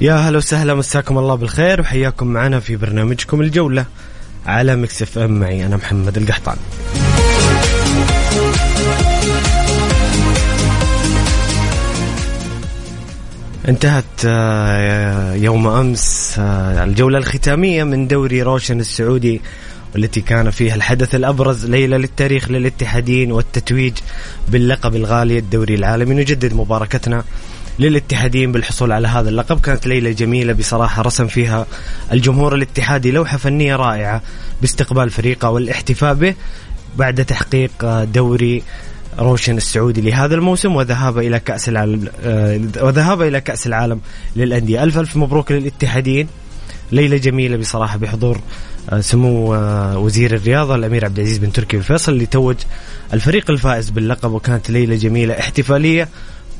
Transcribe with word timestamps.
يا 0.00 0.14
هلا 0.14 0.38
وسهلا 0.38 0.74
مساكم 0.74 1.18
الله 1.18 1.34
بالخير 1.34 1.80
وحياكم 1.80 2.26
معنا 2.26 2.60
في 2.60 2.76
برنامجكم 2.76 3.40
الجولة 3.40 3.84
على 4.46 4.76
Mix 4.76 5.18
FM. 5.18 5.30
معي 5.40 5.66
أنا 5.66 5.76
محمد 5.76 6.16
القحطاني. 6.16 6.56
انتهت 13.68 14.04
آه، 14.24 15.34
يوم 15.34 15.66
أمس 15.66 16.34
آه، 16.38 16.84
الجولة 16.84 17.18
الختامية 17.18 17.84
من 17.84 18.08
دوري 18.08 18.42
روشن 18.42 18.80
السعودي 18.80 19.40
والتي 19.94 20.20
كان 20.20 20.50
فيها 20.50 20.74
الحدث 20.74 21.14
الأبرز 21.14 21.66
ليلة 21.66 21.96
للتاريخ 21.96 22.50
للاتحاديين 22.50 23.32
والتتويج 23.32 23.92
باللقب 24.48 24.96
الغالي 24.96 25.38
الدوري 25.38 25.74
العالمي. 25.74 26.14
نجدد 26.14 26.54
مباركتنا 26.54 27.24
للاتحادين 27.80 28.52
بالحصول 28.52 28.92
على 28.92 29.08
هذا 29.08 29.28
اللقب. 29.28 29.60
كانت 29.60 29.86
ليلة 29.86 30.10
جميلة 30.10 30.52
بصراحة 30.52 31.02
رسم 31.02 31.26
فيها 31.26 31.66
الجمهور 32.12 32.54
الاتحادي 32.54 33.10
لوحة 33.10 33.36
فنية 33.36 33.76
رائعة 33.76 34.22
باستقبال 34.60 35.10
فريقه 35.10 35.50
والاحتفاء 35.50 36.14
به 36.14 36.34
بعد 36.96 37.24
تحقيق 37.24 38.04
دوري 38.04 38.62
روشن 39.18 39.56
السعودي 39.56 40.00
لهذا 40.00 40.34
الموسم 40.34 40.76
وذهاب 40.76 41.18
إلى 41.18 41.38
كأس 41.38 41.68
العالم 41.68 42.08
آه، 42.24 42.60
وذهاب 42.80 43.22
إلى 43.22 43.40
كأس 43.40 43.66
العالم 43.66 44.00
للأندية. 44.36 44.82
ألف 44.82 44.98
ألف 44.98 45.16
مبروك 45.16 45.52
للاتحادين 45.52 46.26
ليلة 46.92 47.16
جميلة 47.16 47.56
بصراحة 47.56 47.98
بحضور 47.98 48.40
آه، 48.90 49.00
سمو 49.00 49.54
آه، 49.54 49.98
وزير 49.98 50.34
الرياضة 50.34 50.74
الأمير 50.74 51.04
عبد 51.04 51.18
العزيز 51.18 51.38
بن 51.38 51.52
تركي 51.52 51.76
الفيصل 51.76 52.12
اللي 52.12 52.26
توج 52.26 52.56
الفريق 53.14 53.50
الفائز 53.50 53.90
باللقب 53.90 54.32
وكانت 54.32 54.70
ليلة 54.70 54.96
جميلة 54.96 55.38
احتفالية 55.38 56.08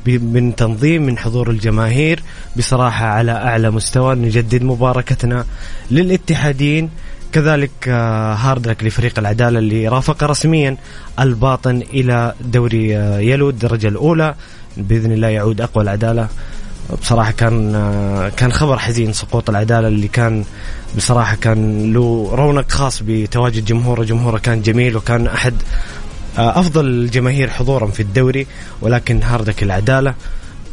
من 0.08 0.56
تنظيم 0.56 1.02
من 1.02 1.18
حضور 1.18 1.50
الجماهير 1.50 2.22
بصراحة 2.56 3.06
على 3.06 3.32
أعلى 3.32 3.70
مستوى. 3.70 4.14
نجدد 4.14 4.62
مباركتنا 4.62 5.44
للاتحادين 5.90 6.90
كذلك 7.32 7.70
آه، 7.88 8.34
هاردلك 8.34 8.84
لفريق 8.84 9.18
العدالة 9.18 9.58
اللي 9.58 9.88
رافق 9.88 10.24
رسميا 10.24 10.76
الباطن 11.20 11.82
إلى 11.94 12.34
دوري 12.40 12.96
آه، 12.96 13.18
يلو 13.18 13.50
الدرجة 13.50 13.88
الأولى. 13.88 14.34
بإذن 14.76 15.12
الله 15.12 15.28
يعود 15.28 15.60
أقوى 15.60 15.84
العدالة. 15.84 16.28
بصراحة 17.02 17.30
كان 17.30 17.74
آه، 17.74 18.28
كان 18.28 18.52
خبر 18.52 18.78
حزين. 18.78 19.12
سقوط 19.12 19.50
العدالة 19.50 19.88
اللي 19.88 20.08
كان 20.08 20.44
بصراحة 20.96 21.36
كان 21.36 21.92
له 21.92 22.30
رونق 22.32 22.70
خاص 22.70 23.02
بتواجد 23.06 23.64
جمهوره. 23.64 24.04
جمهوره 24.04 24.38
كان 24.38 24.62
جميل 24.62 24.96
وكان 24.96 25.26
أحد 25.26 25.54
أفضل 26.38 26.86
الجماهير 26.86 27.50
حضورا 27.50 27.86
في 27.86 28.00
الدوري 28.00 28.46
ولكن 28.80 29.22
هاردك 29.22 29.62
العدالة 29.62 30.14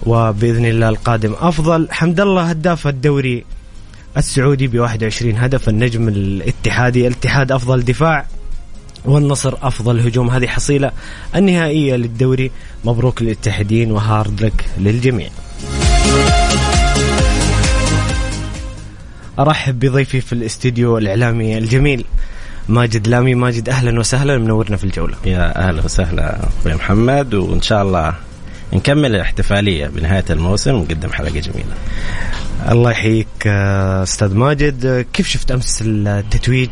وبإذن 0.03 0.65
الله 0.65 0.89
القادم 0.89 1.35
أفضل. 1.39 1.87
حمد 1.91 2.19
الله 2.19 2.43
هداف 2.43 2.87
الدوري 2.87 3.45
السعودي 4.17 4.67
ب 4.67 4.79
21 4.79 5.35
هدف 5.37 5.69
النجم 5.69 6.07
الاتحادي 6.07 7.07
الاتحاد 7.07 7.51
أفضل 7.51 7.85
دفاع 7.85 8.25
والنصر 9.05 9.53
أفضل 9.61 9.99
هجوم. 9.99 10.29
هذه 10.29 10.47
حصيلة 10.47 10.91
النهائية 11.35 11.95
للدوري. 11.95 12.51
مبروك 12.85 13.21
للاتحادين 13.21 13.91
وهارد 13.91 14.41
لك 14.41 14.65
للجميع. 14.77 15.29
أرحب 19.39 19.79
بضيفي 19.79 20.21
في 20.21 20.33
الاستديو 20.33 20.97
الإعلامي 20.97 21.57
الجميل 21.57 22.05
ماجد 22.69 23.07
لامي 23.07 23.35
ماجد 23.35 23.69
أهلا 23.69 23.99
وسهلا 23.99 24.37
منورنا 24.37 24.77
في 24.77 24.83
الجولة. 24.83 25.15
يا 25.25 25.67
أهلا 25.67 25.85
وسهلا 25.85 26.47
أخوي 26.59 26.75
محمد 26.75 27.33
وإن 27.33 27.61
شاء 27.61 27.81
الله 27.83 28.13
نكمل 28.73 29.15
الاحتفالية 29.15 29.87
بنهاية 29.87 30.25
الموسم 30.29 30.75
ونقدم 30.75 31.09
حلقة 31.09 31.39
جميلة. 31.39 31.73
الله 32.69 32.91
يحييك 32.91 33.27
آه، 33.47 34.03
أستاذ 34.03 34.35
ماجد. 34.35 35.05
كيف 35.13 35.27
شفت 35.27 35.51
أمس 35.51 35.83
التتويج 35.85 36.69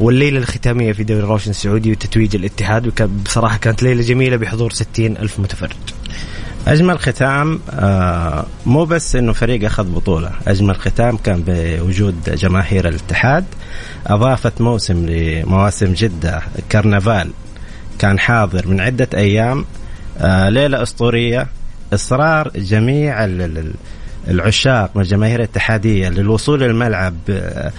والليلة 0.00 0.38
الختامية 0.38 0.92
في 0.92 1.04
دوري 1.04 1.20
روشن 1.20 1.50
السعودي 1.50 1.92
وتتويج 1.92 2.36
الاتحاد؟ 2.36 3.08
بصراحة 3.24 3.56
كانت 3.58 3.82
ليلة 3.82 4.02
جميلة 4.02 4.36
بحضور 4.36 4.72
60 4.72 5.16
ألف 5.16 5.40
متفرج. 5.40 5.76
أجمل 6.66 6.98
ختام 6.98 7.60
آه، 7.70 8.46
مو 8.66 8.84
بس 8.84 9.16
إنه 9.16 9.32
فريق 9.32 9.64
أخذ 9.64 9.84
بطولة 9.84 10.30
أجمل 10.46 10.76
ختام 10.76 11.16
كان 11.16 11.42
بوجود 11.46 12.30
جماهير 12.30 12.88
الاتحاد. 12.88 13.44
أضافت 14.06 14.60
موسم 14.60 15.06
لمواسم 15.06 15.92
جدة 15.92 16.42
كرنفال 16.72 17.30
كان 17.98 18.18
حاضر 18.18 18.68
من 18.68 18.80
عدة 18.80 19.08
أيام 19.14 19.64
آه، 20.18 20.48
ليلة 20.48 20.82
أسطورية 20.82 21.46
إصرار 21.94 22.50
جميع 22.56 23.24
العشاق 24.28 24.90
والجماهير 24.94 25.38
الاتحادية 25.38 26.08
للوصول 26.08 26.60
للملعب 26.60 27.14
آه، 27.30 27.72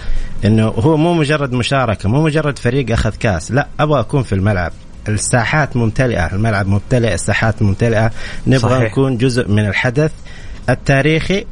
إنه 0.44 0.66
هو 0.66 0.96
مو 0.96 1.14
مجرد 1.14 1.52
مشاركة 1.52 2.08
مو 2.08 2.22
مجرد 2.22 2.58
فريق 2.58 2.92
أخذ 2.92 3.14
كاس 3.14 3.52
لا 3.52 3.68
أبغى 3.80 4.00
أكون 4.00 4.22
في 4.22 4.34
الملعب. 4.34 4.72
الساحات 5.08 5.76
ممتلئة 5.76 6.32
الملعب 6.32 6.66
ممتلئ 6.66 7.14
الساحات 7.14 7.62
ممتلئة. 7.62 8.10
نبغى 8.46 8.58
صحيح. 8.58 8.92
نكون 8.92 9.16
جزء 9.16 9.48
من 9.48 9.66
الحدث 9.66 10.12
التاريخي 10.68 11.46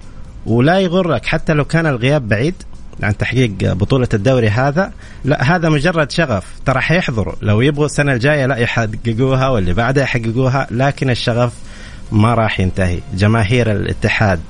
ولا 0.47 0.79
يغرك 0.79 1.27
حتى 1.27 1.53
لو 1.53 1.65
كان 1.65 1.87
الغياب 1.87 2.29
بعيد 2.29 2.55
عن 3.03 3.17
تحقيق 3.17 3.73
بطولة 3.73 4.09
الدوري 4.15 4.49
هذا. 4.49 4.93
لا 5.25 5.57
هذا 5.57 5.69
مجرد 5.69 6.11
شغف. 6.11 6.45
ترى 6.67 6.81
حيحضروا 6.81 7.35
لو 7.43 7.61
يبغوا 7.61 7.87
السنة 7.87 8.13
الجاية 8.13 8.47
لا 8.47 8.57
يحققوها 8.57 9.49
واللي 9.49 9.75
بعدها 9.75 10.05
يحققوها 10.05 10.67
لكن 10.71 11.11
الشغف 11.11 11.53
ما 12.13 12.35
راح 12.35 12.61
ينتهي. 12.61 13.01
جماهير 13.15 13.73
الاتحاد 13.73 14.41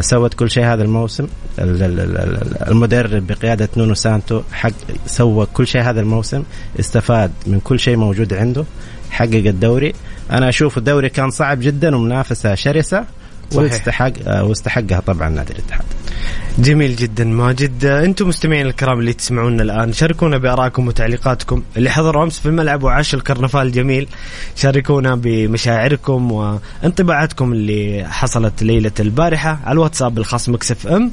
سوت 0.00 0.34
كل 0.34 0.50
شيء 0.50 0.64
هذا 0.64 0.82
الموسم. 0.82 1.26
المدرب 2.68 3.26
بقيادة 3.26 3.68
نونو 3.76 3.94
سانتو 3.94 4.42
حق 4.52 4.70
سوى 5.06 5.46
كل 5.46 5.66
شيء 5.66 5.82
هذا 5.82 6.00
الموسم 6.00 6.42
استفاد 6.80 7.30
من 7.46 7.60
كل 7.60 7.80
شيء 7.80 7.96
موجود 7.96 8.34
عنده 8.34 8.64
حقق 9.10 9.34
الدوري. 9.34 9.92
أنا 10.30 10.48
أشوف 10.48 10.78
الدوري 10.78 11.08
كان 11.08 11.30
صعب 11.30 11.60
جدا 11.60 11.96
ومنافسة 11.96 12.54
شرسة. 12.54 13.04
واستحق 13.54 14.12
آه، 14.26 14.44
واستحقها 14.44 15.00
طبعا 15.00 15.28
نادي 15.28 15.52
الاتحاد. 15.52 15.84
جميل 16.58 16.96
جدا 16.96 17.24
ماجد. 17.24 17.84
أنتم 17.84 18.28
مستمعين 18.28 18.66
الكرام 18.66 18.98
اللي 19.00 19.12
تسمعونا 19.12 19.62
الآن 19.62 19.92
شاركونا 19.92 20.38
بآرائكم 20.38 20.88
وتعليقاتكم. 20.88 21.62
اللي 21.76 21.90
حضروا 21.90 22.22
أمس 22.24 22.38
في 22.40 22.46
الملعب 22.46 22.82
وعاش 22.82 23.14
الكرنفال 23.14 23.66
الجميل 23.66 24.08
شاركونا 24.56 25.14
بمشاعركم 25.14 26.32
وانطباعاتكم 26.32 27.52
اللي 27.52 28.04
حصلت 28.08 28.62
ليلة 28.62 28.92
البارحة 29.00 29.58
على 29.64 29.72
الواتساب 29.72 30.18
الخاص 30.18 30.48
مكسف 30.48 30.86
أم. 30.86 31.10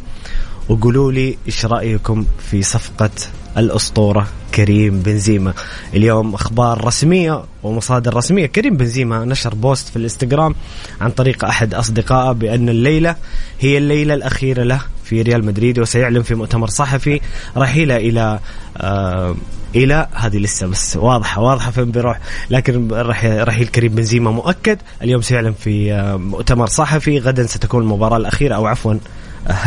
وقولوا 0.70 1.12
لي 1.12 1.38
إيش 1.48 1.66
رأيكم 1.66 2.26
في 2.52 2.64
صفقة 2.64 3.10
الأسطورة 3.58 4.28
كريم 4.56 5.00
بنزيما. 5.00 5.54
اليوم 5.94 6.34
أخبار 6.34 6.86
رسمية 6.86 7.44
ومصادر 7.64 8.16
رسمية. 8.16 8.46
كريم 8.46 8.78
بنزيما 8.78 9.26
نشر 9.26 9.56
بوست 9.56 9.90
في 9.90 9.96
الإنستغرام 9.96 10.56
عن 11.02 11.12
طريق 11.12 11.46
أحد 11.46 11.74
أصدقائه 11.74 12.32
بأن 12.32 12.70
الليلة 12.70 13.16
هي 13.60 13.78
الليلة 13.78 14.14
الأخيرة 14.14 14.64
له 14.64 14.82
في 15.04 15.22
ريال 15.22 15.46
مدريد 15.46 15.80
وسيعلن 15.80 16.22
في 16.22 16.36
مؤتمر 16.36 16.68
صحفي 16.68 17.22
رحيله 17.58 17.98
إلى 17.98 18.40
آه 18.78 19.36
إلى 19.76 20.08
هذه 20.14 20.38
لسه 20.38 20.68
بس 20.68 20.98
واضحة 20.98 21.42
واضحة 21.42 21.72
فين 21.72 21.92
بيروح. 21.92 22.20
لكن 22.50 22.88
رحيل 23.24 23.68
كريم 23.68 23.96
بنزيما 23.96 24.32
مؤكد. 24.32 24.78
اليوم 25.02 25.22
سيعلن 25.22 25.54
في 25.54 25.94
آه، 25.94 26.16
مؤتمر 26.16 26.68
صحفي. 26.68 27.20
غدا 27.20 27.46
ستكون 27.46 27.84
المباراة 27.84 28.18
الأخيرة 28.18 28.56
أو 28.56 28.66
عفوا 28.66 28.94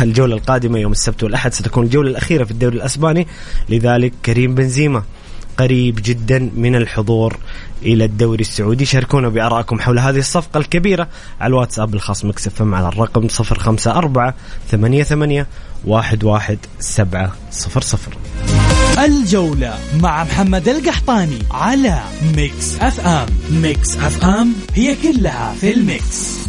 الجولة 0.01 0.35
القادمة 0.35 0.79
يوم 0.79 0.91
السبت 0.91 1.23
والأحد 1.23 1.53
ستكون 1.53 1.83
الجولة 1.83 2.09
الأخيرة 2.09 2.43
في 2.43 2.51
الدوري 2.51 2.75
الأسباني. 2.75 3.27
لذلك 3.69 4.13
كريم 4.25 4.55
بنزيما 4.55 5.03
قريب 5.57 5.99
جدا 6.03 6.51
من 6.55 6.75
الحضور 6.75 7.37
إلى 7.81 8.05
الدوري 8.05 8.41
السعودي. 8.41 8.85
شاركونا 8.85 9.29
بآرائكم 9.29 9.79
حول 9.79 9.99
هذه 9.99 10.19
الصفقة 10.19 10.57
الكبيرة 10.57 11.07
على 11.41 11.49
الواتساب 11.49 11.93
الخاص 11.93 12.25
Mix 12.25 12.47
FM 12.47 12.61
على 12.61 12.87
الرقم 12.87 13.27
054 13.39 14.33
88 14.71 15.45
11700 15.87 17.31
الجولة 18.97 19.77
مع 20.01 20.23
محمد 20.23 20.69
القحطاني 20.69 21.39
على 21.51 21.99
Mix 22.35 22.79
FM. 22.79 23.25
Mix 23.51 23.97
FM 23.97 24.53
هي 24.73 24.95
كلها 24.95 25.53
في 25.61 25.73
ال 25.73 25.88
mix. 25.88 26.47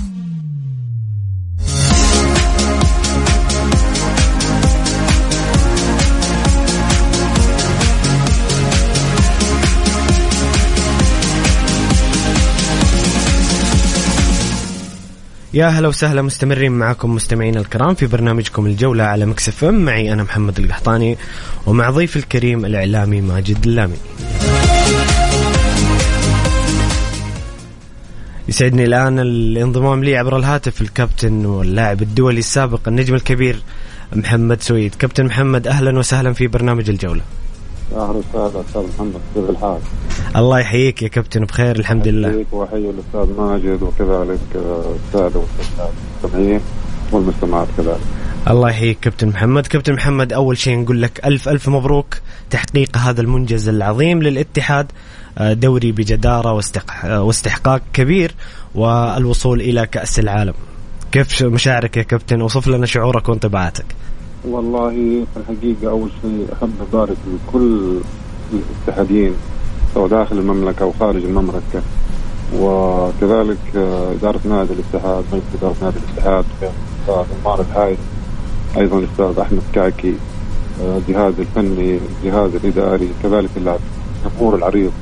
يا 15.55 15.69
هلا 15.69 15.89
وسهلا 15.89 16.23
مستمرين 16.23 16.73
معكم 16.73 17.15
مستمعينا 17.15 17.61
الكرام 17.61 17.95
في 17.95 18.07
برنامجكم 18.07 18.67
الجولة 18.67 19.05
على 19.05 19.27
Mix 19.27 19.65
FM. 19.65 19.85
معي 19.85 20.13
أنا 20.13 20.23
محمد 20.23 20.59
القحطاني 20.59 21.19
ومعي 21.67 21.91
ضيفي 21.91 22.17
الكريم 22.17 22.65
الإعلامي 22.65 23.21
ماجد 23.21 23.67
اللامي. 23.67 23.97
يسعدني 28.49 28.85
الآن 28.85 29.19
الانضمام 29.19 30.05
لي 30.05 30.17
عبر 30.17 30.37
الهاتف 30.37 30.81
الكابتن 30.81 31.47
واللاعب 31.47 32.03
الدولي 32.03 32.39
السابق 32.39 32.89
النجم 32.89 33.15
الكبير 33.15 33.63
محمد 34.17 34.63
سويد. 34.63 34.95
كابتن 34.95 35.27
محمد 35.27 35.67
أهلا 35.67 35.99
وسهلا 35.99 36.33
في 36.33 36.47
برنامج 36.47 36.91
الجولة. 36.91 37.23
أهلا 37.93 38.23
وسهلا 38.33 38.61
أستاذ 38.61 38.83
محمد 38.83 39.21
كيف 39.35 39.51
الحال؟ 39.51 39.79
الله 40.37 40.59
يحييك 40.61 41.03
يا 41.03 41.09
كابتن 41.09 41.45
بخير 41.45 41.77
الحمد 41.77 42.09
لله. 42.09 42.29
يحييك 42.29 42.53
وأحيي 42.53 42.91
الأستاذ 42.91 43.37
ماجد 43.39 43.83
وكذلك 43.83 44.39
السادة 44.55 45.41
والمستمعين 45.41 46.61
والمستمعات 47.13 47.69
كذلك. 47.77 48.01
الله 48.51 48.71
يحييك 48.71 49.01
كابتن 49.01 49.29
محمد. 49.29 49.67
كابتن 49.67 49.93
محمد 49.93 50.33
أول 50.33 50.59
شيء 50.59 50.79
نقول 50.79 51.03
لك 51.03 51.27
ألف 51.27 51.49
ألف 51.49 51.69
مبروك 51.69 52.17
تحقيق 52.51 52.97
هذا 52.97 53.21
المنجز 53.21 53.69
العظيم 53.69 54.23
للاتحاد 54.23 54.87
آه، 55.39 55.53
دوري 55.53 55.93
بجدارة 55.93 56.61
واستحقاق 57.05 57.83
كبير 57.93 58.35
والوصول 58.75 59.61
إلى 59.61 59.87
كأس 59.87 60.19
العالم. 60.19 60.55
كيف 61.13 61.43
مشاعرك 61.43 61.97
يا 61.97 62.03
كابتن؟ 62.03 62.43
وصف 62.43 62.69
لنا 62.69 62.87
شعورك 62.87 63.29
وانطباعاتك. 63.29 63.85
والله 64.45 64.91
في 65.35 65.37
الحقيقة 65.37 65.91
أول 65.91 66.11
شيء 66.23 66.47
أحب 66.53 66.73
أبارك 66.93 67.17
لكل 67.27 67.99
الاتحاديين 68.53 69.33
سواء 69.95 70.09
داخل 70.09 70.39
المملكة 70.39 70.83
أو 70.83 70.93
خارج 71.01 71.25
المملكة. 71.25 71.83
وكذلك 72.57 73.59
آه، 73.77 74.13
إدارة 74.13 74.41
نادي 74.45 74.73
الاتحاد 74.73 75.25
مجلس 75.33 75.45
إدارة 75.59 75.75
نادي 75.83 75.97
الاتحاد 75.99 76.45
الأستاذ 76.63 77.37
عمار 77.45 77.61
الحايد 77.61 77.99
أيضا 78.77 78.99
الأستاذ 78.99 79.39
أحمد 79.41 79.63
كعكي 79.73 80.15
آه، 80.83 80.99
الجهاز 80.99 81.33
الفني 81.39 81.99
الجهاز 82.25 82.51
الإداري 82.55 83.09
كذلك 83.23 83.51
الجمهور 83.57 84.55
العريض 84.55 84.93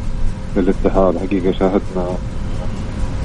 للاتحاد. 0.57 1.19
حقيقة 1.19 1.53
شاهدنا 1.53 2.07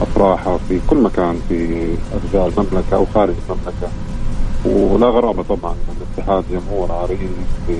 أفراحة 0.01 0.59
في 0.69 0.79
كل 0.87 0.97
مكان 0.97 1.39
في 1.49 1.87
أرجاء 2.13 2.47
المملكة 2.47 2.95
أو 2.95 3.05
خارج 3.13 3.33
المملكة. 3.49 3.87
ولا 4.65 5.07
غرابة 5.07 5.43
طبعا 5.43 5.75
الاتحاد 5.97 6.43
جمهور 6.51 6.91
عريض 6.91 7.19
في 7.67 7.75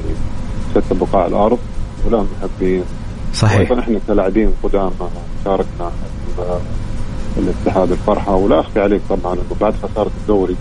شتى 0.75 0.93
بقاع 0.95 1.25
الأرض 1.25 1.59
ولا 2.05 2.25
محبين. 2.41 2.83
صحيح. 3.33 3.59
وأيضا 3.59 3.79
إحنا 3.79 3.99
كلاعبين 4.07 4.53
قدام 4.63 4.91
شاركنا 5.45 5.91
الاتحاد 7.37 7.91
الفرحة 7.91 8.35
ولا 8.35 8.59
أخفي 8.59 8.79
عليك 8.81 9.01
طبعا 9.09 9.33
انه 9.33 9.55
بعد 9.61 9.73
خسارة 9.83 10.11
الدوري 10.21 10.55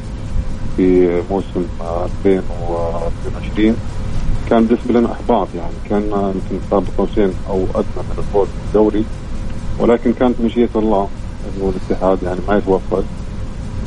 في 0.76 1.20
موسم 1.30 1.64
2022 1.80 3.76
كان 4.50 4.64
بالنسبة 4.66 5.00
لنا 5.00 5.12
أحباط 5.12 5.48
يعني. 5.56 5.72
كان 5.90 6.02
يمكن 6.02 6.64
قاب 6.70 6.84
قوسين 6.98 7.32
أو 7.48 7.56
أدنى 7.74 7.96
من 7.96 8.14
الفوز 8.18 8.48
بالدوري 8.64 9.04
ولكن 9.78 10.12
كانت 10.12 10.40
مشيئة 10.40 10.68
الله 10.76 11.08
إنه 11.56 11.72
الاتحاد 11.76 12.22
يعني 12.22 12.40
ما 12.48 12.56
يتوفق 12.56 13.04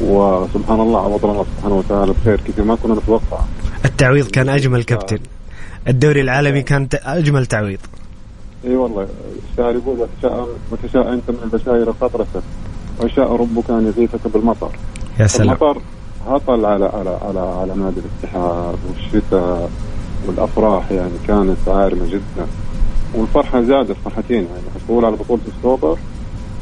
وسبحان 0.01 0.79
الله 0.79 0.99
عوضنا 1.01 1.31
الله 1.31 1.45
سبحانه 1.57 1.75
وتعالى 1.75 2.13
بخير 2.21 2.41
كثير. 2.41 2.65
ما 2.65 2.75
كنا 2.75 2.93
نتوقع. 2.93 3.39
التعويض 3.85 4.27
كان 4.27 4.49
أجمل 4.49 4.83
كابتن. 4.83 5.19
الدوري 5.87 6.21
العالمي 6.21 6.61
كان 6.61 6.87
أجمل 6.93 7.45
تعويض. 7.45 7.79
إي 8.65 8.75
والله. 8.75 9.07
الشاعر 9.51 9.75
يقول 9.75 9.99
وتشاء 9.99 10.47
وتشاء 10.71 11.13
أنت 11.13 11.29
من 11.29 11.37
البشائر 11.43 11.91
قطرة 11.91 12.27
وشاء 13.03 13.35
ربك 13.35 13.69
أن 13.69 13.93
يغيثك 13.97 14.27
بالمطر. 14.33 14.69
يا 15.19 15.27
سلام. 15.27 15.49
المطر 15.49 15.81
هطل 16.27 16.65
على 16.65 16.85
على 16.85 17.19
على 17.21 17.39
على 17.39 17.75
نادي 17.75 17.99
الاتحاد 17.99 18.77
والشتاء 18.89 19.69
والأفراح 20.27 20.91
يعني 20.91 21.13
كانت 21.27 21.57
عارمة 21.67 22.05
جدا. 22.07 22.47
والفرحة 23.15 23.61
زادت 23.61 23.95
فرحتين 24.05 24.37
يعني 24.43 24.61
الحصول 24.75 25.05
على 25.05 25.15
بطولة 25.15 25.41
السوبر 25.57 25.97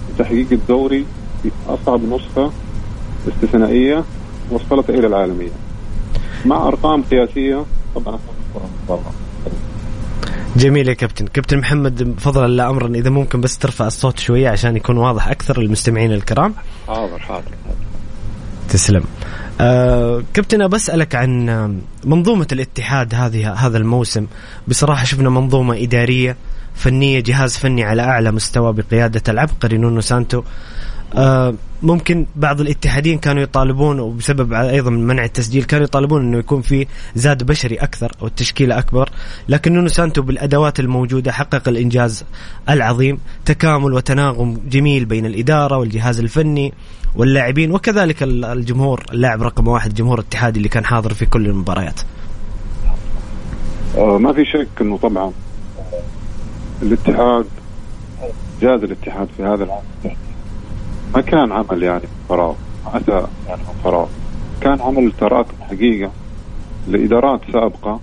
وتحقيق 0.09 0.47
الدوري 0.51 1.05
في 1.43 1.51
أصعب 1.67 2.01
نسخة 2.03 2.51
استثنائية 3.27 4.03
وصلت 4.51 4.89
إلى 4.89 5.07
العالمية. 5.07 5.51
مع 6.45 6.67
أرقام 6.67 7.03
قياسية 7.03 7.65
طبعا. 7.95 8.19
جميل 10.55 10.89
يا 10.89 10.93
كابتن. 10.93 11.27
كابتن 11.27 11.57
محمد 11.57 12.15
فضلا 12.19 12.47
لا 12.47 12.69
امرا 12.69 12.87
إذا 12.87 13.09
ممكن 13.09 13.41
بس 13.41 13.57
ترفع 13.57 13.87
الصوت 13.87 14.19
شوية 14.19 14.49
عشان 14.49 14.75
يكون 14.75 14.97
واضح 14.97 15.27
أكثر 15.27 15.61
للمستمعين 15.61 16.11
الكرام. 16.11 16.53
حاضر 16.87 17.19
حاضر 17.19 17.51
تسلم. 18.69 19.03
آه 19.61 20.23
كابتن 20.33 20.67
بسألك 20.67 21.15
عن 21.15 21.45
منظومة 22.05 22.47
الاتحاد 22.51 23.15
هذه 23.15 23.53
هذا 23.53 23.77
الموسم. 23.77 24.27
بصراحة 24.67 25.05
شفنا 25.05 25.29
منظومة 25.29 25.83
إدارية 25.83 26.37
فنية 26.75 27.19
جهاز 27.19 27.57
فني 27.57 27.83
على 27.83 28.01
أعلى 28.01 28.31
مستوى 28.31 28.73
بقيادة 28.73 29.21
العبقري 29.29 29.77
نونو 29.77 30.01
سانتو. 30.01 30.39
آه 30.39 30.43
ممكن 31.83 32.25
بعض 32.35 32.61
الاتحادين 32.61 33.17
كانوا 33.17 33.43
يطالبون 33.43 33.99
وبسبب 33.99 34.53
أيضا 34.53 34.89
من 34.89 35.07
منع 35.07 35.23
التسجيل 35.23 35.63
كانوا 35.63 35.85
يطالبون 35.85 36.21
إنه 36.21 36.37
يكون 36.37 36.61
في 36.61 36.87
زاد 37.15 37.43
بشري 37.43 37.75
أكثر 37.75 38.11
أو 38.21 38.27
التشكيلة 38.27 38.79
أكبر. 38.79 39.09
لكن 39.49 39.73
نونو 39.73 39.87
سانتو 39.87 40.21
بالأدوات 40.21 40.79
الموجودة 40.79 41.31
حقق 41.31 41.67
الإنجاز 41.67 42.25
العظيم. 42.69 43.19
تكامل 43.45 43.93
وتناغم 43.93 44.61
جميل 44.69 45.05
بين 45.05 45.25
الإدارة 45.25 45.77
والجهاز 45.77 46.19
الفني 46.19 46.73
واللاعبين 47.15 47.71
وكذلك 47.71 48.23
الجمهور 48.23 49.05
اللاعب 49.11 49.43
رقم 49.43 49.67
واحد 49.67 49.89
الجمهور 49.89 50.19
الاتحادي 50.19 50.57
اللي 50.57 50.69
كان 50.69 50.85
حاضر 50.85 51.13
في 51.13 51.25
كل 51.25 51.45
المباريات. 51.45 52.01
آه 53.97 54.17
ما 54.17 54.33
في 54.33 54.45
شك 54.45 54.81
إنه 54.81 54.97
طبعا 54.97 55.31
الاتحاد 56.81 57.45
جاز 58.61 58.83
الاتحاد 58.83 59.27
في 59.37 59.43
هذا 59.43 59.63
العام. 59.63 59.83
ما 61.15 61.21
كان 61.21 61.51
عمل 61.51 61.83
يعني 61.83 62.03
فراغ 62.29 62.53
أتى 62.93 63.11
يعني 63.47 63.61
من 63.61 63.81
فراغ. 63.83 64.07
كان 64.61 64.81
عمل 64.81 65.11
تراكم 65.19 65.53
حقيقة 65.61 66.11
لإدارات 66.87 67.41
سابقة 67.53 67.99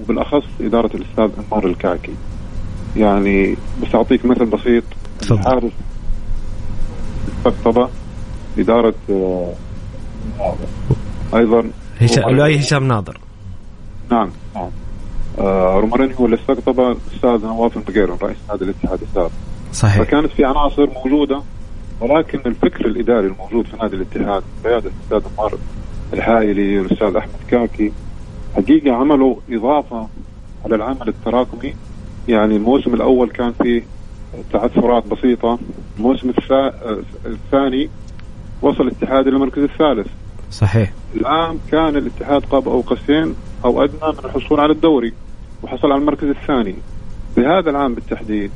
وبالأخص 0.00 0.44
إدارة 0.60 0.90
الأستاذ 0.96 1.30
أنور 1.52 1.66
الكاكي. 1.66 2.12
يعني 2.96 3.56
بس 3.82 3.94
أعطيك 3.94 4.24
مثل 4.24 4.46
بسيط. 4.46 4.84
الحارس 5.30 5.72
طبطبة 7.44 7.88
إدارة 8.58 8.94
آه، 9.10 9.52
أيضا 11.34 11.70
هشام 12.00 12.30
لؤي 12.30 12.58
هشام 12.60 12.88
ناظر. 12.88 13.20
نعم 14.10 14.30
نعم. 14.54 14.70
آه 15.38 15.74
رومارينيو 15.80 16.24
اللي 16.26 16.36
استقطب 16.36 16.80
الأستاذ 16.80 17.46
نواف 17.46 17.76
المقيرن 17.76 18.16
رئيس 18.22 18.36
نادي 18.48 18.64
الاتحاد 18.64 19.00
السابق. 19.02 19.30
صحيح. 19.72 20.02
فكانت 20.02 20.32
في 20.32 20.44
عناصر 20.44 20.86
موجودة 20.94 21.42
ولكن 22.00 22.40
الفكر 22.46 22.86
الإداري 22.86 23.26
الموجود 23.26 23.66
في 23.66 23.76
نادي 23.76 23.96
الاتحاد 23.96 24.42
بقياده 24.64 24.90
الاستاذ 24.90 25.32
عمر 25.38 25.58
الحائلي 26.12 26.78
والاستاذ 26.80 27.16
أحمد 27.16 27.40
كاكي 27.50 27.92
حقيقة 28.56 28.92
عملوا 28.92 29.36
إضافة 29.50 30.08
على 30.64 30.74
العمل 30.74 31.08
التراكمي. 31.08 31.74
يعني 32.28 32.56
الموسم 32.56 32.94
الأول 32.94 33.30
كان 33.30 33.52
فيه 33.52 33.82
تعثرات 34.52 35.06
بسيطة. 35.06 35.58
الموسم 35.98 36.32
الثاني 37.26 37.90
وصل 38.62 38.82
الاتحاد 38.82 39.26
إلى 39.26 39.36
المركز 39.36 39.62
الثالث. 39.62 40.06
صحيح. 40.50 40.92
الآن 41.14 41.58
كان 41.70 41.96
الاتحاد 41.96 42.44
قاب 42.44 42.68
اوقسين 42.68 43.34
أو 43.64 43.84
أدنى 43.84 44.12
من 44.12 44.24
الحصول 44.24 44.60
على 44.60 44.72
الدوري 44.72 45.12
وحصل 45.62 45.92
على 45.92 46.00
المركز 46.00 46.28
الثاني. 46.28 46.74
في 47.34 47.40
هذا 47.40 47.70
العام 47.70 47.94
بالتحديد 47.94 48.50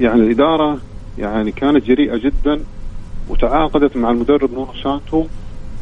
يعني 0.00 0.20
الإدارة 0.20 0.78
يعني 1.18 1.52
كانت 1.52 1.84
جريئة 1.84 2.16
جدا 2.16 2.60
وتعاقدت 3.28 3.96
مع 3.96 4.10
المدرب 4.10 4.52
نونو 4.52 4.74
سانتو 4.82 5.24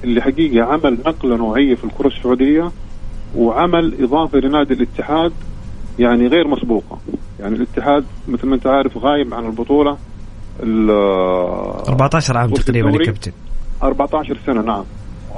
اللي 0.05 0.23
حقيقة 0.23 0.65
عمل 0.65 0.99
نقلة 1.07 1.37
نوعية 1.37 1.75
في 1.75 1.85
الكرة 1.85 2.07
السعودية 2.07 2.71
وعمل 3.37 4.03
إضافة 4.03 4.39
لنادي 4.39 4.75
الاتحاد 4.75 5.33
يعني 5.99 6.27
غير 6.27 6.49
مسبوقة. 6.49 6.99
يعني 7.41 7.55
الاتحاد 7.57 8.05
مثل 8.29 8.47
ما 8.47 8.55
أنت 8.55 8.67
عارف 8.67 8.99
غايب 8.99 9.35
عن 9.35 9.47
البطولة 9.47 9.97
ال 10.63 10.91
14 11.89 12.37
عام 12.39 12.51
تقريبا 12.51 12.91
يا 12.91 13.05
كابتن. 13.05 13.33
14 13.83 14.39
سنة 14.47 14.63
نعم. 14.63 14.85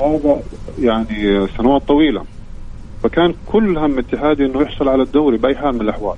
هذا 0.00 0.40
يعني 0.80 1.46
سنوات 1.58 1.82
طويلة. 1.88 2.24
فكان 3.02 3.34
كل 3.46 3.78
هم 3.78 3.98
اتحادي 3.98 4.46
إنه 4.46 4.62
يحصل 4.62 4.88
على 4.88 5.02
الدوري 5.02 5.36
بأي 5.36 5.56
حال 5.56 5.74
من 5.74 5.80
الأحوال. 5.80 6.16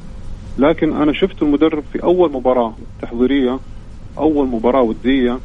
لكن 0.58 0.96
أنا 1.02 1.12
شفت 1.12 1.42
المدرب 1.42 1.82
في 1.92 2.02
أول 2.02 2.32
مباراة 2.32 2.74
تحضيرية 3.02 3.58
أول 4.18 4.48
مباراة 4.48 4.82
ودية 4.82 5.38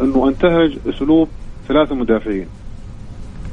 إنه 0.00 0.28
انتهج 0.28 0.78
أسلوب 0.88 1.28
ثلاثة 1.68 1.94
مدافعين. 1.94 2.46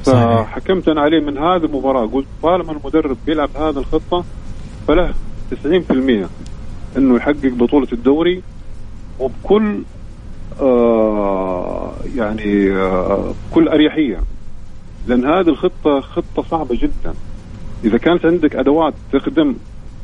فحكمت 0.06 0.88
أنا 0.88 1.02
عليه 1.02 1.20
من 1.20 1.38
هذه 1.38 1.66
المباراة 1.66 2.06
قلت 2.06 2.28
طالما 2.44 2.72
المدرب 2.72 3.18
بيلعب 3.26 3.50
هذه 3.56 3.78
الخطة 3.78 4.26
فله 4.88 5.14
90% 5.64 6.28
إنه 6.98 7.16
يحقق 7.16 7.52
بطولة 7.54 7.88
الدوري 7.94 8.42
وبكل 9.20 9.82
آه 10.62 11.94
يعني 12.16 12.72
آه 12.72 13.34
كل 13.54 13.68
أريحية. 13.68 14.20
لأن 15.08 15.26
هذه 15.26 15.50
الخطة 15.50 16.00
خطة 16.00 16.44
صعبة 16.52 16.76
جدا. 16.76 17.14
إذا 17.84 17.98
كانت 17.98 18.26
عندك 18.26 18.56
أدوات 18.56 18.94
تخدم 19.14 19.56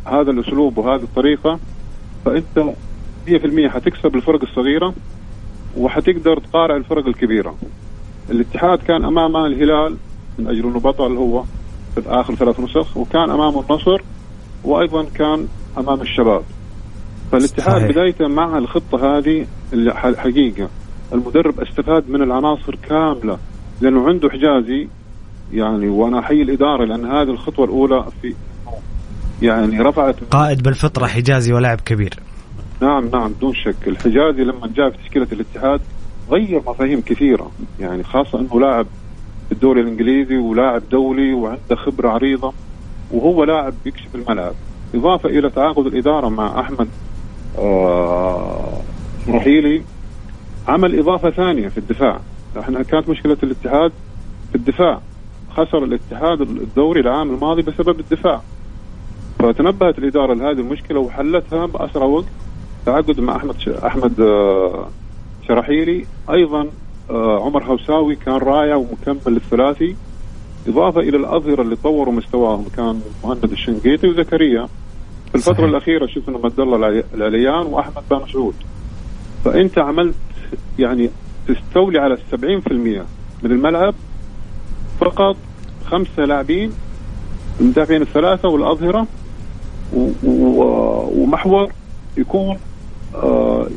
هذا 0.08 0.32
الأسلوب 0.32 0.78
وهذه 0.78 1.04
الطريقة 1.04 1.60
فأنت 2.26 2.74
100% 3.28 3.68
حتكسب 3.68 4.16
الفرق 4.16 4.44
الصغيرة 4.44 4.94
وحتقدر 5.78 6.40
تقارع 6.40 6.76
الفرق 6.76 7.08
الكبيرة. 7.08 7.56
الاتحاد 8.30 8.80
كان 8.80 9.06
أمام 9.06 9.36
الهلال 9.36 9.98
من 10.40 10.48
أجل 10.48 10.64
إنه 10.64 10.80
بطل 10.80 11.18
هو 11.18 11.44
في 11.96 12.02
آخر 12.08 12.36
ثلاث 12.36 12.60
نسخ 12.60 12.98
وكان 12.98 13.30
امامه 13.30 13.64
النصر 13.70 14.02
وأيضا 14.64 15.04
كان 15.04 15.48
أمام 15.78 16.02
الشباب. 16.02 16.42
فالاتحاد 17.32 17.82
صحيح. 17.82 17.92
بدايته 17.92 18.28
مع 18.28 18.58
الخطة 18.58 19.18
هذه 19.18 19.46
اللي 19.74 19.94
حقيقة. 19.96 20.70
المدرب 21.14 21.60
استفاد 21.60 22.10
من 22.10 22.22
العناصر 22.22 22.76
كاملة 22.76 23.38
لأنه 23.82 24.08
عنده 24.08 24.30
حجازي 24.30 24.88
يعني 25.54 25.88
وأنا 25.88 26.20
أحيي 26.20 26.42
الإدارة 26.42 26.86
لأن 26.86 27.06
هذه 27.06 27.30
الخطوة 27.30 27.66
الأولى 27.66 28.06
في 28.22 28.34
يعني 29.42 29.80
رفعت 29.80 30.16
قائد 30.32 30.64
بالفطرة 30.64 31.08
حجازي 31.08 31.54
ولاعب 31.54 31.82
كبير. 31.82 32.14
نعم 32.82 33.10
نعم 33.10 33.34
بدون 33.34 33.54
شك. 33.54 33.88
الحجازي 33.88 34.44
لما 34.44 34.70
جاء 34.76 34.90
في 34.90 34.98
تشكيلة 34.98 35.28
الاتحاد 35.32 35.82
غير 36.32 36.62
مفاهيم 36.68 37.02
كثيرة. 37.02 37.52
يعني 37.80 38.04
خاصة 38.04 38.40
إنه 38.40 38.60
لاعب 38.60 38.86
في 39.48 39.52
الدوري 39.52 39.82
الإنجليزي 39.82 40.38
ولاعب 40.38 40.82
دولي 40.92 41.34
وعنده 41.34 41.76
خبرة 41.76 42.10
عريضة 42.10 42.54
وهو 43.12 43.44
لاعب 43.44 43.74
يكشف 43.86 44.16
الملعب. 44.16 44.54
إضافة 44.96 45.30
إلى 45.30 45.50
تعاقد 45.50 45.86
الإدارة 45.86 46.30
مع 46.30 46.60
أحمد 46.60 46.88
آه 47.58 48.82
رحيلي 49.30 49.82
عمل 50.68 51.00
إضافة 51.00 51.30
ثانية 51.30 51.68
في 51.68 51.78
الدفاع. 51.78 52.20
إحنا 52.60 52.84
كانت 52.84 53.10
مشكلة 53.10 53.38
الاتحاد 53.44 53.92
في 54.50 54.56
الدفاع. 54.56 55.02
خسر 55.52 55.84
الاتحاد 55.84 56.42
الدوري 56.42 57.00
العام 57.00 57.30
الماضي 57.30 57.62
بسبب 57.62 58.00
الدفاع. 58.00 58.42
فتنبهت 59.40 59.98
الإدارة 59.98 60.34
لهذه 60.34 60.60
المشكلة 60.60 61.00
وحلتها 61.00 61.66
بأسرع 61.66 62.06
وقت 62.06 62.26
تعاقد 62.86 63.20
مع 63.20 63.36
أحمد 63.36 63.60
ش... 63.60 63.70
أحمد 63.70 64.20
آه، 64.20 64.88
شراحيلي 65.48 66.06
أيضا 66.30 66.68
آه، 67.10 67.46
عمر 67.46 67.64
هوساوي 67.64 68.16
كان 68.16 68.38
رائع 68.38 68.76
ومكمل 68.76 69.34
للثلاثي. 69.34 69.96
إضافة 70.68 71.00
إلى 71.00 71.18
الأظهرة 71.18 71.62
اللي 71.62 71.76
طوروا 71.76 72.14
مستواهم 72.14 72.66
كان 72.76 73.02
مهند 73.24 73.44
الشنقيطي 73.44 74.08
وزكريا. 74.08 74.68
في 75.30 75.36
الفترة 75.36 75.54
صحيح. 75.54 75.70
الأخيرة 75.70 76.06
شفنا 76.06 76.38
مد 76.38 76.60
الله 76.60 77.04
العليان 77.14 77.66
وأحمد 77.66 78.04
بن 78.12 78.18
مسعود. 78.18 78.56
فأنت 79.46 79.80
عملت 79.80 80.16
يعني 80.80 81.10
تستولي 81.48 82.00
على 82.00 82.18
70% 82.18 82.72
من 83.44 83.52
الملعب. 83.52 83.94
فقط 85.00 85.36
خمسة 85.86 86.26
لاعبين 86.26 86.72
المدافعين 87.62 88.02
الثلاثة 88.02 88.50
والأظهرة. 88.50 89.08
ومحور 89.94 91.72
يكون 92.18 92.58
آه، 93.16 93.68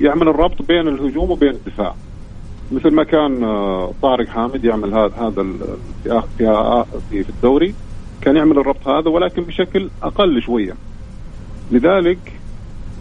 يعمل 0.00 0.28
الربط 0.28 0.62
بين 0.62 0.88
الهجوم 0.88 1.30
وبين 1.30 1.50
الدفاع. 1.50 1.94
مثل 2.72 2.90
ما 2.90 3.04
كان 3.04 3.44
آه، 3.44 3.92
طارق 4.02 4.28
حامد 4.28 4.64
يعمل 4.64 4.94
هذا 4.94 5.12
هذا 5.18 5.42
في 6.04 6.22
في 7.10 7.24
في 7.24 7.30
الدوري 7.30 7.74
كان 8.20 8.36
يعمل 8.36 8.58
الربط 8.58 8.88
هذا 8.88 9.08
ولكن 9.10 9.42
بشكل 9.42 9.90
أقل 10.02 10.42
شوية. 10.42 10.74
لذلك 11.72 12.18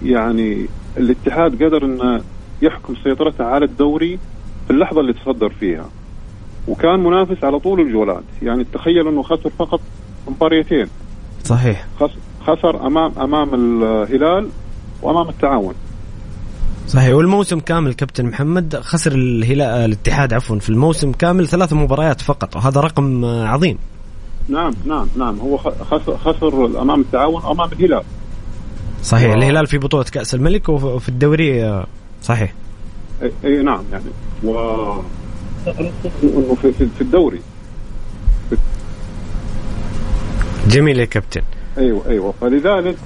يعني 0.03 0.65
الاتحاد 0.97 1.63
قدر 1.63 1.85
إنه 1.85 2.21
يحكم 2.61 2.95
سيطرته 3.03 3.45
على 3.45 3.65
الدوري 3.65 4.19
في 4.67 4.73
اللحظة 4.73 5.01
اللي 5.01 5.13
تصدر 5.13 5.49
فيها. 5.49 5.85
وكان 6.67 6.99
منافس 6.99 7.43
على 7.43 7.59
طول 7.59 7.81
الجولات. 7.81 8.23
يعني 8.41 8.63
تخيل 8.73 9.07
إنه 9.07 9.23
خسر 9.23 9.49
فقط 9.49 9.81
مباريتين. 10.27 10.87
صحيح. 11.43 11.85
خسر 11.99 12.17
امام 12.75 13.11
أمام 13.19 13.55
الهلال 13.55 14.49
وأمام 15.01 15.29
التعاون. 15.29 15.73
صحيح. 16.87 17.13
والموسم 17.13 17.59
كامل 17.59 17.93
كابتن 17.93 18.25
محمد 18.25 18.75
خسر 18.75 19.11
الهلال 19.11 19.61
الاتحاد 19.61 20.33
عفوا 20.33 20.59
في 20.59 20.69
الموسم 20.69 21.11
كامل 21.11 21.47
ثلاث 21.47 21.73
مباريات 21.73 22.21
فقط 22.21 22.55
وهذا 22.55 22.81
رقم 22.81 23.25
عظيم. 23.25 23.77
نعم 24.49 24.73
نعم 24.85 25.07
نعم. 25.17 25.39
هو 25.39 25.57
خسر, 25.57 26.17
خسر 26.17 26.81
أمام 26.81 27.01
التعاون 27.01 27.43
امام 27.43 27.69
الهلال. 27.71 28.03
صحيح. 29.03 29.31
و... 29.31 29.33
الهلال 29.33 29.67
في 29.67 29.77
بطولة 29.77 30.03
كأس 30.03 30.35
الملك 30.35 30.69
وفي 30.69 31.09
الدوري 31.09 31.83
صحيح. 32.23 32.53
اي, 33.21 33.31
أي 33.45 33.63
نعم 33.63 33.83
يعني. 33.91 34.05
و 34.43 35.01
في 36.97 37.01
الدوري. 37.01 37.39
جميل 40.67 40.99
يا 40.99 41.05
كابتن. 41.05 41.41
أيوه 41.81 42.01
أيوه. 42.09 42.31
فلذلك 42.41 42.97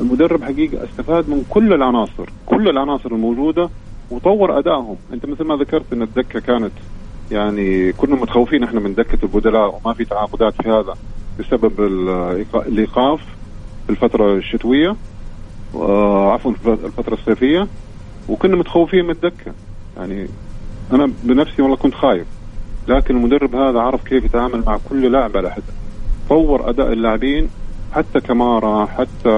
المدرب 0.00 0.42
حقيقة 0.44 0.84
استفاد 0.84 1.28
من 1.28 1.44
كل 1.50 1.72
العناصر 1.72 2.28
كل 2.46 2.68
العناصر 2.68 3.12
الموجودة 3.12 3.70
وطور 4.10 4.58
أدائهم. 4.58 4.96
أنت 5.12 5.26
مثل 5.26 5.44
ما 5.44 5.56
ذكرت 5.56 5.92
إن 5.92 6.02
الدكة 6.02 6.40
كانت 6.40 6.72
يعني 7.30 7.92
كنا 7.92 8.16
متخوفين 8.16 8.62
إحنا 8.64 8.80
من 8.80 8.94
دكة 8.94 9.18
البدلاء 9.22 9.80
وما 9.84 9.94
في 9.94 10.04
تعاقدات 10.04 10.62
في 10.62 10.68
هذا 10.68 10.94
بسبب 11.38 11.80
الإيقاف 12.66 13.20
في 13.86 13.90
الفترة 13.90 14.34
الشتوية 14.34 14.96
عفوا 15.74 16.52
الفترة 16.66 17.14
الصيفية. 17.14 17.66
وكنا 18.28 18.56
متخوفين 18.56 19.04
من 19.04 19.10
الدكة. 19.10 19.52
يعني 19.96 20.26
أنا 20.92 21.10
بنفسي 21.24 21.62
والله 21.62 21.76
كنت 21.76 21.94
خايف. 21.94 22.26
لكن 22.88 23.16
المدرب 23.16 23.54
هذا 23.54 23.80
عرف 23.80 24.04
كيف 24.04 24.24
يتعامل 24.24 24.62
مع 24.66 24.78
كل 24.88 25.12
لاعب 25.12 25.36
على 25.36 25.50
حدة. 25.50 25.64
طور 26.28 26.70
أداء 26.70 26.92
اللاعبين 26.92 27.48
حتى 27.94 28.20
كمارا 28.20 28.86
حتى 28.86 29.28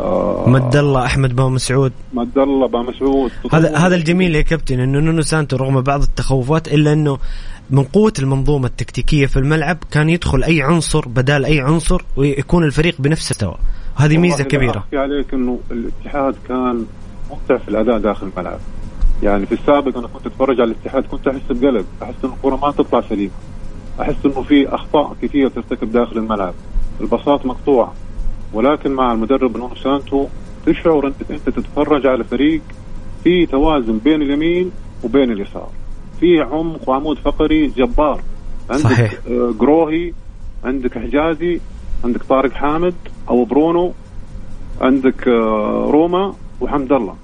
آه 0.00 0.44
مد 0.48 0.76
الله 0.76 1.04
أحمد 1.04 1.36
با 1.36 1.48
مسعود. 1.48 1.92
مد 2.14 2.38
الله 2.38 2.68
با 2.68 2.82
مسعود. 2.82 3.30
هذا 3.52 3.76
هذا 3.76 3.94
الجميل 3.94 4.36
يا 4.36 4.42
كابتن 4.42 4.80
إنه 4.80 5.00
نونو 5.00 5.22
سانتو 5.22 5.56
رغم 5.56 5.80
بعض 5.80 6.02
التخوفات 6.02 6.68
إلا 6.68 6.92
إنه 6.92 7.18
من 7.70 7.82
قوة 7.82 8.12
المنظومة 8.18 8.66
التكتيكية 8.66 9.26
في 9.26 9.36
الملعب 9.36 9.78
كان 9.90 10.08
يدخل 10.10 10.44
أي 10.44 10.62
عنصر 10.62 11.08
بدال 11.08 11.44
أي 11.44 11.60
عنصر 11.60 12.02
ويكون 12.16 12.64
الفريق 12.64 12.94
بنفس 12.98 13.30
السواء 13.30 13.58
هذه 13.96 14.18
ميزة 14.18 14.44
كبيرة. 14.44 14.84
عليك 14.94 15.34
أنه 15.34 15.58
الاتحاد 15.70 16.34
كان 16.48 16.86
ممتع 17.30 17.56
في 17.56 17.68
الأداء 17.68 17.98
داخل 17.98 18.26
الملعب. 18.36 18.58
يعني 19.22 19.46
في 19.46 19.52
السابق 19.52 19.98
أنا 19.98 20.06
كنت 20.06 20.26
أتفرج 20.26 20.60
على 20.60 20.70
الاتحاد 20.70 21.04
كنت 21.04 21.28
أحس 21.28 21.40
بقلق 21.50 21.84
أحس 22.02 22.14
أن 22.24 22.30
الكرة 22.30 22.56
ما 22.56 22.70
تطلع 22.70 23.00
سليمة. 23.00 23.32
أحس 24.00 24.14
أنه 24.24 24.42
في 24.42 24.68
أخطاء 24.68 25.16
كثيرة 25.22 25.48
ترتكب 25.48 25.92
داخل 25.92 26.18
الملعب. 26.18 26.54
البساط 27.00 27.46
مقطوعة. 27.46 27.94
ولكن 28.52 28.90
مع 28.90 29.12
المدرب 29.12 29.56
نونو 29.56 29.74
سانتو 29.74 30.26
تشعر 30.66 31.06
انت 31.06 31.30
أنت 31.30 31.48
تتفرج 31.48 32.06
على 32.06 32.24
فريق 32.24 32.60
في 33.24 33.46
توازن 33.46 33.98
بين 33.98 34.22
اليمين 34.22 34.70
وبين 35.04 35.30
اليسار. 35.32 35.68
في 36.20 36.40
عمق 36.40 36.88
وعمود 36.88 37.18
فقري 37.18 37.66
جبار. 37.66 38.20
عندك 38.70 38.82
صحيح. 38.82 39.14
جروهي 39.60 40.08
آه، 40.08 40.12
عندك 40.68 40.98
حجازي 40.98 41.60
عندك 42.04 42.22
طارق 42.22 42.52
حامد 42.52 42.94
أو 43.30 43.44
برونو 43.44 43.92
عندك 44.80 45.28
آه، 45.28 45.88
روما 45.90 46.34
وحمد 46.60 46.92
الله. 46.92 47.14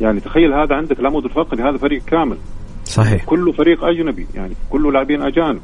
يعني 0.00 0.20
تخيل 0.20 0.54
هذا 0.54 0.74
عندك 0.74 1.00
العمود 1.00 1.24
الفقري 1.24 1.62
هذا 1.62 1.76
فريق 1.76 2.02
كامل. 2.04 2.36
صحيح. 2.84 3.24
كله 3.24 3.52
فريق 3.52 3.84
أجنبي 3.84 4.26
يعني 4.34 4.54
كله 4.70 4.92
لاعبين 4.92 5.22
أجانب. 5.22 5.60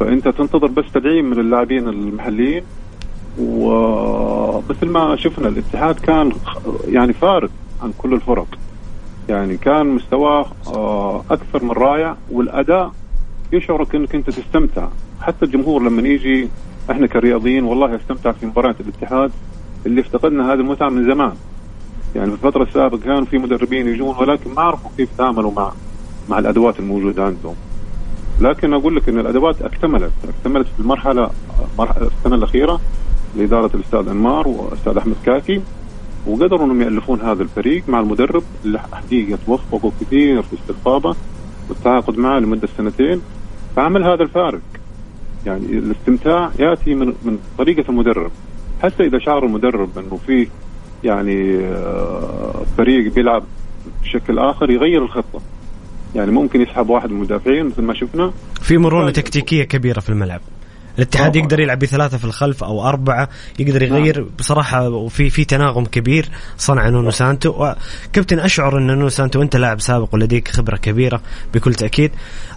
فأنت 0.00 0.28
تنتظر 0.28 0.66
بس 0.66 0.84
تدعيم 0.94 1.30
من 1.30 1.38
اللاعبين 1.40 1.88
المحليين 1.88 2.62
ومثل 3.38 4.86
ما 4.86 5.16
شفنا 5.16 5.48
الاتحاد 5.48 5.94
كان 5.98 6.32
يعني 6.88 7.12
فارق 7.12 7.50
عن 7.82 7.92
كل 7.98 8.14
الفرق. 8.14 8.46
يعني 9.28 9.56
كان 9.56 9.86
مستواه 9.86 10.46
أكثر 11.30 11.64
من 11.64 11.70
رائع 11.70 12.16
والأداء 12.30 12.92
يشعرك 13.52 13.94
إنك 13.94 14.14
أنت 14.14 14.30
تستمتع. 14.30 14.88
حتى 15.20 15.44
الجمهور 15.44 15.82
لما 15.82 16.08
يجي 16.08 16.48
إحنا 16.90 17.06
كرياضيين 17.06 17.64
والله 17.64 17.96
أستمتع 17.96 18.32
في 18.32 18.46
مباراة 18.46 18.74
الاتحاد 18.80 19.30
اللي 19.86 20.00
افتقدنا 20.00 20.52
هذه 20.52 20.58
المتعة 20.58 20.88
من 20.88 21.04
زمان. 21.04 21.32
يعني 22.16 22.30
في 22.30 22.34
الفترة 22.46 22.62
السابقة 22.62 22.98
كانوا 22.98 23.24
في 23.24 23.38
مدربين 23.38 23.88
يجون 23.88 24.16
ولكن 24.18 24.54
ما 24.54 24.62
عرفوا 24.62 24.90
كيف 24.96 25.12
يتعاملوا 25.14 25.52
مع 25.52 25.72
مع 26.28 26.38
الأدوات 26.38 26.78
الموجودة 26.78 27.24
عندهم. 27.24 27.54
لكن 28.40 28.72
أقول 28.74 28.96
لك 28.96 29.08
إن 29.08 29.18
الأدوات 29.18 29.62
أكتملت 29.62 30.12
أكتملت 30.28 30.66
في 30.66 30.80
المرحلة 30.80 31.30
السنة 31.80 32.34
الأخيرة 32.34 32.80
لإدارة 33.36 33.70
الأستاذ 33.74 34.08
أنمار 34.08 34.48
والأستاذ 34.48 34.96
أحمد 34.96 35.16
كاكي 35.26 35.62
وقدروا 36.26 36.64
إنهم 36.64 36.82
يألفون 36.82 37.20
هذا 37.20 37.42
الفريق 37.42 37.88
مع 37.88 38.00
المدرب 38.00 38.42
اللي 38.64 38.78
حقيقه 38.78 39.38
توفقوا 39.46 39.90
كثير 40.00 40.42
في 40.42 40.54
استقطابه 40.54 41.16
والتعاقد 41.68 42.18
معه 42.18 42.38
لمدة 42.38 42.68
سنتين. 42.78 43.22
فعمل 43.76 44.04
هذا 44.04 44.22
الفارق. 44.22 44.60
يعني 45.46 45.64
الاستمتاع 45.64 46.50
يأتي 46.58 46.94
من 46.94 47.06
من 47.06 47.38
طريقة 47.58 47.84
المدرب. 47.88 48.30
حتى 48.82 49.02
إذا 49.06 49.18
شعر 49.18 49.44
المدرب 49.44 49.98
إنه 49.98 50.18
في 50.26 50.48
يعني 51.04 51.58
آه، 51.66 52.62
فريق 52.76 53.12
بيلعب 53.12 53.42
بشكل 54.02 54.38
آخر 54.38 54.70
يغير 54.70 55.04
الخطة. 55.04 55.40
يعني 56.14 56.30
ممكن 56.30 56.60
يسحب 56.60 56.88
واحد 56.88 57.10
من 57.10 57.16
المدافعين 57.16 57.66
مثل 57.66 57.82
ما 57.82 57.94
شفنا. 57.94 58.32
في 58.62 58.78
مرونة 58.78 59.10
تكتيكية 59.10 59.64
كبيرة 59.64 60.00
في 60.00 60.08
الملعب. 60.08 60.40
الاتحاد 60.98 61.36
أوه. 61.36 61.44
يقدر 61.44 61.60
يلعب 61.60 61.78
بثلاثة 61.78 62.18
في 62.18 62.24
الخلف 62.24 62.64
أو 62.64 62.88
أربعة 62.88 63.28
يقدر 63.58 63.82
يغير. 63.82 64.20
نعم. 64.20 64.30
بصراحة 64.38 64.88
وفي 64.88 65.30
في 65.30 65.44
تناغم 65.44 65.84
كبير 65.84 66.28
صنع 66.56 66.88
نونو 66.88 67.10
سانتو. 67.10 67.72
كابتن 68.12 68.38
أشعر 68.38 68.78
أن 68.78 68.86
نونو 68.86 69.08
سانتو 69.08 69.42
أنت 69.42 69.56
لاعب 69.56 69.80
سابق 69.80 70.14
ولديك 70.14 70.48
خبرة 70.48 70.76
كبيرة 70.76 71.20
بكل 71.54 71.74
تأكيد. 71.74 72.10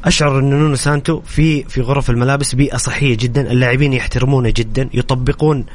أشعر 0.05 0.39
أن 0.39 0.49
نونو 0.49 0.75
سانتو 0.75 1.19
في 1.19 1.63
في 1.63 1.81
غرف 1.81 2.09
الملابس 2.09 2.55
بيئة 2.55 2.77
صحية 2.77 3.17
جدا. 3.17 3.51
اللاعبين 3.51 3.93
يحترمونه 3.93 4.53
جدا 4.55 4.89
يطبقون 4.93 5.65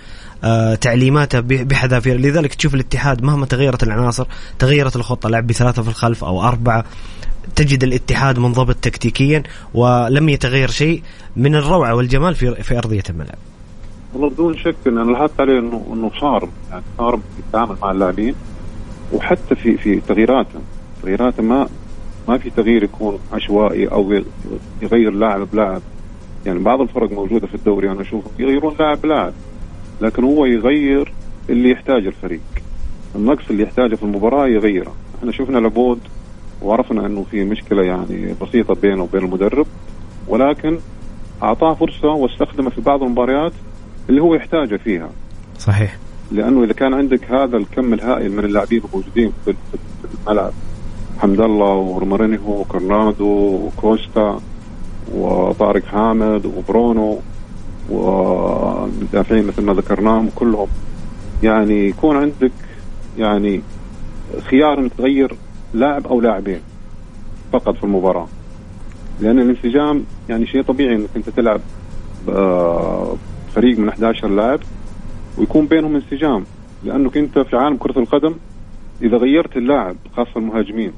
تعليماته 0.80 1.40
بحذافيرها. 1.40 2.16
لذلك 2.16 2.54
تشوف 2.54 2.74
الاتحاد 2.74 3.22
مهما 3.22 3.46
تغيرت 3.46 3.82
العناصر 3.82 4.26
تغيرت 4.58 4.96
الخطة 4.96 5.28
لعب 5.28 5.46
بثلاثة 5.46 5.82
في 5.82 5.88
الخلف 5.88 6.24
أو 6.24 6.42
أربعة 6.42 6.84
تجد 7.56 7.84
الاتحاد 7.84 8.38
منضبط 8.38 8.74
تكتيكيا 8.74 9.42
ولم 9.74 10.28
يتغير 10.28 10.70
شيء 10.70 11.02
من 11.36 11.54
الروعة 11.54 11.94
والجمال 11.94 12.34
في 12.34 12.54
في 12.62 12.78
أرضية 12.78 13.02
الملعب. 13.10 13.38
والله 14.14 14.30
بدون 14.30 14.56
شك 14.56 14.76
إن 14.86 14.98
أنا 14.98 15.10
لاحظت 15.10 15.40
عليه 15.40 15.58
انه 15.58 15.86
إنه 15.92 16.10
صارم. 16.20 16.48
يعني 16.70 16.82
صارم 16.98 17.20
في 17.20 17.40
التعامل 17.46 17.76
مع 17.82 17.90
اللاعبين 17.90 18.34
وحتى 19.12 19.54
في 19.54 19.76
في 19.76 20.00
تغييراته. 20.00 20.60
تغييراته 21.02 21.42
ما 21.42 21.68
ما 22.28 22.38
في 22.38 22.50
تغيير 22.50 22.82
يكون 22.82 23.18
عشوائي 23.32 23.86
أو 23.86 24.22
يغير 24.82 25.10
لاعب 25.10 25.48
بلاعب. 25.52 25.82
يعني 26.46 26.58
بعض 26.58 26.80
الفرق 26.80 27.12
موجودة 27.12 27.46
في 27.46 27.54
الدوري 27.54 27.90
أنا 27.90 28.00
أشوفهم 28.00 28.32
يغيرون 28.38 28.76
لاعب 28.78 29.00
بلاعب. 29.00 29.32
لكن 30.00 30.24
هو 30.24 30.44
يغير 30.46 31.12
اللي 31.50 31.70
يحتاجه 31.70 32.08
الفريق. 32.08 32.40
النقص 33.16 33.50
اللي 33.50 33.62
يحتاجه 33.62 33.94
في 33.94 34.02
المباراة 34.02 34.46
يغيره. 34.48 34.94
إحنا 35.18 35.32
شفنا 35.32 35.58
لابود 35.58 35.98
وعرفنا 36.62 37.06
انه 37.06 37.24
في 37.30 37.44
مشكلة 37.44 37.82
يعني 37.82 38.34
بسيطة 38.42 38.74
بينه 38.74 39.02
وبين 39.02 39.24
المدرب 39.24 39.66
ولكن 40.28 40.78
اعطاه 41.42 41.74
فرصة 41.74 42.08
واستخدمه 42.08 42.70
في 42.70 42.80
بعض 42.80 43.02
المباريات 43.02 43.52
اللي 44.08 44.22
هو 44.22 44.34
يحتاجه 44.34 44.76
فيها. 44.76 45.10
صحيح. 45.58 45.96
لأنه 46.32 46.64
إذا 46.64 46.72
كان 46.72 46.94
عندك 46.94 47.32
هذا 47.32 47.56
الكم 47.56 47.94
الهائل 47.94 48.32
من 48.32 48.44
اللاعبين 48.44 48.82
الموجودين 48.84 49.32
في 49.44 49.54
الملعب 50.26 50.52
حمد 51.18 51.40
الله 51.40 51.75
ورمارينيهو 51.75 52.60
وكرنادو 52.60 53.26
وكوستا 53.66 54.40
وطارق 55.14 55.84
حامد 55.84 56.47
وبرونو 56.47 57.18
ومدافعين 57.90 59.46
مثل 59.46 59.62
ما 59.62 59.72
ذكرناهم 59.72 60.30
كلهم. 60.34 60.68
يعني 61.42 61.88
يكون 61.88 62.16
عندك 62.16 62.52
يعني 63.18 63.60
خيار 64.42 64.78
إنك 64.78 64.92
تغير 64.99 65.36
لاعب 65.75 66.06
أو 66.06 66.20
لاعبين 66.20 66.60
فقط 67.52 67.76
في 67.76 67.84
المباراة. 67.84 68.26
لأن 69.20 69.38
الانسجام 69.38 70.04
يعني 70.28 70.46
شيء 70.46 70.62
طبيعي 70.62 70.96
إنك 70.96 71.08
أنت 71.16 71.28
تلعب 71.28 71.60
فريق 73.54 73.78
من 73.78 73.88
11 73.88 74.28
لاعب 74.28 74.60
ويكون 75.38 75.66
بينهم 75.66 75.94
انسجام. 75.94 76.44
لأنك 76.84 77.16
أنت 77.16 77.38
في 77.38 77.56
عالم 77.56 77.76
كرة 77.76 77.99
القدم 77.99 78.34
إذا 79.02 79.16
غيرت 79.16 79.56
اللاعب 79.56 79.96
خاصة 80.16 80.30
المهاجمين 80.36 80.92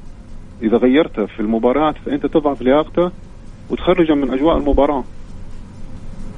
إذا 0.62 0.76
غيرته 0.76 1.26
في 1.26 1.40
المباراة 1.40 1.94
فأنت 2.06 2.26
تضعف 2.26 2.62
لياقته 2.62 3.10
وتخرجه 3.70 4.14
من 4.14 4.30
أجواء 4.30 4.56
المباراة. 4.56 5.04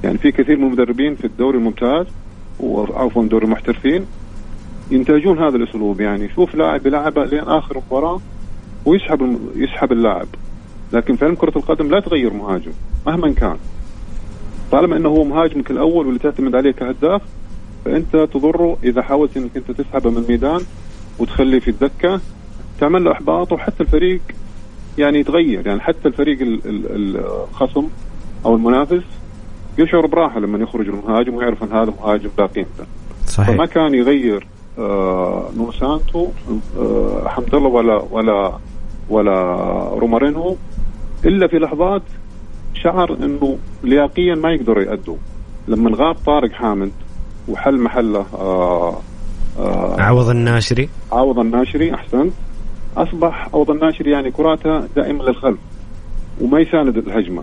يعني 0.05 0.19
في 0.19 0.33
كثير 0.33 0.57
من 0.57 0.65
المدربين 0.65 1.15
في 1.15 1.25
الدوري 1.25 1.59
الممتاز 1.59 2.07
وعفوا 2.61 3.25
دوري 3.25 3.45
المحترفين 3.45 4.07
ينتهجون 4.91 5.39
هذا 5.39 5.57
الأسلوب. 5.57 6.01
يعني 6.01 6.29
شوف 6.29 6.55
لاعب 6.55 6.87
يلعبه 6.87 7.25
لين 7.25 7.41
آخر 7.41 7.83
مباراة 7.87 8.21
ويسحب 8.87 9.39
يسحب 9.57 9.93
اللاعب. 9.93 10.27
لكن 10.93 11.17
في 11.17 11.25
علم 11.25 11.35
كرة 11.35 11.59
القدم 11.59 11.91
لا 11.91 12.01
تغير 12.01 12.33
مهاجم 12.33 12.73
مهما 13.07 13.33
كان. 13.33 13.57
طالما 14.73 14.97
إنه 14.97 15.09
هو 15.09 15.25
مهاجمك 15.25 15.71
الأول 15.71 16.07
واللي 16.07 16.19
تعتمد 16.19 16.55
عليه 16.55 16.71
كهداف 16.71 17.23
فأنت 17.85 18.17
تضره 18.17 18.77
إذا 18.85 19.03
حاولت 19.03 19.37
إنك 19.37 19.57
أنت 19.57 19.71
تسحبه 19.71 20.11
من 20.11 20.17
الميدان 20.17 20.61
وتخليه 21.19 21.59
في 21.61 21.69
الدكة 21.69 22.21
تعمل 22.81 23.05
له 23.05 23.13
احباط 23.13 23.53
وحتى 23.53 23.83
الفريق 23.83 24.21
يعني 24.99 25.19
يتغير. 25.19 25.67
يعني 25.67 25.81
حتى 25.81 26.09
الفريق 26.09 26.39
الخصم 26.65 27.87
أو 28.47 28.55
المنافس 28.55 29.03
يشعر 29.79 30.07
براحة 30.07 30.41
لما 30.41 30.59
يخرج 30.59 30.89
المهاجم 30.89 31.35
ويعرف 31.35 31.63
أن 31.63 31.73
هذا 31.73 31.93
مهاجم 32.03 32.31
لا 32.39 32.47
قيمته 32.47 32.85
صحيح. 33.27 33.51
فما 33.57 33.67
كان 33.67 33.95
يغير 33.95 34.47
آه 34.79 35.51
نور 35.57 35.73
سانتو 35.73 36.29
آه 36.79 37.29
حمد 37.29 37.55
الله 37.55 37.69
ولا 37.69 38.03
ولا 38.11 38.53
ولا 39.11 39.35
رومارينو 39.93 40.57
إلا 41.25 41.49
في 41.49 41.57
لحظات 41.57 42.03
شعر 42.75 43.15
إنه 43.15 43.59
لياقيا 43.85 44.35
ما 44.35 44.53
يقدروا 44.53 44.83
يأدوا. 44.83 45.17
لما 45.69 45.91
غاب 45.97 46.17
طارق 46.27 46.53
حامد 46.53 46.93
وحل 47.49 47.81
محله 47.81 48.27
آه 48.35 48.97
آه 49.59 49.97
عوض 50.01 50.29
الناشري. 50.29 50.89
عوض 51.13 51.39
الناشري 51.39 51.95
احسنت 51.95 52.33
أصبح 52.97 53.49
عوض 53.55 53.71
الناشري 53.71 54.11
يعني 54.11 54.31
كراته 54.31 54.87
دائما 54.97 55.23
للخلف 55.23 55.59
وما 56.41 56.61
يساند 56.61 56.97
الهجمة. 56.97 57.43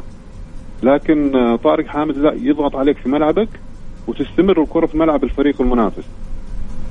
لكن 0.84 1.36
آه 1.36 1.56
طارق 1.56 1.88
حامد 1.88 2.18
لا 2.18 2.34
يضغط 2.34 2.76
عليك 2.76 2.98
في 2.98 3.10
ملعبك 3.10 3.50
وتستمر 4.08 4.62
الكرة 4.62 4.86
في 4.86 4.98
ملعب 4.98 5.24
الفريق 5.24 5.62
المنافس. 5.62 6.04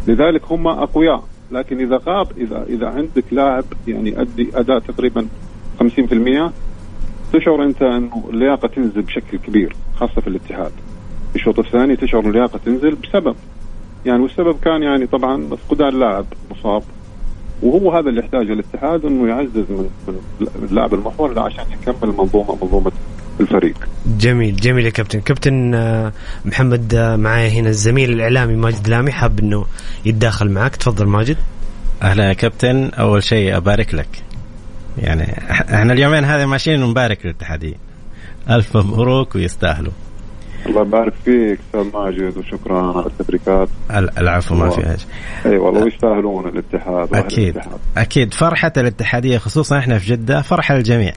لذلك 0.08 0.42
هم 0.52 0.66
أقوياء. 0.68 1.24
لكن 1.52 1.80
إذا 1.80 2.00
غاب 2.06 2.26
إذا 2.36 2.62
إذا 2.68 2.86
عندك 2.88 3.24
لاعب 3.32 3.64
يعني 3.88 4.10
يؤدي 4.10 4.48
أداء 4.54 4.78
تقريبا 4.78 5.26
50% 5.80 6.52
تشعر 7.32 7.64
أنت 7.64 7.82
أنه 7.82 8.24
اللياقة 8.30 8.68
تنزل 8.68 9.02
بشكل 9.02 9.38
كبير 9.38 9.76
خاصة 9.96 10.20
في 10.20 10.26
الاتحاد. 10.26 10.72
الشوط 11.34 11.58
الثاني 11.58 11.96
تشعر 11.96 12.20
اللياقة 12.20 12.60
تنزل 12.64 12.94
بسبب 12.94 13.36
يعني 14.06 14.22
والسبب 14.22 14.56
كان 14.64 14.82
يعني 14.82 15.06
طبعا 15.06 15.48
فقدان 15.68 15.88
اللاعب 15.88 16.26
مصاب. 16.50 16.82
وهو 17.62 17.92
هذا 17.92 18.08
اللي 18.08 18.20
يحتاجه 18.20 18.52
الاتحاد 18.52 19.04
أنه 19.04 19.28
يعزز 19.28 19.64
من 19.70 19.88
اللاعب 20.62 20.94
المحور 20.94 21.38
عشان 21.38 21.64
يكمل 21.72 22.10
المنظومه 22.10 22.56
منظومة 22.62 22.92
الفريق. 23.40 23.74
جميل 24.06 24.56
جميل 24.56 24.84
يا 24.84 24.90
كابتن. 24.90 25.20
كابتن 25.20 25.74
آه، 25.74 26.12
محمد 26.44 26.94
آه، 26.94 27.16
معايا 27.16 27.48
هنا 27.48 27.68
الزميل 27.68 28.12
الإعلامي 28.12 28.56
ماجد 28.56 28.88
لامي 28.88 29.12
حاب 29.12 29.38
إنه 29.40 29.66
يتداخل 30.04 30.50
معك. 30.50 30.76
تفضل 30.76 31.06
ماجد. 31.06 31.36
أهلا 32.02 32.28
يا 32.28 32.32
كابتن. 32.32 32.90
أول 32.90 33.22
شيء 33.22 33.56
أبارك 33.56 33.94
لك. 33.94 34.08
يعني 34.98 35.40
إحنا 35.50 35.92
اليومين 35.92 36.24
هذه 36.24 36.46
ماشيين 36.46 36.80
نبارك 36.80 37.18
للاتحاديين 37.24 37.76
ألف 38.50 38.76
مبروك 38.76 39.34
ويستاهلوا. 39.34 39.92
الله 40.66 40.82
يبارك 40.82 41.12
فيك 41.24 41.58
أستاذ 41.66 41.92
ماجد 41.94 42.36
وشكرا 42.36 42.96
على 42.96 43.06
التبريكات. 43.06 43.68
العفو 43.90 44.54
ما 44.54 44.70
في 44.70 44.82
حاجة 44.82 44.98
أي 45.46 45.58
والله 45.58 45.84
ويستاهلون 45.84 46.48
الاتحاد 46.48 47.14
أكيد. 47.14 47.56
الاتحاد. 47.56 47.78
أكيد. 47.96 48.34
فرحة 48.34 48.72
الاتحادية 48.76 49.38
خصوصا 49.38 49.78
إحنا 49.78 49.98
في 49.98 50.10
جدة 50.10 50.42
فرحة 50.42 50.74
للجميع. 50.74 51.12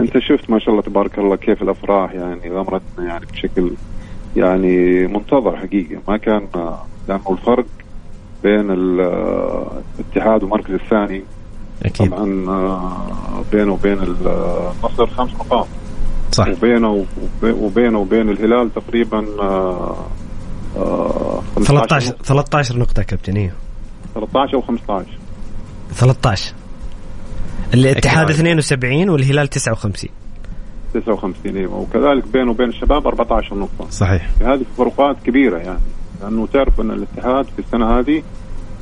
أنت 0.00 0.18
شفت 0.18 0.50
ما 0.50 0.58
شاء 0.58 0.70
الله 0.70 0.82
تبارك 0.82 1.18
الله 1.18 1.36
كيف 1.36 1.62
الأفراح 1.62 2.12
يعني 2.12 2.50
غمرتنا 2.50 3.04
يعني 3.06 3.26
بشكل 3.32 3.70
يعني 4.36 5.06
منتظر 5.06 5.56
حقيقة. 5.56 6.00
ما 6.08 6.16
كان 6.16 6.48
لأنه 7.08 7.30
الفرق 7.30 7.64
بين 8.42 8.70
الاتحاد 8.70 10.42
والمركز 10.42 10.74
الثاني 10.74 11.22
أكيد. 11.84 12.10
طبعا 12.10 12.44
آه، 12.48 13.42
بينه 13.52 13.72
وبين 13.72 13.98
النصر 14.02 15.06
خمس 15.06 15.30
نقاط 15.34 15.66
صح. 16.32 16.48
وبينه 16.48 16.90
وب- 16.90 17.56
وبينه 17.62 17.98
وبين 17.98 18.28
الهلال 18.28 18.74
تقريبا 18.74 19.26
آه، 19.40 19.96
آه، 20.76 21.42
13 21.64 22.06
نقطة. 22.08 22.22
13 22.24 22.78
نقطة 22.78 23.02
كابتن 23.02 23.36
أيوه 23.36 23.52
13 24.14 24.54
أو 24.54 24.60
15 24.62 25.06
13 25.94 26.54
الاتحاد 27.74 28.24
أكيد. 28.30 28.34
72 28.36 29.08
والهلال 29.08 29.48
59 29.48 30.10
59 30.94 31.56
أيوه 31.56 31.76
وكذلك 31.78 32.24
بينه 32.32 32.50
وبين 32.50 32.68
الشباب 32.68 33.06
14 33.06 33.54
نقطة. 33.58 33.90
صحيح. 33.90 34.28
هذه 34.40 34.62
فروقات 34.78 35.16
كبيرة 35.26 35.58
يعني. 35.58 35.78
لأنه 36.22 36.46
تعرف 36.46 36.80
أن 36.80 36.90
الاتحاد 36.90 37.44
في 37.44 37.58
السنة 37.58 37.98
هذه 37.98 38.22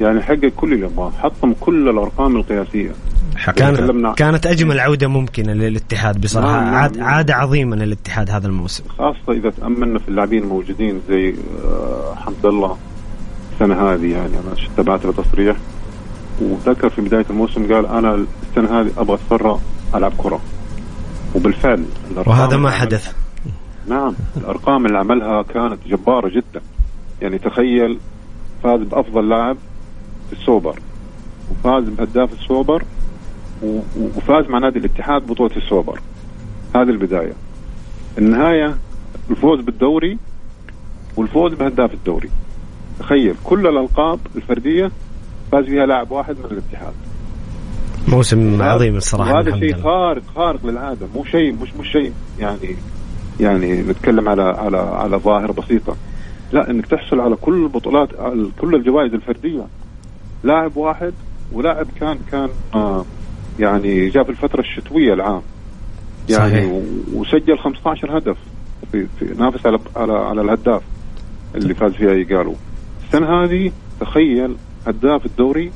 يعني 0.00 0.22
حقق 0.22 0.53
كل 0.57 0.72
اللي 0.72 0.87
يبغاه 0.87 1.11
حطم 1.11 1.53
كل 1.61 1.88
الأرقام 1.88 2.37
القياسية. 2.37 2.90
حقيقة 3.37 3.74
تكلمنا- 3.74 4.14
كانت 4.14 4.18
كانت 4.18 4.46
أجمل 4.46 4.81
عودة 4.81 5.09
ممكنة 5.09 5.53
للاتحاد 5.53 6.20
بصراحة. 6.20 6.53
نعم، 6.53 6.64
نعم، 6.64 6.74
عاد 6.74 6.96
نعم. 6.98 7.09
عاده 7.09 7.35
عظيمه 7.35 7.76
للاتحاد 7.76 8.31
هذا 8.31 8.46
الموسم. 8.46 8.85
خاصة 8.98 9.33
إذا 9.33 9.50
تأملنا 9.50 9.98
في 9.98 10.09
اللاعبين 10.09 10.42
الموجودين 10.42 11.00
زي 11.09 11.35
آه، 11.64 12.14
حمد 12.14 12.46
الله 12.46 12.76
السنة 13.55 13.74
هذه 13.74 14.12
يعني 14.12 14.33
أنا 14.35 14.55
تابعت 14.76 15.05
له 15.05 15.12
تصريح. 15.12 15.57
وذكر 16.42 16.90
في 16.90 17.00
بداية 17.03 17.26
الموسم 17.31 17.72
قال 17.74 17.87
أنا 17.87 18.26
السنة 18.50 18.80
هذه 18.80 18.90
أبغى 18.98 19.14
أتفرغ 19.14 19.58
ألعب 19.94 20.12
كرة. 20.18 20.40
وبالفعل 21.34 21.84
وهذا 22.26 22.56
ما 22.56 22.70
حدث. 22.70 23.14
نعم 23.88 24.14
الأرقام 24.36 24.86
اللي 24.86 24.98
عملها 24.98 25.42
كانت 25.42 25.78
جبارة 25.86 26.28
جدا. 26.28 26.60
يعني 27.22 27.38
تخيل 27.38 27.98
فاز 28.62 28.80
بأفضل 28.80 29.28
لاعب 29.28 29.56
في 30.30 30.32
السوبر 30.32 30.78
وفاز 31.50 31.84
بهداف 31.84 32.32
السوبر 32.32 32.84
وفاز 34.16 34.46
مع 34.46 34.58
نادي 34.58 34.78
الاتحاد 34.78 35.26
بطوله 35.26 35.56
السوبر. 35.56 36.00
هذه 36.74 36.90
البداية. 36.90 37.32
النهاية 38.18 38.76
الفوز 39.30 39.60
بالدوري 39.60 40.18
والفوز 41.16 41.54
بهداف 41.54 41.94
الدوري. 41.94 42.30
تخيل 42.98 43.34
كل 43.44 43.66
الألقاب 43.66 44.18
الفردية 44.36 44.90
فاز 45.52 45.64
فيها 45.64 45.86
لاعب 45.86 46.10
واحد 46.10 46.36
من 46.38 46.44
الاتحاد. 46.44 46.94
موسم 48.08 48.62
عظيم 48.62 48.96
الصراحة 48.96 49.34
وهذا 49.34 49.58
شيء. 49.58 49.76
خارق 49.82 50.22
خارق 50.36 50.66
للعاده 50.66 51.06
مو 51.14 51.24
شيء 51.24 51.52
مش 51.52 51.74
مش 51.80 51.92
شيء 51.92 52.12
يعني 52.38 52.76
يعني 53.40 53.82
نتكلم 53.82 54.28
على 54.28 54.42
على 54.42 54.76
على 54.76 55.16
ظاهرة 55.16 55.52
بسيطة. 55.52 55.96
لا 56.52 56.70
إنك 56.70 56.86
تحصل 56.86 57.20
على 57.20 57.36
كل 57.36 57.62
البطولات 57.62 58.08
على 58.20 58.48
كل 58.60 58.74
الجوائز 58.74 59.14
الفردية. 59.14 59.66
لاعب 60.44 60.76
واحد 60.76 61.12
ولاعب 61.52 61.86
كان 62.00 62.18
كان 62.32 62.48
آه 62.74 63.04
يعني 63.60 64.08
جاء 64.08 64.24
في 64.24 64.30
الفترة 64.30 64.60
الشتوية 64.60 65.12
العام. 65.14 65.42
يعني 66.28 66.50
صحيح. 66.50 66.82
وسجل 67.14 67.58
15 67.58 68.18
هدف 68.18 68.36
في, 68.92 69.06
في 69.18 69.24
نافس 69.38 69.66
على 69.66 69.78
على 69.96 70.12
على 70.12 70.40
الهداف 70.40 70.82
اللي 71.54 71.74
فاز 71.74 71.92
فيها 71.92 72.12
يقالوا 72.12 72.54
السنة 73.06 73.44
هذه 73.44 73.72
تخيل 74.00 74.56
هداف 74.86 75.26
الدوري 75.26 75.70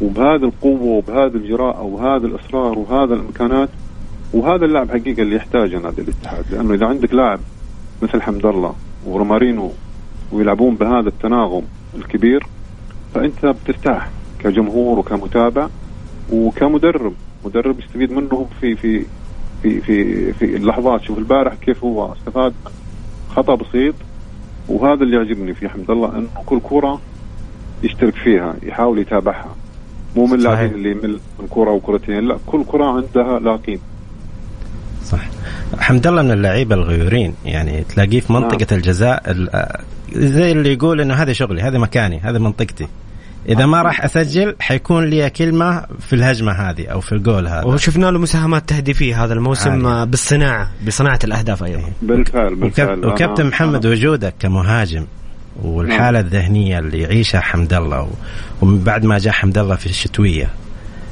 وبهذه 0.00 0.44
القوة 0.44 0.82
وبهذه 0.82 1.34
الجراءة 1.34 1.82
وهذا 1.82 2.26
الإصرار 2.26 2.78
وهذا 2.78 3.14
الإمكانات 3.14 3.68
وهذا 4.32 4.64
اللاعب 4.64 4.90
حقيقة 4.90 5.22
اللي 5.22 5.36
يحتاجه 5.36 5.78
نادي 5.78 6.02
الاتحاد. 6.02 6.44
لأنه 6.50 6.74
إذا 6.74 6.86
عندك 6.86 7.14
لاعب 7.14 7.40
مثل 8.02 8.22
حمد 8.22 8.46
الله 8.46 8.74
ورومارينو 9.06 9.70
ويلعبون 10.32 10.74
بهذا 10.74 11.08
التناغم 11.08 11.62
الكبير 11.94 12.46
فأنت 13.14 13.46
بترتاح 13.46 14.10
كجمهور 14.38 14.98
وكمتابع 14.98 15.68
وكمدرب. 16.32 17.14
مدرب 17.44 17.78
يستفيد 17.78 18.12
منهم 18.12 18.46
في 18.60 18.76
في 18.76 19.04
في 19.62 19.80
في 19.80 20.32
في 20.32 20.56
اللحظات. 20.56 21.02
شوف 21.02 21.18
البارح 21.18 21.54
كيف 21.54 21.84
هو 21.84 22.12
استفاد 22.12 22.54
خطأ 23.30 23.54
بسيط 23.54 23.94
وهذا 24.68 25.02
اللي 25.02 25.16
يعجبني 25.16 25.54
في 25.54 25.68
حمد 25.68 25.90
الله 25.90 26.18
إنه 26.18 26.28
كل 26.46 26.60
كرة 26.60 27.00
يشترك 27.82 28.14
فيها 28.14 28.54
يحاول 28.62 28.98
يتابعها. 28.98 29.54
مو 30.16 30.26
من 30.26 30.34
اللاعبين. 30.34 30.74
اللي 30.74 30.90
يمل 30.90 31.20
من 31.40 31.46
كره 31.50 31.70
وكرتين 31.70 32.28
لا 32.28 32.38
كل 32.46 32.64
كرة 32.64 32.84
عندها 32.84 33.38
لا 33.38 33.56
قيمه 33.56 33.80
صح 35.04 35.20
حمد 35.80 36.06
الله 36.06 36.22
من 36.22 36.30
اللعيبة 36.30 36.74
الغيورين. 36.74 37.34
يعني 37.44 37.84
تلاقيه 37.84 38.20
في 38.20 38.32
منطقة 38.32 38.66
نعم. 38.70 38.78
الجزاء 38.78 39.22
ال- 39.30 39.66
زي 40.12 40.52
اللي 40.52 40.72
يقول 40.72 41.00
إنه 41.00 41.14
هذا 41.14 41.32
شغلي 41.32 41.62
هذا 41.62 41.78
مكاني 41.78 42.20
هذا 42.20 42.38
منطقتي. 42.38 42.86
إذا 43.48 43.66
ما 43.66 43.82
راح 43.82 44.04
أسجل 44.04 44.56
حيكون 44.60 45.04
لي 45.04 45.30
كلمة 45.30 45.84
في 46.00 46.12
الهجمة 46.12 46.52
هذه 46.52 46.86
أو 46.86 47.00
في 47.00 47.12
الجول 47.12 47.46
هذا. 47.48 47.64
وشفنا 47.64 48.06
له 48.10 48.18
مساهمات 48.18 48.68
تهديفية 48.68 49.24
هذا 49.24 49.34
الموسم 49.34 49.70
عالية. 49.70 50.02
آه، 50.02 50.04
بالصناعة 50.04 50.70
بصناعة 50.86 51.18
الأهداف 51.24 51.64
أيضا. 51.64 51.82
بالفعل 52.02 52.54
بالفعل. 52.54 52.98
وكاب- 52.98 53.12
وكابتن 53.12 53.42
أنا- 53.44 53.46
محمد 53.46 53.82
أنا- 53.82 53.86
وجودك 53.86 54.34
كمهاجم 54.40 55.04
والحالة 55.62 56.20
الذهنية 56.20 56.78
اللي 56.78 57.00
يعيشها 57.00 57.40
حمد 57.40 57.74
الله 57.74 58.10
ومن 58.60 58.78
بعد 58.78 59.04
ما 59.04 59.18
جاء 59.18 59.32
حمد 59.32 59.58
الله 59.58 59.76
في 59.76 59.86
الشتوية. 59.86 60.48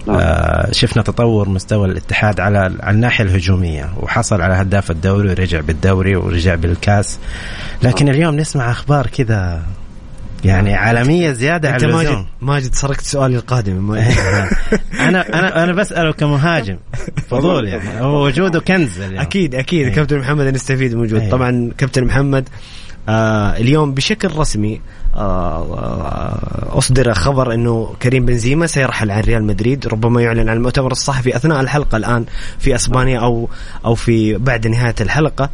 نعم. 0.07 0.16
آه 0.20 0.72
شفنا 0.72 1.03
تطور 1.03 1.48
مستوى 1.48 1.88
الاتحاد 1.88 2.40
على 2.40 2.59
على 2.59 2.94
الناحية 2.94 3.24
الهجومية 3.24 3.90
وحصل 3.96 4.40
على 4.40 4.55
هداف 4.55 4.90
الدوري 4.90 5.29
ورجع 5.29 5.61
بالدوري 5.61 6.16
ورجع 6.16 6.55
بالكاس. 6.55 7.18
لكن 7.83 8.09
اليوم 8.09 8.37
نسمع 8.37 8.70
أخبار 8.70 9.07
كذا 9.07 9.62
يعني 10.44 10.74
عالمية 10.74 11.33
زيادة 11.33 11.74
أنت 11.74 11.85
على 11.85 11.92
ماجد 11.92 12.07
اللزوم. 12.07 12.26
ماجد 12.40 12.74
سرقت 12.74 13.00
سؤالي 13.00 13.37
القادم. 13.37 13.92
أنا 15.00 15.38
أنا 15.38 15.64
أنا 15.64 15.72
بسأله 15.72 16.12
كمهاجم. 16.12 16.76
فضول 17.31 17.68
يعني. 17.68 18.00
هو 18.00 18.26
وجوده 18.26 18.61
كنز 18.61 19.00
اليوم. 19.00 19.20
أكيد 19.20 19.55
أكيد. 19.55 19.87
إيه. 19.87 19.94
كابتن 19.94 20.18
محمد 20.18 20.46
نستفيد 20.46 20.94
من 20.94 21.16
إيه. 21.16 21.31
طبعا 21.31 21.70
كابتن 21.79 22.05
محمد 22.05 22.48
آه 23.11 23.57
اليوم 23.57 23.94
بشكل 23.94 24.37
رسمي 24.37 24.81
آه 25.14 25.18
آه 25.18 26.79
أصدر 26.79 27.14
خبر 27.14 27.55
إنه 27.55 27.94
كريم 28.03 28.27
بنزيما 28.27 28.66
سيرحل 28.66 29.11
عن 29.11 29.20
ريال 29.20 29.44
مدريد 29.44 29.87
ربما 29.87 30.23
يعلن 30.23 30.49
عن 30.49 30.57
المؤتمر 30.57 30.92
الصحفي 30.92 31.37
أثناء 31.37 31.61
الحلقة 31.61 31.96
الآن 31.96 32.25
في 32.59 32.75
أسبانيا 32.75 33.20
أو 33.20 33.49
أو 33.85 33.94
في 33.94 34.35
بعد 34.35 34.66
نهاية 34.66 34.94
الحلقة. 35.01 35.51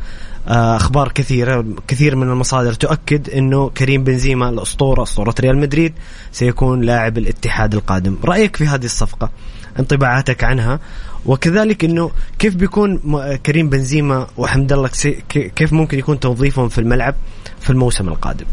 آه، 0.48 0.76
أخبار 0.76 1.12
كثيرة 1.12 1.64
كثير 1.88 2.16
من 2.16 2.30
المصادر 2.30 2.72
تؤكد 2.72 3.30
إنه 3.30 3.68
كريم 3.68 4.04
بنزيما 4.04 4.48
الأسطورة 4.48 5.02
أسطورة 5.02 5.34
ريال 5.40 5.58
مدريد 5.58 5.94
سيكون 6.32 6.80
لاعب 6.80 7.18
الاتحاد 7.18 7.74
القادم. 7.74 8.16
رأيك 8.24 8.56
في 8.56 8.66
هذه 8.66 8.84
الصفقة؟ 8.84 9.30
انطباعاتك 9.78 10.44
عنها. 10.44 10.80
وكذلك 11.26 11.84
إنه 11.84 12.10
كيف 12.38 12.56
بيكون 12.56 13.00
كريم 13.46 13.68
بنزيما 13.68 14.26
وحمد 14.36 14.72
الله 14.72 14.88
كيف 15.28 15.72
ممكن 15.72 15.98
يكون 15.98 16.20
توظيفهم 16.20 16.68
في 16.68 16.78
الملعب 16.78 17.14
في 17.60 17.70
الموسم 17.70 18.08
القادم؟ 18.08 18.46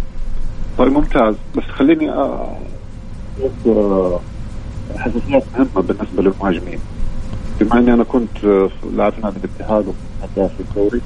طيب 0.77 0.91
ممتاز. 0.91 1.35
بس 1.57 1.63
خليني 1.63 2.09
آه، 2.09 2.57
حساسيات 4.97 5.43
مهمة 5.53 5.81
بالنسبة 5.87 6.23
للمهاجمين. 6.23 6.79
بما 7.59 7.79
إني 7.79 7.93
أنا 7.93 8.03
كنت 8.03 8.45
آه، 8.45 8.69
لاعب 8.95 9.13
نادي 9.23 9.37
الاتحاد 9.37 9.85
وكنت 9.87 10.51
في 10.51 10.59
الدوري 10.59 11.01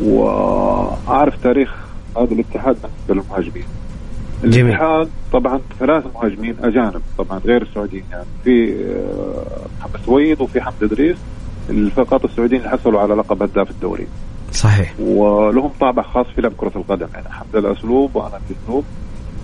وأعرف 0.00 1.34
تاريخ 1.42 1.74
هذا 2.16 2.32
الاتحاد 2.32 2.76
بالنسبة 2.82 3.14
للمهاجمين 3.14 3.64
جميل. 4.44 4.66
الاتحاد 4.66 5.08
طبعا 5.32 5.60
ثلاث 5.78 6.04
مهاجمين 6.14 6.56
أجانب 6.62 7.02
طبعا 7.18 7.38
غير 7.38 7.62
السعوديين 7.62 8.04
يعني. 8.10 8.24
في 8.44 8.74
آه، 8.84 9.66
محمد 9.80 10.00
سويد 10.06 10.40
وفي 10.40 10.60
حمد 10.60 10.82
إدريس 10.82 11.16
فقط 11.96 12.24
السعوديين 12.24 12.60
اللي 12.60 12.70
حصلوا 12.78 13.00
على 13.00 13.14
لقب 13.14 13.42
هداف 13.42 13.70
الدوري. 13.70 14.06
صحيح. 14.52 14.94
ولهم 15.00 15.70
طابع 15.80 16.02
خاص 16.02 16.26
في 16.34 16.40
لعب 16.40 16.52
كرة 16.56 16.72
القدم 16.76 17.06
يعني. 17.14 17.28
حمد 17.28 17.56
الله 17.56 17.72
أسلوب 17.72 18.16
وأنا 18.16 18.38
في 18.48 18.54
أسلوب 18.64 18.84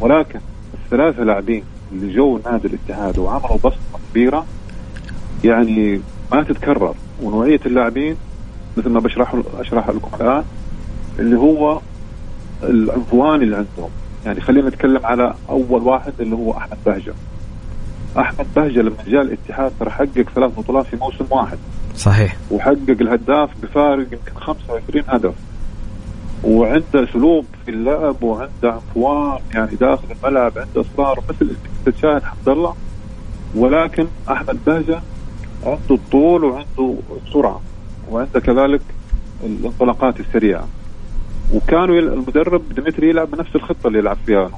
ولكن 0.01 0.41
الثلاثة 0.85 1.23
لاعبين 1.25 1.65
اللي 1.93 2.15
جو 2.15 2.41
نادي 2.47 2.69
الاتحاد 2.69 3.19
وعملوا 3.19 3.57
بصمة 3.57 3.99
كبيرة 4.11 4.47
يعني 5.45 6.01
ما 6.33 6.43
تتكرر. 6.43 6.95
ونوعية 7.23 7.61
اللاعبين 7.67 8.17
مثل 8.77 8.89
ما 8.89 9.01
بشرح 9.01 9.35
أشرح 9.59 9.89
لكم 9.89 10.11
الآن 10.21 10.45
اللي 11.19 11.37
هو 11.37 11.81
العنفوان 12.63 13.43
اللي 13.43 13.57
عندهم. 13.57 13.91
يعني 14.27 14.41
خلينا 14.41 14.69
نتكلم 14.69 15.07
على 15.07 15.35
أول 15.49 15.83
واحد 15.83 16.13
اللي 16.21 16.37
هو 16.37 16.53
أحمد 16.57 16.79
بهجة. 16.87 17.15
أحمد 18.19 18.47
بهجة 18.57 18.81
لما 18.81 18.97
جاء 19.07 19.23
الاتحاد 19.23 19.73
ترى 19.81 19.91
حقق 19.91 20.25
ثلاث 20.35 20.59
بطولات 20.59 20.87
في 20.87 20.97
موسم 20.97 21.25
واحد. 21.31 21.59
صحيح. 21.97 22.37
وحقق 22.51 22.91
الهداف 23.01 23.51
بفارق 23.63 24.07
يمكن 24.13 24.41
25 24.41 25.05
هدف. 25.09 25.35
وعنده 26.45 27.05
اسلوب 27.05 27.45
في 27.65 27.71
اللعب 27.71 28.23
وعنده 28.23 28.73
عنفوان 28.73 29.39
يعني 29.55 29.77
داخل 29.77 30.05
الملعب 30.25 30.53
عنده 30.59 30.81
أصرار 30.81 31.23
مثل 31.29 31.57
تشاهد 31.87 32.23
حمد 32.23 32.49
الله. 32.49 32.75
ولكن 33.55 34.07
أحمد 34.31 34.59
بهجة 34.67 35.01
عنده 35.67 35.95
الطول 35.95 36.45
وعنده 36.45 36.95
السرعة 37.27 37.61
وعنده 38.11 38.41
كذلك 38.41 38.81
الانطلاقات 39.45 40.21
السريعة. 40.21 40.69
وكانوا. 41.55 41.99
المدرب 41.99 42.75
ديمتري 42.75 43.09
يلعب 43.09 43.31
بنفس 43.31 43.57
الخطة 43.57 43.87
اللي 43.87 43.99
يلعب 43.99 44.17
فيها 44.27 44.51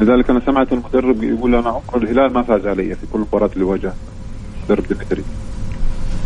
لذلك 0.00 0.30
أنا 0.30 0.40
سمعت 0.46 0.72
المدرب 0.72 1.22
يقول 1.22 1.54
أنا 1.54 1.68
عمر 1.68 2.02
الهلال 2.02 2.32
ما 2.32 2.42
فاز 2.42 2.66
علي 2.66 2.94
في 2.94 3.06
كل 3.12 3.18
مباراة 3.18 3.50
اللي 3.52 3.64
واجهها. 3.64 3.94
المدرب 4.58 4.86
ديمتري. 4.88 5.22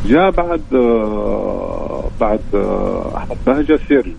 جاء 0.07 0.31
بعد 0.31 0.63
آه 0.75 2.05
بعد 2.21 2.41
آه 2.55 3.17
أحمد 3.17 3.37
بهجة 3.47 3.81
سيرجيو. 3.89 4.15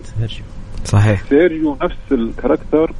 صحيح. 0.84 1.22
سيرجيو 1.28 1.76
نفس 1.82 1.96
ال 2.12 2.20
character 2.20 2.92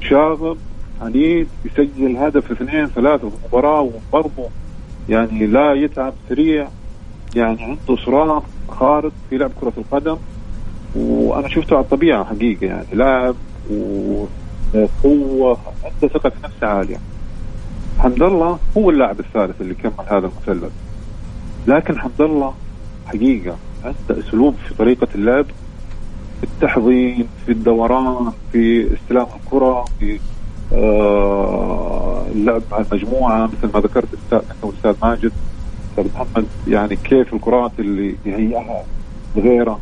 مشاغب 0.00 0.56
عنيد 1.02 1.48
يسجل 1.64 2.16
هدف 2.16 2.50
اثنين 2.52 2.86
ثلاثة 2.86 3.28
في 3.28 3.34
المباراة 3.42 3.80
وبرضه 3.80 4.48
يعني 5.08 5.46
لا 5.46 5.72
يتعب 5.72 6.12
سريع 6.28 6.68
يعني 7.36 7.62
عنده 7.62 8.02
صراع 8.04 8.42
خارق 8.68 9.12
في 9.30 9.36
لعب 9.38 9.50
كرة 9.60 9.72
القدم. 9.78 10.16
وأنا 10.98 11.48
شفته 11.48 11.76
على 11.76 11.84
الطبيعة 11.84 12.24
حقيقة 12.24 12.66
يعني. 12.66 12.86
لاعب 12.92 13.34
وقوة 14.74 15.58
عنده 15.84 16.08
ثقة 16.14 16.28
في 16.28 16.36
نفسه 16.44 16.66
عالية. 16.66 16.96
حمد 17.98 18.22
الله 18.22 18.58
هو 18.76 18.90
اللاعب 18.90 19.20
الثالث 19.20 19.60
اللي 19.60 19.74
كمل 19.74 19.92
هذا 20.06 20.18
المثلث 20.48 20.72
لكن 21.66 21.98
حمد 21.98 22.20
الله 22.20 22.54
حقيقة 23.06 23.56
عنده 23.84 24.20
أسلوب 24.28 24.54
في 24.68 24.74
طريقة 24.74 25.08
اللعب 25.14 25.44
في 26.40 26.44
التحضين 26.44 27.26
في 27.46 27.52
الدوران 27.52 28.32
في 28.52 28.94
استلام 28.94 29.26
الكرة 29.44 29.84
في 30.00 30.18
آه 30.72 32.26
اللعب 32.34 32.62
مع 32.72 32.78
المجموعة 32.78 33.46
مثل 33.46 33.74
ما 33.74 33.80
ذكرت 33.80 34.08
أنت 34.32 34.42
والأستاذ 34.62 34.94
ماجد. 35.02 35.32
أستاذ 35.90 36.06
محمد 36.14 36.46
يعني 36.68 36.96
كيف 36.96 37.34
الكرات 37.34 37.72
اللي 37.78 38.14
يهيئها 38.26 38.84
لغيره 39.36 39.78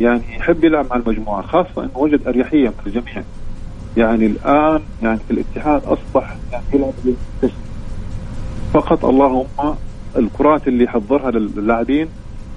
يعني 0.00 0.22
يحب 0.36 0.64
يلعب 0.64 0.86
مع 0.90 0.96
المجموعة 0.96 1.42
خاصة 1.42 1.82
إنه 1.84 1.98
وجد 1.98 2.26
أريحية 2.26 2.68
من 2.68 2.74
الجميع. 2.86 3.22
يعني 3.96 4.26
الآن 4.26 4.80
يعني 5.02 5.18
في 5.28 5.30
الاتحاد 5.30 5.82
أصبح 5.84 6.36
يعني 6.52 6.64
يلعب 6.72 6.92
فقط 8.74 9.04
اللهم 9.04 9.46
الكرات 10.16 10.68
اللي 10.68 10.84
يحضرها 10.84 11.30
للاعبين 11.30 12.08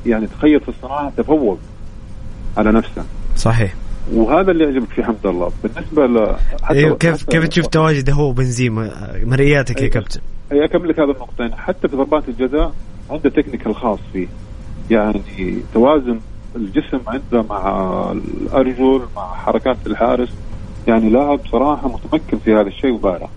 يعني 0.05 0.27
تخيل 0.27 0.59
في 0.59 0.69
الصناعة 0.69 1.11
تفوق 1.17 1.59
على 2.57 2.71
نفسه. 2.71 3.05
صحيح. 3.35 3.73
وهذا 4.13 4.51
اللي 4.51 4.63
يعجبك 4.63 4.89
في 4.89 5.03
حمد 5.03 5.25
الله. 5.25 5.51
بالنسبة 5.63 6.05
ل 6.05 6.35
أيوه 6.69 6.97
كيف 6.97 7.23
كيف 7.23 7.47
تشوف 7.47 7.67
تواجده 7.67 8.13
هو 8.13 8.31
بنزيما 8.31 8.91
مرئياتك 9.23 9.81
يا 9.81 9.87
كابتن. 9.87 10.21
اي 10.51 10.65
اكمل 10.65 10.89
لك 10.89 10.99
هذا 10.99 11.11
النقطتين. 11.11 11.55
حتى 11.55 11.87
في 11.87 11.95
ضربات 11.95 12.23
الجزاء 12.29 12.73
عنده 13.09 13.29
تكنيك 13.29 13.67
الخاص 13.67 13.99
فيه. 14.13 14.27
يعني 14.91 15.21
توازن 15.73 16.19
الجسم 16.57 16.99
عنده 17.07 17.41
مع 17.49 18.11
الأرجل 18.11 19.01
مع 19.15 19.33
حركات 19.33 19.77
الحارس. 19.87 20.29
يعني 20.87 21.09
لاعب 21.09 21.39
صراحة 21.51 21.87
متمكن 21.87 22.37
في 22.37 22.53
هذا 22.53 22.67
الشيء 22.67 22.91
وبارع 22.91 23.29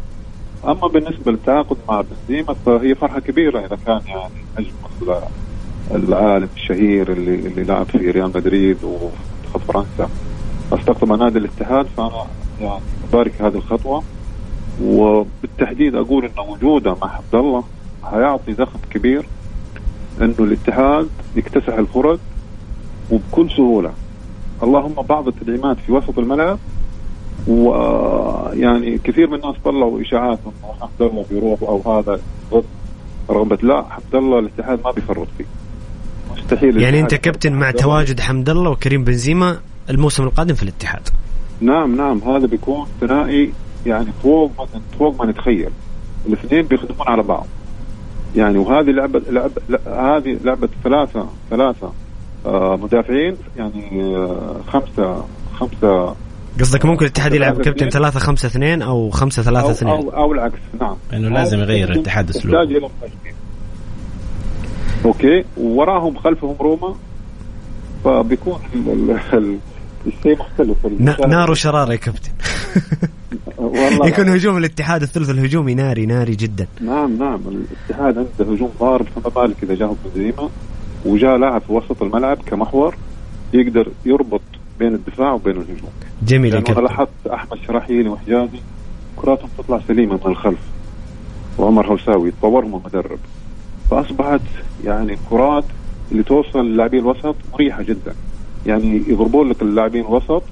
أما 0.65 0.87
بالنسبة 0.87 1.33
للتعاقد 1.33 1.77
مع 1.89 2.03
بنزيما 2.03 2.55
فهي 2.67 2.95
فرحة 2.95 3.21
كبيرة 3.21 3.59
إذا 3.59 3.79
كان 3.87 4.01
يعني 4.07 4.35
نجم 4.59 5.15
العالم 5.95 6.49
الشهير 6.57 7.13
اللي 7.13 7.35
اللي 7.35 7.65
لعب 7.65 7.87
في 7.87 8.11
ريال 8.11 8.29
مدريد 8.35 8.77
ومنتخب 8.85 9.73
فرنسا. 9.73 10.11
استقطب 10.73 11.13
نادي 11.13 11.39
الاتحاد 11.39 11.87
فأنا 11.97 12.27
يعني 12.61 12.81
أبارك 13.11 13.43
هذه 13.43 13.57
الخطوة. 13.57 14.03
وبالتحديد 14.83 15.95
أقول 15.95 16.25
إن 16.25 16.49
وجوده 16.49 16.97
مع 17.03 17.17
عبد 17.17 17.35
الله 17.35 17.65
حيعطي 18.05 18.53
دخل 18.53 18.79
كبير 18.91 19.27
إنه 20.21 20.35
الاتحاد 20.39 21.09
يكتسح 21.37 21.75
الفرص 21.79 22.19
وبكل 23.11 23.51
سهولة. 23.51 23.93
اللهم 24.63 24.95
بعض 25.09 25.29
التدعيمات 25.29 25.77
في 25.87 25.93
وسط 25.93 26.19
الملعب 26.19 26.59
ويعني 27.49 28.99
كثير 28.99 29.27
من 29.29 29.35
الناس 29.35 29.55
طلعوا 29.65 30.01
اشاعات 30.01 30.39
انه 30.47 30.75
حمد 30.81 31.11
الله 31.11 31.25
بيروح 31.31 31.63
أو 31.63 31.99
هذا. 31.99 32.21
ضد 32.53 32.65
رغبه 33.31 33.59
لا 33.63 33.85
حمد 33.91 34.15
الله 34.15 34.39
الاتحاد 34.39 34.81
ما 34.85 34.91
بيفرط 34.91 35.29
فيه. 35.39 35.45
مستحيل 36.37 36.83
يعني 36.83 37.01
أنت 37.01 37.15
كابتن 37.15 37.53
مع 37.53 37.71
تواجد 37.71 38.21
حمد 38.21 38.49
الله 38.49 38.71
وكريم 38.71 39.05
بنزيما 39.05 39.61
الموسم 39.91 40.23
القادم 40.23 40.55
في 40.55 40.63
الاتحاد. 40.63 41.09
نعم 41.61 41.97
نعم 41.97 42.19
هذا 42.19 42.47
بيكون 42.47 42.87
ثنائي 43.01 43.53
يعني 43.87 44.09
فوق 44.23 44.51
ما 44.59 44.81
فوق 44.99 45.23
ما 45.23 45.31
نتخيل. 45.31 45.71
الاثنين 46.27 46.63
بيخدمون 46.63 47.09
على 47.09 47.23
بعض. 47.23 47.47
يعني 48.37 48.59
وهذه 48.59 48.91
لعبة 48.91 49.23
لعبة 49.31 49.63
هذه 49.87 50.39
لعبة 50.45 50.69
ثلاثة 50.85 51.27
ثلاثة. 51.51 51.93
مدافعين 52.47 53.37
يعني 53.57 54.07
آه 54.17 54.57
خمسة 54.69 55.25
خمسة. 55.55 56.15
قصدك 56.61 56.85
ممكن 56.85 57.05
الاتحاد 57.05 57.35
يلعب 57.35 57.61
كابتن 57.61 57.89
3 57.89 58.19
5 58.19 58.49
2 58.49 58.83
أو 58.83 59.11
5 59.11 59.43
3 59.43 59.71
2 59.71 59.93
أو, 59.93 60.11
أو, 60.11 60.33
العكس 60.33 60.59
نعم. 60.81 60.97
انه 61.13 61.29
لازم 61.29 61.59
يغير 61.59 61.93
الاتحاد 61.93 62.31
اسلوبه 62.31 62.91
أوكي. 65.05 65.45
ووراهم 65.57 66.17
خلفهم 66.17 66.57
روما. 66.61 66.95
فبيكون 68.05 68.61
الشيء 70.07 70.39
مختلف. 70.39 70.87
نار 71.27 71.51
وشراره 71.51 71.93
يا 71.93 71.97
كابتن. 71.97 72.31
والله. 73.59 74.07
يكون 74.07 74.29
هجوم 74.29 74.57
الاتحاد 74.57 75.03
الثلث 75.03 75.31
الهجومي 75.31 75.75
ناري 75.75 76.07
ناري 76.07 76.35
جدا. 76.35 76.67
نعم 76.81 77.19
نعم. 77.19 77.41
الاتحاد 77.49 78.19
عنده 78.19 78.53
هجوم 78.53 78.71
ضارب 78.81 79.07
فما 79.07 79.29
بالك 79.29 79.57
إذا 79.63 79.75
جاهم 79.75 79.97
بنزيما. 80.05 80.51
وجاء 81.05 81.37
لاعب 81.37 81.61
في 81.61 81.73
وسط 81.73 82.03
الملعب 82.03 82.39
كمحور 82.47 82.95
يقدر 83.53 83.89
يربط 84.07 84.41
بين 84.79 84.95
الدفاع 84.95 85.33
وبين 85.33 85.57
الهجوم. 85.57 85.91
جميل 86.23 86.55
يا 86.55 86.61
كابتن 86.61 86.83
لاحظت 86.83 87.27
أحمد 87.33 87.59
شراحيلي 87.67 88.09
وحجازي 88.09 88.61
كراتهم 89.17 89.49
تطلع 89.59 89.81
سليمة 89.89 90.15
من 90.15 90.31
الخلف 90.31 90.61
وعمر 91.59 91.87
هوساوي 91.87 92.33
طورهم 92.43 92.75
المدرب 92.75 93.19
فأصبحت 93.91 94.41
يعني 94.85 95.19
كرات 95.31 95.65
اللي 96.13 96.23
توصل 96.23 96.65
للاعبين 96.67 97.01
الوسط 97.01 97.35
مريحة 97.53 97.83
جدا. 97.83 98.15
يعني 98.67 99.03
يضربون 99.09 99.49
لك 99.49 99.63
اللاعبين 99.63 100.05
الوسط 100.05 100.43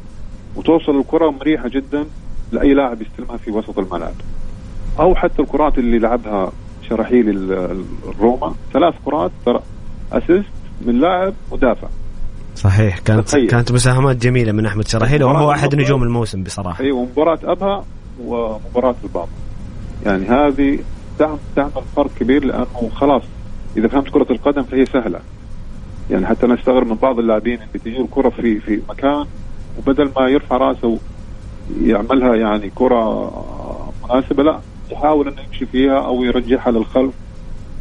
وتوصل 0.56 0.98
الكرة 0.98 1.30
مريحة 1.30 1.68
جدا 1.68 2.04
لأي 2.52 2.74
لاعب 2.74 3.02
يستلمها 3.02 3.36
في 3.36 3.50
وسط 3.50 3.78
الملعب. 3.78 4.14
أو 5.00 5.14
حتى 5.14 5.42
الكرات 5.42 5.78
اللي 5.78 5.98
لعبها 5.98 6.52
شراحيل 6.88 7.52
الروما 8.08 8.54
ثلاث 8.72 8.94
كرات 9.04 9.30
ترى 9.46 9.62
اسيست 10.12 10.50
من 10.86 11.00
لاعب 11.00 11.34
مدافع. 11.52 11.88
صحيح. 12.56 12.98
كانت 12.98 13.28
تخيل. 13.28 13.48
كانت 13.48 13.72
مساهمات 13.72 14.16
جميلة 14.16 14.52
من 14.52 14.66
أحمد 14.66 14.88
شراحيل 14.88 15.24
وهو 15.24 15.52
احد 15.52 15.74
نجوم 15.74 16.02
الموسم 16.02 16.42
بصراحة. 16.42 16.84
أيوه 16.84 17.04
مباراة 17.04 17.38
أبها 17.44 17.84
ومباراة 18.24 18.94
البابا 19.04 19.28
يعني 20.06 20.26
هذه 20.26 20.78
تعمل 21.56 21.70
فرق 21.96 22.10
كبير 22.20 22.44
لأنه 22.44 22.90
خلاص 22.94 23.22
إذا 23.76 23.88
فهمت 23.88 24.08
كرة 24.08 24.26
القدم 24.30 24.62
فهي 24.62 24.86
سهلة. 24.86 25.20
يعني 26.10 26.26
حتى 26.26 26.46
أنا 26.46 26.54
أستغرب 26.54 26.86
من 26.86 26.94
بعض 26.94 27.18
اللاعبين 27.18 27.54
اللي 27.54 27.78
تجي 27.84 28.00
الكرة 28.00 28.28
في 28.28 28.60
في 28.60 28.80
مكان 28.88 29.26
وبدل 29.78 30.10
ما 30.16 30.28
يرفع 30.28 30.56
رأسه 30.56 30.98
يعملها 31.82 32.36
يعني 32.36 32.70
كرة 32.74 33.30
مناسبة 34.04 34.42
لا 34.42 34.60
يحاول 34.90 35.28
إنه 35.28 35.42
يمشي 35.42 35.66
فيها 35.66 35.98
أو 36.06 36.24
يرجعها 36.24 36.70
للخلف. 36.70 37.14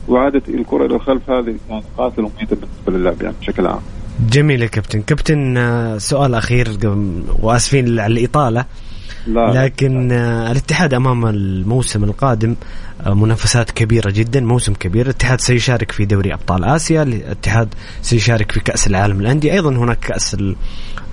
وعادة 0.07 0.41
الكرة 0.47 0.85
إلى 0.85 0.95
الخلف 0.95 1.29
هذه 1.29 1.55
يعني 1.69 1.83
قاتل 1.97 2.21
وميتة 2.21 2.55
بالنسبة 2.55 2.91
للعب 2.91 3.21
يعني 3.21 3.35
بشكل 3.41 3.67
عام. 3.67 3.79
جميل 4.31 4.61
يا 4.61 4.67
كابتن، 4.67 5.01
كابتن 5.01 5.57
آه، 5.57 5.97
سؤال 5.97 6.35
أخير 6.35 6.77
وآسفين 7.41 7.99
على 7.99 8.19
الإطالة. 8.19 8.65
لا 9.27 9.65
لكن 9.65 10.07
لا. 10.07 10.51
الاتحاد 10.51 10.93
أمام 10.93 11.25
الموسم 11.25 12.03
القادم 12.03 12.55
آه، 13.05 13.13
منافسات 13.13 13.71
كبيرة 13.71 14.09
جدا 14.11 14.39
موسم 14.39 14.73
كبير. 14.73 15.05
الاتحاد 15.05 15.41
سيشارك 15.41 15.91
في 15.91 16.05
دوري 16.05 16.33
أبطال 16.33 16.65
آسيا 16.65 17.03
الاتحاد 17.03 17.73
سيشارك 18.01 18.51
في 18.51 18.59
كأس 18.59 18.87
العالم 18.87 19.21
للأندية. 19.21 19.53
أيضا 19.53 19.69
هناك 19.69 19.99
كأس 19.99 20.37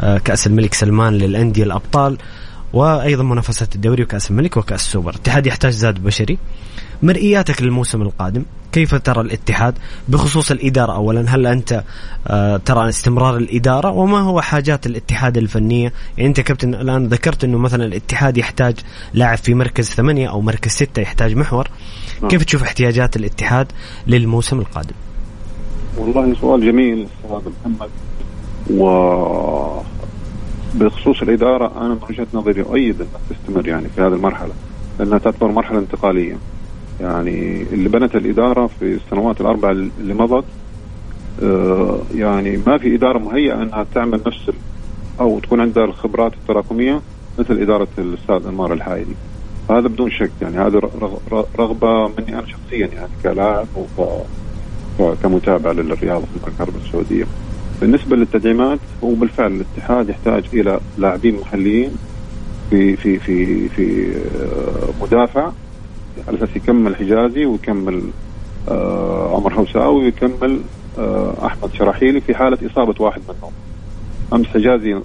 آه، 0.01 0.19
كأس 0.19 0.47
الملك 0.47 0.75
سلمان 0.75 1.13
للأندية 1.13 1.65
الأبطال. 1.65 2.19
وأيضا 2.75 3.23
منافسات 3.23 3.75
الدوري 3.75 4.03
وكأس 4.03 4.31
الملك 4.31 4.57
وكأس 4.57 4.81
السوبر. 4.81 5.11
الاتحاد 5.11 5.47
يحتاج 5.47 5.73
زاد 5.73 6.03
بشري. 6.03 6.39
مرئياتك 7.03 7.63
للموسم 7.63 8.03
القادم. 8.03 8.43
كيف 8.73 8.95
ترى 8.95 9.21
الاتحاد؟ 9.21 9.75
بخصوص 10.09 10.51
الإدارة 10.51 10.93
أولا. 10.93 11.25
هل 11.29 11.47
أنت 11.47 11.85
آه، 12.27 12.57
ترى 12.57 12.89
استمرار 12.89 13.37
الإدارة؟ 13.37 13.91
وما 13.91 14.21
هو 14.21 14.41
حاجات 14.41 14.87
الاتحاد 14.87 15.37
الفنية؟ 15.37 15.93
يعني 16.17 16.29
أنت 16.29 16.41
كابتن 16.41 16.75
الآن 16.75 17.07
ذكرت 17.07 17.45
أنه 17.45 17.59
مثلا 17.59 17.85
الاتحاد 17.85 18.39
يحتاج 18.39 18.75
لاعب 19.15 19.39
في 19.39 19.55
مركز 19.55 19.91
ثمانية 19.91 20.31
أو 20.31 20.41
مركز 20.41 20.71
ستة 20.71 21.01
يحتاج 21.01 21.37
محور. 21.37 21.69
نعم. 22.21 22.31
كيف 22.31 22.45
تشوف 22.45 22.63
احتياجات 22.63 23.17
الاتحاد 23.17 23.73
للموسم 24.07 24.59
القادم؟ 24.59 24.95
والله 25.99 26.35
سؤال 26.41 26.61
جميل 26.61 27.07
أستاذ 27.25 27.53
محمد. 27.65 27.91
و 28.71 28.85
بخصوص 30.75 31.23
الإدارة 31.23 31.73
أنا 31.77 31.89
من 31.89 32.01
وجهة 32.11 32.27
نظري 32.35 32.63
أؤيد 32.63 33.01
أنها 33.01 33.21
تستمر 33.31 33.69
يعني 33.69 33.89
في 33.89 34.01
هذه 34.01 34.13
المرحلة 34.13 34.53
لأنها 34.99 35.19
تعتبر 35.19 35.49
مرحلة 35.51 35.79
انتقالية 35.79 36.37
يعني 37.01 37.63
اللي 37.63 37.89
بنت 37.89 38.17
الإدارة 38.17 38.67
في 38.67 38.95
السنوات 38.95 39.41
الأربع 39.41 39.71
اللي 39.71 40.15
مضت 40.15 40.45
آه، 41.43 41.99
يعني 42.15 42.61
ما 42.67 42.79
في 42.79 42.95
إدارة 42.95 43.19
مهيئة 43.19 43.63
أنها 43.63 43.87
تعمل 43.95 44.21
نفس 44.27 44.51
أو 45.21 45.41
تكون 45.41 45.61
عندها 45.61 45.85
الخبرات 45.85 46.33
التراكمية 46.35 47.01
مثل 47.39 47.59
إدارة 47.59 47.89
الأستاذ 47.99 48.47
أنمار 48.47 48.73
الحايلي 48.73 49.15
هذا 49.71 49.89
بدون 49.89 50.11
شك 50.11 50.31
يعني 50.43 50.59
هذا 50.59 50.81
رغبة 51.59 52.09
مني 52.09 52.39
أنا 52.39 52.47
شخصيا 52.47 52.87
يعني 52.87 53.09
كلاعب 53.23 53.67
كمتابعه 55.23 55.73
للرياضة 55.73 56.25
في 56.25 56.37
المملكة 56.37 56.57
العربية 56.57 56.87
السعودية. 56.87 57.25
بالنسبة 57.81 58.17
للتدعيمات 58.17 58.79
هو 59.05 59.15
بالفعل 59.15 59.53
الاتحاد 59.53 60.09
يحتاج 60.09 60.45
إلى 60.53 60.81
لاعبين 60.99 61.41
محليين 61.41 61.91
في 62.71 62.97
في 62.97 63.19
في 63.19 63.69
في 63.69 64.17
آه، 64.17 65.03
مدافع 65.05 65.53
على 66.29 66.39
أساس 66.39 66.57
يكمل 66.57 66.97
حجازي 66.97 67.45
ويكمل 67.45 68.03
آه، 68.69 69.37
عمر 69.37 69.55
هوساوي 69.55 70.05
ويكمل 70.05 70.61
آه، 70.99 71.47
أحمد 71.47 71.75
شراحيلي 71.75 72.21
في 72.21 72.35
حالة 72.35 72.59
إصابة 72.73 72.95
واحد 73.05 73.21
منهم. 73.29 73.53
أمس 74.33 74.47
حجازي 74.47 75.01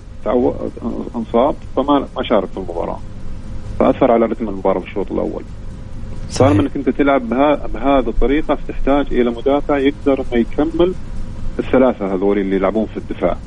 انصاب 1.16 1.56
فما 1.76 2.08
ما 2.18 2.24
شارك 2.24 2.50
في 2.50 2.58
المباراة. 2.58 3.00
فأثر 3.80 4.12
على 4.12 4.26
رتم 4.26 4.50
المباراة 4.50 4.80
في 4.80 4.88
الشوط 4.88 5.12
الأول. 5.12 5.44
صار 6.30 6.52
إنك 6.52 6.76
أنت 6.76 6.90
تلعب 6.90 7.30
بها 7.30 7.68
بهذه 7.68 8.10
الطريقة 8.10 8.56
فتحتاج 8.56 9.06
إلى 9.12 9.30
مدافع 9.30 9.78
يقدر 9.78 10.26
إنه 10.32 10.40
يكمل 10.42 10.94
الثلاثة 11.60 12.14
هذول 12.14 12.38
اللي 12.38 12.56
يلعبون 12.56 12.86
في 12.86 12.98
الدفاع. 12.98 13.38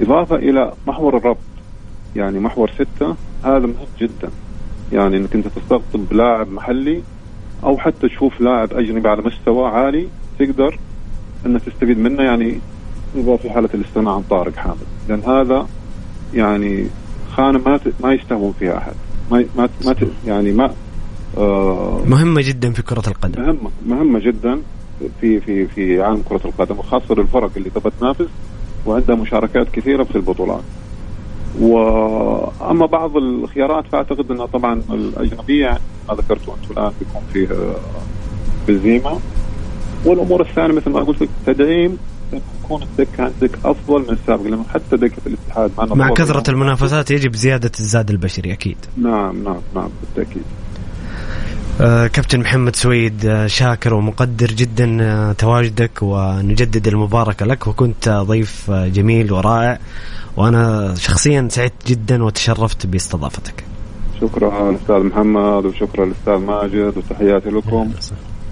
إضافة 0.00 0.36
إلى 0.36 0.72
محور 0.86 1.16
الربط. 1.16 1.38
يعني 2.16 2.38
محور 2.40 2.70
ستة 2.70 3.16
هذا 3.44 3.66
مهم 3.66 3.86
جدا. 4.00 4.30
يعني 4.92 5.16
إنك 5.16 5.34
أنت 5.34 5.48
تستقطب 5.48 6.12
لاعب 6.12 6.52
محلي 6.52 7.02
أو 7.64 7.78
حتى 7.78 8.08
تشوف 8.08 8.40
لاعب 8.40 8.72
أجنبي 8.72 9.08
على 9.08 9.22
مستوى 9.22 9.68
عالي 9.68 10.08
تقدر 10.38 10.78
إنك 11.46 11.62
تستفيد 11.62 11.98
منه. 11.98 12.22
يعني 12.22 12.58
في 13.14 13.50
حالة 13.50 13.68
الاستغناء 13.74 14.14
عن 14.14 14.22
طارق 14.22 14.56
حامد. 14.56 14.86
لأن 15.08 15.20
هذا 15.20 15.66
يعني 16.34 16.86
خانة 17.32 17.58
ما 17.58 17.80
ما 18.00 18.12
يستهون 18.12 18.52
فيها 18.58 18.78
أحد. 18.78 18.92
ما 19.30 19.44
ما, 19.56 19.68
ما 19.84 19.94
يعني 20.26 20.52
ما 20.52 20.72
آه 21.38 22.02
مهمة 22.06 22.42
جدا 22.42 22.72
في 22.72 22.82
كرة 22.82 23.02
القدم. 23.08 23.42
مهمة 23.42 23.70
مهمة 23.86 24.18
جدا. 24.18 24.62
في 25.20 25.40
في 25.40 25.66
في 25.66 26.02
عالم 26.02 26.22
كرة 26.28 26.40
القدم 26.44 26.78
وخاصة 26.78 27.14
للفرق 27.14 27.50
اللي 27.56 27.70
تبغى 27.70 27.92
تنافس 28.00 28.28
وعندها 28.86 29.16
مشاركات 29.16 29.68
كثيرة 29.72 30.04
في 30.04 30.16
البطولات. 30.16 30.62
وأما 31.60 32.86
بعض 32.86 33.16
الخيارات 33.16 33.84
فأعتقد 33.92 34.30
إنها 34.30 34.46
طبعا 34.46 34.82
الأجنبية 34.90 35.78
ما 36.08 36.14
ذكرته 36.14 36.54
أنتم 36.54 36.72
الآن 36.72 36.92
بيكون 37.00 37.22
فيه 37.32 37.48
بنزيما. 38.68 39.18
والأمور 40.04 40.40
الثانية 40.40 40.74
مثل 40.74 40.90
ما 40.90 41.00
قلت 41.00 41.22
لك 41.22 41.28
تدعيم 41.46 41.98
يكون 42.64 42.82
الدكة 42.82 43.24
عندك 43.24 43.58
أفضل 43.64 44.00
من 44.00 44.10
السابق 44.10 44.42
لأنه 44.42 44.64
حتى 44.74 44.96
دكة 44.96 45.22
الاتحاد 45.26 45.70
مع, 45.78 45.84
مع 45.84 46.14
كثرة 46.14 46.50
المنافسات 46.50 47.10
يجب 47.10 47.34
زيادة 47.34 47.70
الزاد 47.80 48.10
البشري 48.10 48.52
أكيد. 48.52 48.76
نعم 48.96 49.44
نعم 49.44 49.60
نعم 49.74 49.88
بالتأكيد. 50.00 50.42
آه 50.42 50.61
كابتن 51.78 52.40
محمد 52.40 52.76
سويد 52.76 53.26
آه 53.26 53.46
شاكر 53.46 53.94
ومقدر 53.94 54.46
جدا 54.46 54.98
آه 55.02 55.32
تواجدك 55.32 56.02
ونجدد 56.02 56.86
المباركة 56.88 57.46
لك 57.46 57.66
وكنت 57.66 58.08
ضيف 58.08 58.70
آه، 58.70 58.88
جميل 58.88 59.32
ورائع 59.32 59.78
وأنا 60.36 60.94
شخصيا 60.94 61.48
سعدت 61.50 61.86
جدا 61.86 62.24
وتشرفت 62.24 62.86
باستضافتك. 62.86 63.64
شكرا 64.20 64.74
أستاذ 64.74 64.96
محمد 64.96 65.64
وشكرا 65.64 66.04
للأستاذ 66.04 66.34
ماجد 66.34 66.92
وتحياتي 66.96 67.50
لكم 67.50 67.92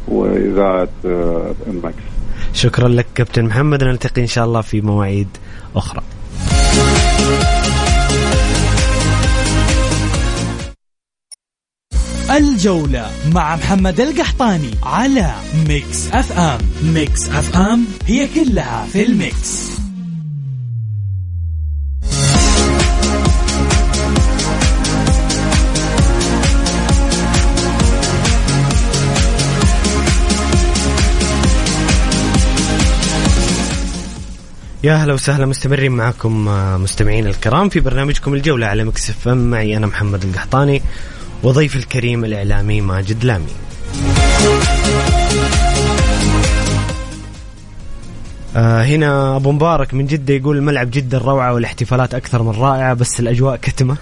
وإذاعة 0.08 0.88
ال 1.66 1.74
Mix 1.74 1.96
آه، 1.96 2.52
شكرا 2.54 2.88
لك 2.88 3.06
كابتن 3.14 3.44
محمد 3.44 3.84
نلتقي 3.84 4.22
إن 4.22 4.26
شاء 4.26 4.44
الله 4.44 4.60
في 4.60 4.80
مواعيد 4.80 5.28
أخرى. 5.76 6.02
الجولة 12.30 13.10
مع 13.34 13.56
محمد 13.56 14.00
القحطاني 14.00 14.70
على 14.82 15.34
Mix 15.68 16.08
FM 16.12 16.58
Mix 16.82 17.28
FM 17.28 17.84
هي 18.06 18.28
كلها 18.34 18.86
في 18.92 19.06
ال 19.06 19.19
mix. 19.19 19.70
يا 34.84 34.94
أهلا 34.94 35.12
وسهلا 35.12 35.46
مستمرين 35.46 35.92
معكم 35.92 36.48
آه، 36.48 36.76
مستمعين 36.76 37.26
الكرام 37.26 37.68
في 37.68 37.80
برنامجكم 37.80 38.34
الجولة 38.34 38.66
على 38.66 38.84
Mix 38.84 39.28
FM 39.28 39.50
معي 39.50 39.76
أنا 39.76 39.86
محمد 39.86 40.24
القحطاني. 40.24 40.82
وضيفي 41.42 41.76
الكريم 41.76 42.24
الإعلامي 42.24 42.80
ماجد 42.80 43.24
لامي. 43.24 43.52
آه 48.56 48.84
هنا 48.84 49.36
أبو 49.36 49.52
مبارك 49.52 49.94
من 49.94 50.06
جدة 50.06 50.34
يقول 50.34 50.56
الملعب 50.56 50.90
جدا 50.90 51.18
روعه 51.18 51.54
والاحتفالات 51.54 52.14
أكثر 52.14 52.42
من 52.42 52.50
رائعة 52.50 52.94
بس 52.94 53.20
الأجواء 53.20 53.56
كتمة. 53.56 53.96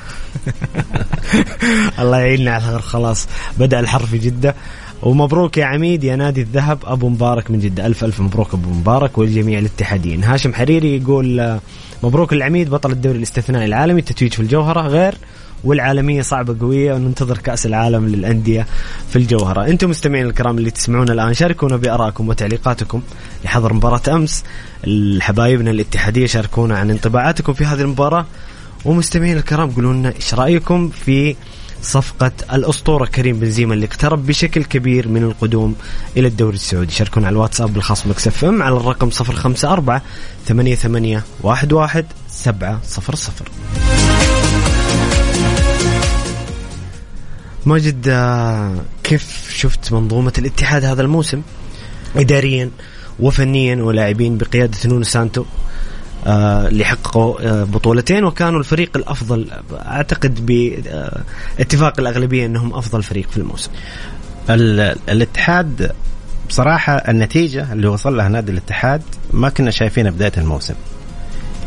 الله 1.98 2.18
يعيننا 2.18 2.51
على 2.51 2.64
الخير 2.64 2.81
خلاص 2.81 3.29
بدأ 3.59 3.81
الحر 3.81 4.07
في 4.07 4.18
جدة. 4.18 4.55
ومبروك 5.03 5.59
يا 5.59 5.64
عميد 5.64 6.05
يا 6.05 6.16
نادي 6.16 6.40
الذهب 6.40 6.79
أبو 6.85 7.09
مبارك 7.09 7.51
من 7.51 7.59
جدة. 7.59 7.87
ألف 7.87 8.05
ألف 8.05 8.20
مبروك 8.20 8.55
أبو 8.55 8.70
مبارك 8.70 9.18
والجميع 9.18 9.59
الاتحاديين. 9.59 10.24
هاشم 10.24 10.55
حريري 10.55 10.96
يقول 10.96 11.40
آه، 11.40 11.61
مبروك 12.03 12.33
العميد 12.33 12.70
بطل 12.70 12.92
الدوري 12.92 13.18
الاستثنائي 13.18 13.64
العالمي 13.64 14.01
التتويج 14.01 14.33
في 14.33 14.40
الجوهرة. 14.40 14.81
غير 14.81 15.14
والعالمية 15.64 16.23
صعبة 16.23 16.57
قوية 16.61 16.94
وننتظر 16.94 17.38
كأس 17.38 17.66
العالم 17.66 18.09
للأندية 18.09 18.66
في 19.11 19.16
الجوهرة. 19.16 19.66
أنتم 19.66 19.90
مستمعين 19.90 20.27
الكرام 20.27 20.59
اللي 20.59 20.71
تسمعونا 20.71 21.12
الآن 21.12 21.35
شاركونا 21.35 21.77
بارائكم 21.77 22.29
وتعليقاتكم 22.29 23.03
لحظر 23.44 23.73
مباراة 23.73 24.03
أمس. 24.09 24.44
الحبايبنا 24.87 25.71
الاتحادية 25.71 26.27
شاركونا 26.27 26.79
عن 26.79 26.90
انطباعاتكم 26.90 27.53
في 27.53 27.64
هذه 27.64 27.81
المباراة. 27.81 28.27
ومستمعين 28.85 29.37
الكرام 29.37 29.71
قولوا 29.71 29.92
لنا 29.92 30.12
إيش 30.16 30.35
رأيكم 30.35 30.88
في 30.88 31.37
صفقة 31.83 32.33
الأسطورة 32.53 33.07
كريم 33.07 33.40
بنزيما 33.40 33.75
اللي 33.75 33.87
اقترب 33.87 34.27
بشكل 34.27 34.64
كبير 34.64 35.09
من 35.09 35.23
القدوم 35.23 35.75
إلى 36.16 36.29
الدوري 36.29 36.57
السعودي. 36.57 36.92
شاركونا 36.92 37.27
على 37.27 37.35
الواتساب 37.35 37.77
الخاص 37.77 38.07
بمكسف 38.07 38.44
إم 38.44 38.62
على 38.62 38.77
الرقم 38.77 39.11
054 39.21 40.01
88 40.47 41.23
11 41.44 42.05
700 42.29 43.98
ماجد 47.66 48.09
آه، 48.09 48.75
كيف 49.05 49.55
شفت 49.57 49.92
منظومة 49.92 50.33
الاتحاد 50.38 50.85
هذا 50.85 51.03
الموسم 51.03 51.42
إداريا 52.16 52.71
وفنيا 53.21 53.83
ولاعبين 53.83 54.38
بقيادة 54.38 54.79
نونو 54.85 55.05
سانتو 55.05 55.44
آه، 56.27 56.68
اللي 56.68 56.85
حققوا 56.85 57.40
آه، 57.40 57.64
بطولتين 57.64 58.25
وكانوا 58.25 58.59
الفريق 58.59 58.97
الأفضل 58.97 59.49
أعتقد 59.73 60.47
باتفاق 60.47 62.01
الأغلبية 62.01 62.47
أنهم 62.47 62.75
أفضل 62.75 63.03
فريق 63.03 63.31
في 63.31 63.37
الموسم. 63.37 63.71
الاتحاد 65.09 65.92
بصراحة 66.49 66.94
النتيجة 66.94 67.73
اللي 67.73 67.88
وصل 67.88 68.16
لها 68.16 68.29
نادي 68.29 68.53
الاتحاد 68.53 69.03
ما 69.33 69.49
كنا 69.49 69.71
شايفينها 69.71 70.11
بداية 70.11 70.33
الموسم. 70.37 70.75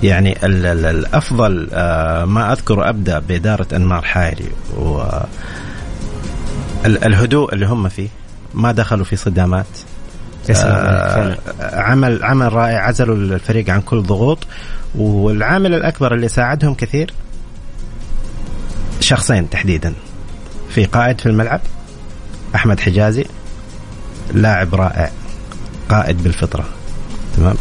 يعني 0.04 0.46
الأفضل 0.46 1.70
ما 2.26 2.52
أذكر 2.52 2.90
أبدأ 2.90 3.20
بإدارة 3.20 3.68
أنمار 3.76 4.02
حايري 4.02 4.50
و 4.78 5.04
الهدوء 6.86 7.54
اللي 7.54 7.66
هم 7.66 7.90
فيه 7.90 8.10
ما 8.54 8.72
دخلوا 8.72 9.06
في 9.06 9.16
صدامات. 9.16 9.66
آه 10.50 11.38
عمل 11.62 12.24
عمل 12.24 12.54
رائع. 12.54 12.80
عزلوا 12.88 13.16
الفريق 13.16 13.70
عن 13.70 13.82
كل 13.82 14.04
ضغوط. 14.04 14.38
والعامل 14.96 15.74
الأكبر 15.74 16.14
اللي 16.14 16.28
ساعدهم 16.28 16.74
كثير 16.74 17.14
شخصين 19.00 19.50
تحديدا. 19.50 19.94
في 20.70 20.86
قائد 20.86 21.20
في 21.22 21.26
الملعب 21.26 21.62
أحمد 22.56 22.80
حجازي 22.80 23.26
لاعب 24.34 24.76
رائع 24.76 25.12
قائد 25.90 26.24
بالفطرة. 26.24 26.66
تمام؟ 27.38 27.56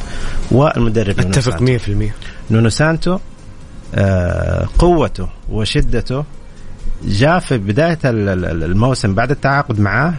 والمدرب 0.51 1.20
أتفق 1.20 1.62
100% 1.62 2.12
نونو 2.51 2.68
سانتو 2.68 3.18
آه 3.94 4.68
قوته 4.78 5.28
وشدته 5.49 6.24
جاء 7.05 7.38
في 7.38 7.59
بداية 7.59 7.98
الموسم 8.05 9.14
بعد 9.14 9.30
التعاقد 9.30 9.80
معاه 9.80 10.14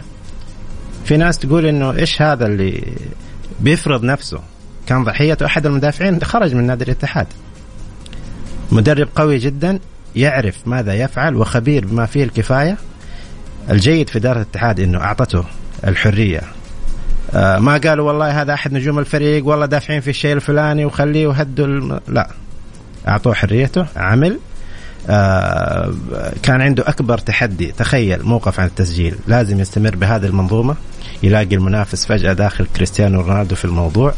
في 1.04 1.16
ناس 1.16 1.38
تقول 1.38 1.66
إنه 1.66 1.92
إيش 1.92 2.22
هذا 2.22 2.46
اللي 2.46 2.92
بيفرض 3.60 4.04
نفسه؟ 4.04 4.40
كان 4.86 5.04
ضحيته 5.04 5.46
أحد 5.46 5.66
المدافعين 5.66 6.22
خرج 6.22 6.54
من 6.54 6.66
نادي 6.66 6.84
الاتحاد. 6.84 7.26
مدرب 8.72 9.08
قوي 9.16 9.38
جدا 9.38 9.78
يعرف 10.16 10.68
ماذا 10.68 10.94
يفعل 10.94 11.36
وخبير 11.36 11.86
بما 11.86 12.06
فيه 12.06 12.24
الكفاية. 12.24 12.76
الجيد 13.70 14.08
في 14.08 14.18
إدارة 14.18 14.36
الاتحاد 14.36 14.80
إنه 14.80 14.98
أعطته 14.98 15.44
الحرية. 15.86 16.40
آه 17.34 17.58
ما 17.58 17.76
قالوا 17.78 18.08
والله 18.08 18.42
هذا 18.42 18.54
أحد 18.54 18.72
نجوم 18.72 18.98
الفريق 18.98 19.46
والله 19.46 19.66
دافعين 19.66 20.00
في 20.00 20.10
الشيء 20.10 20.32
الفلاني 20.32 20.84
وخليه 20.84 21.26
وهدوا 21.26 21.66
الم... 21.66 22.00
لا. 22.08 22.30
أعطوه 23.08 23.34
حريته 23.34 23.86
عمل. 23.96 24.38
كان 26.42 26.60
عنده 26.60 26.88
أكبر 26.88 27.18
تحدي. 27.18 27.72
تخيل 27.72 28.22
موقف 28.22 28.60
عن 28.60 28.66
التسجيل. 28.66 29.14
لازم 29.26 29.60
يستمر 29.60 29.96
بهذه 29.96 30.26
المنظومة. 30.26 30.76
يلاقي 31.22 31.54
المنافس 31.54 32.06
فجأة 32.06 32.32
داخل 32.32 32.66
كريستيانو 32.76 33.20
رونالدو 33.20 33.54
في 33.54 33.64
الموضوع. 33.64 34.14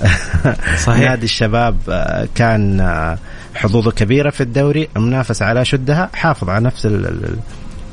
صحيح. 0.86 1.10
نادي 1.10 1.24
الشباب 1.24 1.76
آه، 1.88 2.28
كان 2.34 2.80
آه، 2.80 3.18
حظوظه 3.54 3.90
كبيرة 3.90 4.30
في 4.30 4.40
الدوري. 4.40 4.88
المنافسه 4.96 5.46
على 5.46 5.64
شدها. 5.64 6.10
حافظ 6.14 6.50
على 6.50 6.64
نفس 6.64 6.88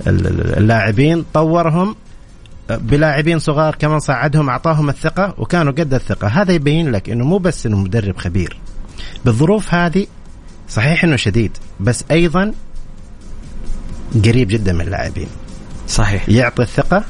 اللاعبين. 0.08 1.26
طورهم. 1.34 1.96
بلاعبين 2.70 3.40
صغار 3.40 3.76
كمان 3.76 4.00
صعدهم 4.00 4.50
أعطاهم 4.50 4.90
الثقة 4.90 5.34
وكانوا 5.38 5.72
قد 5.72 5.94
الثقة. 5.94 6.28
هذا 6.28 6.54
يبين 6.54 6.92
لك 6.92 7.10
إنه 7.10 7.26
مو 7.26 7.38
بس 7.38 7.66
إنه 7.66 7.78
مدرب 7.78 8.18
خبير. 8.18 8.58
بالظروف 9.26 9.74
هذه 9.74 10.08
صحيح 10.70 11.04
إنه 11.04 11.16
شديد 11.16 11.58
بس 11.80 12.04
أيضا 12.12 12.54
قريب 14.26 14.48
جدا 14.48 14.74
من 14.74 14.82
اللاعبين. 14.82 15.28
صحيح. 15.88 16.30
يعطي 16.30 16.64
الثقة 16.64 17.04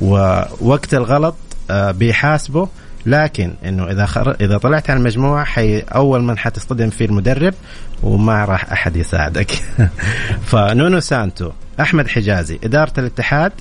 ووقت 0.00 0.94
الغلط 0.94 1.34
آه، 1.70 1.90
بيحاسبه 1.90 2.68
لكن 3.06 3.54
إنه 3.64 3.90
إذا 3.90 4.06
خر... 4.06 4.36
إذا 4.40 4.58
طلعت 4.58 4.90
على 4.90 4.98
المجموعة 4.98 5.44
حي 5.44 5.78
أول 5.78 6.22
من 6.22 6.38
حتصطدم 6.38 6.90
فيه 6.90 7.04
المدرب 7.04 7.54
وما 8.02 8.44
راح 8.44 8.72
أحد 8.72 8.96
يساعدك. 8.96 9.50
فنونو 10.50 11.00
سانتو 11.00 11.50
أحمد 11.80 12.08
حجازي 12.08 12.58
إدارة 12.64 12.92
الاتحاد 12.98 13.52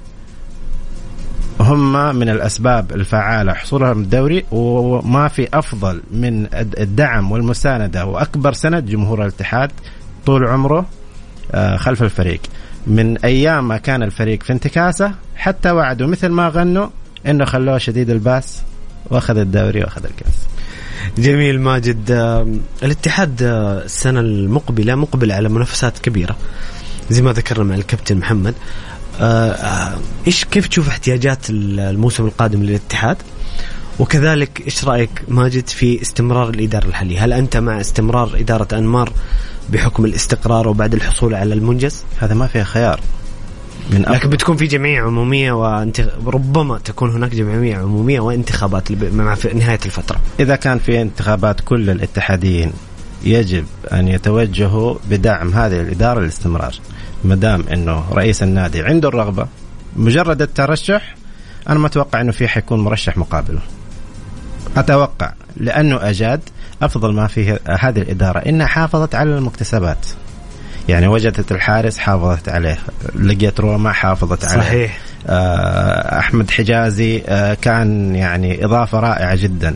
هم 1.59 2.15
من 2.15 2.29
الأسباب 2.29 2.91
الفعالة 2.91 3.53
حصولهم 3.53 4.01
الدوري 4.01 4.45
وما 4.51 5.27
في 5.27 5.47
أفضل 5.53 6.01
من 6.11 6.47
الدعم 6.53 7.31
والمساندة. 7.31 8.05
وأكبر 8.05 8.53
سند 8.53 8.85
جمهور 8.85 9.21
الاتحاد 9.21 9.71
طول 10.25 10.47
عمره 10.47 10.85
آه، 11.51 11.77
خلف 11.77 12.03
الفريق. 12.03 12.39
من 12.87 13.17
أيام 13.17 13.67
ما 13.67 13.77
كان 13.77 14.03
الفريق 14.03 14.43
في 14.43 14.53
انتكاسة 14.53 15.11
حتى 15.35 15.71
وعدوا 15.71 16.07
مثل 16.07 16.27
ما 16.29 16.47
غنوا 16.49 16.87
إنه 17.27 17.45
خلوه 17.45 17.77
شديد 17.77 18.09
الباس 18.09 18.61
وأخذ 19.09 19.37
الدوري 19.37 19.83
وأخذ 19.83 20.05
الكاس. 20.05 20.33
جميل 21.17 21.61
ماجد. 21.61 22.11
الاتحاد 22.83 23.43
آه، 23.43 23.83
السنة 23.83 24.19
المقبلة 24.19 24.95
مقبل 24.95 25.31
على 25.31 25.49
منافسات 25.49 25.99
كبيرة 25.99 26.35
زي 27.09 27.21
ما 27.21 27.31
ذكرنا 27.31 27.63
مع 27.63 27.75
الكابتن 27.75 28.17
محمد. 28.17 28.53
إيش 30.27 30.45
كيف 30.45 30.67
تشوف 30.67 30.87
احتياجات 30.87 31.49
الموسم 31.49 32.25
القادم 32.25 32.63
للاتحاد 32.63 33.17
وكذلك 33.99 34.61
إيش 34.65 34.85
رأيك 34.85 35.23
ماجد 35.27 35.67
في 35.67 36.01
استمرار 36.01 36.49
الإدارة 36.49 36.85
الحالية؟ 36.85 37.25
هل 37.25 37.33
أنت 37.33 37.57
مع 37.57 37.81
استمرار 37.81 38.31
إدارة 38.39 38.77
أنمار 38.77 39.13
بحكم 39.69 40.05
الاستقرار 40.05 40.67
وبعد 40.67 40.93
الحصول 40.93 41.35
على 41.35 41.53
المنجز؟ 41.53 42.03
هذا 42.19 42.33
ما 42.33 42.47
فيها 42.47 42.63
خيار 42.63 42.99
من 43.91 44.01
لكن 44.01 44.29
بتكون 44.29 44.57
في 44.57 44.67
جمعية 44.67 45.01
عمومية 45.01 45.51
وانت 45.51 46.09
ربما 46.25 46.79
تكون 46.79 47.09
هناك 47.09 47.35
جمعية 47.35 47.77
عمومية 47.77 48.19
وانتخابات 48.19 48.91
مع 48.91 49.35
في 49.35 49.53
نهاية 49.53 49.79
الفترة. 49.85 50.19
إذا 50.39 50.55
كان 50.55 50.79
في 50.79 51.01
انتخابات 51.01 51.61
كل 51.61 51.89
الاتحاديين 51.89 52.73
يجب 53.23 53.65
أن 53.91 54.07
يتوجهوا 54.07 54.95
بدعم 55.09 55.53
هذه 55.53 55.81
الإدارة 55.81 56.19
للاستمرار. 56.19 56.75
ما 57.23 57.35
دام 57.35 57.65
إنه 57.73 58.03
رئيس 58.11 58.43
النادي 58.43 58.81
عنده 58.81 59.09
الرغبة. 59.09 59.47
مجرد 59.95 60.41
الترشح 60.41 61.15
أنا 61.69 61.79
ما 61.79 61.87
أتوقع 61.87 62.21
إنه 62.21 62.31
في 62.31 62.47
حيكون 62.47 62.79
مرشح 62.79 63.17
مقابله. 63.17 63.59
أتوقع 64.77 65.33
لأنه 65.57 66.09
أجاد 66.09 66.41
أفضل 66.81 67.13
ما 67.13 67.27
فيه 67.27 67.59
هذه 67.79 67.99
الإدارة. 67.99 68.39
إنها 68.39 68.67
حافظت 68.67 69.15
على 69.15 69.37
المكتسبات. 69.37 70.05
يعني 70.89 71.07
وجدت 71.07 71.51
الحارس 71.51 71.97
حافظت 71.97 72.49
عليه. 72.49 72.77
لقيت 73.15 73.59
روما 73.59 73.91
حافظت 73.91 74.45
عليه. 74.45 74.61
صحيح. 74.61 74.99
آه، 75.27 76.19
أحمد 76.19 76.51
حجازي 76.51 77.23
آه، 77.27 77.53
كان 77.53 78.15
يعني 78.15 78.65
إضافة 78.65 78.99
رائعة 78.99 79.35
جدا. 79.35 79.75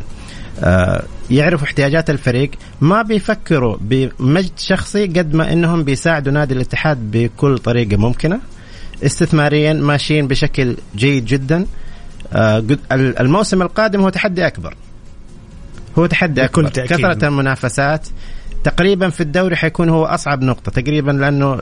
آه، 0.64 1.04
يعرفوا 1.32 1.66
احتياجات 1.66 2.10
الفريق 2.10 2.52
ما 2.82 3.02
بيفكروا 3.02 3.78
بمجد 3.82 4.52
شخصي 4.58 5.06
قد 5.08 5.34
ما 5.34 5.54
إنهم 5.54 5.84
بيساعدوا 5.84 6.34
نادي 6.34 6.54
الاتحاد 6.54 7.12
بكل 7.12 7.58
طريقة 7.58 7.98
ممكنة. 7.98 8.40
استثماريا 9.06 9.74
ماشيين 9.74 10.28
بشكل 10.28 10.78
جيد 10.96 11.26
جدا. 11.26 11.66
آه، 12.34 12.64
الموسم 12.92 13.62
القادم 13.62 14.02
هو 14.02 14.10
تحدي 14.10 14.48
أكبر. 14.48 14.76
هو 16.00 16.06
تحدي 16.06 16.46
أكبر. 16.46 16.70
كثرة 16.70 17.28
المنافسات 17.28 18.08
تقريبا 18.64 19.10
في 19.10 19.22
الدوري 19.22 19.56
حيكون 19.56 19.90
هو 19.90 20.06
أصعب 20.06 20.42
نقطة 20.42 20.72
تقريبا 20.72 21.12
لأنه 21.12 21.62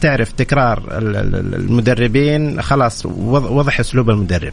تعرف 0.00 0.32
تكرار 0.32 0.82
المدربين 0.90 2.62
خلاص 2.62 3.06
وضح 3.06 3.80
أسلوب 3.80 4.10
المدرب. 4.10 4.52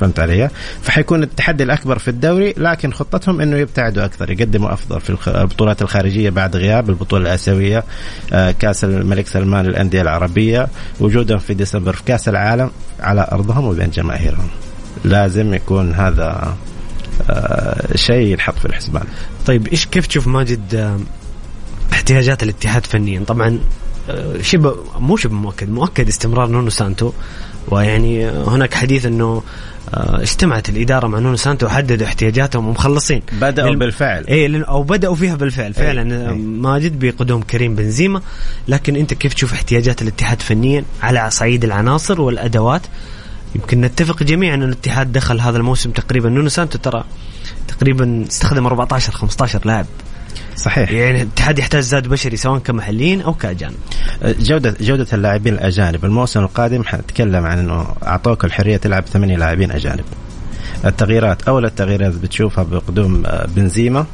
فهمت 0.00 0.20
علي؟ 0.20 0.50
فحيكون 0.82 1.22
التحدي 1.22 1.62
الأكبر 1.62 1.98
في 1.98 2.08
الدوري 2.08 2.54
لكن 2.56 2.92
خطتهم 2.92 3.40
إنه 3.40 3.56
يبتعدوا 3.56 4.04
أكثر 4.04 4.30
يقدموا 4.30 4.72
أفضل 4.72 5.00
في 5.00 5.40
البطولات 5.40 5.82
الخارجية 5.82 6.30
بعد 6.30 6.56
غياب 6.56 6.90
البطولة 6.90 7.22
الآسيوية 7.22 7.84
آه، 8.32 8.50
كأس 8.50 8.84
الملك 8.84 9.26
سلمان 9.26 9.64
للأندية 9.66 10.02
العربية 10.02 10.68
وجودهم 11.00 11.38
في 11.38 11.54
ديسمبر 11.54 11.92
في 11.92 12.02
كأس 12.02 12.28
العالم 12.28 12.70
على 13.00 13.28
أرضهم 13.32 13.64
وبين 13.64 13.90
جماهيرهم. 13.90 14.48
لازم 15.04 15.54
يكون 15.54 15.94
هذا 15.94 16.56
آه، 17.30 17.96
شيء 17.96 18.26
ينحط 18.26 18.58
في 18.58 18.64
الحسبان. 18.64 19.04
طيب 19.46 19.68
إيش 19.68 19.86
كيف 19.86 20.06
تشوف 20.06 20.26
ماجد 20.26 20.74
آه، 20.74 20.98
احتياجات 21.92 22.42
الاتحاد 22.42 22.86
فنيا؟ 22.86 23.24
طبعا 23.24 23.58
شبه 24.40 24.76
مو 24.98 25.16
شبه 25.16 25.34
مؤكد 25.34 25.70
مؤكد 25.70 26.08
استمرار 26.08 26.48
نونو 26.48 26.70
سانتو 26.70 27.12
ويعني 27.68 28.28
هناك 28.28 28.74
حديث 28.74 29.06
إنه 29.06 29.42
اجتمعت 29.94 30.68
الإدارة 30.68 31.06
مع 31.06 31.18
نونو 31.18 31.36
سانتو 31.36 31.66
وحددوا 31.66 32.06
احتياجاتهم 32.06 32.68
ومخلصين. 32.68 33.22
بدأوا 33.32 33.70
لل... 33.70 33.76
بالفعل. 33.76 34.26
اي 34.26 34.62
أو 34.62 34.82
بدأوا 34.82 35.14
فيها 35.14 35.34
بالفعل. 35.34 35.74
فعلا 35.74 36.30
أي. 36.30 36.34
ماجد 36.36 36.98
بقدوم 36.98 37.42
كريم 37.42 37.74
بنزيما. 37.74 38.22
لكن 38.68 38.96
أنت 38.96 39.14
كيف 39.14 39.34
تشوف 39.34 39.52
احتياجات 39.52 40.02
الاتحاد 40.02 40.42
فنيا 40.42 40.84
على 41.02 41.30
صعيد 41.30 41.64
العناصر 41.64 42.20
والأدوات؟ 42.20 42.82
يمكن 43.54 43.80
نتفق 43.80 44.22
جميعا 44.22 44.54
أن 44.54 44.62
الاتحاد 44.62 45.12
دخل 45.12 45.40
هذا 45.40 45.56
الموسم 45.56 45.90
تقريبا. 45.90 46.28
نونو 46.28 46.48
سانتو 46.48 46.78
ترى 46.78 47.04
تقريبا 47.68 48.24
استخدم 48.28 48.66
14 48.66 49.12
15 49.12 49.60
لاعب. 49.64 49.86
صحيح. 50.56 50.90
يعني 50.90 51.22
الاتحاد 51.22 51.58
يحتاج 51.58 51.82
زاد 51.82 52.08
بشري 52.08 52.36
سواء 52.36 52.58
كمحليين 52.58 53.20
أو 53.20 53.34
كأجانب. 53.34 53.76
جوده 54.24 54.74
جودة 54.80 55.06
اللاعبين 55.12 55.54
الأجانب. 55.54 56.04
الموسم 56.04 56.40
القادم 56.40 56.84
حنتكلم 56.84 57.46
عن 57.46 57.58
إنه 57.58 57.86
أعطوك 58.06 58.44
الحرية 58.44 58.76
تلعب 58.76 59.06
ثمانية 59.06 59.36
لاعبين 59.36 59.70
أجانب. 59.70 60.04
التغييرات 60.84 61.42
أول 61.42 61.64
التغييرات 61.64 62.14
بتشوفها 62.14 62.64
بقدوم 62.64 63.22
آه، 63.26 63.46
بنزيما. 63.46 64.06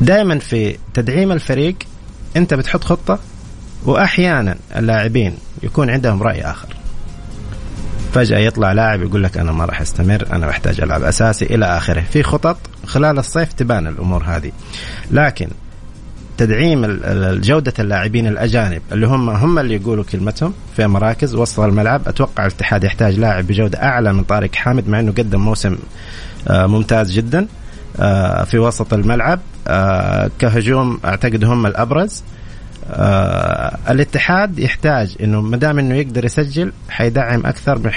دائما 0.00 0.38
في 0.38 0.76
تدعيم 0.94 1.32
الفريق 1.32 1.76
أنت 2.36 2.54
بتحط 2.54 2.84
خطة 2.84 3.18
واحيانا 3.84 4.56
اللاعبين 4.76 5.34
يكون 5.62 5.90
عندهم 5.90 6.22
رأي 6.22 6.42
آخر. 6.42 6.68
فجأة 8.14 8.38
يطلع 8.38 8.72
لاعب 8.72 9.02
يقول 9.02 9.22
لك 9.22 9.38
أنا 9.38 9.52
ما 9.52 9.64
راح 9.64 9.80
أستمر 9.80 10.26
أنا 10.32 10.46
بحتاج 10.46 10.80
ألعب 10.80 11.02
أساسي 11.02 11.44
إلى 11.44 11.66
آخره. 11.66 12.00
في 12.00 12.22
خطط؟ 12.22 12.56
خلال 12.86 13.18
الصيف 13.18 13.52
تبان 13.52 13.86
الأمور 13.86 14.22
هذه. 14.24 14.52
لكن 15.10 15.48
تدعيم 16.38 17.00
جودة 17.40 17.72
اللاعبين 17.78 18.26
الأجانب 18.26 18.82
اللي 18.92 19.06
هم 19.06 19.30
هم 19.30 19.58
اللي 19.58 19.74
يقولوا 19.74 20.04
كلمتهم 20.04 20.52
في 20.76 20.86
مراكز 20.86 21.34
وسط 21.34 21.60
الملعب 21.60 22.08
أتوقع 22.08 22.46
الاتحاد 22.46 22.84
يحتاج 22.84 23.18
لاعب 23.18 23.46
بجودة 23.46 23.82
أعلى 23.82 24.12
من 24.12 24.24
طارق 24.24 24.54
حامد 24.54 24.88
مع 24.88 25.00
أنه 25.00 25.12
قدم 25.12 25.40
موسم 25.40 25.78
آه، 26.48 26.66
ممتاز 26.66 27.12
جدا 27.12 27.46
آه، 28.00 28.44
في 28.44 28.58
وسط 28.58 28.94
الملعب. 28.94 29.40
آه، 29.68 30.30
كهجوم 30.38 31.00
أعتقد 31.04 31.44
هم 31.44 31.66
الأبرز. 31.66 32.22
الاتحاد 33.90 34.58
يحتاج 34.58 35.16
إنه 35.22 35.40
ما 35.40 35.56
دام 35.56 35.78
إنه 35.78 35.94
يقدر 35.94 36.24
يسجل 36.24 36.72
حيدعم 36.88 37.46
أكثر 37.46 37.78
من 37.78 37.90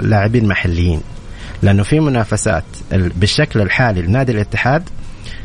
لاعبين 0.00 0.48
محليين. 0.48 1.00
لأنه 1.62 1.82
في 1.82 2.00
منافسات 2.00 2.64
بالشكل 2.90 3.60
الحالي 3.60 4.02
لنادي 4.02 4.32
الاتحاد. 4.32 4.88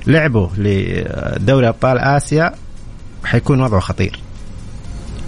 لعبوا 0.07 0.47
لدوري 0.57 1.67
أبطال 1.67 1.99
آسيا 1.99 2.53
حيكون 3.23 3.61
وضعه 3.61 3.79
خطير. 3.79 4.19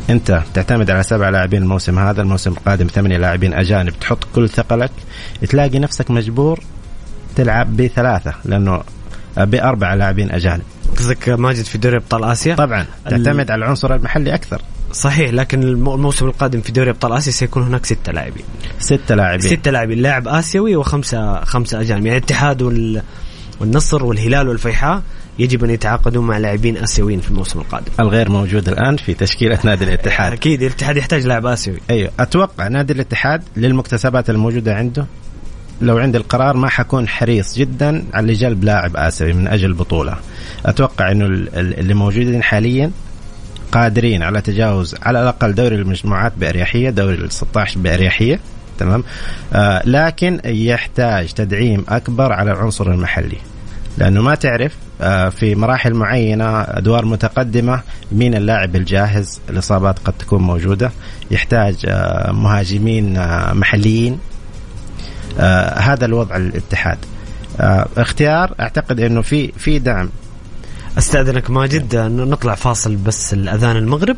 أنت 0.09 0.41
تعتمد 0.53 0.91
على 0.91 1.03
سبع 1.03 1.29
لاعبين 1.29 1.63
الموسم 1.63 1.99
هذا 1.99 2.21
الموسم 2.21 2.51
القادم 2.51 2.87
ثمانية 2.87 3.17
لاعبين 3.17 3.53
أجانب 3.53 3.99
تحط 3.99 4.23
كل 4.35 4.49
ثقلك 4.49 4.91
تلاقي 5.49 5.79
نفسك 5.79 6.11
مجبور 6.11 6.59
تلعب 7.35 7.77
بثلاثة 7.77 8.33
لأنه 8.45 8.83
بأربع 9.37 9.93
لاعبين 9.93 10.31
أجانب. 10.31 10.63
قصدك 10.97 11.29
ماجد 11.29 11.63
في 11.63 11.77
دوري 11.77 11.97
أبطال 11.97 12.23
آسيا؟ 12.23 12.55
طبعا 12.55 12.85
تعتمد 13.09 13.51
على 13.51 13.65
العنصر 13.65 13.95
المحلي 13.95 14.33
أكثر. 14.33 14.61
صحيح 14.93 15.33
لكن 15.33 15.63
الموسم 15.63 16.25
القادم 16.25 16.61
في 16.61 16.71
دوري 16.71 16.89
أبطال 16.89 17.13
آسيا 17.13 17.31
سيكون 17.31 17.63
هناك 17.63 17.85
ستة 17.85 18.11
لاعبين. 18.11 18.43
ستة 18.79 19.15
لاعبين. 19.15 19.49
ستة 19.49 19.71
لاعبين 19.71 19.99
لاعب 19.99 20.27
آسيوي 20.27 20.75
وخمسة 20.75 21.43
خمسة 21.43 21.81
أجانب. 21.81 22.05
يعني 22.05 22.17
الاتحاد 22.17 22.61
وال 22.61 23.01
والنصر 23.59 24.05
والهلال 24.05 24.47
والفيحاء 24.47 25.01
يجب 25.39 25.63
أن 25.63 25.69
يتعاقدوا 25.69 26.23
مع 26.23 26.37
لاعبين 26.37 26.77
آسيويين 26.77 27.19
في 27.19 27.29
الموسم 27.29 27.59
القادم. 27.59 27.91
الغير 27.99 28.29
موجود 28.29 28.69
الآن 28.69 28.97
في 28.97 29.13
تشكيلة 29.13 29.59
نادي 29.65 29.83
الاتحاد. 29.83 30.33
أكيد 30.33 30.61
الاتحاد 30.61 30.97
يحتاج 30.97 31.27
لاعب 31.27 31.45
آسيوي. 31.45 31.77
أيوه 31.89 32.11
أتوقع 32.19 32.67
نادي 32.67 32.93
الاتحاد 32.93 33.43
للمكتسبات 33.57 34.29
الموجودة 34.29 34.75
عنده 34.75 35.05
لو 35.81 35.97
عندي 35.97 36.17
القرار 36.17 36.57
ما 36.57 36.69
حكون 36.69 37.07
حريص 37.07 37.55
جدا 37.57 38.05
على 38.13 38.33
جلب 38.33 38.63
لاعب 38.63 38.97
آسيوي 38.97 39.33
من 39.33 39.47
أجل 39.47 39.65
البطولة. 39.65 40.17
أتوقع 40.65 41.11
إنه 41.11 41.25
اللي 41.25 41.93
موجودين 41.93 42.43
حاليا 42.43 42.91
قادرين 43.73 44.23
على 44.23 44.41
تجاوز 44.41 44.95
على 45.03 45.21
الأقل 45.21 45.55
دوري 45.55 45.75
المجموعات 45.75 46.33
بأريحية 46.37 46.89
دوري 46.89 47.15
ال 47.15 47.31
16 47.31 47.79
بأريحية 47.79 48.39
تمام؟ 48.79 49.03
آه 49.53 49.81
لكن 49.85 50.39
يحتاج 50.45 51.33
تدعيم 51.33 51.85
أكبر 51.89 52.33
على 52.33 52.51
العنصر 52.51 52.91
المحلي. 52.91 53.37
لأنه 53.97 54.21
ما 54.21 54.35
تعرف 54.35 54.75
آه 55.01 55.29
في 55.29 55.55
مراحل 55.55 55.93
معينة 55.93 56.61
أدوار 56.61 57.05
متقدمة 57.05 57.81
مين 58.11 58.35
اللاعب 58.35 58.75
الجاهز 58.75 59.41
الإصابات 59.49 59.99
قد 59.99 60.13
تكون 60.19 60.41
موجودة. 60.41 60.91
يحتاج 61.31 61.75
آه 61.87 62.31
مهاجمين 62.31 63.17
آه 63.17 63.53
محليين. 63.53 64.19
آه 65.39 65.79
هذا 65.79 66.05
الوضع 66.05 66.35
الاتحاد. 66.35 66.97
آه 67.59 67.87
اختيار 67.97 68.55
أعتقد 68.59 68.99
إنه 68.99 69.21
في 69.21 69.51
في 69.51 69.79
دعم 69.79 70.09
أستأذنك 70.97 71.49
ماجد 71.49 71.95
نطلع 71.95 72.55
فاصل 72.55 72.95
بس 72.95 73.33
الأذان 73.33 73.77
المغرب 73.77 74.17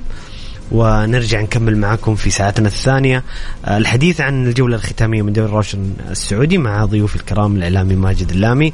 ونرجع 0.72 1.42
نكمل 1.42 1.78
معكم 1.78 2.16
في 2.16 2.30
ساعتنا 2.30 2.68
الثانية. 2.68 3.24
الحديث 3.68 4.22
عن 4.22 4.48
الجولة 4.48 4.76
الختامية 4.76 5.22
من 5.22 5.34
دوري 5.34 5.52
روشن 5.52 5.94
السعودي 6.12 6.58
مع 6.58 6.86
ضيوف 6.86 7.16
الكرام 7.16 7.56
الإعلامي 7.56 7.96
ماجد 7.96 8.32
اللامي 8.32 8.74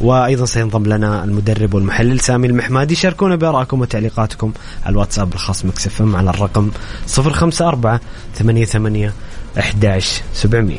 وأيضا 0.00 0.46
سينضم 0.46 0.86
لنا 0.86 1.24
المدرب 1.24 1.74
والمحلل 1.74 2.20
سامي 2.20 2.46
المحمادي 2.46 2.94
شاركونا 2.94 3.36
بآرائكم 3.36 3.80
وتعليقاتكم. 3.80 4.52
على 4.84 4.92
الواتساب 4.92 5.34
الخاص 5.34 5.64
Mix 5.64 5.95
FM 5.95 6.16
على 6.16 6.30
الرقم 6.30 6.70
054 7.18 7.98
88 8.38 9.12
11700 9.58 10.78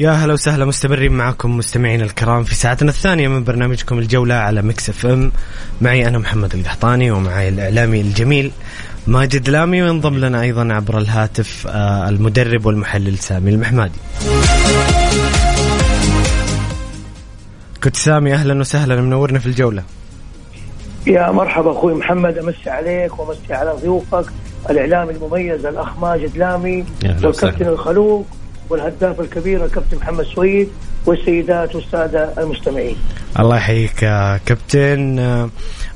يا 0.00 0.10
هلا 0.10 0.32
وسهلا 0.32 0.64
مستمرين 0.64 1.12
معكم 1.12 1.56
مستمعين 1.56 2.00
الكرام 2.00 2.44
في 2.44 2.54
ساعتنا 2.54 2.90
الثانية 2.90 3.28
من 3.28 3.44
برنامجكم 3.44 3.98
الجولة 3.98 4.34
على 4.34 4.62
Mix 4.62 4.88
FM. 4.88 5.32
معي 5.80 6.08
أنا 6.08 6.18
محمد 6.18 6.54
القحطاني 6.54 7.10
ومعي 7.10 7.48
الإعلامي 7.48 8.00
الجميل 8.00 8.50
ماجد 9.06 9.48
لامي 9.48 9.82
وينضم 9.82 10.18
لنا 10.18 10.42
أيضا 10.42 10.72
عبر 10.72 10.98
الهاتف 10.98 11.66
آه، 11.66 12.08
المدرب 12.08 12.66
والمحلل 12.66 13.18
سامي 13.18 13.50
المحمادي. 13.50 13.98
كابتن 17.84 17.96
سامي 17.96 18.34
أهلا 18.34 18.60
وسهلا 18.60 19.00
منورنا 19.00 19.38
في 19.38 19.46
الجولة. 19.46 19.82
يا 21.06 21.30
مرحبا 21.30 21.72
أخوي 21.72 21.94
محمد 21.94 22.38
أمسي 22.38 22.70
عليك 22.70 23.18
وأمسي 23.18 23.54
على 23.54 23.72
ضيوفك. 23.82 24.24
الإعلامي 24.70 25.12
المميز 25.12 25.66
الأخ 25.66 25.98
ماجد 25.98 26.36
لامي 26.36 26.84
والكابتن 27.22 27.66
الخلوق. 27.66 28.26
والهداف 28.70 29.20
الكبير 29.20 29.64
الكابتن 29.64 29.96
محمد 29.96 30.24
سويد 30.24 30.68
والسيدات 31.06 31.74
والسادة 31.74 32.34
المستمعين. 32.38 32.96
الله 33.38 33.56
يحييك 33.56 33.98
كابتن. 34.46 35.18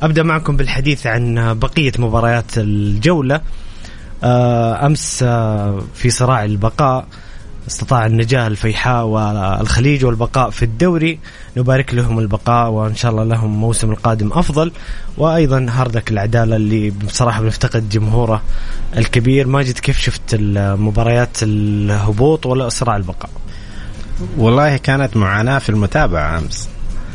أبدأ 0.02 0.22
معكم 0.22 0.56
بالحديث 0.56 1.06
عن 1.06 1.58
بقية 1.58 1.92
مباريات 1.98 2.58
الجولة. 2.58 3.40
آه، 4.24 4.86
أمس 4.86 5.22
آه، 5.22 5.82
في 5.94 6.10
صراع 6.10 6.44
البقاء 6.44 7.06
استطاع 7.68 8.06
النجاة 8.06 8.46
الفيحاء 8.46 9.04
والخليج 9.04 10.04
والبقاء 10.04 10.50
في 10.50 10.64
الدوري. 10.64 11.18
نبارك 11.56 11.94
لهم 11.94 12.18
البقاء 12.18 12.70
وإن 12.70 12.94
شاء 12.94 13.10
الله 13.10 13.24
لهم 13.24 13.60
موسم 13.60 13.90
القادم 13.90 14.32
أفضل. 14.32 14.72
وأيضا 15.18 15.66
هاردك 15.70 16.10
العدالة 16.10 16.56
اللي 16.56 16.90
بصراحة 16.90 17.42
بنفتقد 17.42 17.88
جمهوره 17.88 18.42
الكبير. 18.96 19.46
ماجد 19.46 19.78
كيف 19.78 19.98
شفت 19.98 20.22
المباريات 20.32 21.36
الهبوط 21.42 22.46
ولا 22.46 22.68
صراع 22.68 22.96
البقاء؟ 22.96 23.30
والله 24.38 24.76
كانت 24.76 25.16
معاناة 25.16 25.58
في 25.58 25.68
المتابعة 25.68 26.38
أمس. 26.38 26.68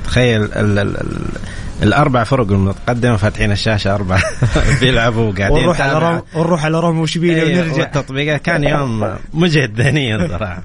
تخيل 0.06 0.44
ال 0.44 0.80
ال 0.80 0.80
ال 0.80 1.22
الأربع 1.84 2.24
فرق 2.24 2.52
المتقدمة 2.52 3.18
فاتحين 3.18 3.52
الشاشة 3.52 3.96
أربع. 3.96 4.20
بيلعبوا 4.82 5.32
وقاعدين 5.32 5.58
ونروح 5.58 5.82
على 5.82 6.00
روم 6.00 6.22
ونروح 6.36 6.66
على 6.66 6.80
روم 6.80 7.00
وشبيليا 7.00 7.44
أيه 7.44 7.62
ونرجع. 7.62 7.84
التطبيقات 7.84 8.42
كان 8.42 8.64
يوم 8.64 9.16
مجهد 9.34 9.82
ذهنيا 9.82 10.28
صراحة. 10.28 10.64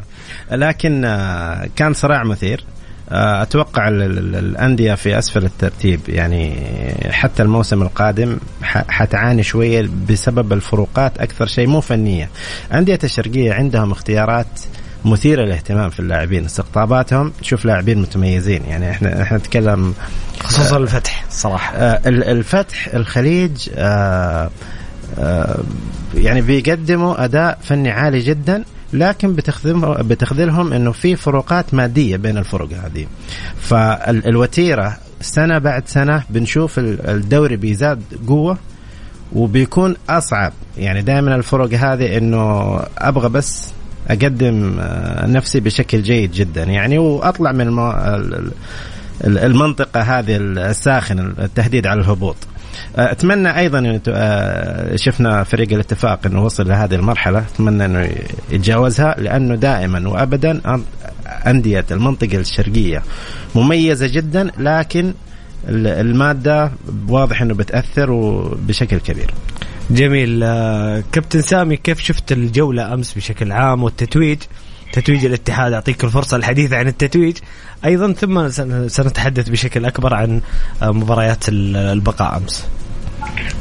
لكن 0.52 1.04
آه، 1.04 1.68
كان 1.76 1.92
صراع 1.94 2.24
مثير. 2.24 2.64
آه، 3.10 3.42
أتوقع 3.42 3.88
الأندية 3.88 4.94
في 4.94 5.18
أسفل 5.18 5.44
الترتيب. 5.44 6.00
يعني 6.08 6.56
حتى 7.10 7.42
الموسم 7.42 7.82
القادم 7.82 8.38
حتعاني 8.88 9.42
شوية 9.42 9.88
بسبب 10.10 10.52
الفروقات 10.52 11.18
أكثر 11.18 11.46
شيء 11.46 11.66
مو 11.66 11.80
فنية. 11.80 12.28
أندية 12.72 12.98
الشرقية 13.04 13.52
عندهم 13.52 13.92
اختيارات 13.92 14.60
مثيرة 15.04 15.42
للاهتمام 15.42 15.90
في 15.90 16.00
اللاعبين 16.00 16.44
استقطاباتهم. 16.44 17.32
تشوف 17.42 17.64
لاعبين 17.64 17.98
متميزين. 17.98 18.62
يعني 18.68 18.90
إحنا 18.90 19.22
إحنا 19.22 19.38
نتكلم 19.38 19.94
خصوصا 20.40 20.76
الفتح. 20.76 21.24
صراحة. 21.30 21.76
آه 21.76 22.00
الفتح 22.08 22.88
الخليج 22.94 23.68
آه 23.74 24.50
آه 25.18 25.58
يعني 26.14 26.40
بيقدموا 26.40 27.24
أداء 27.24 27.58
فني 27.62 27.90
عالي 27.90 28.18
جدا 28.20 28.64
لكن 28.92 29.34
بتخذلهم 29.98 30.72
إنه 30.72 30.92
في 30.92 31.16
فروقات 31.16 31.74
مادية 31.74 32.16
بين 32.16 32.38
الفرق 32.38 32.68
هذه. 32.72 33.06
فالوتيرة 33.60 34.96
سنة 35.20 35.58
بعد 35.58 35.88
سنة 35.88 36.22
بنشوف 36.30 36.78
الدوري 36.78 37.56
بيزاد 37.56 38.02
قوة 38.28 38.58
وبيكون 39.32 39.96
أصعب. 40.08 40.52
يعني 40.78 41.02
دائما 41.02 41.34
الفرق 41.34 41.74
هذه 41.74 42.18
إنه 42.18 42.80
أبغى 42.98 43.28
بس 43.28 43.72
أقدم 44.08 44.76
آه، 44.80 45.26
نفسي 45.26 45.60
بشكل 45.60 46.02
جيد 46.02 46.32
جدا. 46.32 46.62
يعني 46.64 46.98
وأطلع 46.98 47.52
من 47.52 47.70
المنطقة 49.24 50.00
هذه 50.00 50.36
الساخنة 50.36 51.22
التهديد 51.22 51.86
على 51.86 52.00
الهبوط. 52.00 52.36
آه، 52.96 53.12
أتمنى 53.12 53.58
أيضا 53.58 54.00
آه، 54.08 54.96
شفنا 54.96 55.44
فريق 55.44 55.72
الاتفاق 55.72 56.26
إنه 56.26 56.44
وصل 56.44 56.68
لهذه 56.68 56.94
المرحلة. 56.94 57.38
أتمنى 57.38 57.84
إنه 57.84 58.10
يتجاوزها 58.50 59.14
لأنه 59.18 59.54
دائما 59.54 60.08
وابدا 60.08 60.60
أندية 61.46 61.84
المنطقة 61.90 62.36
الشرقية 62.38 63.02
مميزة 63.54 64.06
جدا 64.06 64.50
لكن 64.58 65.14
المادة 65.68 66.72
واضح 67.08 67.42
إنه 67.42 67.54
بتأثر 67.54 68.10
وبشكل 68.10 68.98
كبير. 68.98 69.34
جميل. 69.90 70.40
آه، 70.42 71.02
كابتن 71.12 71.40
سامي 71.40 71.76
كيف 71.76 72.00
شفت 72.00 72.32
الجولة 72.32 72.94
أمس 72.94 73.14
بشكل 73.14 73.52
عام 73.52 73.82
والتتويج؟ 73.82 74.38
تتويج 74.94 75.24
الاتحاد 75.24 75.72
أعطيك 75.72 76.04
الفرصة 76.04 76.36
الحديث 76.36 76.72
عن 76.72 76.86
التتويج. 76.86 77.36
أيضا 77.84 78.12
ثم 78.12 78.48
سنتحدث 78.88 79.48
بشكل 79.48 79.84
أكبر 79.84 80.14
عن 80.14 80.40
آه، 80.82 80.90
مباريات 80.90 81.44
البقاء 81.48 82.36
أمس. 82.36 82.68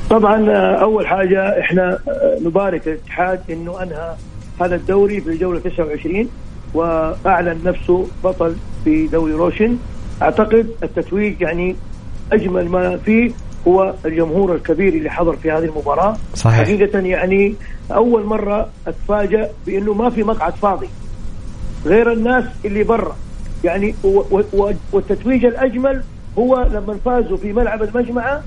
طبعا 0.10 0.50
آه، 0.50 0.76
أول 0.76 1.08
حاجة 1.08 1.60
إحنا 1.60 2.00
نبارك 2.42 2.88
الاتحاد 2.88 3.42
أنه 3.50 3.84
أنهى 3.84 4.16
هذا 4.62 4.76
الدوري 4.76 5.22
في 5.22 5.30
الجولة 5.30 5.60
29 5.60 6.30
وأعلن 6.74 7.60
نفسه 7.66 8.08
بطل 8.24 8.56
في 8.84 9.08
دوري 9.08 9.34
روشن. 9.34 9.78
أعتقد 10.22 10.68
التتويج 10.84 11.42
يعني 11.42 11.76
أجمل 12.32 12.70
ما 12.70 12.98
فيه 12.98 13.32
هو 13.68 13.94
الجمهور 14.06 14.56
الكبير 14.56 14.94
اللي 14.94 15.10
حضر 15.10 15.36
في 15.36 15.52
هذه 15.52 15.66
المباراة. 15.66 16.18
صحيح. 16.36 16.56
حقيقة 16.56 17.00
يعني 17.00 17.56
أول 17.92 18.24
مرة 18.26 18.70
أتفاجأ 18.88 19.50
بأنه 19.66 19.94
ما 19.94 20.10
في 20.10 20.24
مقعد 20.24 20.56
فاضي. 20.56 20.90
غير 21.86 22.12
الناس 22.14 22.44
اللي 22.66 22.84
برا. 22.84 23.16
يعني 23.64 23.96
والتتويج 24.94 25.46
الأجمل 25.46 26.04
هو 26.38 26.68
لما 26.72 26.98
فازوا 27.06 27.38
في 27.38 27.54
ملعب 27.54 27.84
المجمعة 27.84 28.44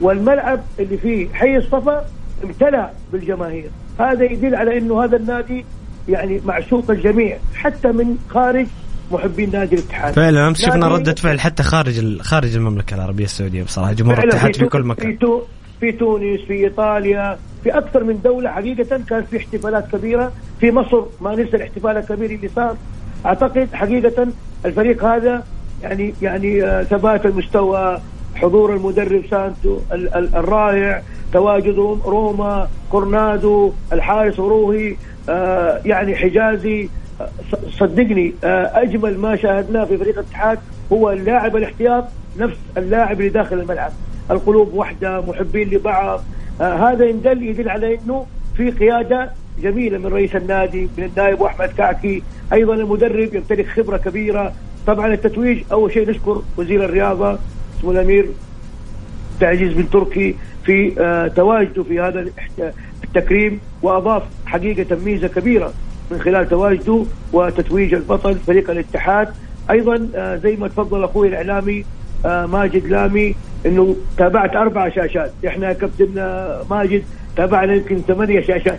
والملعب 0.00 0.60
اللي 0.78 0.96
فيه 0.96 1.28
حي 1.32 1.56
الصفا 1.56 2.04
امتلأ 2.44 2.90
بالجماهير. 3.12 3.70
هذا 4.00 4.24
يدل 4.24 4.54
على 4.54 4.78
إنه 4.78 5.04
هذا 5.04 5.16
النادي 5.16 5.64
يعني 6.08 6.40
معشوق 6.46 6.90
الجميع 6.90 7.38
حتى 7.54 7.88
من 7.88 8.16
خارج 8.28 8.66
محبين 9.12 9.50
نادي 9.50 9.74
الاتحاد. 9.74 10.14
فعلا 10.14 10.48
أمس 10.48 10.62
شفنا 10.62 10.88
ردة 10.88 11.14
فعل 11.14 11.40
حتى 11.40 11.62
خارج 11.62 12.20
خارج 12.20 12.56
المملكة 12.56 12.94
العربية 12.94 13.24
السعودية 13.24 13.62
بصراحة 13.62 13.92
جمهور 13.92 14.18
الاتحاد 14.18 14.56
في 14.56 14.66
كل 14.66 14.82
في, 14.82 14.88
مكان 14.88 15.18
في 15.80 15.92
تونس 15.92 16.40
في 16.40 16.52
إيطاليا 16.52 17.38
في 17.64 17.78
أكثر 17.78 18.04
من 18.04 18.20
دولة 18.24 18.50
حقيقة 18.50 19.00
كان 19.08 19.22
في 19.22 19.36
احتفالات 19.36 19.84
كبيرة 19.96 20.32
في 20.60 20.70
مصر 20.72 21.02
ما 21.20 21.34
ننسى 21.36 21.56
الاحتفال 21.56 21.96
الكبير 21.96 22.30
اللي 22.30 22.48
صار. 22.56 22.76
أعتقد 23.26 23.68
حقيقة 23.72 24.26
الفريق 24.64 25.04
هذا 25.04 25.44
يعني 25.82 26.14
يعني 26.22 26.64
آه، 26.64 26.82
ثبات 26.82 27.26
المستوى 27.26 28.00
حضور 28.34 28.74
المدرب 28.76 29.22
سانتو 29.30 29.78
ال- 29.92 30.14
ال- 30.14 30.34
الرائع 30.34 31.02
تواجد 31.32 31.74
روم- 31.74 32.02
روما 32.06 32.68
كورنادو 32.90 33.72
الحارس 33.92 34.38
جروهي 34.38 34.96
آه، 35.28 35.80
يعني 35.84 36.16
حجازي. 36.16 36.88
صدقني 37.70 38.34
آه، 38.44 38.70
أجمل 38.82 39.18
ما 39.18 39.36
شاهدناه 39.36 39.84
في 39.84 39.96
فريق 39.96 40.18
الاتحاد 40.18 40.58
هو 40.92 41.10
اللاعب 41.10 41.56
الاحتياط 41.56 42.04
نفس 42.38 42.56
اللاعب 42.76 43.18
اللي 43.20 43.28
داخل 43.30 43.58
الملعب. 43.60 43.92
القلوب 44.30 44.74
واحدة 44.74 45.20
محبين 45.20 45.70
لبعض. 45.70 46.22
آه 46.60 46.92
هذا 46.92 47.04
يدل 47.04 47.42
يدل 47.42 47.68
على 47.68 47.94
إنه 47.94 48.26
في 48.56 48.70
قيادة 48.70 49.30
جميلة 49.62 49.98
من 49.98 50.06
رئيس 50.06 50.36
النادي 50.36 50.88
من 50.98 51.04
النائب 51.04 51.40
واحمد 51.40 51.68
كعكي 51.68 52.22
أيضا 52.52 52.74
المدرب 52.74 53.34
يمتلك 53.34 53.66
خبرة 53.66 53.96
كبيرة. 53.96 54.52
طبعا 54.86 55.14
التتويج 55.14 55.62
أول 55.72 55.92
شيء 55.92 56.10
نشكر 56.10 56.42
وزير 56.56 56.84
الرياضة 56.84 57.38
اسمه 57.78 57.90
الأمير 57.90 58.26
العزيز 59.42 59.72
بن 59.72 59.90
تركي 59.90 60.34
في 60.64 60.92
آه 60.98 61.28
تواجده 61.28 61.82
في 61.82 62.00
هذا 62.00 62.26
التكريم 63.04 63.60
وأضاف 63.82 64.22
حقيقة 64.46 64.96
ميزه 65.04 65.28
كبيرة 65.28 65.72
من 66.10 66.20
خلال 66.20 66.48
تواجده 66.48 67.04
وتتويج 67.32 67.94
البطل 67.94 68.34
فريق 68.34 68.70
الاتحاد. 68.70 69.28
أيضا 69.70 70.08
آه 70.14 70.36
زي 70.36 70.56
ما 70.56 70.68
تفضل 70.68 71.04
أخوي 71.04 71.28
الإعلامي 71.28 71.84
ماجد 72.24 72.86
لامي 72.86 73.34
إنه 73.66 73.96
تابعت 74.18 74.56
أربع 74.56 74.88
شاشات. 74.88 75.32
إحنا 75.46 75.72
كابتن 75.72 76.18
آه 76.18 76.62
ماجد 76.70 77.02
تابعنا 77.36 77.74
يمكن 77.74 77.98
ثمانية 78.08 78.40
شاشات. 78.40 78.78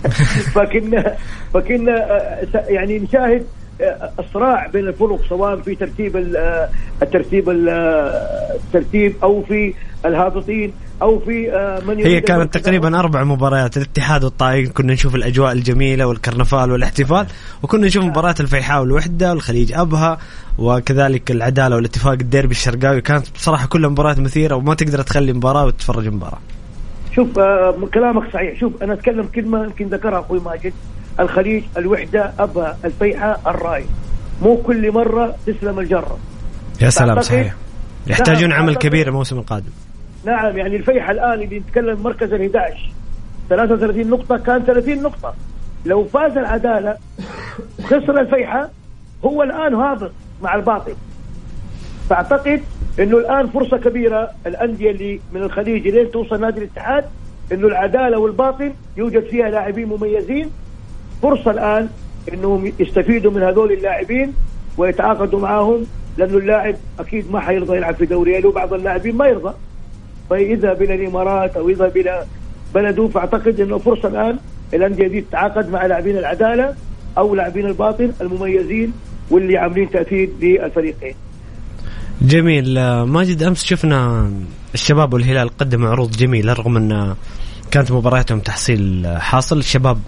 فكنا 0.54 1.14
فكنا 1.54 2.10
آه، 2.16 2.46
يعني 2.68 2.98
نشاهد 2.98 3.46
آه، 3.80 4.10
الصراع 4.18 4.66
بين 4.66 4.88
الفرق 4.88 5.20
سواء 5.28 5.56
في 5.56 5.74
ترتيب 5.74 6.16
ال- 6.16 6.36
آه، 6.36 6.68
الترتيب 7.02 7.50
ال- 7.50 7.68
آه، 7.68 8.54
الترتيب 8.54 9.14
أو 9.22 9.42
في 9.42 9.74
الهابطين. 10.06 10.72
أو 11.02 11.18
في 11.18 11.52
آه، 11.52 11.80
من 11.80 11.96
هي 11.98 12.20
كانت. 12.20 12.58
تقريبا 12.58 12.98
أربع 12.98 13.24
مباريات 13.24 13.76
الاتحاد 13.76 14.24
والطائي 14.24 14.66
كنا 14.66 14.92
نشوف 14.92 15.14
الأجواء 15.14 15.52
الجميلة 15.52 16.06
والكرنفال 16.06 16.70
والاحتفال 16.70 17.26
وكنا 17.62 17.86
نشوف 17.86 18.04
مباريات 18.04 18.40
الفيحاء 18.40 18.80
والوحدة 18.80 19.30
والخليج 19.30 19.72
أبها 19.72 20.18
وكذلك 20.58 21.30
العدالة 21.30 21.76
والاتفاق 21.76 22.12
الديربي 22.12 22.50
الشرقاوي. 22.50 23.00
كانت 23.00 23.26
بصراحة 23.34 23.66
كلها 23.66 23.90
مباريات 23.90 24.18
مثيرة 24.18 24.54
وما 24.54 24.74
تقدر 24.74 25.02
تخلي 25.02 25.32
مباراة 25.32 25.64
وتتفرج 25.66 26.08
مباراة. 26.08 26.38
شوف 27.14 27.38
آه 27.38 27.74
كلامك 27.94 28.32
صحيح. 28.32 28.60
شوف 28.60 28.82
أنا 28.82 28.92
أتكلم 28.92 29.26
كلمة 29.34 29.64
يمكن 29.64 29.86
ذكرها 29.86 30.20
أخوي 30.20 30.40
ماجد. 30.40 30.72
الخليج 31.20 31.62
الوحدة 31.76 32.32
أبها 32.38 32.78
الفيحاء 32.84 33.40
الراي. 33.46 33.84
مو 34.42 34.56
كل 34.56 34.92
مرة 34.92 35.34
تسلم 35.46 35.78
الجرة. 35.78 36.18
يا 36.82 36.90
سلام؟ 36.90 37.22
صحيح. 37.22 37.54
يحتاجون 38.06 38.48
نعم، 38.48 38.62
عمل 38.62 38.76
كبير 38.76 39.08
الموسم 39.08 39.38
القادم. 39.38 39.70
نعم 40.26 40.58
يعني 40.58 40.76
الفيحاء 40.76 41.10
الآن 41.10 41.32
اللي 41.32 41.58
نتكلم 41.58 42.02
مركز 42.02 42.32
ال 42.32 42.40
11 42.56 42.90
33 43.48 44.10
نقطة 44.10 44.36
كان 44.36 44.62
30 44.62 45.02
نقطة. 45.02 45.34
لو 45.86 46.04
فاز 46.04 46.38
العدالة 46.38 46.96
خسر 47.84 48.20
الفيحاء 48.20 48.72
هو 49.24 49.42
الآن 49.42 49.74
هابط 49.74 50.12
مع 50.42 50.54
الباطل. 50.54 50.94
فأعتقد 52.10 52.60
أنه 52.98 53.18
الآن 53.18 53.46
فرصة 53.46 53.76
كبيرة 53.76 54.30
الأندية 54.46 54.90
اللي 54.90 55.20
من 55.32 55.42
الخليج 55.42 55.88
لين 55.88 56.10
توصل 56.10 56.40
نادي 56.40 56.58
الاتحاد 56.60 57.04
أنه 57.52 57.66
العدالة 57.66 58.18
والباطل 58.18 58.72
يوجد 58.96 59.24
فيها 59.24 59.50
لاعبين 59.50 59.88
مميزين. 59.88 60.50
فرصة 61.22 61.50
الآن 61.50 61.88
أنهم 62.32 62.72
يستفيدوا 62.78 63.30
من 63.30 63.42
هذول 63.42 63.72
اللاعبين 63.72 64.34
ويتعاقدوا 64.78 65.40
معاهم 65.40 65.86
لأنه 66.18 66.38
اللاعب 66.38 66.74
أكيد 66.98 67.32
ما 67.32 67.40
حيرضى 67.40 67.76
يلعب 67.76 67.94
في 67.94 68.06
دوري 68.06 68.40
له 68.40 68.52
بعض 68.52 68.72
اللاعبين 68.72 69.16
ما 69.16 69.26
يرضى. 69.26 69.54
فيذهب 70.28 70.82
إلى 70.82 70.94
الإمارات 70.94 71.56
أو 71.56 71.68
يذهب 71.68 71.96
إلى 71.96 72.24
بلده 72.74 73.08
فأعتقد 73.08 73.60
إنه 73.60 73.78
فرصة 73.78 74.08
الآن 74.08 74.38
الانديه 74.74 75.08
دي 75.08 75.20
تتعاقد 75.20 75.70
مع 75.70 75.86
لاعبين 75.86 76.16
العدالة 76.16 76.74
أو 77.18 77.34
لاعبين 77.34 77.66
الباطن 77.66 78.12
المميزين 78.20 78.92
واللي 79.30 79.58
عاملين 79.58 79.90
تأثير 79.90 80.30
للفريقين. 80.40 81.14
جميل. 82.22 82.78
آه، 82.78 83.04
ماجد 83.04 83.42
أمس 83.42 83.64
شفنا 83.64 84.30
الشباب 84.74 85.14
والهلال 85.14 85.48
قدموا 85.48 85.88
عروض 85.88 86.10
جميلة 86.10 86.52
رغم 86.52 86.76
أن 86.76 87.14
كانت 87.70 87.92
مبارياتهم 87.92 88.40
تحصيل 88.40 89.06
حاصل. 89.18 89.58
الشباب 89.58 89.98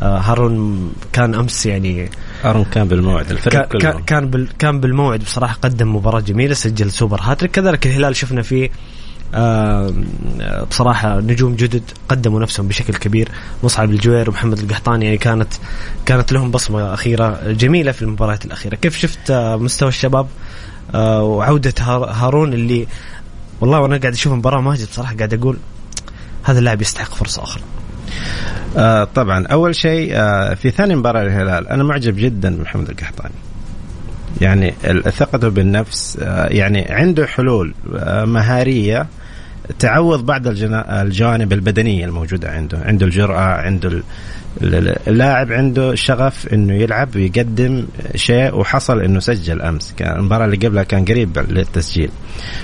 آه، 0.00 0.18
هارون 0.18 0.92
كان 1.12 1.34
أمس 1.34 1.66
يعني 1.66 2.08
هارون 2.44 2.64
كان 2.64 2.88
بالموعد 2.88 3.30
الفريق 3.30 3.68
كان 3.68 3.80
كان 3.80 3.92
كله. 3.92 4.04
كان, 4.04 4.30
بال 4.30 4.48
كان 4.58 4.80
بالموعد 4.80 5.20
بصراحة 5.20 5.54
قدم 5.62 5.96
مباراة 5.96 6.20
جميلة 6.20 6.54
سجل 6.54 6.90
سوبر 6.90 7.20
هاتريك. 7.20 7.50
كذلك 7.50 7.86
الهلال 7.86 8.16
شفنا 8.16 8.42
فيه 8.42 8.70
بصراحة 10.70 11.20
نجوم 11.20 11.54
جدد 11.54 11.82
قدموا 12.08 12.40
نفسهم 12.40 12.68
بشكل 12.68 12.94
كبير. 12.94 13.28
مصعب 13.62 13.90
الجوير 13.90 14.30
ومحمد 14.30 14.58
القحطاني 14.58 15.04
يعني 15.04 15.18
كانت 15.18 15.48
كانت 16.06 16.32
لهم 16.32 16.50
بصمة 16.50 16.94
أخيرة 16.94 17.40
جميلة 17.52 17.92
في 17.92 18.02
المباريات 18.02 18.44
الأخيرة. 18.44 18.74
كيف 18.74 18.96
شفت 18.98 19.30
آه 19.30 19.56
مستوى 19.56 19.88
الشباب؟ 19.88 20.26
آه 20.94 21.22
وعودة 21.22 21.74
هار- 21.80 22.10
هارون 22.10 22.52
اللي 22.52 22.86
والله 23.60 23.80
وأنا 23.80 23.96
قاعد 23.96 24.12
أشوف 24.12 24.32
المباراة 24.32 24.60
ماجد 24.60 24.86
بصراحة 24.88 25.16
قاعد 25.16 25.34
أقول 25.34 25.56
هذا 26.44 26.58
اللاعب 26.58 26.80
يستحق 26.82 27.14
فرصة 27.14 27.42
أخرى. 27.42 27.62
آه 28.76 29.04
طبعا. 29.14 29.46
أول 29.46 29.76
شيء 29.76 30.10
آه 30.14 30.54
في 30.54 30.70
ثاني 30.70 30.96
مباراة 30.96 31.22
للهلال 31.22 31.68
أنا 31.68 31.82
معجب 31.84 32.16
جدا 32.16 32.56
بمحمد 32.56 32.88
القحطاني. 32.90 33.34
يعني 34.40 34.74
ثقته 35.16 35.48
بالنفس 35.48 36.18
آه 36.22 36.46
يعني 36.46 36.86
عنده 36.90 37.26
حلول 37.26 37.74
آه 37.96 38.24
مهارية 38.24 39.06
تعوض 39.78 40.26
بعض 40.26 40.42
الجوانب 40.46 41.52
البدنية 41.52 42.04
الموجودة 42.04 42.50
عنده. 42.50 42.78
عنده 42.84 43.06
الجرأة 43.06 43.40
عنده 43.40 43.88
ال- 43.88 44.02
ال- 44.62 45.08
اللاعب 45.08 45.52
عنده 45.52 45.94
شغف 45.94 46.48
إنه 46.52 46.74
يلعب 46.74 47.16
ويقدم 47.16 47.86
شيء 48.14 48.54
وحصل 48.54 49.00
إنه 49.00 49.20
سجل 49.20 49.62
أمس. 49.62 49.94
كان 49.96 50.16
المباراة 50.16 50.44
اللي 50.44 50.56
قبلها 50.56 50.82
كان 50.82 51.04
قريب 51.04 51.38
للتسجيل. 51.38 52.10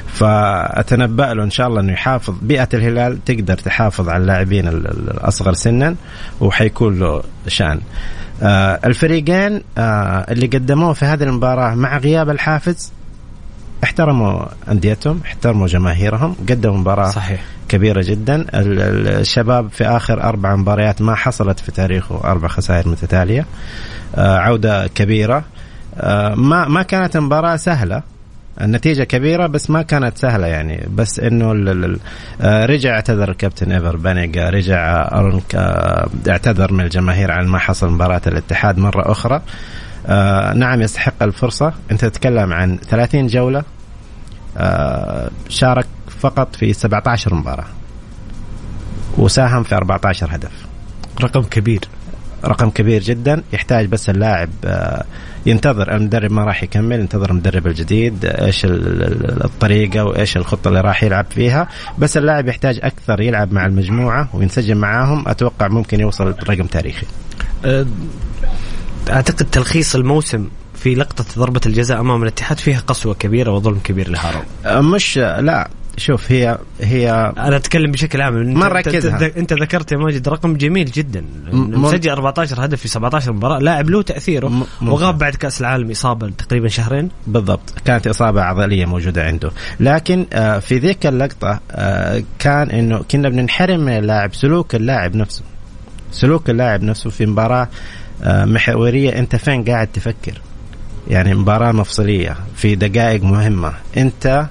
فأتنبأ 0.07 1.35
له 1.35 1.45
إن 1.45 1.51
شاء 1.51 1.69
الله 1.69 1.81
إنه 1.81 1.93
يحافظ. 1.93 2.35
بيئة 2.43 2.69
الهلال 2.75 3.25
تقدر 3.25 3.55
تحافظ 3.57 4.09
على 4.09 4.23
اللاعبين 4.23 4.69
ال- 4.69 4.87
ال- 4.87 5.11
الأصغر 5.11 5.53
سنا 5.53 5.95
وحيكون 6.41 6.99
له 6.99 7.23
شأن. 7.49 7.81
آه 8.43 8.81
الفريقين 8.85 9.61
آه 9.79 10.27
اللي 10.33 10.47
قدموه 10.47 10.93
في 10.93 11.05
هذه 11.05 11.23
المباراة 11.23 11.75
مع 11.75 11.99
غياب 11.99 12.31
الحافز 12.31 12.93
احترموا 13.85 14.45
أنديتهم 14.71 15.21
احترموا 15.25 15.67
جماهيرهم 15.67 16.37
قدموا 16.49 16.77
مباراة 16.77 17.11
صحيح. 17.11 17.41
كبيرة 17.69 18.03
جدا. 18.03 18.35
ال- 18.37 18.81
ال- 18.81 19.09
الشباب 19.21 19.71
في 19.71 19.85
آخر 19.85 20.23
أربع 20.23 20.57
مباريات 20.57 21.03
ما 21.03 21.15
حصلت 21.15 21.61
في 21.61 21.73
تاريخه 21.73 22.21
أربع 22.25 22.49
خسائر 22.49 22.89
متتالية. 22.89 23.47
آه 24.15 24.39
عودة 24.39 24.87
كبيرة. 24.87 25.45
آه 25.97 26.35
ما 26.35 26.69
ما 26.69 26.83
كانت 26.83 27.17
مباراه 27.17 27.57
سهلة. 27.57 28.03
النتيجة 28.61 29.03
كبيرة 29.05 29.47
بس 29.47 29.71
ما 29.71 29.83
كانت 29.83 30.19
سهلة 30.19 30.47
يعني. 30.47 30.89
بس 30.95 31.21
إنه 31.21 31.53
آه، 32.41 32.67
رجع 32.67 32.95
اعتذر 32.95 33.31
الكابتن 33.31 33.73
إيفر 33.73 33.97
بانيجا 33.97 34.51
رجع 34.51 35.09
اعتذر 36.29 36.73
من 36.73 36.85
الجماهير 36.85 37.31
عن 37.31 37.47
ما 37.47 37.59
حصل 37.59 37.91
مباراة 37.91 38.21
الاتحاد 38.27 38.79
مرة 38.79 39.13
أخرى. 39.13 39.41
آه 40.07 40.53
نعم 40.53 40.83
يستحق 40.83 41.23
الفرصة. 41.23 41.73
أنت 41.91 42.05
تتكلم 42.05 42.53
عن 42.53 42.79
30 42.91 43.27
جولة 43.27 43.63
آه 44.57 45.31
شارك 45.49 45.87
فقط 46.21 46.57
في 46.57 46.73
17 46.73 47.35
مباراة 47.35 47.65
وساهم 49.19 49.63
في 49.63 49.75
14 49.75 50.29
هدف. 50.31 50.53
رقم 51.23 51.43
كبير. 51.43 51.81
رقم 52.45 52.71
كبير 52.71 53.03
جدا. 53.03 53.43
يحتاج 53.53 53.87
بس 53.87 54.11
اللاعب 54.11 54.49
آه، 54.65 55.05
ينتظر 55.47 55.95
المدرب 55.97 56.33
ما 56.33 56.45
راح 56.45 56.63
يكمل 56.63 57.01
ينتظر 57.01 57.31
المدرب 57.31 57.67
الجديد 57.67 58.25
إيش 58.25 58.65
ال- 58.65 59.03
ال- 59.03 59.45
الطريقة 59.45 60.05
وإيش 60.05 60.37
الخطة 60.37 60.69
اللي 60.69 60.81
راح 60.81 61.03
يلعب 61.03 61.27
فيها. 61.31 61.69
بس 61.99 62.17
اللاعب 62.17 62.49
يحتاج 62.49 62.81
أكثر 62.83 63.21
يلعب 63.21 63.53
مع 63.53 63.67
المجموعة 63.67 64.29
وينسجم 64.35 64.77
معاهم. 64.77 65.29
أتوقع 65.29 65.69
ممكن 65.69 66.01
يوصل 66.01 66.35
رقم 66.49 66.67
تاريخي. 66.67 67.07
أعتقد 69.11 69.47
تلخيص 69.51 69.95
الموسم 69.95 70.49
في 70.75 70.95
لقطة 70.95 71.25
ضربة 71.39 71.61
الجزاء 71.67 72.01
أمام 72.01 72.23
الاتحاد 72.23 72.59
فيها 72.59 72.81
قسوة 72.81 73.15
كبيرة 73.15 73.51
وظلم 73.51 73.79
كبير 73.85 74.09
لهارون. 74.11 74.43
آه، 74.67 74.81
مش 74.81 75.19
لا 75.19 75.71
شوف 75.97 76.33
هي 76.33 76.59
هي 76.81 77.11
أنا 77.39 77.57
أتكلم 77.57 77.93
بشكل 77.93 78.21
عام. 78.21 78.37
أنت 78.37 78.57
ما 78.57 78.79
أنت, 79.37 79.53
ذكرت 79.53 79.93
يا 79.93 79.97
ماجد 79.97 80.29
رقم 80.29 80.57
جميل 80.57 80.91
جدا. 80.91 81.25
مسجل 81.53 82.11
14 82.11 82.65
هدف 82.65 82.81
في 82.81 82.89
17 82.89 83.33
مباراة. 83.33 83.59
لاعب 83.59 83.91
له 83.91 84.03
تأثيره. 84.03 84.67
وغاب 84.83 85.19
بعد 85.19 85.35
كأس 85.35 85.61
العالم 85.61 85.91
إصابة 85.91 86.31
تقريبا 86.31 86.69
شهرين. 86.69 87.09
بالضبط. 87.27 87.75
كانت 87.85 88.07
إصابة 88.07 88.43
عضلية 88.43 88.87
موجودة 88.87 89.25
عنده. 89.25 89.51
لكن 89.81 90.27
آه، 90.33 90.59
في 90.59 90.79
ذيك 90.79 91.07
اللقطة 91.07 91.61
آه، 91.71 92.23
كان 92.39 92.71
إنه 92.71 93.03
كنا 93.11 93.29
بننحرم 93.29 93.81
من 93.81 93.99
اللاعب 93.99 94.35
سلوك 94.35 94.75
اللاعب 94.75 95.17
نفسه. 95.17 95.43
سلوك 96.13 96.51
اللاعب 96.51 96.83
نفسه 96.83 97.11
في 97.11 97.27
مباراة 97.27 97.69
آه، 98.25 98.45
محورية. 98.45 99.19
أنت 99.19 99.37
فين 99.37 99.65
قاعد 99.65 99.87
تفكر؟ 99.87 100.41
يعني 101.09 101.35
مباراة 101.35 101.73
مفصلية 101.73 102.37
في 102.57 102.75
دقائق 102.75 103.23
مهمة. 103.23 103.73
أنت 103.97 104.47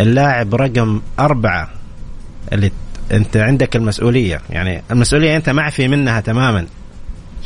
اللاعب 0.00 0.54
رقم 0.54 1.00
أربعة 1.18 1.68
اللي 2.52 2.70
أنت 3.12 3.36
عندك 3.36 3.76
المسؤولية. 3.76 4.40
يعني 4.50 4.82
المسؤولية 4.90 5.36
أنت 5.36 5.50
معفي 5.50 5.88
منها 5.88 6.20
تماما. 6.20 6.66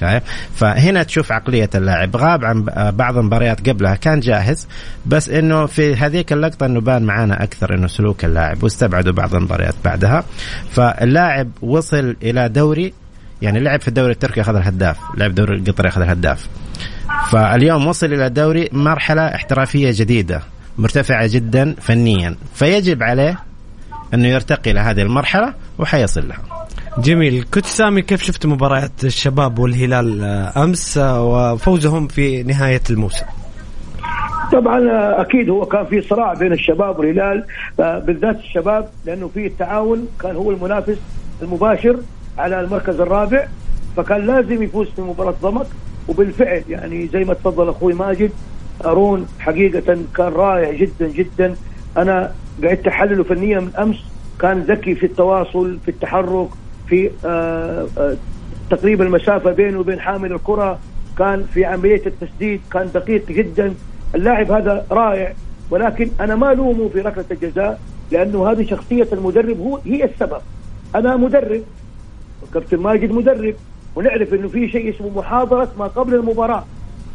شايف؟ 0.00 0.22
فهنا 0.54 1.02
تشوف 1.02 1.32
عقلية 1.32 1.70
اللاعب. 1.74 2.16
غاب 2.16 2.44
عن 2.44 2.64
بعض 2.90 3.18
المباريات 3.18 3.68
قبلها. 3.68 3.94
كان 3.94 4.20
جاهز 4.20 4.68
بس 5.06 5.28
إنه 5.28 5.66
في 5.66 5.96
هذيك 5.96 6.32
اللقطة 6.32 6.66
إنه 6.66 6.80
بان 6.80 7.02
معانا 7.02 7.42
أكثر 7.42 7.74
إنه 7.74 7.86
سلوك 7.86 8.24
اللاعب. 8.24 8.62
واستبعدوا 8.62 9.12
بعض 9.12 9.34
المباريات 9.34 9.74
بعدها. 9.84 10.24
فاللاعب 10.70 11.50
وصل 11.62 12.16
إلى 12.22 12.48
دوري 12.48 12.92
يعني 13.42 13.60
لعب 13.60 13.80
في 13.80 13.88
الدوري 13.88 14.12
التركي 14.12 14.40
أخذ 14.40 14.56
الهداف 14.56 14.98
لعب 15.16 15.30
الدوري 15.30 15.56
القطري 15.56 15.88
أخذ 15.88 16.00
الهداف. 16.02 16.48
فاليوم 17.30 17.86
وصل 17.86 18.06
إلى 18.06 18.28
دوري 18.28 18.68
مرحلة 18.72 19.22
احترافية 19.22 19.90
جديدة 19.94 20.42
مرتفعة 20.78 21.26
جدا 21.26 21.74
فنيا 21.80 22.36
فيجب 22.54 23.02
عليه 23.02 23.38
أنه 24.14 24.28
يرتقي 24.28 24.72
لهذه 24.72 25.02
المرحلة 25.02 25.54
وحيصل 25.78 26.28
لها. 26.28 26.66
جميل. 26.98 27.44
كنت 27.54 27.66
سامي 27.66 28.02
كيف 28.02 28.22
شفت 28.22 28.46
مباريات 28.46 29.04
الشباب 29.04 29.58
والهلال 29.58 30.24
أمس 30.56 30.98
آه، 30.98 31.24
وفوزهم 31.24 32.08
في 32.08 32.42
نهاية 32.42 32.80
الموسم؟ 32.90 33.26
طبعا 34.52 34.80
أكيد 35.20 35.50
هو 35.50 35.66
كان 35.66 35.86
في 35.86 36.00
صراع 36.00 36.34
بين 36.34 36.52
الشباب 36.52 36.98
والهلال 36.98 37.44
آه، 37.80 37.98
بالذات 37.98 38.36
الشباب 38.36 38.88
لأنه 39.06 39.30
في 39.34 39.46
التعاون 39.46 40.08
كان 40.20 40.36
هو 40.36 40.50
المنافس 40.50 40.98
المباشر. 41.42 41.96
على 42.38 42.60
المركز 42.60 43.00
الرابع 43.00 43.46
فكان 43.96 44.26
لازم 44.26 44.62
يفوز 44.62 44.88
في 44.96 45.02
مباراة 45.02 45.34
ضمك. 45.42 45.66
وبالفعل 46.08 46.62
يعني 46.68 47.06
زي 47.06 47.24
ما 47.24 47.34
تفضل 47.34 47.68
أخوي 47.68 47.94
ماجد 47.94 48.30
أرون 48.84 49.26
حقيقة 49.38 49.98
كان 50.16 50.32
رائع 50.32 50.72
جدا 50.72 51.08
جدا. 51.08 51.54
أنا 51.96 52.32
قعدت 52.64 52.86
أحلله 52.86 53.24
فنيا 53.24 53.60
من 53.60 53.76
أمس 53.78 53.96
كان 54.40 54.60
ذكي 54.60 54.94
في 54.94 55.06
التواصل 55.06 55.78
في 55.84 55.90
التحرك 55.90 56.48
في 56.88 57.10
آه، 57.24 57.86
آه، 57.98 58.16
تقريب 58.70 59.02
المسافة 59.02 59.52
بينه 59.52 59.78
وبين 59.78 60.00
حامل 60.00 60.32
الكرة. 60.32 60.78
كان 61.18 61.46
في 61.54 61.64
عملية 61.64 62.02
التسديد 62.06 62.60
كان 62.72 62.90
دقيق 62.94 63.28
جدا. 63.28 63.74
اللاعب 64.14 64.50
هذا 64.50 64.86
رائع. 64.90 65.32
ولكن 65.70 66.10
أنا 66.20 66.34
ما 66.34 66.52
ألومه 66.52 66.88
في 66.88 67.00
ركلة 67.00 67.24
الجزاء 67.30 67.80
لأنه 68.10 68.50
هذه 68.50 68.66
شخصية 68.66 69.08
المدرب 69.12 69.60
هو 69.60 69.78
هي 69.84 70.04
السبب. 70.04 70.40
أنا 70.94 71.16
مدرب 71.16 71.62
وكابتن 72.52 72.78
ماجد 72.78 73.12
مدرب 73.12 73.54
ونعرف 73.96 74.34
إنه 74.34 74.48
في 74.48 74.68
شيء 74.68 74.94
اسمه 74.94 75.10
محاضرة 75.18 75.72
ما 75.78 75.86
قبل 75.86 76.14
المباراة. 76.14 76.64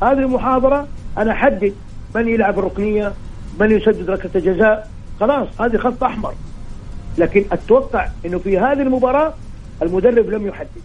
هذه 0.04 0.20
المحاضرة 0.20 0.88
أنا 1.18 1.32
أحدد 1.32 1.74
من 2.16 2.28
يلعب 2.28 2.60
الركنية 2.60 3.14
من 3.60 3.72
يسدد 3.72 4.10
ركلة 4.10 4.32
الجزاء. 4.36 4.90
خلاص 5.20 5.62
هذه 5.62 5.78
خط 5.78 6.04
أحمر. 6.04 6.34
لكن 7.18 7.46
أتوقع 7.52 8.08
إنه 8.26 8.38
في 8.38 8.58
هذه 8.58 8.82
المباراة 8.82 9.34
المدرب 9.82 10.30
لم 10.30 10.48
يحدد. 10.48 10.82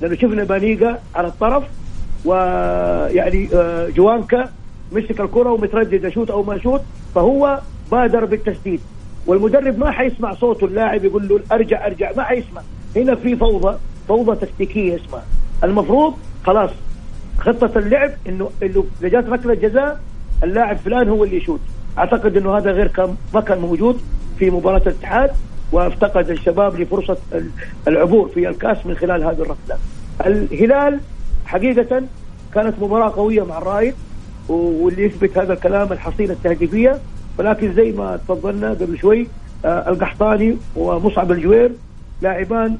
لأنه 0.00 0.14
شفنا 0.14 0.44
بانيجا 0.44 0.98
على 1.14 1.28
الطرف 1.28 1.64
ويعني 2.24 3.48
آه، 3.54 3.88
جوانكا 3.88 4.50
مسك 4.92 5.20
الكرة 5.20 5.50
ومتردد 5.50 6.04
اشوت 6.04 6.30
أو 6.30 6.42
ما 6.42 6.56
اشوت 6.56 6.80
فهو 7.14 7.60
بادر 7.90 8.24
بالتسديد. 8.24 8.80
والمدرب 9.26 9.78
ما 9.78 9.90
حيسمع 9.90 10.34
صوت 10.34 10.62
اللاعب 10.62 11.04
يقول 11.04 11.28
له 11.28 11.40
أرجع 11.52 11.86
أرجع. 11.86 12.12
ما 12.16 12.22
حيسمع. 12.22 12.62
هنا 12.96 13.14
في 13.14 13.36
فوضى. 13.36 13.78
فوضى 14.08 14.46
تكتيكية 14.46 14.96
اسمها 14.96 15.22
المفروض 15.64 16.14
خلاص 16.46 16.70
خطة 17.38 17.78
اللعب 17.78 18.10
إنه 18.28 18.50
إنه 18.62 18.84
إذا 19.00 19.08
جات 19.08 19.28
ركلة 19.28 19.54
جزاء 19.54 20.00
اللاعب 20.44 20.76
فلان 20.76 21.08
هو 21.08 21.24
اللي 21.24 21.36
يشوت. 21.36 21.60
أعتقد 21.98 22.36
إنه 22.36 22.56
هذا 22.56 22.70
غير 22.70 22.86
كان 22.86 23.16
ما 23.34 23.40
كان 23.40 23.58
موجود 23.58 24.00
في 24.38 24.50
مباراة 24.50 24.82
الاتحاد 24.86 25.30
وأفتقد 25.72 26.30
الشباب 26.30 26.80
لفرصة 26.80 27.16
ال- 27.32 27.50
العبور 27.88 28.28
في 28.28 28.48
الكأس 28.48 28.86
من 28.86 28.94
خلال 28.94 29.22
هذه 29.24 29.32
الركلة. 29.42 29.76
الهلال 30.26 31.00
حقيقة 31.46 32.02
كانت 32.54 32.74
مباراة 32.80 33.08
قوية 33.10 33.42
مع 33.42 33.58
الرايد 33.58 33.94
و- 34.48 34.84
واللي 34.84 35.04
يثبت 35.04 35.38
هذا 35.38 35.52
الكلام 35.52 35.92
الحصيلة 35.92 36.32
التهديفية. 36.32 36.98
ولكن 37.38 37.72
زي 37.74 37.92
ما 37.92 38.16
تفضلنا 38.16 38.70
قبل 38.70 38.98
شوي 38.98 39.26
آه 39.64 39.88
القحطاني 39.90 40.56
ومصعب 40.76 41.32
الجوير 41.32 41.70
لاعبان 42.22 42.76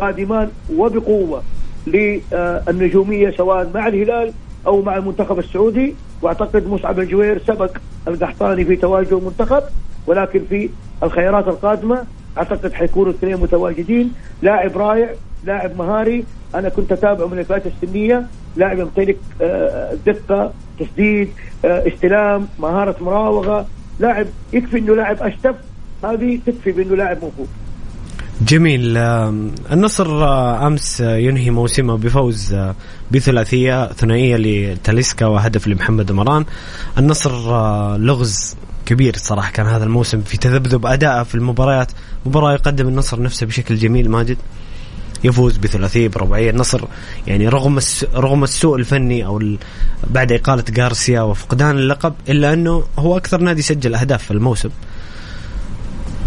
قادمان 0.00 0.48
وبقوة 0.76 1.42
للنجومية 1.86 3.30
سواء 3.30 3.70
مع 3.74 3.88
الهلال 3.88 4.32
أو 4.66 4.82
مع 4.82 4.96
المنتخب 4.96 5.38
السعودي. 5.38 5.94
وأعتقد 6.22 6.66
مصعب 6.66 7.00
الجوير 7.00 7.42
سبق 7.46 7.76
القحطاني 8.08 8.64
في 8.64 8.76
تواجد 8.76 9.12
المنتخب 9.12 9.62
ولكن 10.06 10.42
في 10.48 10.68
الخيارات 11.02 11.48
القادمة 11.48 12.04
أعتقد 12.38 12.72
حيكونوا 12.72 13.10
الاثنين 13.10 13.36
متواجدين. 13.36 14.12
لاعب 14.42 14.78
رائع 14.78 15.10
لاعب 15.44 15.78
مهاري. 15.78 16.24
أنا 16.54 16.68
كنت 16.68 16.92
أتابعه 16.92 17.26
من 17.26 17.38
الفئات 17.38 17.62
السنية. 17.66 18.26
لاعب 18.56 18.78
يمتلك 18.78 19.16
آه، 19.42 19.94
دقة 20.06 20.52
تسديد 20.80 21.28
آه، 21.64 21.88
استلام 21.88 22.48
مهارة 22.58 22.96
مراوغة. 23.00 23.66
لاعب 24.00 24.26
يكفي 24.52 24.78
إنه 24.78 24.94
لاعب 24.94 25.16
أشتف 25.22 25.54
هذه 26.04 26.40
تكفي 26.46 26.72
بإنه 26.72 26.96
لاعب 26.96 27.16
موهوب 27.16 27.48
جميل 28.40 28.96
النصر 29.72 30.24
آه، 30.24 30.66
أمس 30.66 31.00
آه، 31.00 31.16
ينهي 31.16 31.50
موسمه 31.50 31.96
بفوز 31.96 32.54
آه، 32.54 32.74
بثلاثية 33.10 33.92
ثنائية 33.92 34.36
لتاليسكا 34.36 35.26
وهدف 35.26 35.68
لمحمد 35.68 36.12
مران 36.12 36.44
النصر 36.98 37.32
لغز 37.96 38.56
كبير 38.86 39.16
صراحة 39.16 39.52
كان 39.52 39.66
هذا 39.66 39.84
الموسم 39.84 40.20
في 40.20 40.36
تذبذب 40.36 40.86
أداءه 40.86 41.22
في 41.22 41.34
المباريات 41.34 41.92
مباراة 42.26 42.52
يقدم 42.52 42.88
النصر 42.88 43.22
نفسه 43.22 43.46
بشكل 43.46 43.76
جميل 43.76 44.10
ماجد 44.10 44.38
يفوز 45.24 45.56
بثلاثية 45.56 46.08
برباعيه 46.08 46.50
النصر 46.50 46.84
يعني 47.26 47.48
رغم. 47.48 47.78
رغم 48.14 48.44
السوء 48.44 48.76
الفني 48.76 49.26
أو. 49.26 49.42
بعد 50.10 50.32
إقالة 50.32 50.64
غارسيا 50.78 51.20
وفقدان 51.20 51.78
اللقب 51.78 52.14
إلا 52.28 52.52
أنه 52.52 52.84
هو 52.98 53.16
أكثر 53.16 53.40
نادي 53.40 53.62
سجل 53.62 53.94
أهداف 53.94 54.22
في 54.22 54.30
الموسم 54.30 54.70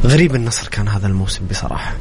غريب 0.04 0.36
النصر 0.36 0.68
كان 0.68 0.88
هذا 0.88 1.08
الموسم 1.08 1.46
بصراحة. 1.50 1.94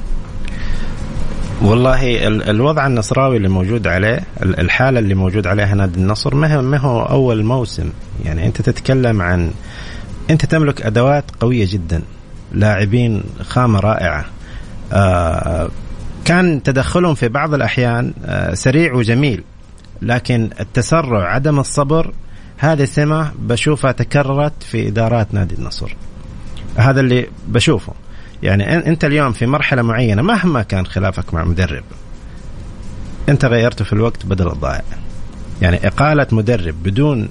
والله 1.62 2.26
ال- 2.26 2.50
الوضع 2.50 2.86
النصراوي 2.86 3.36
اللي 3.36 3.48
موجود 3.48 3.86
عليه 3.86 4.20
ال- 4.42 4.60
الحالة 4.60 4.98
اللي 4.98 5.14
موجود 5.14 5.46
عليها 5.46 5.74
نادي 5.74 5.98
النصر 6.00 6.34
ما 6.34 6.76
هو 6.78 7.02
أول 7.02 7.44
موسم. 7.44 7.90
يعني 8.24 8.46
أنت 8.46 8.62
تتكلم 8.62 9.22
عن 9.22 9.50
أنت 10.30 10.44
تملك 10.46 10.82
أدوات 10.82 11.24
قوية 11.40 11.66
جدا 11.70 12.02
لاعبين 12.52 13.22
خامة 13.42 13.80
رائعة. 13.80 14.24
آه 14.92 15.68
كان 16.24 16.62
تدخلهم 16.62 17.14
في 17.14 17.28
بعض 17.28 17.54
الأحيان 17.54 18.12
آه 18.24 18.54
سريع 18.54 18.94
وجميل 18.94 19.44
لكن 20.02 20.50
التسرع 20.60 21.34
عدم 21.34 21.58
الصبر 21.58 22.12
هذه 22.58 22.84
سمة 22.84 23.32
بشوفها 23.38 23.92
تكررت 23.92 24.52
في 24.62 24.88
إدارات 24.88 25.34
نادي 25.34 25.54
النصر. 25.54 25.94
هذا 26.78 27.00
اللي 27.00 27.26
بشوفه. 27.48 27.92
يعني 28.42 28.76
أنت 28.76 29.04
اليوم 29.04 29.32
في 29.32 29.46
مرحلة 29.46 29.82
معينة 29.82 30.22
مهما 30.22 30.62
كان 30.62 30.86
خلافك 30.86 31.34
مع 31.34 31.44
مدرب 31.44 31.84
أنت 33.28 33.44
غيرته 33.44 33.84
في 33.84 33.92
الوقت 33.92 34.26
بدل 34.26 34.46
الضائع. 34.48 34.82
يعني 35.62 35.86
إقالة 35.86 36.26
مدرب 36.32 36.74
بدون 36.82 37.28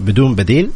بدون 0.00 0.34
بديل 0.34 0.70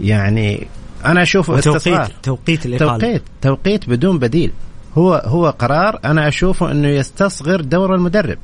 يعني 0.00 0.66
أنا 1.04 1.22
أشوفه 1.22 1.58
استصغار 1.58 2.12
توقيت 2.22 2.66
الإقالة. 2.66 2.98
توقيت 2.98 3.22
توقيت 3.42 3.88
بدون 3.88 4.18
بديل. 4.18 4.52
هو 4.98 5.22
هو 5.24 5.50
قرار 5.50 6.00
أنا 6.04 6.28
أشوفه 6.28 6.70
إنه 6.70 6.88
يستصغر 6.88 7.60
دور 7.60 7.94
المدرب. 7.94 8.38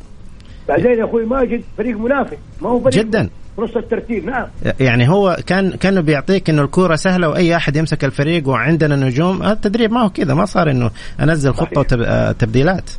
بعدين 0.68 0.98
يا 0.98 1.04
أخوي 1.04 1.24
ماجد 1.24 1.62
فريق 1.78 1.98
منافس 1.98 2.36
ما 2.62 2.68
هو 2.68 2.80
فريق 2.80 2.94
جدا. 2.94 3.30
نص 3.58 3.76
الترتيب 3.76 4.24
نعم. 4.24 4.46
يعني 4.80 5.08
هو 5.08 5.36
كان 5.46 5.70
كانه 5.70 6.00
بيعطيك 6.00 6.50
إنه 6.50 6.62
الكورة 6.62 6.96
سهلة 6.96 7.28
وأي 7.28 7.56
أحد 7.56 7.76
يمسك 7.76 8.04
الفريق 8.04 8.48
وعندنا 8.48 8.96
نجوم. 8.96 9.42
التدريب 9.42 9.92
ما 9.92 10.00
هو 10.04 10.10
كذا 10.10 10.34
ما 10.34 10.44
صار 10.44 10.70
إنه 10.70 10.90
أنزل 11.20 11.54
خطة 11.54 11.80
وتبديلات 11.80 12.90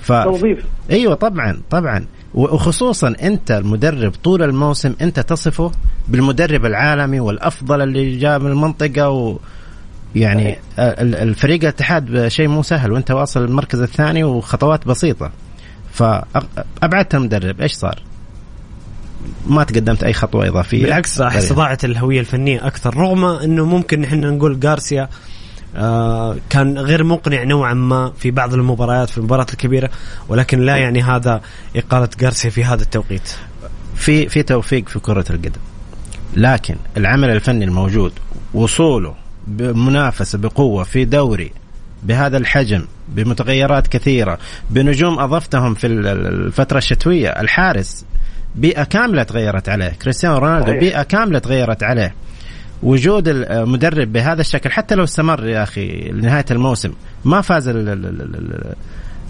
ف... 0.00 0.12
توظيف. 0.12 0.64
أيوه 0.90 1.14
طبعا 1.14 1.60
طبعا. 1.70 2.06
وخصوصا 2.34 3.14
أنت 3.22 3.50
المدرب 3.50 4.12
طول 4.24 4.42
الموسم 4.42 4.94
أنت 5.00 5.20
تصفه 5.20 5.72
بالمدرب 6.08 6.64
العالمي 6.64 7.20
والأفضل 7.20 7.82
اللي 7.82 8.16
جاء 8.18 8.38
من 8.38 8.50
المنطقة 8.50 9.08
و... 9.10 9.38
يعني 10.14 10.58
ال- 10.78 11.14
الفريق 11.14 11.60
الاتحاد 11.62 12.28
شيء 12.28 12.48
مو 12.48 12.62
سهل 12.62 12.92
وأنت 12.92 13.10
واصل 13.10 13.44
المركز 13.44 13.80
الثاني 13.82 14.24
وخطوات 14.24 14.86
بسيطة. 14.88 15.30
فابعدت 15.92 17.14
المدرب 17.14 17.60
إيش 17.60 17.72
صار؟ 17.72 18.02
ما 19.46 19.64
تقدمت 19.64 20.02
أي 20.02 20.12
خطوة 20.12 20.48
إضافية. 20.48 20.82
بالعكس 20.82 21.20
راح 21.20 21.36
استضاعت 21.36 21.84
الهوية 21.84 22.20
الفنية 22.20 22.66
أكثر 22.66 22.96
رغم 22.96 23.24
إنه 23.24 23.64
ممكن 23.66 24.04
إحنا 24.04 24.30
نقول 24.30 24.60
جارسيا 24.60 25.08
آه 25.76 26.36
كان 26.50 26.78
غير 26.78 27.04
مقنع 27.04 27.42
نوعا 27.44 27.74
ما 27.74 28.12
في 28.18 28.30
بعض 28.30 28.54
المباريات 28.54 29.10
في 29.10 29.18
المباريات 29.18 29.52
الكبيرة 29.52 29.90
ولكن 30.28 30.60
لا 30.60 30.76
يعني 30.76 31.02
هذا 31.02 31.40
إقالة 31.76 32.08
جارسيا 32.20 32.50
في 32.50 32.64
هذا 32.64 32.82
التوقيت. 32.82 33.30
في 33.94 34.28
في 34.28 34.42
توفيق 34.42 34.88
في 34.88 34.98
كرة 34.98 35.24
القدم. 35.30 35.60
لكن 36.36 36.76
العمل 36.96 37.30
الفني 37.30 37.64
الموجود 37.64 38.12
وصوله 38.54 39.14
بمنافسة 39.46 40.38
بقوة 40.38 40.84
في 40.84 41.04
دوري 41.04 41.52
بهذا 42.02 42.36
الحجم 42.36 42.84
بمتغيرات 43.08 43.86
كثيرة 43.86 44.38
بنجوم 44.70 45.18
أضفتهم 45.18 45.74
في 45.74 45.86
الفترة 45.86 46.78
الشتوية 46.78 47.28
الحارس 47.28 48.04
بيئة 48.54 48.84
كاملة 48.84 49.22
تغيرت 49.22 49.68
عليه. 49.68 49.88
كريستيانو 49.88 50.38
رونالدو 50.38 50.72
بيئة 50.72 51.02
كاملة 51.02 51.38
تغيرت 51.38 51.82
عليه. 51.82 52.14
وجود 52.82 53.28
المدرب 53.28 54.12
بهذا 54.12 54.40
الشكل 54.40 54.70
حتى 54.70 54.94
لو 54.94 55.04
استمر 55.04 55.46
يا 55.46 55.62
أخي 55.62 56.10
لنهاية 56.10 56.44
الموسم 56.50 56.92
ما 57.24 57.40
فاز 57.40 57.70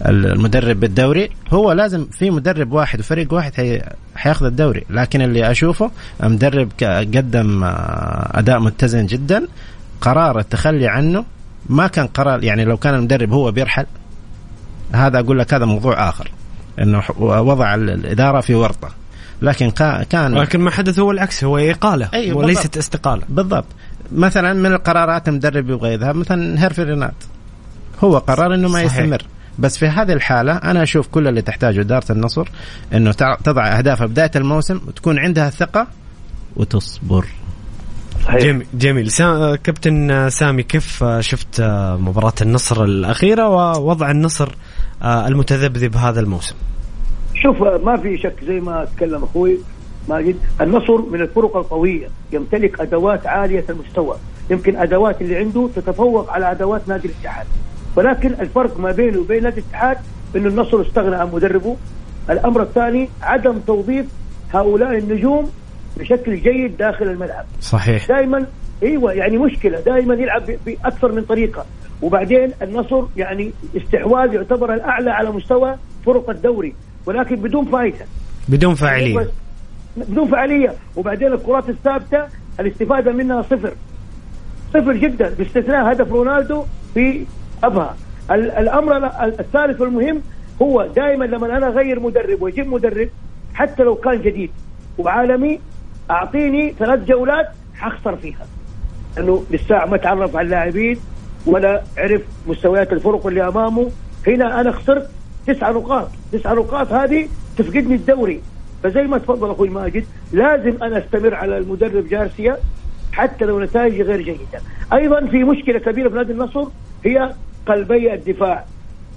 المدرب 0.05 0.79
بالدوري. 0.79 1.29
هو 1.53 1.71
لازم 1.71 2.05
في 2.05 2.31
مدرب 2.31 2.71
واحد 2.71 2.99
وفريق 2.99 3.33
واحد 3.33 3.55
حي 3.55 3.81
حياخذ 4.15 4.45
الدوري. 4.45 4.83
لكن 4.89 5.21
اللي 5.21 5.51
أشوفه 5.51 5.91
مدرب 6.23 6.71
قدم 6.81 7.61
أداء 8.33 8.59
متزن 8.59 9.05
جدا. 9.05 9.47
قرار 10.01 10.39
التخلي 10.39 10.87
عنه 10.87 11.25
ما 11.69 11.87
كان 11.87 12.07
قرار 12.07 12.43
يعني 12.43 12.65
لو 12.65 12.77
كان 12.77 12.95
المدرب 12.95 13.31
هو 13.33 13.51
بيرحل 13.51 13.85
هذا 14.93 15.19
أقول 15.19 15.39
لك 15.39 15.53
هذا 15.53 15.65
موضوع 15.65 16.09
آخر. 16.09 16.31
إنه 16.79 17.03
وضع 17.19 17.75
الإدارة 17.75 18.41
في 18.41 18.55
ورطة. 18.55 19.00
لكن 19.41 19.71
كان 20.09 20.35
لكن 20.35 20.59
ما 20.59 20.71
حدث 20.71 20.99
هو 20.99 21.11
العكس 21.11 21.43
هو 21.43 21.57
إقالة 21.57 22.09
أيوة 22.13 22.37
وليست 22.37 22.77
استقالة. 22.77 23.21
بالضبط. 23.29 23.65
مثلا 24.11 24.53
من 24.53 24.73
القرارات 24.73 25.29
المدرب 25.29 25.69
يبغى 25.69 25.93
يذهب 25.93 26.15
مثلا 26.15 26.63
هيرفي 26.63 26.83
رينات. 26.83 27.13
هو 28.03 28.17
قرر 28.17 28.53
إنه 28.55 28.67
ما 28.67 28.73
صحيح. 28.73 28.97
يستمر. 28.97 29.21
بس 29.59 29.77
في 29.77 29.87
هذه 29.87 30.13
الحالة 30.13 30.55
أنا 30.55 30.83
أشوف 30.83 31.07
كل 31.07 31.27
اللي 31.27 31.41
تحتاجه 31.41 31.81
إدارة 31.81 32.11
النصر 32.11 32.47
أنه 32.93 33.11
تضع 33.43 33.77
أهداف 33.77 34.03
بداية 34.03 34.31
الموسم 34.35 34.81
وتكون 34.87 35.19
عندها 35.19 35.47
الثقة 35.47 35.87
وتصبر. 36.55 37.25
جميل 38.29 38.65
جميل. 38.73 39.11
سا... 39.11 39.55
كابتن 39.55 40.29
سامي 40.29 40.63
كيف 40.63 41.03
شفت 41.19 41.61
مباراة 41.99 42.33
النصر 42.41 42.83
الأخيرة 42.83 43.49
ووضع 43.49 44.11
النصر 44.11 44.49
المتذبذب 45.03 45.97
هذا 45.97 46.19
الموسم؟ 46.19 46.55
شوف 47.43 47.61
ما 47.61 47.97
في 47.97 48.17
شك 48.17 48.43
زي 48.43 48.59
ما 48.59 48.85
تكلم 48.95 49.23
أخوي 49.23 49.57
ماجد 50.09 50.35
النصر 50.61 51.01
من 51.01 51.21
الفرق 51.21 51.57
القوية 51.57 52.07
يمتلك 52.31 52.81
أدوات 52.81 53.27
عالية 53.27 53.65
المستوى. 53.69 54.15
يمكن 54.49 54.75
أدوات 54.75 55.21
اللي 55.21 55.35
عنده 55.35 55.69
تتفوق 55.75 56.31
على 56.31 56.51
أدوات 56.51 56.87
نادي 56.87 57.07
الاتحاد. 57.07 57.45
ولكن 57.95 58.29
الفرق 58.29 58.79
ما 58.79 58.91
بينه 58.91 59.19
وبين 59.19 59.43
نادي 59.43 59.59
الاتحاد 59.59 59.97
إنه 60.35 60.47
النصر 60.47 60.81
استغنى 60.81 61.15
عن 61.15 61.29
مدربه. 61.33 61.77
الأمر 62.29 62.61
الثاني 62.61 63.09
عدم 63.21 63.59
توظيف 63.67 64.05
هؤلاء 64.53 64.97
النجوم 64.97 65.51
بشكل 65.97 66.35
جيد 66.35 66.77
داخل 66.77 67.05
الملعب. 67.05 67.45
صحيح. 67.61 68.07
دائما 68.07 68.45
إيوه 68.83 69.13
يعني 69.13 69.37
مشكلة. 69.37 69.79
دائما 69.79 70.13
يلعب 70.13 70.43
بأكثر 70.65 71.11
من 71.11 71.21
طريقة. 71.21 71.65
وبعدين 72.01 72.51
النصر 72.61 73.03
يعني 73.17 73.51
استحواذ 73.77 74.33
يعتبر 74.33 74.73
الأعلى 74.73 75.11
على 75.11 75.31
مستوى 75.31 75.75
فرق 76.05 76.29
الدوري. 76.29 76.73
ولكن 77.05 77.35
بدون 77.35 77.65
فائدة. 77.65 78.05
بدون 78.47 78.75
فاعليه 78.75 79.27
بدون 79.97 80.27
فعاليه 80.27 80.73
وبعدين 80.95 81.33
الكرات 81.33 81.69
الثابتة 81.69 82.25
الاستفادة 82.59 83.11
منها 83.11 83.41
صفر. 83.41 83.73
صفر 84.73 84.93
جدا 84.93 85.29
باستثناء 85.29 85.91
هدف 85.91 86.11
رونالدو 86.11 86.63
في 86.93 87.25
ابها 87.63 87.95
الأمر 88.31 89.05
الثالث 89.39 89.81
والمهم 89.81 90.21
هو 90.61 90.87
دائما 90.95 91.25
لما 91.25 91.57
أنا 91.57 91.67
أغير 91.67 91.99
مدرب 91.99 92.41
وأجيب 92.41 92.67
مدرب 92.67 93.09
حتى 93.53 93.83
لو 93.83 93.95
كان 93.95 94.21
جديد 94.21 94.51
وعالمي 94.97 95.59
أعطيني 96.11 96.73
ثلاث 96.79 96.99
جولات 97.03 97.47
حخسر 97.75 98.15
فيها. 98.15 98.45
لأنه 99.17 99.43
لسه 99.51 99.85
ما 99.85 99.97
تعرف 99.97 100.35
على 100.35 100.45
اللاعبين 100.45 100.97
ولا 101.45 101.83
عرف 101.97 102.21
مستويات 102.47 102.93
الفرق 102.93 103.27
اللي 103.27 103.47
أمامه. 103.47 103.91
هنا 104.27 104.61
أنا 104.61 104.71
خسرت 104.71 105.09
تسع 105.53 105.71
نقاط. 105.71 106.07
تسع 106.31 106.53
نقاط 106.53 106.91
هذه 106.91 107.27
تفقدني 107.57 107.95
الدوري. 107.95 108.41
فزي 108.83 109.01
ما 109.01 109.17
تفضل 109.17 109.51
أخوي 109.51 109.69
ماجد 109.69 110.05
لازم 110.33 110.83
أنا 110.83 110.97
أستمر 110.97 111.35
على 111.35 111.57
المدرب 111.57 112.07
جارسيا 112.07 112.57
حتى 113.11 113.45
لو 113.45 113.59
نتائجي 113.59 114.01
غير 114.01 114.21
جيدة. 114.21 114.61
أيضا 114.93 115.25
في 115.25 115.43
مشكلة 115.43 115.79
كبيرة 115.79 116.09
في 116.09 116.15
نادي 116.15 116.31
النصر 116.31 116.65
هي 117.05 117.33
قلبي 117.65 118.13
الدفاع. 118.13 118.65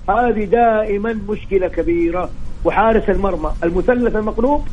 هذه 0.08 0.44
دائما 0.44 1.20
مشكلة 1.28 1.68
كبيرة. 1.68 2.30
وحارس 2.64 3.10
المرمى 3.10 3.50
المثلث 3.64 4.16
المقلوب 4.16 4.68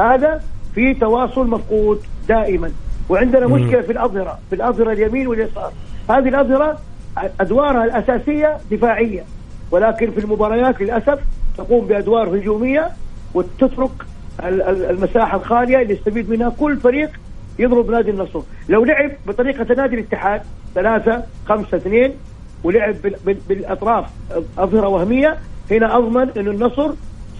هذا 0.00 0.42
في 0.74 0.94
تواصل 0.94 1.46
مفقود 1.46 2.00
دائما. 2.28 2.70
وعندنا 3.08 3.46
مشكلة 3.46 3.80
في 3.80 3.92
الأظهرة 3.92 4.38
في 4.50 4.56
الأظهرة 4.56 4.92
اليمين 4.92 5.26
واليسار. 5.26 5.72
هذه 6.10 6.28
الأظهرة 6.28 6.78
أدوارها 7.40 7.84
الأساسية 7.84 8.56
دفاعيه 8.70 9.24
ولكن 9.70 10.10
في 10.10 10.18
المباريات 10.20 10.80
للأسف 10.80 11.18
تقوم 11.58 11.86
بأدوار 11.86 12.36
هجومية 12.38 12.88
وتترك 13.34 13.90
المساحة 14.90 15.36
الخالية 15.38 15.82
اللي 15.82 15.94
يستفيد 15.94 16.30
منها 16.30 16.48
كل 16.60 16.76
فريق 16.76 17.10
يضرب 17.58 17.90
نادي 17.90 18.10
النصر. 18.10 18.40
لو 18.68 18.84
لعب 18.84 19.10
بطريقة 19.26 19.74
نادي 19.74 19.94
الاتحاد 19.94 20.42
ثلاثة 20.74 21.22
خمسة 21.48 21.76
اثنين 21.76 22.12
ولعب 22.64 22.94
بالأطراف 23.48 24.04
أظهرة 24.58 24.88
وهمية 24.88 25.36
هنا 25.70 25.96
أضمن 25.96 26.30
إنه 26.36 26.50
النصر 26.50 26.90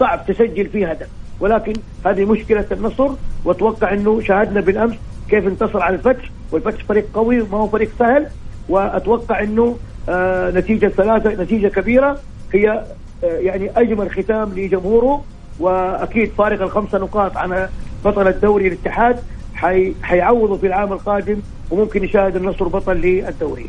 صعب 0.01 0.27
تسجل 0.27 0.67
فيه 0.67 0.91
هدف. 0.91 1.09
ولكن 1.41 1.73
هذه 2.07 2.25
مشكلة 2.25 2.67
النصر 2.73 3.11
وأتوقع 3.45 3.93
إنه 3.93 4.21
شاهدنا 4.21 4.61
بالأمس 4.61 4.95
كيف 5.29 5.47
انتصر 5.47 5.83
على 5.83 5.95
الفتح 5.95 6.31
والفتح 6.53 6.85
فريق 6.85 7.07
قوي 7.15 7.41
وما 7.41 7.59
هو 7.59 7.67
فريق 7.69 7.91
سهل 7.99 8.27
وأتوقع 8.69 9.43
إنه 9.43 9.77
آه 10.09 10.51
نتيجة 10.51 10.89
ثلاثة 10.89 11.43
نتيجة 11.43 11.69
كبيرة. 11.69 12.19
هي 12.55 12.85
آه 13.25 13.27
يعني 13.27 13.71
أجمل 13.77 14.11
ختام 14.11 14.53
لجمهوره 14.57 15.25
وأكيد 15.61 16.31
فارق 16.39 16.63
الخمسه 16.63 16.99
نقاط 16.99 17.37
عن 17.37 17.69
بطل 18.05 18.29
الدوري 18.29 18.69
الاتحاد. 18.69 19.17
حي 19.55 19.95
حيعوضوا 20.03 20.59
في 20.59 20.67
العام 20.67 20.93
القادم 20.93 21.37
وممكن 21.71 22.05
يشاهد 22.05 22.37
النصر 22.37 22.69
بطل 22.69 22.97
للدوري. 22.97 23.67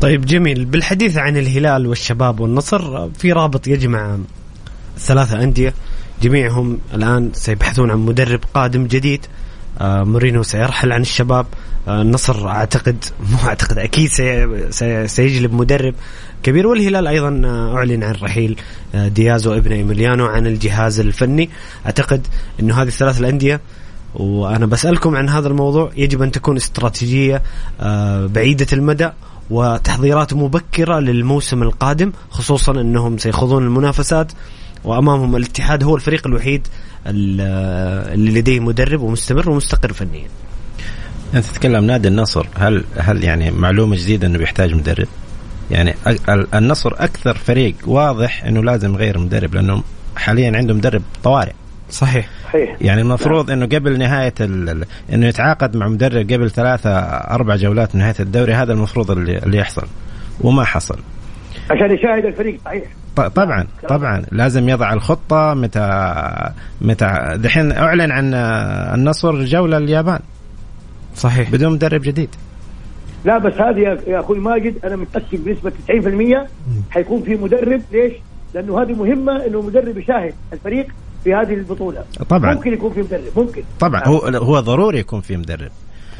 طيب 0.00 0.26
جميل. 0.26 0.64
بالحديث 0.64 1.18
عن 1.18 1.36
الهلال 1.36 1.86
والشباب 1.86 2.40
والنصر 2.40 3.08
في 3.10 3.32
رابط 3.32 3.66
يجمع 3.66 4.18
ثلاثة 4.98 5.42
أندية. 5.42 5.74
جميعهم 6.22 6.78
الآن 6.94 7.30
سيبحثون 7.32 7.90
عن 7.90 7.98
مدرب 7.98 8.40
قادم 8.54 8.86
جديد 8.86 9.26
آه 9.80 10.02
مورينو 10.02 10.42
سيرحل 10.42 10.92
عن 10.92 11.00
الشباب. 11.00 11.46
النصر 11.88 12.48
أعتقد 12.48 13.04
مو 13.30 13.38
أعتقد 13.48 13.78
أكيد 13.78 14.10
سي 14.10 14.48
سي 14.70 15.08
سيجلب 15.08 15.52
مدرب 15.52 15.94
كبير 16.42 16.66
والهلال 16.66 17.06
أيضا 17.06 17.42
آه 17.44 17.76
أعلن 17.76 18.04
عن 18.04 18.14
رحيل 18.22 18.56
آه 18.94 19.08
دياز 19.08 19.46
وابن 19.46 19.72
إيميليانو 19.72 20.26
عن 20.26 20.46
الجهاز 20.46 21.00
الفني 21.00 21.50
أعتقد 21.86 22.26
أنه 22.60 22.82
هذه 22.82 22.88
الثلاث 22.88 23.20
الأندية 23.20 23.60
وأنا 24.14 24.66
بسألكم 24.66 25.16
عن 25.16 25.28
هذا 25.28 25.48
الموضوع 25.48 25.90
يجب 25.96 26.22
أن 26.22 26.30
تكون 26.30 26.56
استراتيجية 26.56 27.42
آه 27.80 28.26
بعيدة 28.26 28.66
المدى 28.72 29.08
وتحضيرات 29.50 30.34
مبكرة 30.34 30.98
للموسم 30.98 31.62
القادم 31.62 32.12
خصوصا 32.30 32.72
أنهم 32.72 33.18
سيخوضون 33.18 33.64
المنافسات 33.64 34.32
وأمامهم 34.84 35.36
الاتحاد 35.36 35.84
هو 35.84 35.96
الفريق 35.96 36.26
الوحيد 36.26 36.66
اللي 37.06 38.30
لديه 38.30 38.60
مدرب 38.60 39.00
ومستمر 39.00 39.50
ومستقر 39.50 39.92
فنيا. 39.92 40.28
أنت 41.34 41.44
تتكلم 41.44 41.84
نادي 41.84 42.08
النصر 42.08 42.46
هل 42.58 42.84
هل 42.98 43.24
يعني 43.24 43.50
معلومة 43.50 43.96
جديدة 43.96 44.26
إنه 44.26 44.38
بيحتاج 44.38 44.74
مدرب؟ 44.74 45.08
يعني 45.70 45.94
النصر 46.54 46.92
أكثر 46.98 47.34
فريق 47.34 47.74
واضح 47.86 48.44
إنه 48.44 48.62
لازم 48.62 48.94
يغير 48.94 49.18
مدرب 49.18 49.54
لأنه 49.54 49.82
حاليا 50.16 50.56
عنده 50.56 50.74
مدرب 50.74 51.02
طوارئ. 51.24 51.52
صحيح. 51.90 52.28
صحيح. 52.44 52.76
يعني 52.80 53.00
المفروض 53.00 53.50
إنه 53.50 53.66
قبل 53.66 53.98
نهاية 53.98 54.34
إنه 55.12 55.26
يتعاقد 55.26 55.76
مع 55.76 55.88
مدرب 55.88 56.32
قبل 56.32 56.50
ثلاثة 56.50 56.90
أربع 57.08 57.56
جولات 57.56 57.94
من 57.94 58.00
نهاية 58.00 58.14
الدوري 58.20 58.54
هذا 58.54 58.72
المفروض 58.72 59.10
اللي, 59.10 59.38
اللي 59.38 59.58
يحصل. 59.58 59.86
وما 60.40 60.64
حصل. 60.64 60.98
عشان 61.70 61.94
يشاهد 61.94 62.24
الفريق 62.24 62.60
صحيح. 62.64 62.82
طبعا 63.34 63.66
طبعا. 63.88 64.22
لازم 64.32 64.68
يضع 64.68 64.92
الخطة 64.92 65.54
متى 65.54 66.24
متى 66.80 67.34
دحين 67.36 67.72
أعلن 67.72 68.10
عن 68.10 68.34
النصر 68.94 69.44
جولة 69.44 69.76
اليابان. 69.76 70.20
صحيح. 71.16 71.50
بدون 71.50 71.72
مدرب 71.72 72.00
جديد. 72.02 72.28
لا 73.24 73.38
بس 73.38 73.52
هذه 73.54 73.78
يا- 73.78 74.00
يا 74.06 74.20
أخوي 74.20 74.38
ماجد 74.38 74.74
أنا 74.84 74.96
متأكد 74.96 75.44
بنسبة 75.44 75.70
90% 75.70 76.46
حيكون 76.90 77.22
في 77.22 77.36
مدرب. 77.36 77.82
ليش؟ 77.92 78.12
لأنه 78.54 78.82
هذه 78.82 78.92
مهمة 78.92 79.46
إنه 79.46 79.62
مدرب 79.62 79.98
يشاهد 79.98 80.34
الفريق 80.52 80.86
في 81.24 81.34
هذه 81.34 81.54
البطولة. 81.54 82.04
طبعاً. 82.28 82.54
ممكن 82.54 82.72
يكون 82.72 82.92
في 82.92 83.00
مدرب 83.00 83.22
ممكن. 83.36 83.62
طبعا. 83.80 84.02
هو 84.06 84.18
هو 84.18 84.60
ضروري 84.60 84.98
يكون 84.98 85.20
في 85.20 85.36
مدرب. 85.36 85.70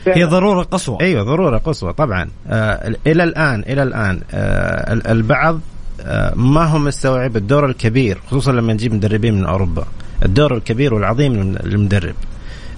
هي 0.07 0.25
ضرورة 0.25 0.63
قصوى. 0.63 0.99
أيوه 1.01 1.23
ضرورة 1.23 1.59
قصوى 1.59 1.93
طبعا. 1.93 2.29
آه 2.49 2.95
إلى 3.07 3.25
الآن 3.25 3.61
إلى 3.61 3.83
الآن 3.83 4.21
آه 4.33 4.93
ال- 4.93 5.07
البعض 5.07 5.61
آه 6.01 6.35
ما 6.37 6.65
هو 6.65 6.79
مستوعب 6.79 7.37
الدور 7.37 7.67
الكبير 7.67 8.19
خصوصا 8.27 8.53
لما 8.53 8.73
نجيب 8.73 8.95
مدربين 8.95 9.35
من 9.35 9.45
أوروبا. 9.47 9.85
الدور 10.25 10.55
الكبير 10.57 10.95
والعظيم 10.95 11.33
من 11.33 11.59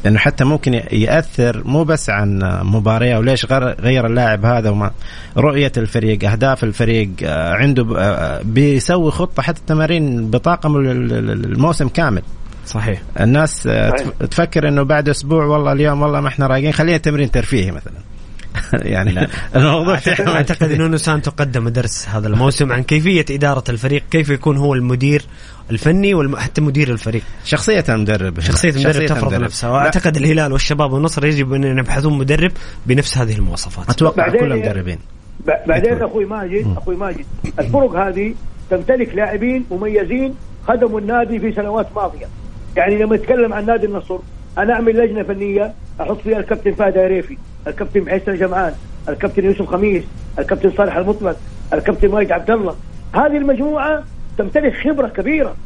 المدرب 0.04 0.06
انه 0.06 0.18
حتى 0.18 0.44
ممكن 0.44 0.74
يأثر 0.92 1.62
مو 1.64 1.84
بس 1.84 2.10
عن 2.10 2.38
مباراه 2.62 3.18
وليش 3.18 3.46
غير 3.46 3.80
غير 3.80 4.06
اللاعب 4.06 4.44
هذا 4.44 4.70
وما 4.70 4.90
رؤية 5.36 5.72
الفريق 5.76 6.30
أهداف 6.30 6.64
الفريق 6.64 7.10
آه 7.24 7.54
عنده 7.54 7.86
آه 7.98 8.40
بيسوي 8.44 9.10
خطة 9.10 9.42
حتى 9.42 9.60
تمارين 9.66 10.30
بطاقم 10.30 10.76
ال- 10.76 11.12
ال- 11.12 11.44
الموسم 11.44 11.88
كامل. 11.88 12.22
صحيح. 12.66 13.02
الناس 13.20 13.66
آه، 13.66 13.90
صحيح. 13.90 14.08
تف- 14.20 14.26
تفكر 14.26 14.68
إنه 14.68 14.82
بعد 14.82 15.08
أسبوع 15.08 15.44
والله 15.44 15.72
اليوم 15.72 16.02
والله 16.02 16.20
ما 16.20 16.28
إحنا 16.28 16.46
رايقين 16.46 16.72
خلينا 16.72 16.98
تمرين 16.98 17.30
ترفيهي 17.30 17.70
مثلا. 17.70 17.92
يعني 18.72 19.28
الموضوع 19.56 19.94
اعتقد, 19.94 20.28
أعتقد 20.28 20.70
ان 20.72 20.78
نونو 20.78 20.96
سانتو 20.96 21.30
قدم 21.30 21.68
درس 21.68 22.08
هذا 22.08 22.28
الموسم 22.28 22.72
عن 22.72 22.82
كيفية 22.82 23.24
إدارة 23.30 23.64
الفريق 23.68 24.02
كيف 24.10 24.28
يكون 24.28 24.56
هو 24.56 24.74
المدير 24.74 25.22
الفني 25.70 26.14
وحتى 26.14 26.60
مدير 26.60 26.88
الفريق. 26.90 27.22
شخصية 27.44 27.84
المدرب. 27.88 28.40
شخصية 28.40 28.70
المدرب 28.70 29.06
تفرض 29.06 29.18
المدرب. 29.22 29.42
نفسها. 29.42 29.70
وأعتقد 29.70 30.16
الهلال 30.16 30.52
والشباب 30.52 30.92
والنصر 30.92 31.26
يجب 31.26 31.52
أن 31.52 31.64
يبحثون 31.78 32.18
مدرب 32.18 32.52
بنفس 32.86 33.18
هذه 33.18 33.36
المواصفات. 33.36 33.90
أتوقع 33.90 34.26
بعدين- 34.26 34.40
كل 34.40 34.52
المدربين. 34.52 34.98
بعدين. 35.66 36.02
أخوي 36.02 36.24
ماجد 36.24 36.74
أخوي 36.76 36.96
ماجد 36.96 37.24
الفرق 37.58 37.96
هذه 37.96 38.34
تمتلك 38.70 39.14
لاعبين 39.14 39.64
مميزين 39.70 40.34
خدموا 40.68 41.00
النادي 41.00 41.38
في 41.38 41.52
سنوات 41.52 41.86
ماضية. 41.96 42.26
يعني 42.76 42.98
لما 42.98 43.16
نتكلم 43.16 43.52
عن 43.52 43.66
نادي 43.66 43.86
النصر 43.86 44.18
أنا 44.58 44.72
أعمل 44.74 44.96
لجنة 44.96 45.22
فنية 45.22 45.74
أحط 46.00 46.20
فيها 46.20 46.38
الكابتن 46.38 46.72
فهد 46.74 46.98
عريفي 46.98 47.36
الكابتن 47.66 48.10
حسن 48.10 48.34
جمعان 48.34 48.72
الكابتن 49.08 49.44
يوسف 49.44 49.62
خميس 49.66 50.02
الكابتن 50.38 50.72
صالح 50.76 50.96
المطلق 50.96 51.36
الكابتن 51.72 52.08
ماجد 52.08 52.32
عبد 52.32 52.50
الله 52.50 52.76
هذه 53.14 53.36
المجموعة 53.36 54.04
تمتلك 54.42 54.74
خبرة 54.74 55.08
كبيرة. 55.08 55.56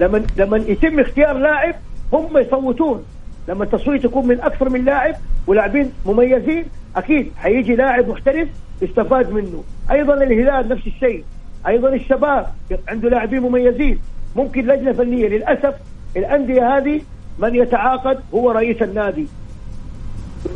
لما 0.00 0.22
لما 0.36 0.56
يتم 0.56 1.00
اختيار 1.00 1.38
لاعب 1.38 1.74
هم 2.12 2.38
يصوتون 2.38 3.04
لما 3.48 3.64
التصويت 3.64 4.04
يكون 4.04 4.26
من 4.26 4.40
أكثر 4.40 4.68
من 4.68 4.84
لاعب 4.84 5.14
ولاعبين 5.46 5.92
مميزين 6.06 6.64
أكيد 6.96 7.32
حيجي 7.36 7.74
لاعب 7.76 8.08
محترف 8.08 8.48
يستفاد 8.82 9.30
منه. 9.32 9.64
أيضا 9.90 10.14
الهلال 10.14 10.68
نفس 10.68 10.86
الشيء. 10.86 11.24
أيضا 11.66 11.88
الشباب 11.88 12.46
عنده 12.88 13.08
لاعبين 13.08 13.40
مميزين. 13.40 13.98
ممكن 14.36 14.66
لجنة 14.66 14.92
فنية. 14.92 15.28
للأسف 15.28 15.74
الأندية 16.16 16.76
هذه 16.76 17.00
من 17.38 17.54
يتعاقد 17.54 18.18
هو 18.34 18.50
رئيس 18.50 18.82
النادي. 18.82 19.26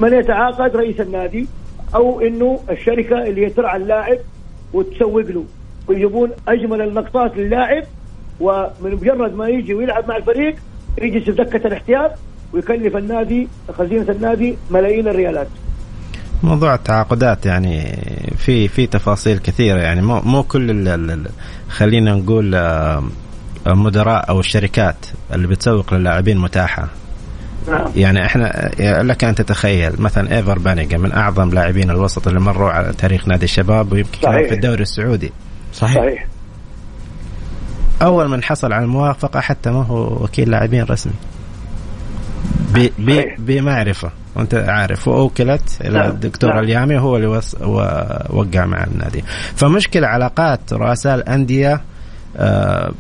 من 0.00 0.12
يتعاقد 0.12 0.76
رئيس 0.76 1.00
النادي 1.00 1.46
أو 1.94 2.20
إنه 2.20 2.60
الشركة 2.70 3.22
اللي 3.22 3.46
هي 3.46 3.50
ترعى 3.50 3.76
اللاعب 3.76 4.18
وتسوق 4.72 5.26
له. 5.30 5.44
ويجيبون 5.89 6.30
أجمل 6.49 6.80
النقطات 6.80 7.37
للاعب 7.37 7.82
ومن 8.41 8.70
مجرد 8.93 9.34
ما 9.34 9.49
يجي 9.49 9.74
ويلعب 9.74 10.09
مع 10.09 10.16
الفريق 10.16 10.55
يجلس 11.03 11.24
في 11.24 11.32
دكة 11.32 11.66
الاحتياط 11.66 12.11
ويكلف 12.53 12.97
النادي 12.97 13.49
خزينة 13.78 14.11
النادي 14.11 14.57
ملايين 14.70 15.09
الريالات. 15.09 15.49
موضوع 16.43 16.74
التعاقدات 16.74 17.47
يعني 17.47 17.99
في 18.37 18.68
في 18.68 18.87
تفاصيل 18.87 19.39
كثيرة 19.39 19.78
يعني 19.78 20.03
مو 20.03 20.20
مو 20.20 20.43
كل 20.43 20.87
خلينا 21.68 22.14
نقول 22.14 22.55
آه، 22.55 23.05
المدراء 23.66 24.28
أو 24.28 24.41
الشركات 24.41 25.07
اللي 25.32 25.47
بتسوق 25.47 25.95
للاعبين 25.95 26.39
متاحة. 26.39 26.89
نعم. 27.68 27.87
يعني 27.97 28.26
إحنا 28.26 28.70
لك 29.03 29.24
أن 29.24 29.34
تتخيل 29.34 30.03
مثلا 30.03 30.37
إيفر 30.37 30.59
بانيجا 30.59 30.99
من 30.99 31.12
أعظم 31.12 31.51
لاعبين 31.51 31.91
الوسط 31.91 32.28
اللي 32.28 32.41
مروا 32.41 32.70
على 32.70 32.93
تاريخ 32.93 33.28
نادي 33.28 33.45
الشباب 33.45 33.93
ويمكن. 33.93 34.20
في 34.20 34.55
الدوري 34.55 34.82
السعودي. 34.82 35.32
صحيح. 35.76 35.94
صحيح. 35.96 36.26
أول 38.02 38.28
من 38.28 38.42
حصل 38.42 38.72
على 38.72 38.84
الموافقة 38.84 39.40
حتى 39.40 39.70
ما 39.70 39.82
هو 39.84 40.24
وكيل 40.24 40.50
لاعبين 40.50 40.84
رسمي. 40.84 41.12
بمعرفة. 43.38 44.10
وأنت 44.36 44.54
عارف. 44.54 45.08
وأوكلت 45.08 45.78
إلى 45.80 45.98
نعم. 45.98 46.10
الدكتور 46.10 46.50
نعم. 46.54 46.64
اليامي 46.64 46.98
هو 46.98 47.16
اللي 47.16 47.26
وص... 47.26 47.54
ووقع 47.60 48.66
مع 48.66 48.84
النادي. 48.84 49.24
فمشكلة 49.56 50.06
علاقات 50.06 50.72
رؤساء 50.72 51.14
الأندية 51.14 51.80
آه، 52.36 52.92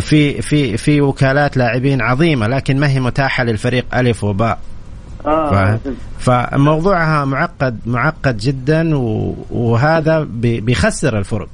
في 0.00 0.42
في 0.42 0.76
في 0.76 1.00
وكالات 1.00 1.56
لاعبين 1.56 2.02
عظيمة 2.02 2.46
لكن 2.46 2.80
ما 2.80 2.88
هي 2.88 3.00
متاحة 3.00 3.44
للفريق 3.44 3.86
ألف 3.94 4.24
وباء. 4.24 4.58
فاهم؟ 5.24 5.78
فموضوعها 6.18 7.24
معقد 7.24 7.78
معقد 7.86 8.36
جدا 8.38 8.96
و- 8.96 9.34
وهذا 9.50 10.20
بي- 10.20 10.60
بيخسر 10.60 11.18
الفرق. 11.18 11.48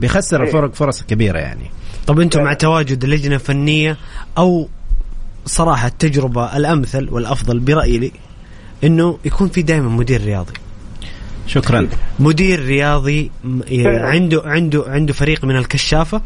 بيخسر. 0.00 0.42
الفرق 0.42 0.74
فرص 0.74 1.02
كبيرة 1.02 1.38
يعني. 1.38 1.70
طب 2.06 2.20
أنتم 2.20 2.42
مع 2.42 2.52
تواجد 2.52 3.04
لجنه 3.04 3.38
فنيه 3.38 3.96
أو 4.38 4.68
صراحة 5.46 5.86
التجربة 5.86 6.56
الأمثل 6.56 7.08
والأفضل 7.10 7.60
برأيي 7.60 7.98
لي 7.98 8.12
إنه 8.84 9.18
يكون 9.24 9.48
في 9.48 9.62
دائما 9.62 9.88
مدير 9.88 10.24
رياضي. 10.24 10.52
شكرا. 11.46 11.88
مدير 12.18 12.64
رياضي 12.64 13.30
فعلا. 13.68 14.06
عنده 14.06 14.42
عنده 14.44 14.84
عنده 14.86 15.12
فريق 15.12 15.44
من 15.44 15.56
الكشافة 15.56 16.20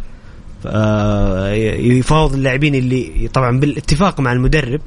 يفاوض 1.79 2.35
اللاعبين 2.35 2.75
اللي 2.75 3.31
طبعا 3.35 3.61
بالاتفاق 3.61 4.21
مع 4.21 4.33
المدرب 4.33 4.81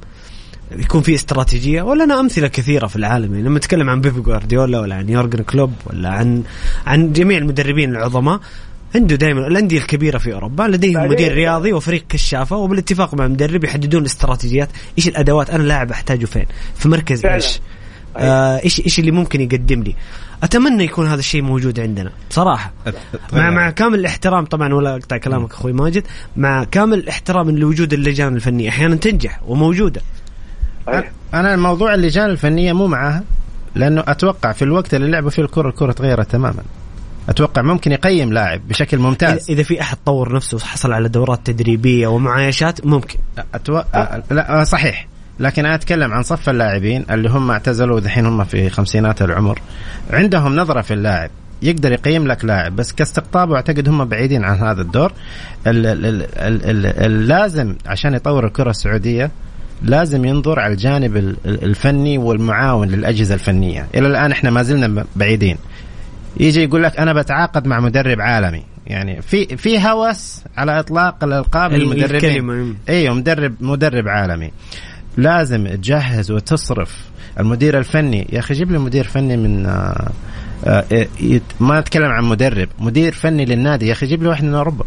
يكون 0.72 1.02
في 1.02 1.16
استراتيجية 1.16 1.82
ولنا 1.82 2.20
أمثلة 2.20 2.48
كثيرة 2.48 2.88
في 2.88 2.96
العالم 2.96 3.34
يعني. 3.34 3.48
لما 3.48 3.58
نتكلم 3.58 3.90
عن 3.90 4.02
بيب 4.02 4.24
جوارديولا 4.24 4.80
ولا 4.80 4.96
عن 4.96 5.10
يورجن 5.10 5.44
كلوب 5.44 5.74
ولا 5.86 6.10
عن 6.10 6.44
عن 6.88 7.14
جميع 7.14 7.38
المدربين 7.38 7.92
العظماء 7.92 8.40
عنده 8.96 9.16
دائما 9.16 9.48
الأندية 9.48 9.78
الكبيرة 9.78 10.18
في 10.18 10.34
أوروبا 10.34 10.64
لديهم 10.64 10.94
بعدين- 10.94 11.12
مدير 11.12 11.34
رياضي 11.34 11.74
وفريق 11.74 12.04
كشافة 12.10 12.56
وبالاتفاق 12.56 13.14
مع 13.16 13.26
المدرب 13.26 13.64
يحددون 13.64 14.02
الاستراتيجيات 14.02 14.70
إيش 14.98 15.08
الأدوات 15.08 15.50
أنا 15.50 15.64
لاعب 15.64 15.92
أحتاجه 15.92 16.26
فين؟ 16.26 16.46
في 16.76 16.90
مركز 16.90 17.22
فعلا. 17.22 17.36
إيش؟ 17.36 17.60
آه، 18.18 18.64
إيش 18.64 18.80
إيش 18.80 19.00
اللي 19.00 19.12
ممكن 19.12 19.42
يقدم 19.42 19.84
لي؟ 19.84 19.96
أتمنى 20.44 20.84
يكون 20.84 21.08
هذا 21.08 21.20
الشيء 21.20 21.42
موجود 21.42 21.80
عندنا 21.80 22.12
بصراحه 22.30 22.74
مع 23.34 23.50
مع 23.50 23.70
كامل 23.70 24.00
الاحترام 24.00 24.46
طبعا 24.46 24.74
ولا 24.74 24.94
أقطع 24.96 25.18
كلامك 25.18 25.52
أخوي 25.54 25.74
ماجد 25.74 26.04
مع 26.38 26.64
كامل 26.64 26.98
الاحترام 27.00 27.50
لوجود 27.50 27.94
اللجان 27.94 28.36
الفنية 28.36 28.70
أحيانا 28.70 28.96
تنجح 28.96 29.40
وموجودة. 29.48 30.02
أنا 31.34 31.54
الموضوع 31.54 31.94
اللجان 31.94 32.30
الفنية 32.30 32.74
مو 32.74 32.88
معاها 32.88 33.24
لأنه 33.76 34.04
أتوقع 34.08 34.52
في 34.52 34.62
الوقت 34.62 34.94
اللي 34.94 35.12
لعبوا 35.12 35.30
فيه 35.30 35.42
الكرة 35.42 35.70
الكرة 35.70 35.92
تغيرت 35.92 36.32
تماما. 36.32 36.64
أتوقع 37.30 37.62
ممكن 37.62 37.92
يقيم 37.92 38.34
لاعب 38.34 38.62
بشكل 38.68 38.98
ممتاز. 38.98 39.50
اذا 39.50 39.64
في 39.64 39.82
أحد 39.82 39.98
طور 40.06 40.36
نفسه 40.36 40.58
وحصل 40.58 40.94
على 40.94 41.10
دورات 41.10 41.40
تدريبية 41.46 42.08
ومعايشات 42.08 42.86
ممكن. 42.86 43.18
أتوقع 43.54 44.22
لا 44.32 44.62
آه، 44.62 44.64
صحيح. 44.64 45.08
لكن 45.40 45.66
أنا 45.66 45.76
أتكلم 45.76 46.12
عن 46.14 46.24
صف 46.24 46.50
اللاعبين 46.50 47.06
اللي 47.12 47.30
هم 47.30 47.52
اعتزلوا 47.52 47.96
ودحين 47.96 48.26
هم 48.26 48.44
في 48.44 48.70
خمسينات 48.70 49.22
العمر. 49.22 49.60
عندهم 50.12 50.56
نظرة 50.56 50.82
في 50.82 50.94
اللاعب. 50.94 51.30
يقدر 51.62 51.92
يقيم 51.92 52.28
لك 52.28 52.46
لاعب 52.46 52.76
بس 52.76 52.92
كاستقطاب 52.92 53.52
أعتقد 53.52 53.90
هم 53.90 54.06
بعيدين 54.06 54.44
عن 54.44 54.58
هذا 54.58 54.82
الدور. 54.82 55.12
ال- 55.68 55.86
ال- 55.86 56.06
ال- 56.06 56.24
ال- 56.36 56.66
ال- 56.66 56.86
اللازم 57.06 57.76
عشان 57.86 58.14
يطور 58.14 58.46
الكرة 58.46 58.70
السعودية 58.70 59.32
لازم 59.82 60.26
ينظر 60.26 60.60
على 60.60 60.74
الجانب 60.74 61.18
ال- 61.18 61.36
ال- 61.46 61.64
الفني 61.64 62.18
والمعاون 62.18 62.88
للأجهزة 62.88 63.34
الفنية. 63.34 63.88
إلى 63.96 64.08
الآن 64.08 64.32
إحنا 64.32 64.50
ما 64.50 64.64
زلنا 64.64 65.06
بعيدين. 65.16 65.58
يجي 66.40 66.64
يقول 66.64 66.84
لك 66.84 66.98
أنا 67.00 67.14
بتعاقد 67.14 67.68
مع 67.68 67.80
مدرب 67.80 68.22
عالمي. 68.22 68.64
يعني 68.88 69.22
في 69.22 69.58
في 69.58 69.80
هوس 69.88 70.42
على 70.58 70.80
إطلاق 70.80 71.24
الألقاب 71.24 71.74
ال- 71.74 71.80
للمدربين. 71.80 72.76
أيوه 72.90 73.14
مدرب 73.16 73.56
مدرب 73.60 74.08
عالمي. 74.08 74.52
لازم 75.18 75.68
تجهز 75.68 76.32
وتصرف. 76.32 76.96
المدير 77.40 77.78
الفني 77.80 78.28
يا 78.32 78.40
أخي 78.40 78.54
جيب 78.54 78.72
لي 78.72 78.78
مدير 78.78 79.04
فني 79.04 79.38
من 79.38 79.66
آه 79.66 80.12
آه 80.66 80.86
يت- 81.20 81.42
ما 81.60 81.80
اتكلم 81.80 82.12
عن 82.12 82.24
مدرب. 82.24 82.70
مدير 82.80 83.12
فني 83.14 83.46
للنادي 83.46 83.88
يا 83.88 83.92
أخي 83.92 84.06
جيب 84.06 84.24
لي 84.24 84.30
واحد 84.30 84.44
من 84.44 84.54
أوروبا. 84.54 84.86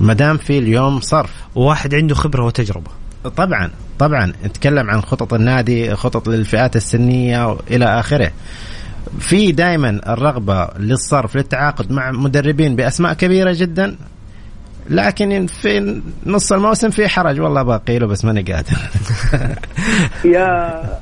ما 0.00 0.14
دام 0.14 0.36
في 0.36 0.58
اليوم 0.58 1.00
صرف. 1.00 1.30
وواحد 1.54 1.94
عنده 1.94 2.14
خبرة 2.14 2.44
وتجربة. 2.44 2.90
طبعا 3.36 3.70
طبعا. 3.98 4.32
نتكلم 4.44 4.90
عن 4.90 5.00
خطط 5.00 5.34
النادي 5.34 5.94
خطط 5.94 6.28
للفئات 6.28 6.76
السنية 6.76 7.56
إلى 7.70 7.84
آخره. 8.00 8.30
في 9.18 9.52
دائما 9.52 10.00
الرغبة 10.06 10.68
للصرف 10.78 11.36
للتعاقد 11.36 11.92
مع 11.92 12.10
مدربين 12.10 12.76
بأسماء 12.76 13.14
كبيرة 13.14 13.52
جدا 13.52 13.96
لكن 14.90 15.46
في 15.46 16.00
نص 16.26 16.52
الموسم 16.52 16.90
في 16.90 17.08
حرج 17.08 17.40
والله 17.40 17.62
باقي 17.62 17.98
له 17.98 18.06
بس 18.06 18.24
ماني 18.24 18.42
قادر 18.42 18.76
يا 20.34 21.00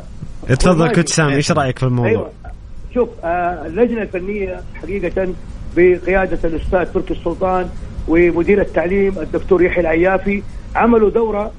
تفضل. 0.49 0.93
كنت 0.93 1.09
سامي 1.09 1.35
إيش 1.35 1.53
رأيك 1.53 1.79
في 1.79 1.85
الموضوع؟ 1.85 2.11
أيوه 2.11 2.31
شوف 2.95 3.09
آه 3.25 3.67
اللجنة 3.67 4.03
الفنية 4.03 4.61
حقيقة 4.75 5.35
بقيادة 5.77 6.39
الأستاذ 6.45 6.85
تركي 6.85 7.15
السلطان 7.15 7.69
ومدير 8.09 8.61
التعليم 8.61 9.19
الدكتور 9.19 9.63
يحيى 9.63 9.81
العيافي 9.81 10.43
عملوا 10.75 11.11
دورة 11.11 11.53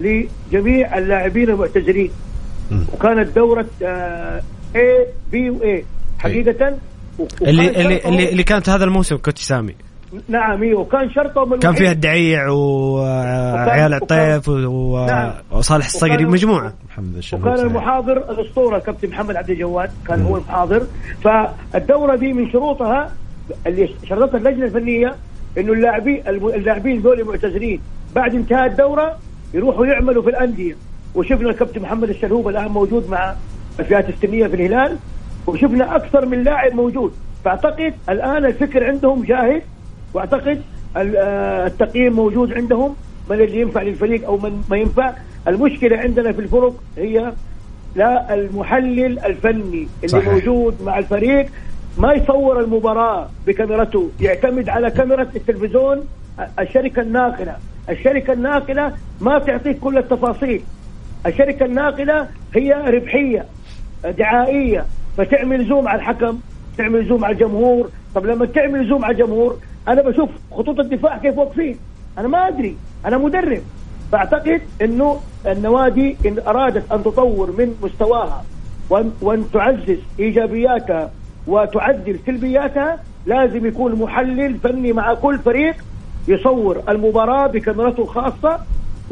لجميع 0.00 0.98
اللاعبين 0.98 1.50
المعتزلين 1.50 2.10
وكانت 2.92 3.36
دورة 3.36 3.66
آه 3.82 4.42
A 4.76 5.06
B 5.32 5.36
و 5.36 5.58
A. 5.60 5.82
حقيقه 6.18 6.50
وكان 6.50 6.78
اللي 7.42 7.68
اللي 7.70 8.00
اللي, 8.04 8.28
اللي 8.30 8.42
كانت 8.42 8.68
هذا 8.68 8.84
الموسم 8.84 9.16
كوتش 9.16 9.42
سامي. 9.42 9.74
نعم 10.28 10.62
أيوه 10.62 10.80
وكان 10.80 11.10
شرطهم 11.10 11.58
كان 11.58 11.74
فيها 11.74 11.92
الدعيع 11.92 12.48
وعيال 12.48 13.94
عطيف 13.94 14.48
و- 14.48 15.06
نعم. 15.06 15.32
وصالح 15.50 15.86
الصقري 15.86 16.24
مجموعة. 16.24 16.74
محمد 16.88 17.16
وكان. 17.16 17.60
المحاضر 17.66 18.16
الأسطورة 18.30 18.78
كابتن 18.78 19.08
محمد 19.08 19.36
عبد 19.36 19.50
الجواد 19.50 19.90
كان 20.08 20.22
هو 20.22 20.36
المحاضر. 20.36 20.86
فالدورة 21.24 22.16
دي 22.16 22.32
من 22.32 22.50
شروطها 22.50 23.12
اللي 23.66 23.90
شرطتها 24.08 24.38
اللجنة 24.38 24.64
الفنية 24.66 25.14
إنه 25.58 25.72
اللاعبين 25.72 26.22
اللاعبين 26.28 27.00
ذول 27.00 27.24
معتزلين. 27.24 27.80
بعد 28.14 28.34
انتهاء 28.34 28.66
الدورة 28.66 29.18
يروحوا 29.54 29.86
يعملوا 29.86 30.22
في 30.22 30.28
الأندية. 30.30 30.76
وشفنا 31.14 31.50
الكابتن 31.50 31.82
محمد 31.82 32.08
الشلهوب 32.08 32.48
الآن 32.48 32.68
موجود 32.68 33.10
مع 33.10 33.34
الفئات 33.80 34.08
السنية 34.08 34.46
في 34.46 34.54
الهلال 34.54 34.96
وشفنا 35.46 35.96
أكثر 35.96 36.26
من 36.26 36.42
لاعب 36.42 36.74
موجود. 36.74 37.12
فأعتقد 37.44 37.94
الآن 38.08 38.44
الفكر 38.44 38.84
عندهم 38.84 39.22
جاهز 39.24 39.62
وأعتقد 40.14 40.62
آه، 40.96 41.66
التقييم 41.66 42.12
موجود 42.12 42.52
عندهم. 42.52 42.96
من 43.30 43.40
اللي 43.40 43.60
ينفع 43.60 43.82
للفريق 43.82 44.24
أو 44.26 44.38
من 44.38 44.62
ما 44.70 44.76
ينفع. 44.76 45.12
المشكلة 45.48 45.96
عندنا 45.96 46.32
في 46.32 46.38
الفرق 46.38 46.74
هي 46.96 47.32
لا 47.96 48.34
المحلل 48.34 49.18
الفني 49.18 49.88
اللي 49.96 50.08
صحيح. 50.08 50.28
موجود 50.28 50.82
مع 50.82 50.98
الفريق. 50.98 51.46
ما 51.98 52.12
يصور 52.12 52.60
المباراة 52.60 53.28
بكاميرته 53.46 54.10
يعتمد 54.20 54.68
على 54.68 54.90
كاميرا 54.90 55.22
التلفزيون 55.22 56.04
الشركة 56.58 57.02
الناقلة. 57.02 57.56
الشركة 57.90 58.32
الناقلة 58.32 58.92
ما 59.20 59.38
تعطيك 59.38 59.78
كل 59.78 59.98
التفاصيل. 59.98 60.62
الشركة 61.26 61.66
الناقلة 61.66 62.28
هي 62.54 62.72
ربحية. 62.72 63.44
دعائية 64.04 64.84
فتعمل 65.16 65.68
زوم 65.68 65.88
على 65.88 65.98
الحكم 65.98 66.38
تعمل 66.78 67.08
زوم 67.08 67.24
على 67.24 67.34
الجمهور. 67.34 67.88
طب 68.14 68.26
لما 68.26 68.46
تعمل 68.46 68.88
زوم 68.88 69.04
على 69.04 69.12
الجمهور 69.12 69.56
أنا 69.88 70.02
بشوف 70.02 70.30
خطوط 70.50 70.80
الدفاع 70.80 71.18
كيف 71.18 71.38
واقفين. 71.38 71.76
أنا 72.18 72.28
ما 72.28 72.48
أدري 72.48 72.76
أنا 73.06 73.18
مدرب. 73.18 73.62
فأعتقد 74.12 74.60
أنه 74.82 75.20
النوادي 75.46 76.16
إن 76.26 76.38
أرادت 76.46 76.92
أن 76.92 77.02
تطور 77.02 77.50
من 77.58 77.74
مستواها 77.82 78.44
وأن, 78.90 79.12
وأن 79.20 79.44
تعزز 79.52 79.98
إيجابياتها 80.18 81.10
وتعدل 81.46 82.18
سلبياتها 82.26 82.98
لازم 83.26 83.66
يكون 83.66 83.94
محلل 83.94 84.58
فني 84.58 84.92
مع 84.92 85.14
كل 85.14 85.38
فريق 85.38 85.74
يصور 86.28 86.82
المباراة 86.88 87.46
بكاميرته 87.46 88.02
الخاصة 88.02 88.58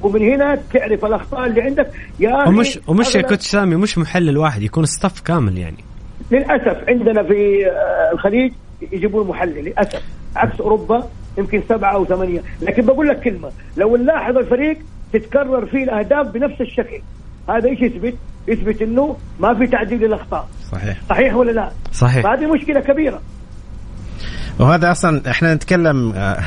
ومن 0.02 0.22
هنا 0.22 0.58
تعرف 0.72 1.04
الأخطاء 1.04 1.46
اللي 1.46 1.62
عندك. 1.62 1.90
يا 2.20 2.48
ومش 2.48 2.78
ومش 2.86 3.14
يا 3.14 3.22
كوتش 3.22 3.46
سامي 3.46 3.76
مش 3.76 3.98
محلل 3.98 4.38
واحد 4.38 4.62
يكون 4.62 4.86
ستاف 4.86 5.20
كامل 5.20 5.58
يعني. 5.58 5.84
للأسف 6.30 6.88
عندنا 6.88 7.22
في 7.22 7.66
آه، 7.66 8.12
الخليج 8.12 8.52
يجيبون 8.92 9.28
محلل 9.28 9.64
للأسف. 9.64 10.02
عكس 10.36 10.60
أوروبا 10.60 11.08
يمكن 11.38 11.62
سبعة 11.68 11.94
أو 11.94 12.04
ثمانية. 12.04 12.42
لكن 12.62 12.86
بقول 12.86 13.08
لك 13.08 13.20
كلمة 13.20 13.50
لو 13.76 13.96
نلاحظ 13.96 14.36
الفريق 14.36 14.78
تتكرر 15.12 15.66
فيه 15.66 15.84
الأهداف 15.84 16.26
بنفس 16.26 16.60
الشكل 16.60 17.00
هذا 17.48 17.68
إيش 17.68 17.80
يثبت؟ 17.80 18.14
يثبت 18.48 18.82
إنه 18.82 19.16
ما 19.40 19.54
في 19.54 19.66
تعديل 19.66 20.00
للأخطاء. 20.00 20.48
صحيح. 20.72 20.96
صحيح 21.08 21.34
ولا 21.34 21.50
لا؟ 21.50 21.70
صحيح. 21.92 22.22
فهذه 22.22 22.52
مشكلة 22.52 22.80
كبيرة. 22.80 23.20
وهذا 24.58 24.90
أصلا 24.90 25.30
إحنا 25.30 25.54
نتكلم 25.54 26.12
آه، 26.12 26.38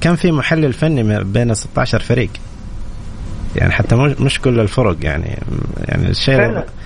كم 0.00 0.16
في 0.16 0.32
محلل 0.32 0.72
فني 0.72 1.24
بين 1.24 1.54
16 1.54 2.00
فريق؟ 2.00 2.30
يعني 3.58 3.72
حتى 3.72 3.96
مش 3.96 4.20
مش 4.20 4.40
كل 4.40 4.60
الفرق 4.60 4.96
يعني 5.02 5.38
يعني 5.88 6.08
الشيء. 6.10 6.36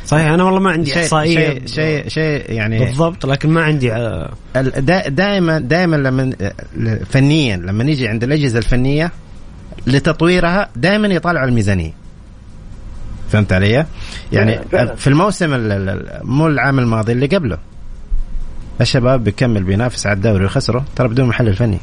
صحيح 0.07 0.27
أنا 0.27 0.45
والله 0.45 0.61
ما 0.61 0.71
عندي 0.71 0.91
شيء 0.91 1.03
إحصائية 1.03 1.49
شيء 1.49 1.67
شيء 1.67 2.09
شيء 2.09 2.53
يعني 2.53 2.79
بالضبط 2.79 3.27
لكن 3.27 3.51
ما 3.51 3.63
عندي 3.63 3.93
آه، 3.93 4.31
دائما 5.09 5.59
دائما 5.59 5.97
لما 5.97 6.23
ل- 6.77 7.07
فنيا 7.11 7.57
لما 7.57 7.85
نيجي 7.85 8.09
عند 8.09 8.25
الأجهزة 8.25 8.59
الفنية 8.59 9.13
لتطويرها 9.87 10.69
دائما 10.77 11.09
يطالعوا 11.09 11.49
الميزانية 11.49 11.93
فهمت 13.31 13.53
علي؟ 13.53 13.87
يعني. 14.33 14.59
في 14.97 15.07
الموسم 15.07 15.55
ال- 15.55 15.73
ال- 15.73 15.89
ال- 15.89 16.21
مو 16.25 16.47
العام 16.47 16.79
الماضي 16.79 17.13
اللي 17.13 17.27
قبله 17.27 17.59
الشباب 18.81 19.25
بيكمل 19.25 19.63
بينافس 19.63 20.07
على 20.07 20.17
الدوري 20.17 20.45
وخسره 20.45 20.85
ترى 20.97 21.09
بدون 21.09 21.27
محلل 21.29 21.55
فني 21.55 21.79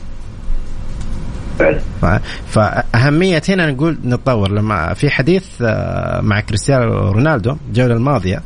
فعلا. 1.60 1.80
ف- 2.01 2.22
فأهمية 2.51 3.41
هنا 3.49 3.72
نقول 3.72 3.97
نتطور. 4.05 4.51
لما 4.51 4.93
في 4.93 5.10
حديث 5.10 5.45
آه، 5.62 6.22
مع 6.22 6.39
كريستيانو 6.39 7.12
رونالدو 7.12 7.55
الجولة 7.68 7.93
الماضية 7.93 8.41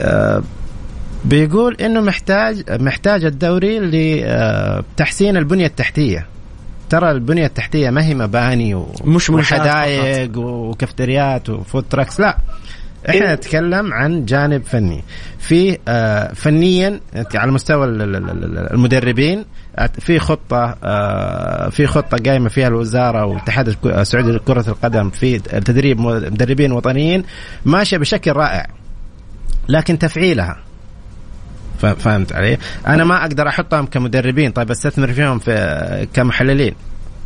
آه، 0.00 0.42
بيقول 1.24 1.74
إنه 1.80 2.00
محتاج 2.00 2.62
محتاج 2.82 3.24
الدوري 3.24 3.78
لتحسين 3.80 5.36
البنية 5.36 5.66
التحتية. 5.66 6.26
ترى 6.90 7.10
البنية 7.10 7.46
التحتية 7.46 7.90
ما 7.90 8.04
هي 8.04 8.14
مباني 8.14 8.74
و... 8.74 8.92
مش 9.04 9.30
منشآت 9.30 9.60
وحدائق 9.60 10.38
وكافتريات 10.38 11.50
و 11.50 11.57
food 11.57 11.84
trucks 11.90 12.20
لا. 12.20 12.38
إحنا 13.08 13.28
إيه. 13.28 13.34
نتكلم 13.34 13.92
عن 13.92 14.24
جانب 14.24 14.62
فني. 14.64 15.04
في 15.38 15.78
آه، 15.88 16.32
فنيا 16.34 17.00
على 17.34 17.52
مستوى 17.52 17.84
ال- 17.86 18.02
ال- 18.02 18.16
ال- 18.16 18.72
المدربين 18.72 19.44
في 20.00 20.18
خطة 20.18 20.76
آه، 20.84 21.68
في 21.68 21.86
خطة 21.86 22.16
قايمة 22.26 22.48
فيها 22.48 22.68
الوزارة 22.68 23.24
والاتحاد 23.24 23.76
السعودي 23.86 24.30
لكرة 24.32 24.68
القدم 24.68 25.10
في 25.10 25.38
تدريب 25.38 26.00
مدربين 26.00 26.72
وطنيين 26.72 27.24
ماشية 27.64 27.96
بشكل 27.98 28.32
رائع 28.32 28.66
لكن 29.68 29.98
تفعيلها 29.98 30.56
ف- 31.78 31.86
فهمت 31.86 32.32
علي؟ 32.32 32.58
أنا 32.86 33.04
ما 33.04 33.20
أقدر 33.22 33.48
أحطهم 33.48 33.86
كمدربين 33.86 34.50
طيب 34.50 34.70
أستثمر 34.70 35.12
فيهم 35.12 35.38
في 35.38 36.08
كمحللين 36.14 36.74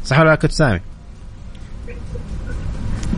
صح 0.05 0.18
ولا 0.20 0.28
لا 0.28 0.34
كنت 0.34 0.53
سامي؟ 0.53 0.80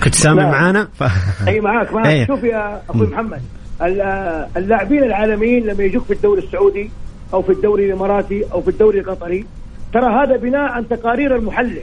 كنت 0.05 0.15
سامي. 0.15 0.43
معانا 0.45 0.89
ف... 0.99 1.03
أي 1.49 1.61
معاك 1.61 1.93
معاك 1.93 2.07
إيه. 2.07 2.27
شوف 2.27 2.45
يا 2.45 2.83
أخوي 2.91 3.07
محمد 3.07 3.43
ال- 3.83 4.01
آه، 4.01 4.49
اللاعبين 4.57 5.03
العالميين 5.05 5.67
لما 5.67 5.85
يجوك 5.85 6.05
في 6.05 6.13
الدوري 6.13 6.43
السعودي 6.43 6.91
أو 7.35 7.43
في 7.43 7.53
الدوري 7.53 7.87
الإماراتي 7.87 8.45
أو 8.53 8.63
في 8.63 8.69
الدوري 8.69 9.01
القطري. 9.01 9.47
ترى 9.93 10.07
هذا 10.07 10.37
بناء 10.37 10.61
عن 10.73 10.89
تقارير 10.89 11.37
المحلل. 11.37 11.83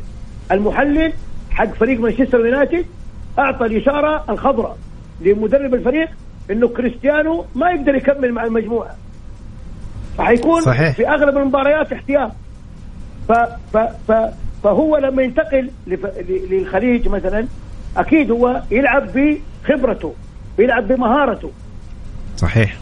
المحلل 0.52 1.14
حق 1.52 1.74
فريق 1.74 2.00
مانشستر 2.00 2.46
يونايتد 2.46 2.86
أعطى 3.39 3.66
الإشارة 3.66 4.24
الخضراء 4.30 4.78
لمدرب 5.22 5.74
الفريق 5.74 6.10
إنه 6.52 6.68
كريستيانو 6.68 7.45
ما 7.56 7.69
يقدر 7.69 7.95
يكمل 7.95 8.32
مع 8.34 8.44
المجموعة. 8.44 8.95
فحيكون 10.18 10.61
صحيح. 10.61 10.95
في 10.95 11.10
أغلب 11.10 11.38
المباريات 11.38 11.94
احتياط. 11.94 12.32
ف 13.28 13.32
ف 13.74 13.78
ف 13.78 14.11
فهو 14.64 14.98
لما 14.98 15.24
ينتقل 15.24 15.69
لف... 15.88 16.06
ل- 16.06 16.48
للخليج 16.49 17.07
مثلا 17.07 17.48
أكيد 17.98 18.32
هو 18.32 18.61
يلعب 18.72 19.07
بخبرته 19.15 20.14
بيلعب 20.57 20.88
بمهارته. 20.88 21.52
صحيح. 22.38 22.78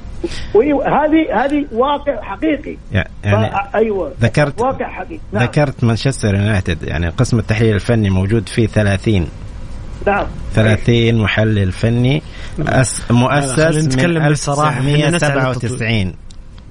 وهذه 0.54 1.46
هذه 1.46 1.66
واقع 1.72 2.22
حقيقي. 2.22 2.78
يعني. 2.92 3.52
أيوه. 3.76 4.14
ذكرت 4.22 4.62
واقع 4.62 4.88
حقيقي. 4.88 5.22
نعم. 5.32 5.44
ذكرت 5.44 5.84
مانشستر 5.84 6.36
يونايتد 6.36 6.84
يعني 6.84 7.10
قسم 7.10 7.40
التحليل 7.40 7.76
الفني 7.76 8.10
موجود 8.10 8.50
فيه 8.50 8.68
30 8.68 9.28
نعم. 10.08 10.28
30 10.54 11.16
محلل 11.16 11.72
فني 11.72 12.22
أس 12.60 13.12
مؤسس 13.12 13.60
نتكلم 13.60 14.24
من 14.24 14.32
بصراحة، 14.32 14.70
إحنا 14.70 15.10
نسعى 15.10 15.34
1997 15.34 16.16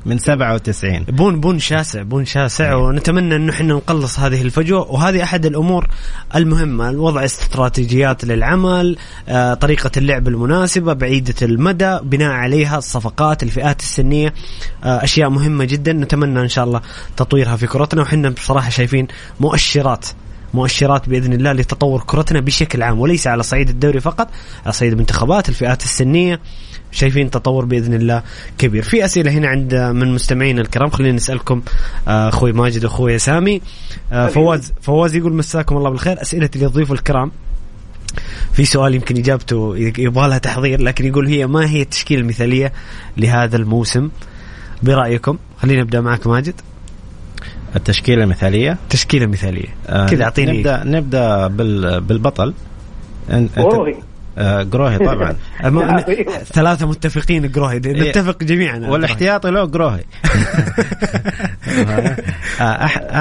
من 0.07 0.19
97 0.19 1.05
بون 1.05 1.41
بون 1.41 1.59
شاسع 1.59 2.03
بون 2.03 2.25
شاسع 2.25 2.75
ونتمنى 2.75 3.37
إنه 3.37 3.53
إحنا 3.53 3.75
نقلص 3.75 4.19
هذه 4.19 4.43
الفجوة. 4.43 4.91
وهذه 4.91 5.23
أحد 5.23 5.47
الأمور 5.47 5.89
المهمة 6.35 6.91
وضع 6.91 7.25
استراتيجيات 7.25 8.25
للعمل 8.25 8.97
آه، 9.29 9.55
طريقة 9.55 9.91
اللعب 9.97 10.29
المناسبة 10.29 10.93
بعيدة 10.93 11.35
المدى 11.43 11.99
بناء 12.03 12.31
عليها 12.31 12.79
الصفقات 12.79 13.43
الفئات 13.43 13.81
السنية 13.81 14.35
آه، 14.85 15.05
أشياء 15.05 15.31
مهمة 15.31 15.65
جدا. 15.65 15.93
نتمنى 15.93 16.41
إن 16.41 16.49
شاء 16.49 16.65
الله 16.65 16.81
تطويرها 17.17 17.57
في 17.57 17.67
كرتنا. 17.67 18.03
وحنا 18.03 18.31
بصراحة 18.31 18.71
شايفين 18.71 19.09
مؤشرات 19.41 20.07
مؤشرات 20.55 21.09
بإذن 21.09 21.33
الله 21.33 21.53
لتطور 21.53 22.03
كرتنا 22.07 22.41
بشكل 22.41 22.83
عام 22.83 23.01
وليس 23.01 23.27
على 23.27 23.43
صعيد 23.43 23.69
الدوري 23.69 24.01
فقط 24.01 24.29
على 24.65 24.73
صعيد 24.73 24.93
المنتخبات 24.93 25.49
الفئات 25.49 25.83
السنية. 25.83 26.41
شايفين 26.93 27.31
تطور 27.31 27.65
بإذن 27.65 27.95
الله 27.95 28.23
كبير. 28.59 28.83
في 28.83 29.05
أسئلة 29.05 29.31
هنا 29.31 29.49
عند 29.49 29.75
من 29.75 30.15
مستمعينا 30.15 30.61
الكرام. 30.61 30.91
خلينا 30.91 31.17
نسألكم 31.17 31.63
آه، 32.09 32.29
أخوي 32.29 32.53
ماجد 32.53 32.85
واخوي 32.85 33.19
سامي. 33.19 33.61
آه، 34.13 34.27
فواز 34.27 34.73
فواز 34.83 35.15
يقول 35.17 35.33
مساكم 35.35 35.77
الله 35.77 35.91
بالخير. 35.91 36.23
اسئلتي 36.23 36.59
للضيوف 36.59 36.93
الكرام. 36.93 37.31
في 38.53 38.65
سؤال 38.65 38.95
يمكن 38.95 39.17
إجابته 39.17 39.75
يبغى 39.77 40.29
لها 40.29 40.39
تحضير 40.39 40.81
لكن 40.83 41.07
يقول 41.07 41.27
هي 41.27 41.47
ما 41.47 41.71
هي 41.71 41.83
التشكيلة 41.83 42.21
المثالية 42.21 42.73
لهذا 43.17 43.57
الموسم 43.57 44.11
برأيكم؟ 44.83 45.39
خلينا 45.63 45.83
نبدا 45.83 46.01
معك 46.01 46.27
ماجد. 46.27 46.55
التشكيلة 47.77 48.25
المثالية؟ 48.25 48.79
تشكيلة 48.91 49.27
مثالية. 49.27 49.69
آه، 49.87 50.07
كذا 50.09 50.25
أعطيني. 50.25 50.59
نبدا 50.59 50.83
نبدأ 50.85 51.47
بال- 51.47 52.01
بالبطل. 52.01 52.55
أن- 53.29 53.33
أنت- 53.33 53.59
وروهي 53.59 53.95
آه، 54.39 54.63
قروهي 54.63 54.99
طبعا. 54.99 55.37
أما- 55.63 56.01
ثلاثة 56.53 56.87
متفقين 56.87 57.49
قروهي 57.53 57.79
نتفق 57.79 58.43
جميعا. 58.45 58.79
والاحتياطي 58.79 59.51
له 59.51 59.65
قروهي 59.65 60.01
آه، 62.61 62.63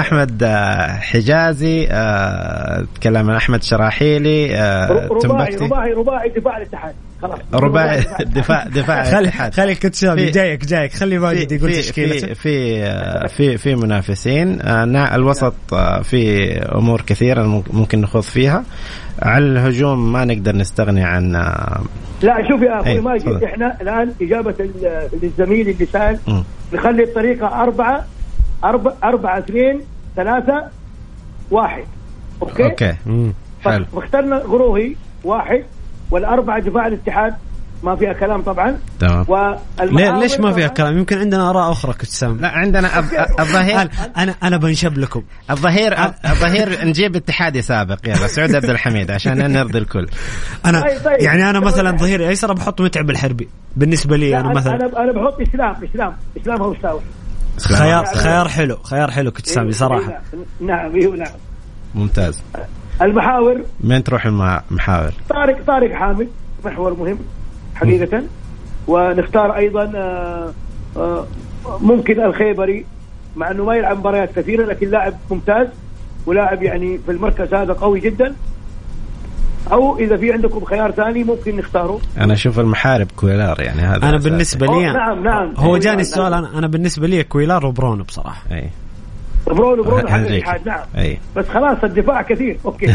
أحمد 0.00 0.42
آه، 0.42 0.92
حجازي 0.92 1.88
آه، 1.90 2.86
تكلم 2.94 3.30
عن 3.30 3.36
أحمد 3.36 3.62
شراحيلي 3.62 4.56
آه، 4.56 5.08
رباعي 5.24 5.56
رباعي 5.56 5.92
رباعي 5.92 6.28
دفاع 6.28 6.56
الاتحاد. 6.56 6.94
خلاص. 7.22 7.38
رباعي 7.54 8.04
دفاع 8.20 8.64
دفاع 8.66 9.04
خلي. 9.12 9.30
خلي 9.30 9.72
الكتشافي 9.72 10.24
في- 10.26 10.30
جايك 10.30 10.64
جايك. 10.66 10.92
خلي 10.94 11.18
ماجد 11.18 11.52
يقول 11.52 11.72
تشكيلته 11.72 12.26
في 12.26 12.34
في 12.34 12.82
آه، 12.84 13.26
في 13.26 13.58
في 13.58 13.74
منافسين. 13.74 14.60
آه، 14.62 14.84
نا- 14.84 15.14
الوسط 15.14 15.54
آه، 15.72 16.02
في 16.02 16.52
أمور 16.58 17.00
كثيرة 17.00 17.42
مم- 17.42 17.62
ممكن 17.70 18.00
نخوض 18.00 18.22
فيها. 18.22 18.64
على 19.22 19.44
الهجوم 19.44 20.12
ما 20.12 20.24
نقدر 20.24 20.56
نستغني 20.56 21.04
عن 21.04 21.32
لا 22.22 22.48
شوف 22.48 22.62
يا 22.62 22.80
أخوي 22.80 22.92
أي، 22.92 23.00
ماجد. 23.00 23.42
إحنا 23.44 23.76
الآن 23.80 24.12
إجابة 24.22 24.54
للزميل 25.22 25.68
اللي 25.68 25.86
سأل. 25.86 26.18
نخلي 26.72 27.02
الطريقة 27.02 27.62
أربعة 27.62 28.04
أربعة 28.64 28.94
أربعة 29.04 29.38
اثنين 29.38 29.80
ثلاثة 30.16 30.64
واحد 31.50 31.84
okay؟ 32.42 32.64
okay 32.64 32.94
مم. 33.06 33.32
حلو 33.64 33.84
فاخترنا 33.84 34.36
غروهي 34.36 34.94
واحد 35.24 35.64
والأربعة 36.10 36.58
دفاع 36.60 36.86
الاتحاد 36.86 37.34
ما 37.82 37.96
فيها 37.96 38.12
كلام 38.12 38.42
طبعا. 38.42 38.78
تمام. 39.00 39.26
ليش 40.20 40.40
ما 40.40 40.52
فيها 40.52 40.68
كلام؟ 40.68 40.98
يمكن 40.98 41.18
عندنا 41.18 41.50
آراء 41.50 41.72
أخرى 41.72 41.92
coach 41.92 42.22
سامي 42.22 42.40
لا 42.40 42.48
عندنا 42.48 42.88
الظ- 42.88 43.40
الظهير. 43.40 43.80
أنا 43.80 43.90
أنا 44.16 44.34
أنا 44.42 44.56
بنشب 44.56 44.98
لكم. 44.98 45.22
الظهير 45.50 46.04
الظهير 46.04 46.84
نجيب 46.84 47.16
اتحادي 47.16 47.62
سابق. 47.62 47.98
يلا 48.04 48.26
سعود 48.26 48.54
عبد 48.54 48.70
الحميد 48.70 49.10
عشان 49.10 49.52
نرضي 49.52 49.78
الكل. 49.78 50.06
أنا 50.66 50.80
طيب، 50.80 50.98
طيب. 51.04 51.20
يعني 51.20 51.50
أنا 51.50 51.60
مثلا 51.60 51.96
ظهير 51.96 52.28
ايسر 52.28 52.52
بحط 52.52 52.80
متعب 52.80 53.10
الحربي. 53.10 53.48
بالنسبة 53.76 54.16
لي 54.16 54.36
أنا 54.40 54.46
أنا 54.46 54.54
مثلا 54.54 54.74
أنا, 54.74 55.02
أنا 55.02 55.12
بحط 55.12 55.40
إسلام 55.40 55.76
إسلام. 55.84 56.16
إسلام 56.40 56.62
هو 56.62 56.72
يساوي 56.72 57.00
خيار. 57.60 58.04
خيار 58.04 58.48
حلو 58.48 58.76
خيار 58.76 59.10
حلو 59.10 59.30
كتسامي 59.30 59.72
صراحة. 59.72 60.20
نعم 60.60 60.94
أيوه 60.94 61.16
نعم. 61.16 61.32
ممتاز. 61.94 62.42
المحاور. 63.02 63.62
مين 63.80 64.04
تروح 64.04 64.26
المحاور؟ 64.26 65.12
طارق 65.28 65.64
طارق 65.66 65.92
حامد 65.94 66.28
محور 66.64 66.94
مهم. 66.94 67.18
حقيقة. 67.86 68.22
ونختار 68.88 69.56
أيضا 69.56 69.92
آه، 69.96 70.52
آه، 70.96 71.26
ممكن 71.80 72.20
الخيبري 72.24 72.84
مع 73.36 73.50
أنه 73.50 73.64
ما 73.64 73.74
يلعب 73.76 73.98
مباريات 73.98 74.38
كثيرة 74.38 74.64
لكن 74.66 74.90
لاعب 74.90 75.14
ممتاز 75.30 75.66
ولاعب 76.26 76.62
يعني 76.62 76.98
في 76.98 77.12
المركز 77.12 77.54
هذا 77.54 77.72
قوي 77.72 78.00
جدا. 78.00 78.34
أو 79.72 79.98
إذا 79.98 80.16
في 80.16 80.32
عندكم 80.32 80.64
خيار 80.64 80.90
ثاني 80.90 81.24
ممكن 81.24 81.56
نختاره. 81.56 82.00
أنا 82.18 82.32
أشوف 82.32 82.60
المحارب 82.60 83.06
كويلار 83.16 83.60
يعني 83.60 83.80
هذا 83.80 84.08
أنا. 84.08 84.18
بالنسبة 84.18 84.66
لي 84.66 84.92
نعم 84.92 85.24
نعم. 85.24 85.54
هو 85.56 85.66
أيوة، 85.66 85.78
جاني 85.78 85.90
نعم. 85.96 86.00
السؤال 86.00 86.34
أنا 86.34 86.58
أنا 86.58 86.66
بالنسبة 86.66 87.06
لي 87.06 87.24
كويلار 87.24 87.66
وبرونو 87.66 88.04
بصراحة. 88.04 88.42
اي 88.52 88.70
برونو 89.52 89.82
برونو 89.82 90.08
حق. 90.08 90.14
الاتحاد 90.18 90.68
نعم. 90.68 90.80
أي. 90.96 91.18
بس 91.36 91.46
خلاص 91.48 91.84
الدفاع 91.84 92.22
كثير. 92.22 92.58
okay. 92.64 92.86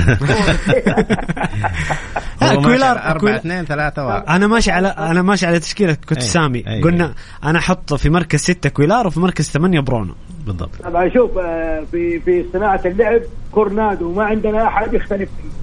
كويلار- 2.39 2.97
4 2.97 3.17
كويلار- 3.19 3.35
2 3.39 3.65
3 3.65 4.05
1 4.05 4.23
أنا 4.29 4.47
ماشي 4.47 4.71
على 4.71 4.88
أنا 4.88 5.21
ماشي 5.21 5.45
على 5.45 5.59
تشكيلة 5.59 5.93
كنت 5.93 6.17
أي، 6.21 6.27
سامي 6.27 6.63
أي، 6.67 6.81
قلنا 6.81 7.13
أنا 7.43 7.59
أحط 7.59 7.93
في 7.93 8.09
مركز 8.09 8.39
ستة 8.39 8.69
كويلار 8.69 9.07
وفي 9.07 9.19
مركز 9.19 9.49
ثمانية 9.49 9.79
برونو. 9.79 10.13
بالضبط. 10.45 10.69
طبعا 10.84 11.09
شوف 11.09 11.38
آه، 11.38 11.84
في 11.91 12.19
في 12.19 12.45
صناعة 12.53 12.81
اللعب 12.85 13.21
كورنادو 13.51 14.13
ما 14.13 14.23
عندنا 14.23 14.67
أحد 14.67 14.93
يختلف. 14.93 15.29
فيه 15.38 15.57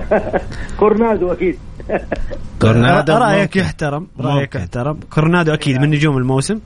كورنادو 0.80 1.32
أكيد. 1.32 1.58
كورنادو 2.60 3.12
رايك. 3.16 3.56
يحترم 3.56 4.06
رايك. 4.20 4.54
يحترم. 4.54 5.00
كورنادو 5.14 5.54
أكيد 5.54 5.80
من 5.80 5.90
نجوم 5.90 6.16
الموسم. 6.18 6.58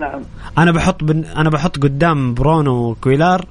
نعم. 0.00 0.22
أنا 0.58 0.72
بحط 0.72 1.04
بن... 1.04 1.24
أنا 1.24 1.50
بحط 1.50 1.78
قدام 1.78 2.34
برونو 2.34 2.90
وكويلار 2.90 3.46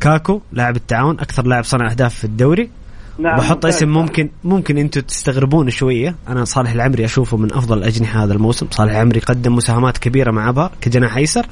كاكو 0.00 0.40
لاعب 0.52 0.76
التعاون 0.76 1.20
أكثر 1.20 1.46
لاعب 1.46 1.64
صنع 1.64 1.90
أهداف 1.90 2.14
في 2.14 2.24
الدوري. 2.24 2.70
نعم 3.18 3.36
بحط 3.36 3.54
ممتاز. 3.54 3.74
اسم 3.74 3.88
ممكن 3.88 4.30
ممكن 4.44 4.78
أنتم 4.78 5.00
تستغربون 5.00 5.70
شوية. 5.70 6.14
أنا 6.28 6.44
صالح 6.44 6.72
العمري 6.72 7.04
أشوفه 7.04 7.36
من 7.36 7.52
أفضل 7.52 7.78
الاجنحه 7.78 8.24
هذا 8.24 8.32
الموسم. 8.32 8.66
صالح 8.70 8.92
العمري 8.92 9.20
قدم 9.20 9.56
مساهمات 9.56 9.98
كبيرة 9.98 10.30
مع 10.30 10.48
أبها 10.48 10.70
كجناح 10.80 11.16
أيسر. 11.16 11.46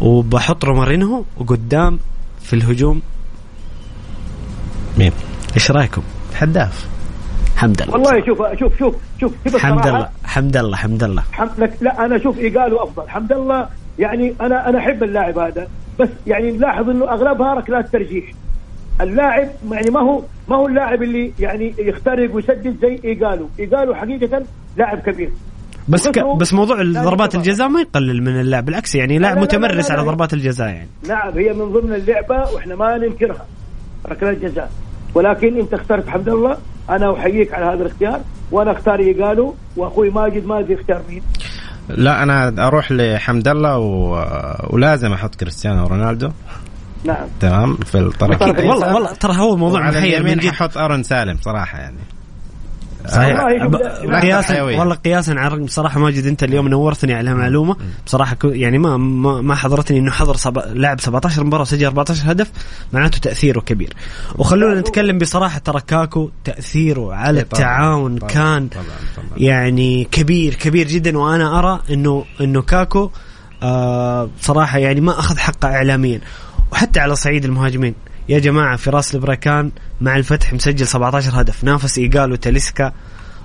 وبحط 0.00 0.64
رومارينهو 0.64 1.24
وقدام 1.36 1.98
في 2.42 2.52
الهجوم. 2.52 3.02
مين؟ 4.98 5.12
إيش 5.54 5.70
رأيكم؟ 5.70 6.02
حداف. 6.34 6.88
حمد 7.58 7.82
الله. 7.82 7.94
والله 7.94 8.26
شوف 8.26 8.38
شوف 8.58 8.72
شوف 9.20 9.32
شوف 9.44 9.56
حمد 9.56 9.86
الله 9.86 10.08
حمد 10.24 10.56
الله 10.56 10.76
حمد 10.76 11.02
الله. 11.02 11.22
لك 11.58 11.72
لا 11.80 12.04
أنا 12.04 12.16
أشوف 12.16 12.38
ايجالو 12.38 12.82
أفضل. 12.82 13.08
حمد 13.08 13.32
الله 13.32 13.68
يعني 13.98 14.34
أنا 14.40 14.68
أنا 14.68 14.78
أحب 14.78 15.02
اللاعب 15.02 15.38
هذا. 15.38 15.66
بس 16.00 16.08
يعني 16.26 16.52
نلاحظ 16.52 16.90
إنه 16.90 17.04
اغلبها 17.04 17.54
ركلات 17.54 17.92
ترجيح. 17.92 18.24
اللاعب 19.00 19.48
يعني 19.72 19.90
ما 19.90 20.00
هو 20.00 20.22
ما 20.48 20.56
هو 20.56 20.66
اللاعب 20.66 21.02
اللي 21.02 21.32
يعني 21.38 21.74
يخترق 21.78 22.34
ويسدد 22.34 22.76
زي 22.82 23.00
ايجالو 23.04 23.48
ايجالو 23.58 23.94
حقيقة 23.94 24.42
لاعب 24.76 24.98
كبير. 24.98 25.30
بس 25.88 26.08
ك... 26.08 26.18
بس 26.18 26.54
موضوع 26.54 26.82
ضربات. 26.82 27.34
الجزاء 27.34 27.68
ما 27.68 27.80
يقلل 27.80 28.22
من 28.22 28.40
اللعب 28.40 28.64
بالعكس 28.64 28.94
يعني 28.94 29.18
لاعب 29.18 29.36
لا، 29.36 29.40
لا، 29.40 29.46
لا، 29.46 29.58
متمرس 29.58 29.90
لا، 29.90 29.94
لا. 29.94 30.00
على 30.00 30.08
ضربات 30.08 30.32
الجزاء 30.34 30.68
يعني. 30.68 30.88
نعم 31.08 31.32
هي 31.38 31.52
من 31.52 31.72
ضمن 31.72 31.94
اللعبة 31.94 32.50
وإحنا 32.54 32.74
ما 32.74 32.98
ننكرها 32.98 33.46
ركلات 34.08 34.38
جزاء. 34.38 34.70
ولكن 35.14 35.58
انت 35.60 35.74
اخترت 35.74 36.08
حمد 36.08 36.28
الله 36.28 36.56
أنا 36.90 37.16
أحييك 37.18 37.54
على 37.54 37.64
هذا 37.64 37.82
الاختيار 37.82 38.20
وأنا 38.50 38.72
أختار 38.72 38.98
ايجالو 38.98 39.54
وأخوي 39.76 40.10
ماجد 40.10 40.46
ما 40.46 40.58
ادري 40.58 40.74
اختار 40.74 41.02
مين. 41.08 41.22
لا 41.88 42.22
أنا 42.22 42.66
أروح 42.66 42.92
لحمد 42.92 43.48
الله 43.48 43.78
و... 43.78 44.24
ولازم 44.70 45.12
أحط 45.12 45.34
كريستيانو 45.34 45.86
رونالدو. 45.86 46.30
نعم. 47.04 47.26
تمام؟ 47.40 47.76
في 47.76 47.98
الطرف. 47.98 48.42
والله 48.42 48.94
والله 48.94 49.12
ترى 49.12 49.36
هو 49.36 49.56
موضوع 49.56 49.88
محير 49.88 50.22
من 50.22 50.36
جد 50.36 50.50
ححط 50.50 50.78
أرون 50.78 51.02
سالم 51.02 51.36
صراحة 51.40 51.78
يعني. 51.78 51.98
صحيح. 53.08 53.40
قياسا. 54.22 54.62
والله 54.62 54.94
قياسا 54.94 55.30
على 55.30 55.46
الرقم 55.46 55.64
بصراحة 55.64 56.00
ماجد 56.00 56.26
أنت 56.26 56.42
اليوم 56.42 56.68
نورتني 56.68 57.14
على 57.14 57.34
معلومه 57.34 57.76
بصراحة 58.06 58.36
يعني 58.44 58.78
ما 58.78 58.96
ما, 58.96 59.40
ما 59.40 59.54
حضرتني 59.54 59.98
إنه 59.98 60.10
حضر 60.10 60.36
سب... 60.36 60.58
لعب 60.66 61.00
17 61.00 61.44
مباراة 61.44 61.62
وسجل 61.62 61.86
14 61.86 62.32
هدف 62.32 62.50
معناته 62.92 63.18
تأثيره 63.18 63.60
كبير. 63.60 63.92
وخلونا 64.36 64.80
نتكلم 64.80 65.18
بصراحة 65.18 65.58
ترى 65.58 65.80
كاكو 65.86 66.30
تأثيره 66.44 67.14
على 67.14 67.38
إيه 67.38 67.44
طبعاً، 67.44 67.62
التعاون 67.62 68.18
طبعاً، 68.18 68.30
كان 68.30 68.68
طبعاً، 68.68 68.84
طبعاً. 69.16 69.28
يعني 69.38 70.04
كبير 70.04 70.54
كبير 70.54 70.86
جدا. 70.86 71.18
وأنا 71.18 71.58
أرى 71.58 71.80
انه 71.90 72.24
إنه 72.40 72.62
كاكو 72.62 73.10
آه 73.62 74.28
بصراحه 74.40 74.78
يعني 74.78 75.00
ما 75.00 75.18
أخذ 75.18 75.38
حقه 75.38 75.68
اعلاميا. 75.68 76.20
وحتى 76.72 77.00
على 77.00 77.16
صعيد 77.16 77.44
المهاجمين. 77.44 77.94
يا 78.28 78.38
جماعة 78.38 78.76
فراس 78.76 79.14
البركان 79.14 79.70
مع 80.00 80.16
الفتح 80.16 80.52
مسجل 80.52 80.86
17 80.86 81.40
هدف 81.40 81.64
نافس 81.64 81.98
ايجالو 81.98 82.34
تاليسكا 82.36 82.92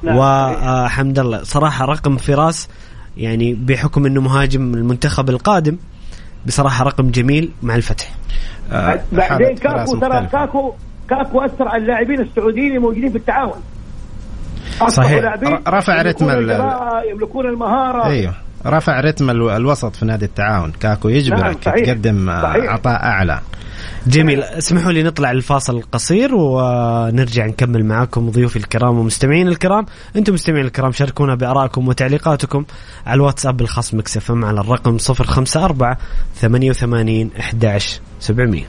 نعم. 0.03 0.17
وحمد 0.17 1.19
الله 1.19 1.43
صراحة 1.43 1.85
رقم 1.85 2.17
فراس 2.17 2.69
يعني 3.17 3.53
بحكم 3.53 4.05
إنه 4.05 4.21
مهاجم 4.21 4.73
المنتخب 4.73 5.29
القادم 5.29 5.77
بصراحة 6.45 6.83
رقم 6.85 7.09
جميل 7.11 7.51
مع 7.63 7.75
الفتح 7.75 8.11
آه، 8.71 8.99
بعدين 9.11 9.55
كاكو 9.55 9.97
ترى. 9.99 10.27
كاكو 10.31 10.73
كاكو 11.09 11.41
اثر 11.41 11.67
على 11.67 11.81
اللاعبين 11.81 12.21
السعوديين 12.21 12.75
الموجودين 12.75 13.09
في 13.11 13.17
التعاون 13.17 13.61
صحيح. 14.87 15.35
رفع 15.67 16.01
رتم 16.01 16.29
يملكون 17.11 17.45
المهارة 17.45 18.05
أيوه 18.05 18.33
رفع 18.65 18.99
رتم 18.99 19.29
الو- 19.29 19.55
الوسط 19.55 19.95
في 19.95 20.05
نادي 20.05 20.25
التعاون 20.25 20.71
كاكو 20.79 21.07
نعم، 21.09 21.17
يجبرك 21.17 21.57
صحيح. 21.65 21.85
تقدم 21.85 22.29
آه،. 22.29 22.69
عطاء 22.69 23.03
أعلى 23.03 23.39
جميل. 24.07 24.43
اسمحوا 24.43 24.91
لي 24.91 25.03
نطلع 25.03 25.31
الفاصل 25.31 25.77
القصير 25.77 26.35
ونرجع 26.35 27.45
نكمل 27.45 27.85
معاكم 27.85 28.29
ضيوفي 28.29 28.55
الكرام 28.55 28.99
ومستمعين 28.99 29.47
الكرام. 29.47 29.85
أنتم 30.15 30.33
مستمعين 30.33 30.65
الكرام 30.65 30.91
شاركونا 30.91 31.35
بارائكم 31.35 31.87
وتعليقاتكم 31.87 32.65
على 33.05 33.15
الواتساب 33.15 33.61
الخاص 33.61 33.93
مكسف 33.93 34.31
إم 34.31 34.45
على 34.45 34.59
الرقم 34.59 34.97
054 35.09 35.95
88 36.35 37.29
11 37.39 37.99
700 38.19 38.63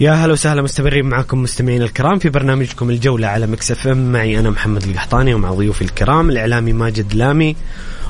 يا 0.00 0.12
هلا 0.12 0.32
وسهلا 0.32 0.62
مستمرين 0.62 1.06
معكم 1.06 1.42
مستمعين 1.42 1.82
الكرام 1.82 2.18
في 2.18 2.28
برنامجكم 2.28 2.90
الجولة 2.90 3.26
على 3.26 3.46
Mix 3.46 3.86
FM. 3.86 4.12
معي 4.12 4.38
أنا 4.38 4.50
محمد 4.50 4.82
القحطاني 4.82 5.34
ومع 5.34 5.52
ضيوفي 5.52 5.82
الكرام 5.82 6.30
الإعلامي 6.30 6.72
ماجد 6.72 7.14
لامي 7.14 7.56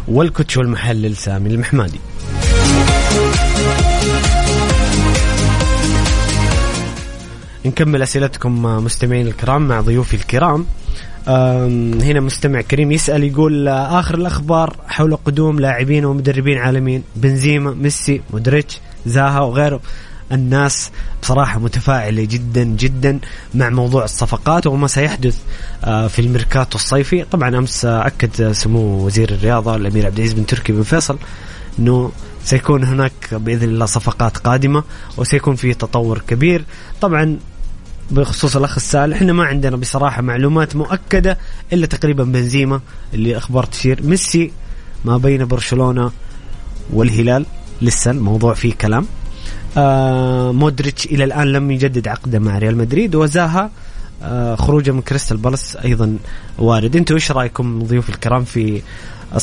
وال 0.09 0.23
coach 0.23 0.57
والمحلل 0.57 1.17
سامي 1.17 1.51
المحمادي 1.51 2.01
نكمل 7.67 8.03
أسئلتكم 8.03 8.63
مستمعين 8.63 9.27
الكرام 9.27 9.69
مع 9.69 9.81
ضيوفي 9.81 10.15
الكرام. 10.15 10.67
هنا 11.27 12.21
مستمع 12.21 12.61
كريم 12.61 12.93
يسأل 12.93 13.25
يقول 13.25 13.69
آخر 13.69 14.15
الأخبار 14.15 14.77
حول 14.89 15.17
قدوم 15.17 15.61
لاعبين 15.61 16.05
ومدربين 16.05 16.59
عالميين 16.59 17.03
بنزيما 17.17 17.71
ميسي 17.71 18.21
مودريتش 18.33 18.81
زاها 19.07 19.41
وغيره. 19.41 19.81
الناس 20.35 20.91
بصراحة 21.23 21.59
متفاعلة 21.59 22.25
جدا 22.25 22.65
جدا 22.65 23.21
مع 23.55 23.69
موضوع 23.71 24.05
الصفقات 24.05 24.67
وما 24.67 24.87
سيحدث 24.87 25.39
آه، 25.85 26.07
في 26.07 26.19
الميركاتو 26.19 26.79
الصيفي. 26.79 27.25
طبعا 27.25 27.59
أمس 27.59 27.85
أكد 27.85 28.53
سمو 28.53 29.07
وزير 29.07 29.31
الرياضة 29.31 29.77
الأمير 29.77 30.07
عبد 30.07 30.17
العزيز 30.17 30.33
بن 30.33 30.47
تركي 30.47 30.73
بن 30.73 30.83
فيصل 30.83 31.19
أنه 31.79 32.13
سيكون 32.45 32.85
هناك 32.85 33.13
بإذن 33.33 33.69
الله 33.69 33.87
صفقات 33.87 34.37
قادمة 34.37 34.85
وسيكون 35.17 35.55
في 35.55 35.75
تطور 35.75 36.19
كبير. 36.29 36.65
طبعا 37.01 37.39
بخصوص 38.11 38.57
الأخ 38.57 38.75
السائل 38.77 39.13
إحنا 39.13 39.33
ما 39.33 39.45
عندنا 39.45 39.77
بصراحة 39.77 40.23
معلومات 40.23 40.77
مؤكدة 40.77 41.39
إلا 41.73 41.87
تقريبا 41.87 42.25
بنزيما 42.25 42.81
اللي 43.15 43.37
أخبار 43.37 43.65
تشير. 43.65 44.03
ميسي 44.03 44.53
ما 45.05 45.17
بين 45.17 45.45
برشلونة 45.45 46.11
والهلال. 46.93 47.47
لسه 47.83 48.11
الموضوع 48.11 48.55
فيه 48.55 48.75
كلام. 48.75 49.07
آه 49.77 50.53
مودريتش 50.53 51.07
إلى 51.07 51.25
الآن 51.25 51.53
لم 51.53 51.71
يجدد 51.71 52.09
عقده 52.09 52.39
مع 52.39 52.59
ريال 52.59 52.77
مدريد 52.77 53.15
وزاها 53.15 53.71
آه 54.23 54.55
خروجه 54.55 54.91
من 54.91 55.01
كريستال 55.01 55.37
بالاس 55.37 55.77
أيضا 55.77 56.17
وارد. 56.59 56.97
أنتم 56.97 57.15
إيش 57.15 57.33
رأيكم 57.33 57.83
ضيوف 57.83 58.09
الكرام 58.09 58.45
في 58.45 58.83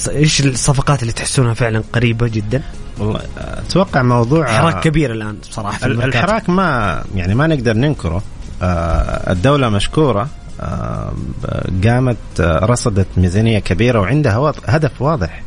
إيش 0.10 0.42
الصفقات 0.42 1.02
اللي 1.02 1.14
تحسونها 1.14 1.54
فعلا 1.54 1.84
قريبة 1.94 2.28
جدا؟ 2.28 2.62
والله 3.00 3.22
أتوقع 3.38 4.02
موضوع 4.02 4.46
حراك 4.46 4.84
كبير 4.84 5.12
الآن 5.12 5.36
بصراحه 5.50 5.78
في. 5.78 5.86
الحراك 5.86 6.50
ما 6.50 7.04
يعني 7.16 7.36
ما 7.36 7.48
نقدر 7.48 7.74
ننكره. 7.74 8.24
آه، 8.62 9.32
الدولة 9.32 9.70
مشكورة 9.70 10.28
آه، 10.62 11.14
قامت 11.84 12.18
آه، 12.40 12.66
رصدت 12.66 13.08
ميزانية 13.18 13.60
كبيرة 13.60 14.00
وعندها 14.00 14.54
هدف 14.66 15.02
واضح. 15.02 15.44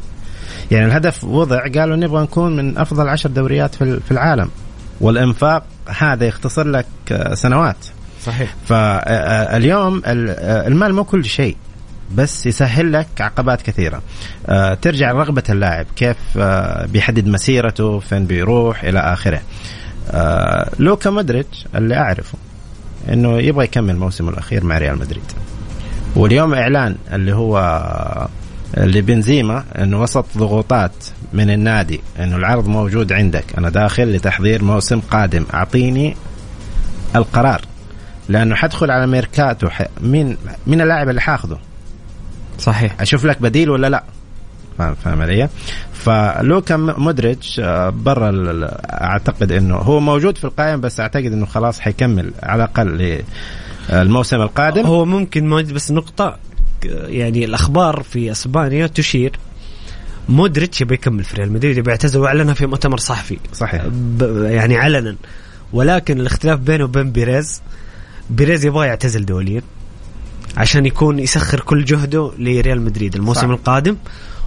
يعني 0.71 0.87
الهدف 0.87 1.25
وضع 1.25 1.69
قالوا 1.69 1.97
نبغى 1.97 2.23
نكون 2.23 2.57
من 2.57 2.79
أفضل 2.79 3.09
عشر 3.09 3.31
دوريات 3.31 3.75
في 3.75 4.11
العالم. 4.11 4.51
والإنفاق 5.01 5.65
هذا 5.99 6.27
يختصر 6.27 6.69
لك 6.69 6.87
آه، 7.13 7.35
سنوات. 7.35 7.77
صحيح. 8.25 8.55
فاليوم 8.67 10.03
المال 10.07 10.95
مو 10.95 11.05
كل 11.05 11.25
شيء 11.25 11.57
بس 12.15 12.47
يسهل 12.47 12.93
لك 12.93 13.07
عقبات 13.21 13.63
كثيرة. 13.63 14.03
آه، 14.47 14.75
ترجع 14.75 15.13
لرغبة 15.13 15.43
اللاعب 15.51 15.87
كيف 15.97 16.17
آه، 16.39 16.87
بيحدد 16.87 17.27
مسيرته 17.27 17.99
فين 17.99 18.27
بيروح 18.27 18.85
إلى 18.85 18.99
آخره. 18.99 19.41
آه، 20.11 20.71
لوكا 20.79 21.11
مودريتش 21.11 21.67
اللي 21.75 21.97
أعرفه 21.97 22.39
أنه 23.09 23.39
يبغى 23.39 23.65
يكمل 23.65 23.97
موسمه 23.97 24.31
الأخير 24.31 24.65
مع 24.65 24.79
ريال 24.79 24.99
مدريد. 24.99 25.33
واليوم 26.17 26.55
إعلان 26.55 26.97
اللي 27.13 27.35
هو 27.35 27.59
اللي 28.77 29.01
بنزيما 29.01 29.65
إنه 29.79 30.03
وسط 30.03 30.27
ضغوطات 30.39 30.93
من 31.33 31.51
النادي 31.51 32.01
انه 32.19 32.37
العرض 32.37 32.69
موجود 32.69 33.13
عندك. 33.13 33.45
أنا 33.59 33.71
داخل 33.71 34.13
لتحضير 34.13 34.65
موسم 34.65 35.01
قادم. 35.01 35.45
أعطيني 35.55 36.17
القرار 37.17 37.61
لأنه 38.29 38.55
حدخل 38.55 38.91
على 38.91 39.07
ميركاتو 39.07 39.69
ح... 39.69 39.83
مين 40.01 40.37
مين 40.67 40.81
اللاعب 40.81 41.09
اللي 41.09 41.21
حاخذه 41.21 41.59
صحيح. 42.59 43.01
أشوف 43.01 43.25
لك 43.25 43.43
بديل 43.43 43.71
ولا 43.71 43.87
لا؟ 43.87 44.05
فاهم 44.79 44.95
فاهم 44.95 45.23
علي؟ 45.23 45.49
فلوكا 45.93 46.77
م- 46.77 46.95
مودريتش 47.03 47.61
آه، 47.61 47.89
برا 47.91 48.31
أعتقد 48.85 49.53
إنه 49.53 49.77
هو 49.77 50.01
موجود 50.01 50.39
في 50.39 50.45
القائمه 50.45 50.77
بس 50.83 51.01
أعتقد 51.01 51.33
إنه 51.33 51.47
خلاص 51.47 51.81
حيكمل 51.81 52.33
على 52.43 52.65
الأقل 52.65 53.23
الموسم 53.91 54.41
القادم. 54.41 54.87
هو 54.87 55.05
ممكن 55.05 55.49
موجود 55.49 55.73
بس 55.75 55.91
نقطة 55.91 56.37
يعني 57.07 57.45
الأخبار 57.45 58.03
في 58.03 58.31
أسبانيا 58.31 58.87
تشير 58.87 59.33
مودريتش 60.29 60.81
يبي 60.81 60.95
يكمل 60.95 61.25
في 61.25 61.37
ريال 61.37 61.53
مدريد 61.53 61.79
يبي 61.79 61.91
يعتزل 61.91 62.21
وأعلنها 62.21 62.55
في 62.55 62.67
مؤتمر 62.67 62.99
صحفي. 62.99 63.39
صحيح. 63.53 63.85
يعني 64.43 64.77
علنا. 64.77 65.17
ولكن 65.73 66.21
الاختلاف 66.21 66.61
بينه 66.61 66.85
وبين 66.85 67.13
بيريز 67.13 67.63
بيريز 68.31 68.65
يبغى 68.65 68.87
يعتزل 68.87 69.27
دوليا 69.27 69.63
عشان 70.57 70.87
يكون 70.87 71.19
يسخر 71.19 71.61
كل 71.61 71.85
جهده 71.85 72.33
لريال 72.39 72.83
مدريد 72.83 73.15
الموسم 73.17 73.41
صح. 73.41 73.49
القادم. 73.49 73.97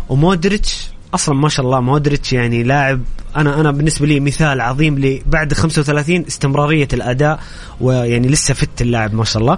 ومودريتش 0.10 0.90
أصلا 1.14 1.36
ما 1.36 1.49
شاء 1.49 1.66
الله 1.66 1.80
مودريتش 1.80 2.34
يعني 2.34 2.64
لاعب 2.64 3.02
أنا 3.36 3.60
أنا 3.60 3.72
بالنسبة 3.72 4.06
لي 4.06 4.20
مثال 4.20 4.62
عظيم 4.62 4.99
لي 4.99 5.22
بعد 5.26 5.54
35 5.54 6.26
استمرارية 6.28 6.88
الأداء 6.94 7.40
ويعني 7.82 8.28
لسه 8.28 8.54
fit 8.54 8.82
اللاعب 8.82 9.14
ما 9.14 9.24
شاء 9.24 9.41
الله. 9.41 9.58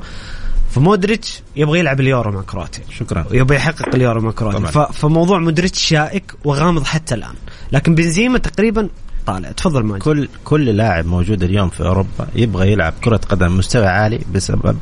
فمودريتش 0.79 1.41
يبغى 1.55 1.79
يلعب 1.79 1.99
اليورو 1.99 2.31
مع 2.31 2.41
كرواتيا. 2.41 2.83
شكرا. 2.99 3.25
ويبغى 3.31 3.55
يحقق 3.57 3.95
اليورو 3.95 4.21
مع 4.21 4.31
كرواتيا. 4.31 4.85
فموضوع 4.85 5.39
مودريتش 5.39 5.85
شائك 5.85 6.33
وغامض 6.43 6.83
حتى 6.83 7.15
الآن. 7.15 7.33
لكن 7.71 7.95
بنزيما 7.95 8.37
تقريبا 8.37 8.89
طالع. 9.25 9.51
تفضل 9.51 9.83
ماجد. 9.83 10.01
كل 10.01 10.27
كل 10.43 10.65
لاعب 10.65 11.05
موجود 11.05 11.43
اليوم 11.43 11.69
في 11.69 11.83
أوروبا 11.83 12.27
يبغى 12.35 12.71
يلعب 12.71 12.93
كرة 13.03 13.21
قدم 13.29 13.57
مستوى 13.57 13.87
عالي 13.87 14.19
بسبب 14.33 14.77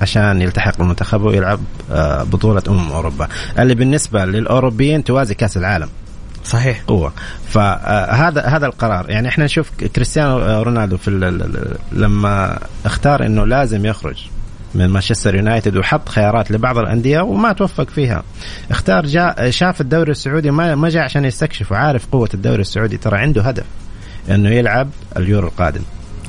عشان 0.00 0.42
يلتحق 0.42 0.78
بالمنتخب 0.78 1.22
ويلعب 1.22 1.60
آه، 1.90 2.22
بطولة 2.22 2.62
أمم 2.68 2.92
أوروبا. 2.92 3.28
اللي 3.58 3.74
بالنسبة 3.74 4.24
للأوروبيين 4.24 5.04
توازي 5.04 5.34
كأس 5.34 5.56
العالم. 5.56 5.88
صحيح. 6.44 6.82
قوة. 6.86 7.12
فهذا 7.48 8.42
هذا 8.42 8.66
القرار. 8.66 9.10
يعني 9.10 9.28
إحنا 9.28 9.44
نشوف 9.44 9.70
كريستيانو 9.70 10.62
رونالدو 10.62 10.96
في 10.96 11.10
لما 11.92 12.58
اختار 12.84 13.26
إنه 13.26 13.44
لازم 13.44 13.86
يخرج 13.86 14.26
من 14.74 14.86
مانشستر 14.86 15.34
يونايتد 15.34 15.76
وحط 15.76 16.08
خيارات 16.08 16.50
لبعض 16.50 16.78
الأندية 16.78 17.20
وما 17.20 17.52
توفق 17.52 17.90
فيها. 17.90 18.22
اختار 18.70 19.06
جاء 19.06 19.50
شاف 19.50 19.80
الدوري 19.80 20.10
السعودي 20.10 20.50
ما 20.50 20.74
ما 20.74 20.88
جاء 20.88 21.02
عشان 21.02 21.24
يستكشف 21.24 21.72
وعارف 21.72 22.06
قوة 22.06 22.28
الدوري 22.34 22.60
السعودي 22.60 22.96
ترى 22.96 23.18
عنده 23.18 23.42
هدف 23.42 23.64
إنه 24.30 24.50
يلعب 24.50 24.88
اليورو 25.16 25.48
القادم. 25.48 25.80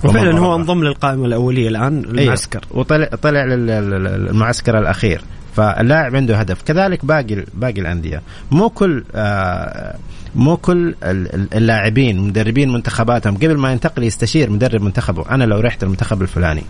وفعلا 0.04 0.40
هو. 0.40 0.56
انضم 0.56 0.84
للقائمة 0.84 1.26
الأولية 1.26 1.68
الآن 1.68 2.04
المعسكر. 2.04 2.60
أيوه. 2.72 2.80
وطلع 2.80 3.10
طلع 3.22 3.44
للمعسكر 3.46 4.80
الأخير. 4.80 5.22
فاللاعب 5.56 6.16
عنده 6.16 6.38
هدف. 6.38 6.62
كذلك 6.62 7.06
باقي 7.06 7.46
باقي 7.54 7.82
الأندية. 7.82 8.22
مو 8.52 8.70
كل 8.70 9.04
آه 9.16 9.96
مو 10.36 10.58
كل 10.58 10.96
ال- 11.04 11.36
ال- 11.36 11.54
اللاعبين 11.56 12.20
مدربين 12.20 12.74
منتخباتهم 12.74 13.36
قبل 13.36 13.58
ما 13.58 13.72
ينتقل 13.72 14.04
يستشير 14.04 14.50
مدرب 14.50 14.82
منتخبه. 14.82 15.26
أنا 15.32 15.44
لو 15.44 15.60
رحت 15.60 15.84
المنتخب 15.84 16.22
الفلاني. 16.22 16.64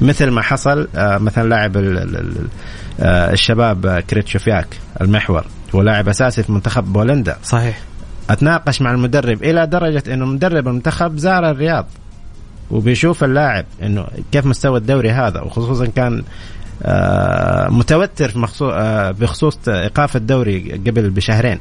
مثل 0.00 0.30
ما 0.30 0.42
حصل 0.42 0.88
آه 0.96 1.18
مثلا 1.18 1.48
لاعب 1.48 1.76
آه 1.76 3.32
الشباب 3.32 3.86
آه، 3.86 4.00
كريتشوفياك 4.00 4.66
المحور 5.00 5.44
هو 5.74 5.82
لاعب 5.82 6.08
أساسي 6.08 6.42
في 6.42 6.52
منتخب 6.52 6.92
بولندا. 6.92 7.36
صحيح. 7.42 7.78
أتناقش 8.30 8.82
مع 8.82 8.90
المدرب 8.90 9.42
إلى 9.42 9.66
درجة 9.66 10.02
إنه 10.14 10.26
مدرب 10.26 10.68
المنتخب 10.68 11.18
زار 11.18 11.50
الرياض 11.50 11.86
وبيشوف 12.70 13.24
اللاعب 13.24 13.64
إنه 13.82 14.06
كيف 14.32 14.46
مستوى 14.46 14.78
الدوري 14.78 15.10
هذا 15.10 15.40
وخصوصا 15.40 15.86
كان 15.86 16.22
متوتر 17.68 18.32
بخصوص 19.20 19.58
إيقاف 19.68 20.16
الدوري 20.16 20.72
قبل 20.86 21.10
بشهرين. 21.10 21.58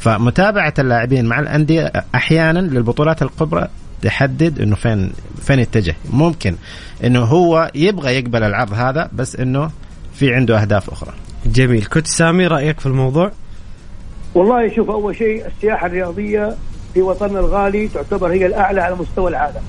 فمتابعة 0.00 0.74
اللاعبين 0.78 1.24
مع 1.26 1.40
الأندية 1.40 1.92
أحيانا 2.14 2.58
للبطولات 2.58 3.22
الكبرى 3.22 3.68
تحدد 4.02 4.60
إنه 4.60 4.76
فين 4.76 5.12
فين 5.42 5.58
يتجه. 5.58 5.94
ممكن 6.12 6.56
إنه 7.04 7.20
هو 7.20 7.70
يبغى 7.74 8.18
يقبل 8.18 8.42
العرض 8.42 8.72
هذا 8.72 9.10
بس 9.12 9.36
إنه 9.36 9.70
في 10.14 10.34
عنده 10.34 10.60
أهداف 10.62 10.90
أخرى. 10.90 11.12
جميل. 11.46 11.84
كنت 11.84 12.06
سامي 12.06 12.46
رأيك 12.46 12.80
في 12.80 12.86
الموضوع؟ 12.86 13.32
والله 14.34 14.74
شوف 14.76 14.90
أول 14.90 15.16
شيء 15.16 15.46
السياحة 15.46 15.86
الرياضية 15.86 16.56
في 16.94 17.02
وطننا 17.02 17.40
الغالي 17.40 17.88
تعتبر 17.88 18.32
هي 18.32 18.46
الأعلى 18.46 18.80
على 18.80 18.94
مستوى 18.94 19.30
العالم. 19.30 19.62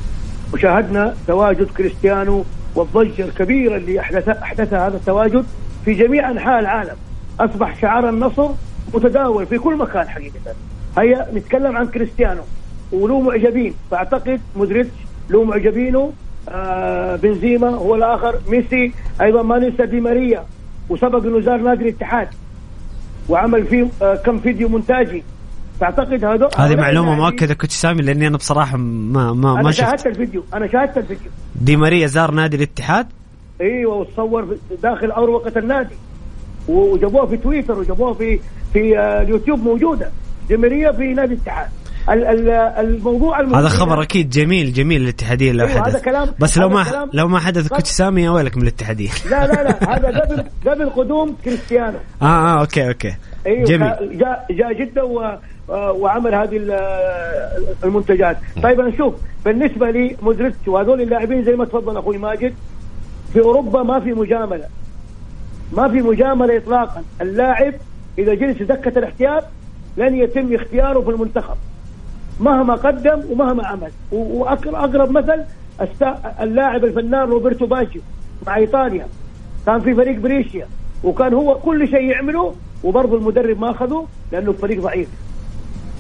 وشاهدنا 0.53 1.15
تواجد 1.27 1.67
كريستيانو 1.77 2.45
والضجة 2.75 3.23
الكبيرة 3.25 3.77
اللي 3.77 3.99
احدث 3.99 4.29
أحدثها 4.29 4.87
هذا 4.87 4.97
التواجد 4.97 5.45
في 5.85 5.93
جميع 5.93 6.31
أنحاء 6.31 6.59
العالم. 6.59 6.95
أصبح 7.39 7.81
شعار 7.81 8.09
النصر 8.09 8.49
متداول 8.93 9.45
في 9.45 9.57
كل 9.57 9.77
مكان 9.77 10.09
حقيقة. 10.09 10.55
هيا 10.97 11.27
نتكلم 11.33 11.77
عن 11.77 11.87
كريستيانو. 11.87 12.41
وله 12.91 13.19
معجبين. 13.21 13.73
فأعتقد 13.91 14.41
مودريتش 14.55 14.89
له 15.29 15.43
معجبينه 15.43 16.11
آه 16.49 17.15
بنزيما 17.15 17.69
هو 17.69 17.95
الآخر 17.95 18.35
ميسي 18.47 18.91
أيضا 19.21 19.41
ما 19.43 19.59
ننسى 19.59 19.85
دي 19.85 19.99
ماريا 19.99 20.45
وسبق 20.89 21.23
إنه 21.25 21.41
زار 21.41 21.57
نادي 21.57 21.83
الاتحاد 21.83 22.27
وعمل 23.29 23.65
فيه 23.67 23.87
آه، 24.01 24.15
كم 24.15 24.39
فيديو 24.39 24.69
مونتاجي. 24.69 25.23
فأعتقد 25.79 26.25
هذا 26.25 26.49
هذه 26.57 26.75
معلومة 26.75 27.15
مؤكدة 27.15 27.53
كنت 27.53 27.71
سامي 27.71 28.01
لأني 28.01 28.27
أنا 28.27 28.37
بصراحة 28.37 28.77
ما 28.77 29.33
ما 29.33 29.53
أنا 29.53 29.61
ما 29.61 29.71
شاهدت 29.71 29.97
شفت 29.99 30.07
الفيديو 30.07 30.43
أنا 30.53 30.67
شاهدت 30.67 30.97
الفيديو. 30.97 31.31
دي 31.55 31.75
ماريا 31.77 32.07
زار 32.07 32.31
نادي 32.31 32.57
الاتحاد؟ 32.57 33.07
أيوه 33.61 33.95
وتصور 33.95 34.57
داخل 34.83 35.11
أروقة 35.11 35.59
النادي. 35.59 35.95
وجابوها 36.67 37.25
في 37.25 37.37
تويتر 37.37 37.79
وجابوها 37.79 38.13
في 38.13 38.39
في 38.73 38.99
آه، 38.99 39.21
اليوتيوب 39.21 39.59
موجودة. 39.63 40.11
دي 40.49 40.57
ماريا 40.57 40.91
في 40.91 41.13
نادي 41.13 41.33
الاتحاد. 41.33 41.67
ال- 41.67 41.71
ال- 41.71 41.78
الموضوع 42.13 43.39
المهم 43.39 43.55
هذا 43.55 43.69
خبر 43.69 44.01
أكيد 44.01 44.29
جميل 44.29 44.73
جميل 44.73 45.01
للاتحاديه 45.01 45.51
لو 45.51 45.65
أيوة، 45.65 45.81
حدث. 45.81 45.95
هذا 45.95 45.99
كلام- 46.05 46.29
بس 46.39 46.57
لو 46.57 46.69
ما 46.69 46.83
كلام- 46.83 47.09
لو 47.13 47.27
ما 47.27 47.39
حدث 47.39 47.67
coach 47.67 47.89
سامي 47.89 48.21
يا 48.23 48.29
ويلك 48.31 48.57
من 48.57 48.63
الاتحادية. 48.63 49.09
لا 49.29 49.47
لا 49.47 49.63
لا 49.63 49.77
هذا 49.95 50.19
قبل 50.19 50.43
قبل 50.67 50.89
قدوم 50.89 51.35
كريستيانو. 51.45 51.97
آه 52.21 52.25
آه 52.25 52.59
okay 52.61 52.87
okay. 52.87 53.15
أيوه 53.45 53.63
جميل. 53.65 54.17
جاء 54.17 54.45
جاء 54.51 54.73
جده 54.73 55.05
و 55.05 55.37
وعمل 55.69 56.35
هذه 56.35 56.57
ال- 56.57 57.65
المنتجات. 57.83 58.37
طيب 58.63 58.81
نشوف. 58.81 59.13
بالنسبة 59.45 59.91
لي 59.91 60.15
مودريتش 60.21 60.67
وهذول 60.67 61.01
اللاعبين 61.01 61.43
زي 61.45 61.51
ما 61.55 61.65
تفضل 61.65 61.97
أخوي 61.97 62.17
ماجد 62.17 62.53
في 63.33 63.39
أوروبا 63.39 63.83
ما 63.83 63.99
في 63.99 64.13
مجاملة. 64.13 64.65
ما 65.73 65.87
في 65.87 66.01
مجاملة 66.01 66.57
اطلاقا. 66.57 67.03
اللاعب 67.21 67.73
إذا 68.19 68.33
جلس 68.33 68.61
دكة 68.61 68.99
الاحتياط 68.99 69.43
لن 69.97 70.15
يتم 70.15 70.55
اختياره 70.55 71.01
في 71.01 71.09
المنتخب. 71.09 71.55
مهما 72.39 72.75
قدم 72.75 73.21
ومهما 73.29 73.67
عمل. 73.67 73.91
واقرب 74.11 75.11
مثل 75.11 75.43
اللاعب 76.41 76.85
الفنان 76.85 77.29
روبرتو 77.29 77.65
باجيو 77.65 78.01
مع 78.47 78.55
إيطاليا. 78.55 79.07
كان 79.65 79.79
في 79.79 79.95
فريق 79.95 80.19
بريشيا. 80.19 80.67
وكان 81.03 81.33
هو 81.33 81.55
كل 81.55 81.87
شيء 81.87 82.03
يعمله 82.03 82.53
وبرضه 82.83 83.17
المدرب 83.17 83.59
ما 83.59 83.71
أخذه 83.71 84.07
لأنه 84.31 84.51
فريق 84.51 84.81
ضعيف. 84.81 85.09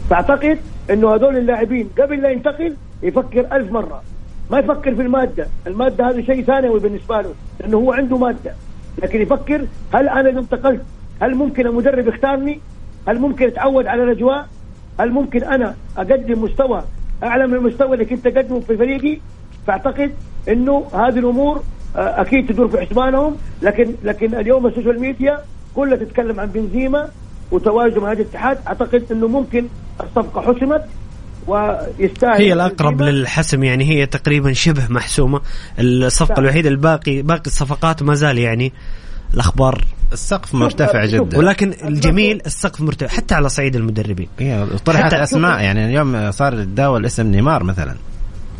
فأعتقد 0.09 0.59
إنه 0.89 1.15
هذول 1.15 1.37
اللاعبين 1.37 1.89
قبل 1.99 2.21
لا 2.21 2.29
ينتقل 2.29 2.75
يفكر 3.03 3.47
ألف 3.51 3.71
مرة. 3.71 4.03
ما 4.51 4.59
يفكر 4.59 4.95
في 4.95 5.01
المادة، 5.01 5.47
المادة 5.67 6.09
هذا 6.09 6.21
شيء 6.21 6.43
ثانوي 6.43 6.79
بالنسبة 6.79 7.21
له 7.21 7.33
لأنه 7.59 7.77
هو 7.77 7.93
عنده 7.93 8.17
مادة. 8.17 8.53
لكن 9.03 9.21
يفكر 9.21 9.65
هل 9.93 10.09
أنا 10.09 10.29
انتقلت 10.29 10.81
هل 11.21 11.35
ممكن 11.35 11.67
المدرب 11.67 12.07
يختارني؟ 12.07 12.59
هل 13.07 13.19
ممكن 13.19 13.47
أتعود 13.47 13.87
على 13.87 14.03
الأجواء؟ 14.03 14.47
هل 14.99 15.11
ممكن 15.11 15.43
أنا 15.43 15.75
أقدم 15.97 16.43
مستوى 16.43 16.83
أعلى 17.23 17.47
من 17.47 17.53
المستوى 17.53 17.93
اللي 17.93 18.05
كنت 18.05 18.27
أقدمه 18.27 18.59
في 18.59 18.77
فريقي؟ 18.77 19.19
فأعتقد 19.67 20.11
إنه 20.49 20.85
هذه 20.93 21.19
الأمور 21.19 21.63
آه، 21.95 22.21
أكيد 22.21 22.47
تدور 22.47 22.67
في 22.67 22.85
حسبانهم 22.85 23.35
لكن 23.61 23.95
لكن 24.03 24.35
اليوم 24.35 24.67
ال 24.67 24.72
social 24.72 25.01
media 25.01 25.39
كلها 25.75 25.97
تتكلم 25.97 26.39
عن 26.39 26.47
بنزيما 26.47 27.09
وتواجده 27.51 28.01
مع 28.01 28.11
هذا 28.11 28.21
الاتحاد 28.21 28.57
أعتقد 28.67 29.03
إنه 29.11 29.27
ممكن 29.27 29.67
الصفقة 30.01 30.41
حسمت 30.41 30.85
ويستاهل 31.47 32.41
هي 32.41 32.53
الأقرب. 32.53 33.01
للحسم 33.01 33.63
يعني 33.63 33.85
هي 33.85 34.05
تقريبا 34.05 34.53
شبه 34.53 34.87
محسومة 34.89 35.41
الصفقة. 35.79 36.39
الوحيدة 36.39 36.69
الباقي 36.69 37.21
باقي 37.21 37.45
الصفقات 37.45 38.03
ما 38.03 38.13
زال 38.13 38.37
يعني 38.37 38.73
الأخبار 39.33 39.83
السقف 40.13 40.55
مرتفع 40.55 41.05
جدا. 41.05 41.37
ولكن 41.37 41.73
الجميل 41.83 42.41
السقف 42.45 42.81
مرتفع 42.81 43.07
حتى 43.07 43.35
على 43.35 43.49
صعيد 43.49 43.75
المدربين. 43.75 44.27
هي 44.39 44.65
طرحت 44.85 45.11
حتى- 45.13 45.17
أسماء 45.17 45.59
يعني 45.61 45.85
اليوم 45.85 46.31
صار 46.31 46.59
يتداول 46.59 47.05
اسم 47.05 47.27
نيمار 47.27 47.63
مثلا. 47.63 47.95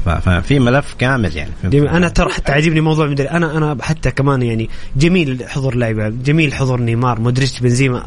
ففي 0.05 0.59
ملف 0.59 0.95
كامل 0.99 1.38
يعني. 1.38 1.51
أنا 1.89 2.09
ترى 2.09 2.30
حتى 2.30 2.51
عجبني 2.51 2.81
موضوع 2.81 3.05
المدرب. 3.05 3.27
أنا 3.27 3.57
أنا 3.57 3.77
حتى 3.81 4.11
كمان 4.11 4.41
يعني 4.41 4.69
جميل 4.95 5.43
حضور 5.47 5.76
لاعب 5.76 6.23
جميل 6.23 6.53
حضور 6.53 6.81
نيمار 6.81 7.19
مودريتش 7.19 7.59
بنزيما. 7.59 8.03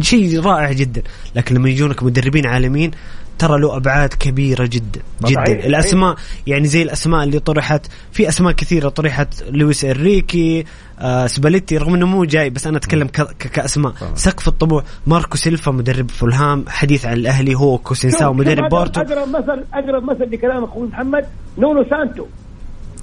شيء 0.00 0.40
رائع 0.40 0.72
جدا. 0.72 1.02
لكن 1.36 1.54
لما 1.54 1.68
يجونك 1.68 2.02
مدربين 2.02 2.46
عالميين 2.46 2.90
ترى 3.38 3.60
له 3.60 3.76
أبعاد 3.76 4.08
كبيرة 4.14 4.64
جدا 4.66 5.00
جدا. 5.24 5.34
صحيح. 5.34 5.64
الأسماء 5.64 6.16
يعني 6.46 6.66
زي 6.68 6.82
الأسماء 6.82 7.24
اللي 7.24 7.38
طرحت 7.38 7.86
في 8.12 8.28
أسماء 8.28 8.52
كثيرة 8.52 8.88
طرحت 8.88 9.42
لويس 9.50 9.84
إنريكي 9.84 10.64
آه 10.98 11.26
سباليتي 11.26 11.76
رغم 11.76 11.94
إنه 11.94 12.06
مو 12.06 12.24
جاي 12.24 12.50
بس 12.50 12.66
أنا 12.66 12.76
أتكلم 12.76 13.08
ك- 13.08 13.20
ك- 13.22 13.48
كأسماء. 13.48 13.92
سقف 14.14 14.48
الطموح 14.48 14.84
ماركو 15.06 15.36
سيلفا 15.36 15.70
مدرب 15.72 16.10
فولهام 16.10 16.64
حديث 16.68 17.06
عن 17.06 17.12
الأهلي 17.16 17.54
هو 17.54 17.78
كوسينساو 17.78 18.32
مدرب 18.32 18.64
أقرب- 18.64 18.70
بورتو. 18.70 19.00
أقرب 19.00 19.28
مثل 19.28 19.64
أقرب 19.74 20.02
مثل 20.10 20.30
لكلام 20.32 20.64
أخوي 20.64 20.88
محمد 20.88 21.24
نونو 21.58 21.84
سانتو. 21.90 22.26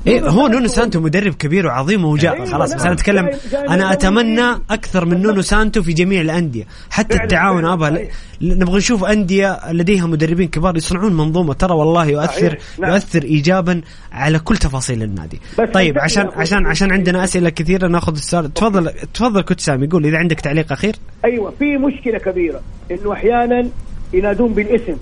إيه 0.07 0.30
هو 0.30 0.47
نونو 0.47 0.67
سانتو 0.67 0.99
مدرب 0.99 1.34
كبير 1.34 1.67
وعظيم 1.67 2.05
وجاء 2.05 2.34
أيوة 2.34 2.45
خلاص 2.45 2.73
بس. 2.73 2.81
أنا 2.81 2.93
أتكلم 2.93 3.30
أنا 3.53 3.93
أتمنى. 3.93 4.51
أكثر 4.69 5.05
من 5.05 5.21
نونو 5.21 5.41
سانتو 5.41 5.84
في 5.84 5.93
جميع 5.93 6.21
الأندية 6.21 6.63
حتى 6.89 7.15
التعاون 7.23 7.65
ابها. 7.65 8.07
نبغى 8.41 8.77
نشوف 8.77 9.03
أندية 9.03 9.71
لديها 9.71 10.05
مدربين 10.05 10.47
كبار 10.47 10.77
يصنعون 10.77 11.13
منظومة 11.13 11.53
ترى 11.53 11.73
والله 11.73 12.05
يؤثر 12.05 12.57
نعم. 12.80 12.91
يؤثر 12.91 13.23
ايجابا 13.23 13.81
على 14.11 14.39
كل 14.39 14.57
تفاصيل 14.57 15.03
النادي 15.03 15.39
طيب 15.73 15.99
عشان. 15.99 16.30
عشان 16.35 16.65
عشان 16.65 16.91
عندنا 16.91 17.23
أسئلة 17.23 17.49
كثيرة 17.49 17.88
ناخذ 17.88 18.13
السؤال 18.13 18.53
تفضل 18.53 18.91
تفضل 19.13 19.41
كنت 19.41 19.59
سامي 19.59 19.88
قول 19.88 20.05
إذا 20.05 20.17
عندك 20.17 20.39
تعليق 20.39 20.71
أخير 20.71 20.95
أيوه 21.26 21.53
في 21.59 21.77
مشكلة 21.77 22.17
كبيرة 22.17 22.61
إنه 22.91 23.13
أحيانا 23.13 23.69
ينادون 24.13 24.53
بالاسم 24.53 24.95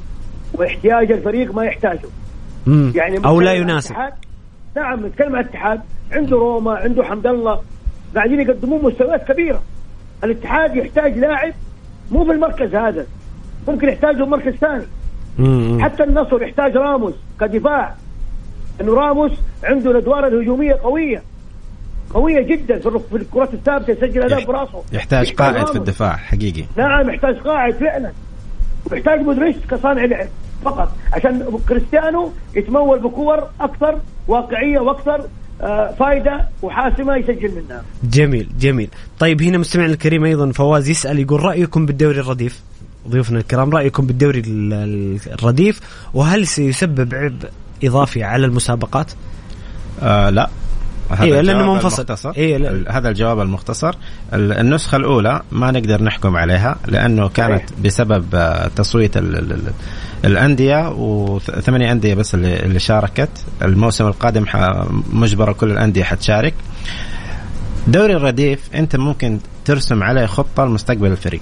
واحتياج 0.53 1.11
الفريق 1.11 1.53
ما 1.53 1.63
يحتاجه. 1.65 2.09
يعني 2.67 3.25
أو 3.25 3.41
لا 3.41 3.53
يناسب 3.53 3.95
نعم 4.77 5.05
نتكلم 5.05 5.35
عن 5.35 5.41
الاتحاد. 5.41 5.81
عنده 6.11 6.37
روما 6.37 6.71
عنده 6.71 7.03
حمد 7.03 7.27
الله. 7.27 7.61
قاعدين 8.15 8.39
يقدمون 8.39 8.85
مستويات 8.85 9.31
كبيرة. 9.31 9.61
الاتحاد 10.23 10.75
يحتاج 10.75 11.17
لاعب 11.17 11.53
مو 12.11 12.25
في 12.25 12.31
المركز 12.31 12.75
هذا. 12.75 13.05
ممكن 13.67 13.89
يحتاجه 13.89 14.25
مركز 14.25 14.53
ثاني. 14.53 14.85
حتى 15.83 16.03
النصر 16.03 16.43
يحتاج 16.43 16.77
راموس 16.77 17.13
كدفاع. 17.41 17.95
إنه 18.81 18.93
راموس 18.93 19.31
عنده 19.63 19.91
الأدوار 19.91 20.27
الهجومية 20.27 20.73
قوية. 20.73 21.23
قوية 22.13 22.41
جدا 22.41 22.79
في 22.79 23.15
الكرات 23.15 23.53
الثابتة 23.53 23.91
يسجل 23.91 24.23
اهداف 24.23 24.47
براسه. 24.47 24.83
يحتاج 24.91 25.33
قائد 25.33 25.67
في. 25.67 25.75
الدفاع 25.75 26.15
حقيقي. 26.15 26.63
نعم 26.77 27.09
يحتاج 27.09 27.35
قاعد 27.35 27.73
فعلا. 27.73 28.11
ويحتاج 28.91 29.19
مودريتش 29.19 29.65
كصانع 29.69 30.05
لعب. 30.05 30.27
فقط. 30.69 30.91
عشان 31.13 31.59
كريستيانو 31.69 32.31
يتمول 32.55 32.99
بكور 32.99 33.43
أكثر 33.61 33.99
واقعية 34.27 34.79
وأكثر 34.79 35.21
آه، 35.61 35.95
فائده 35.99 36.47
وحاسمة 36.61 37.15
يسجل 37.15 37.51
منها. 37.55 37.83
جميل 38.03 38.49
جميل. 38.59 38.89
طيب 39.19 39.41
هنا 39.41 39.57
مستمعنا 39.57 39.93
الكريم 39.93 40.23
أيضا 40.25 40.51
فواز 40.51 40.89
يسأل 40.89 41.19
يقول 41.19 41.43
رأيكم 41.43 41.85
بالدوري 41.85 42.19
الرديف؟ 42.19 42.61
ضيوفنا 43.09 43.39
الكرام 43.39 43.69
رأيكم 43.69 44.05
بالدوري 44.07 44.39
ال- 44.39 44.73
ال- 44.73 45.19
الرديف؟ 45.33 45.79
وهل 46.13 46.47
سيسبب 46.47 47.15
عبء 47.15 47.49
إضافي 47.83 48.23
على 48.23 48.45
المسابقات؟ 48.45 49.11
آه 50.03 50.29
لا. 50.29 50.49
هذا 51.11 51.23
إيه، 51.23 51.41
لأنه 51.41 51.51
الجواب 51.59 51.73
منفصل. 51.73 52.33
إيه، 52.37 52.57
لا. 52.57 52.97
هذا 52.97 53.09
الجواب 53.09 53.39
المختصر. 53.39 53.95
ال- 54.33 54.51
النسخة 54.53 54.95
الأولى 54.95 55.41
ما 55.51 55.71
نقدر 55.71 56.03
نحكم 56.03 56.35
عليها 56.37 56.75
لأنه 56.87 57.29
كانت 57.29 57.63
بسبب 57.83 58.25
آه، 58.35 58.67
تصويت 58.75 59.17
ال- 59.17 59.35
ال- 59.37 59.51
ال- 59.53 59.71
الأندية 60.25 60.89
وثمانية 60.91 61.91
أندية 61.91 62.13
بس 62.13 62.33
اللي 62.35 62.59
اللي 62.59 62.79
شاركت. 62.79 63.29
الموسم 63.61 64.07
القادم 64.07 64.45
ح- 64.45 64.85
مجبرة 65.13 65.51
كل 65.51 65.71
الأندية 65.71 66.03
حتشارك. 66.03 66.53
دوري 67.87 68.15
الرديف 68.15 68.59
أنت 68.75 68.95
ممكن 68.95 69.39
ترسم 69.65 70.03
عليه 70.03 70.25
خطة 70.25 70.65
لمستقبل 70.65 71.11
الفريق. 71.11 71.41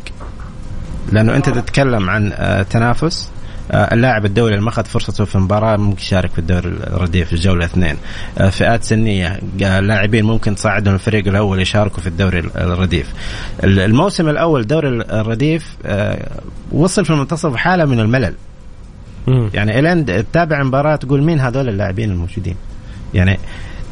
لأنه 1.12 1.36
أنت 1.36 1.50
تتكلم 1.50 2.10
عن 2.10 2.32
آه، 2.36 2.62
تنافس. 2.64 3.30
اللاعب 3.72 4.26
الدولي 4.26 4.54
اللي 4.54 4.64
ما 4.66 4.70
اخذ 4.70 4.86
فرصته 4.86 5.26
في 5.26 5.36
المباراة 5.36 5.78
ممكن 5.78 6.02
يشارك 6.02 6.32
في 6.32 6.40
الدوري 6.40 6.68
الرديف 6.70 7.28
في 7.28 7.34
الجولة 7.34 7.66
اثنين 7.66 7.96
آه، 8.38 8.50
فئات 8.50 8.84
سنية 8.84 9.40
آه، 9.64 9.80
لاعبين 9.80 10.26
ممكن 10.26 10.56
تصعدهم 10.56 10.94
الفريق 10.94 11.28
الأول 11.28 11.62
يشاركوا 11.62 12.00
في 12.02 12.08
الدوري 12.08 12.40
الرديف. 12.40 13.14
ال- 13.64 13.80
الموسم 13.80 14.30
الأول 14.30 14.68
دوري 14.68 14.88
الرديف 14.90 15.76
آه، 15.86 16.28
وصل 16.72 17.06
في 17.06 17.12
المنتصف 17.12 17.56
حالة 17.56 17.86
من 17.86 18.00
الملل. 18.00 18.34
يعني 19.54 19.80
إلين 19.80 20.06
تتابع 20.06 20.64
مباراة 20.64 20.96
تقول 20.96 21.24
مين 21.24 21.40
هذول 21.40 21.70
اللاعبين 21.70 22.12
الموجودين؟ 22.12 22.56
يعني 23.14 23.40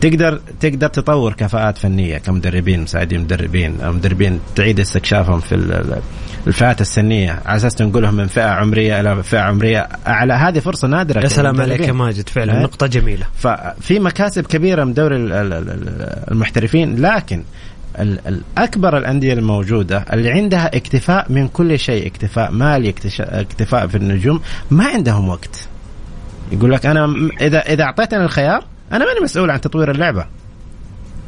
تقدر 0.03 0.39
تقدر 0.59 0.87
تطور 0.87 1.33
كفاءات 1.33 1.77
فنية 1.77 2.17
كمدربين 2.17 2.81
مساعدين 2.81 3.21
مدربين 3.21 3.77
مدربين 3.83 4.39
تعيد 4.55 4.79
استكشافهم 4.79 5.39
في 5.39 5.55
ال- 5.55 5.71
ال- 5.73 6.01
الفئات 6.47 6.81
السنية 6.81 7.39
على 7.45 7.55
أساس 7.57 7.75
تنقلهم 7.75 8.15
من 8.15 8.27
فئة 8.27 8.49
عمرية 8.49 8.99
إلى 8.99 9.23
فئة 9.23 9.39
عمرية 9.39 9.89
اعلى 10.07 10.33
هذه 10.33 10.59
فرصة 10.59 10.87
نادرة 10.87 11.21
يا 11.21 11.27
سلام. 11.27 11.61
عليك 11.61 11.87
يا 11.87 11.91
ماجد 11.93 12.29
فعلا 12.29 12.53
إيه. 12.57 12.63
نقطة 12.63 12.87
جميلة 12.87 13.25
ففي 13.35 13.99
مكاسب 13.99 14.45
كبيرة 14.47 14.83
من 14.83 14.93
دوري 14.93 15.15
ال- 15.15 15.31
ال- 15.33 15.53
ال- 15.53 16.23
المحترفين 16.31 17.01
لكن 17.01 17.43
ال- 17.99 18.19
الاكبر 18.27 18.97
الأندية 18.97 19.33
الموجودة 19.33 20.05
اللي 20.13 20.31
عندها 20.31 20.75
اكتفاء 20.77 21.31
من 21.31 21.47
كل 21.47 21.79
شيء 21.79 22.07
اكتفاء 22.07 22.51
مالي 22.51 22.93
اكتفاء 23.19 23.87
في 23.87 23.97
النجوم 23.97 24.41
ما 24.71 24.85
عندهم 24.85 25.29
وقت 25.29 25.67
يقول 26.51 26.71
لك 26.71 26.85
أنا 26.85 27.29
اذا 27.41 27.59
إذا 27.59 27.83
أعطيتني 27.83 28.23
الخيار 28.23 28.63
أنا 28.93 29.05
ماني 29.05 29.19
مسؤول 29.23 29.51
عن 29.51 29.61
تطوير 29.61 29.91
اللعبة 29.91 30.25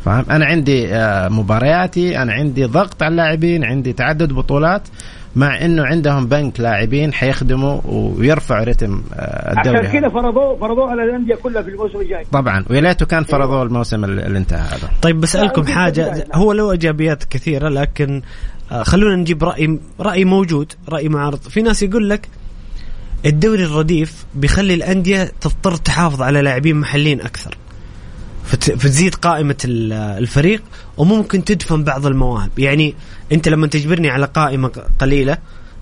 فاهم 0.06 0.26
أنا 0.30 0.46
عندي 0.46 0.96
آه، 0.96 1.30
مبارياتي 1.30 2.22
أنا 2.22 2.34
عندي 2.34 2.66
ضغط 2.66 3.04
على 3.04 3.12
اللاعبين 3.12 3.64
عندي 3.64 3.94
تعدد 3.94 4.34
بطولات 4.34 4.82
مع 5.36 5.66
إنه 5.66 5.86
عندهم 5.86 6.28
بنك 6.28 6.60
لاعبين 6.60 7.14
حيخدموا 7.14 7.82
ويرفعوا 7.86 8.64
رتم 8.64 9.02
آه، 9.14 9.54
الدوري 9.58 9.78
عشان 9.78 10.00
كذا. 10.00 10.10
فرضوه 10.10 10.58
فرضوه 10.58 10.92
على 10.92 11.04
الأندية 11.04 11.36
كلها 11.36 11.62
في 11.62 11.70
الموسم 11.70 12.00
الجاي 12.00 12.26
طبعا 12.32 12.66
ويا 12.70 12.82
ليته 12.82 13.06
كان 13.06 13.24
فرضوه 13.24 13.64
الموسم 13.64 14.04
اللي 14.04 14.38
انتهى 14.38 14.60
هذا 14.60 14.90
طيب 15.02 15.26
حاجة 15.70 16.14
لا. 16.16 16.38
هو 16.38 16.54
له 16.54 16.72
إيجابيات 16.72 17.24
كثيرة 17.24 17.70
لكن 17.70 18.22
آه، 18.72 18.84
خلونا 18.84 19.16
نجيب 19.16 19.44
رأي 19.44 19.80
رأي 20.00 20.26
موجود 20.26 20.74
رأي 20.90 21.10
معارض 21.10 21.40
في 21.40 21.62
ناس 21.62 21.84
يقول 21.84 22.10
لك 22.10 22.28
الدوري 23.26 23.64
الرديف 23.66 24.26
بيخلي 24.36 24.74
الأندية 24.74 25.32
تضطر 25.42 25.76
تحافظ 25.76 26.22
على 26.22 26.42
لاعبين 26.42 26.76
محليين 26.76 27.22
أكثر. 27.22 27.58
فت- 28.46 28.72
فتزيد 28.72 29.16
قائمة 29.16 29.58
ال- 29.66 29.94
الفريق 29.94 30.64
وممكن 30.98 31.44
تدفن 31.44 31.84
بعض 31.84 32.06
المواهب. 32.06 32.60
يعني 32.60 32.94
أنت 33.32 33.48
لما 33.50 33.68
تجبرني 33.68 34.10
على 34.10 34.26
قائمة 34.26 34.72
قليلة 35.00 35.38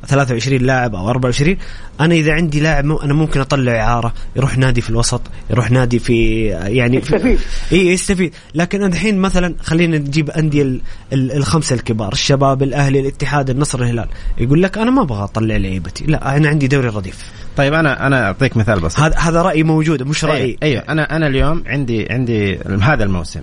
23 0.07 0.61
لاعب 0.61 0.95
أو 0.95 1.09
24 1.09 1.57
أنا 1.99 2.15
إذا 2.15 2.33
عندي 2.33 2.59
لاعب 2.59 2.85
مو- 2.85 2.97
أنا 2.97 3.13
ممكن 3.13 3.39
أطلع 3.39 3.71
إعارة 3.81 4.13
يروح 4.35 4.57
نادي 4.57 4.81
في 4.81 4.89
الوسط 4.89 5.21
يروح 5.49 5.71
نادي 5.71 5.99
في 5.99 6.43
يعني 6.47 7.01
في 7.01 7.15
يستفيد. 7.15 7.39
إي 7.71 7.87
يستفيد. 7.87 8.33
لكن 8.55 8.83
أنا 8.83 8.93
الحين 8.93 9.17
مثلا 9.17 9.55
خلينا 9.63 9.97
نجيب 9.97 10.29
أندية 10.29 10.61
ال- 10.61 10.81
ال- 11.13 11.31
الخمسة 11.31 11.73
الكبار 11.75 12.11
الشباب 12.13 12.63
الأهلي 12.63 12.99
الاتحاد 12.99 13.49
النصر 13.49 13.81
الهلال. 13.81 14.07
يقول 14.37 14.63
لك 14.63 14.77
أنا 14.77 14.91
ما 14.91 15.01
أبغى 15.01 15.23
أطلع 15.23 15.57
لعيبتي 15.57 16.05
لا 16.05 16.37
أنا 16.37 16.49
عندي 16.49 16.67
دوري 16.67 16.87
رديف. 16.87 17.31
طيب 17.57 17.73
أنا 17.73 18.07
أنا 18.07 18.25
أعطيك 18.25 18.57
مثال 18.57 18.79
بسيط. 18.79 18.99
هذا 18.99 19.15
هذا 19.17 19.41
رأي 19.41 19.63
موجود 19.63 20.03
مش 20.03 20.25
رأي. 20.25 20.41
أيوه, 20.43 20.57
أيوة. 20.63 20.83
أنا 20.89 21.15
أنا 21.15 21.27
اليوم 21.27 21.63
عندي 21.67 22.07
عندي 22.11 22.59
هذا 22.81 23.03
الموسم 23.03 23.41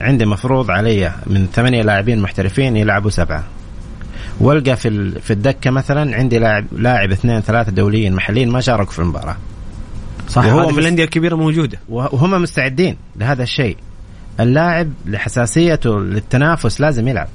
عندي 0.00 0.26
مفروض 0.26 0.70
علي 0.70 1.12
من 1.26 1.46
ثمانية 1.54 1.82
لاعبين 1.82 2.18
محترفين 2.20 2.76
يلعبوا 2.76 3.10
سبعة. 3.10 3.44
والقى 4.42 4.76
في 4.76 4.88
ال- 4.88 5.20
في 5.20 5.32
الدكة 5.32 5.70
مثلا 5.70 6.16
عندي 6.16 6.38
لاعب 6.38 6.64
لاعب 6.72 7.10
اثنين 7.12 7.40
ثلاثة 7.40 7.72
دوليين 7.72 8.14
محليين 8.14 8.50
ما 8.50 8.60
شاركوا 8.60 8.92
في 8.92 8.98
المباراة. 8.98 9.36
صح 10.28 10.44
وهو 10.44 10.68
في 10.68 10.80
الأندية 10.80 11.04
الكبيرة 11.04 11.36
موجودة. 11.36 11.78
وهم 11.88 12.42
مستعدين 12.42 12.96
لهذا 13.16 13.42
الشيء. 13.42 13.76
اللاعب 14.40 14.92
لحساسيته 15.06 16.00
للتنافس 16.00 16.80
لازم 16.80 17.08
يلعب. 17.08 17.28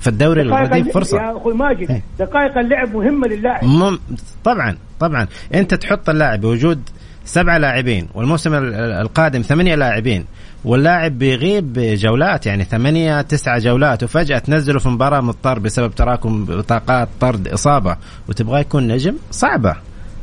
فالدوري 0.00 0.44
دقائق 0.44 0.60
الرديف 0.64 0.86
الل- 0.86 0.92
فرصة. 0.92 1.18
يا 1.18 1.36
أخوي 1.36 1.54
ماجد 1.54 1.90
إيه. 1.90 2.02
دقائق 2.18 2.58
اللعب 2.58 2.94
مهمه 2.94 3.28
للاعب. 3.28 3.64
مم... 3.64 3.98
طبعا 4.44 4.76
طبعا. 5.00 5.26
أنت 5.54 5.74
تحط 5.74 6.08
اللاعب 6.10 6.40
بوجود 6.40 6.82
سبعة 7.30 7.58
لاعبين 7.58 8.08
والموسم 8.14 8.54
ال- 8.54 8.74
ال- 8.74 8.92
القادم 8.92 9.40
ثمانية 9.42 9.74
لاعبين 9.74 10.24
واللاعب 10.64 11.18
بيغيب 11.18 11.72
جولات 11.78 12.46
يعني 12.46 12.64
ثمانية 12.64 13.20
تسعة 13.22 13.58
جولات 13.58 14.02
وفجأة 14.02 14.38
تنزله 14.38 14.78
في 14.78 14.88
مباراة 14.88 15.20
مضطر 15.20 15.58
بسبب 15.58 15.94
تراكم 15.94 16.44
بطاقات 16.44 17.08
طرد 17.20 17.48
إصابة 17.48 17.96
وتبغاه 18.28 18.58
يكون 18.60 18.88
نجم 18.88 19.14
صعبة 19.30 19.76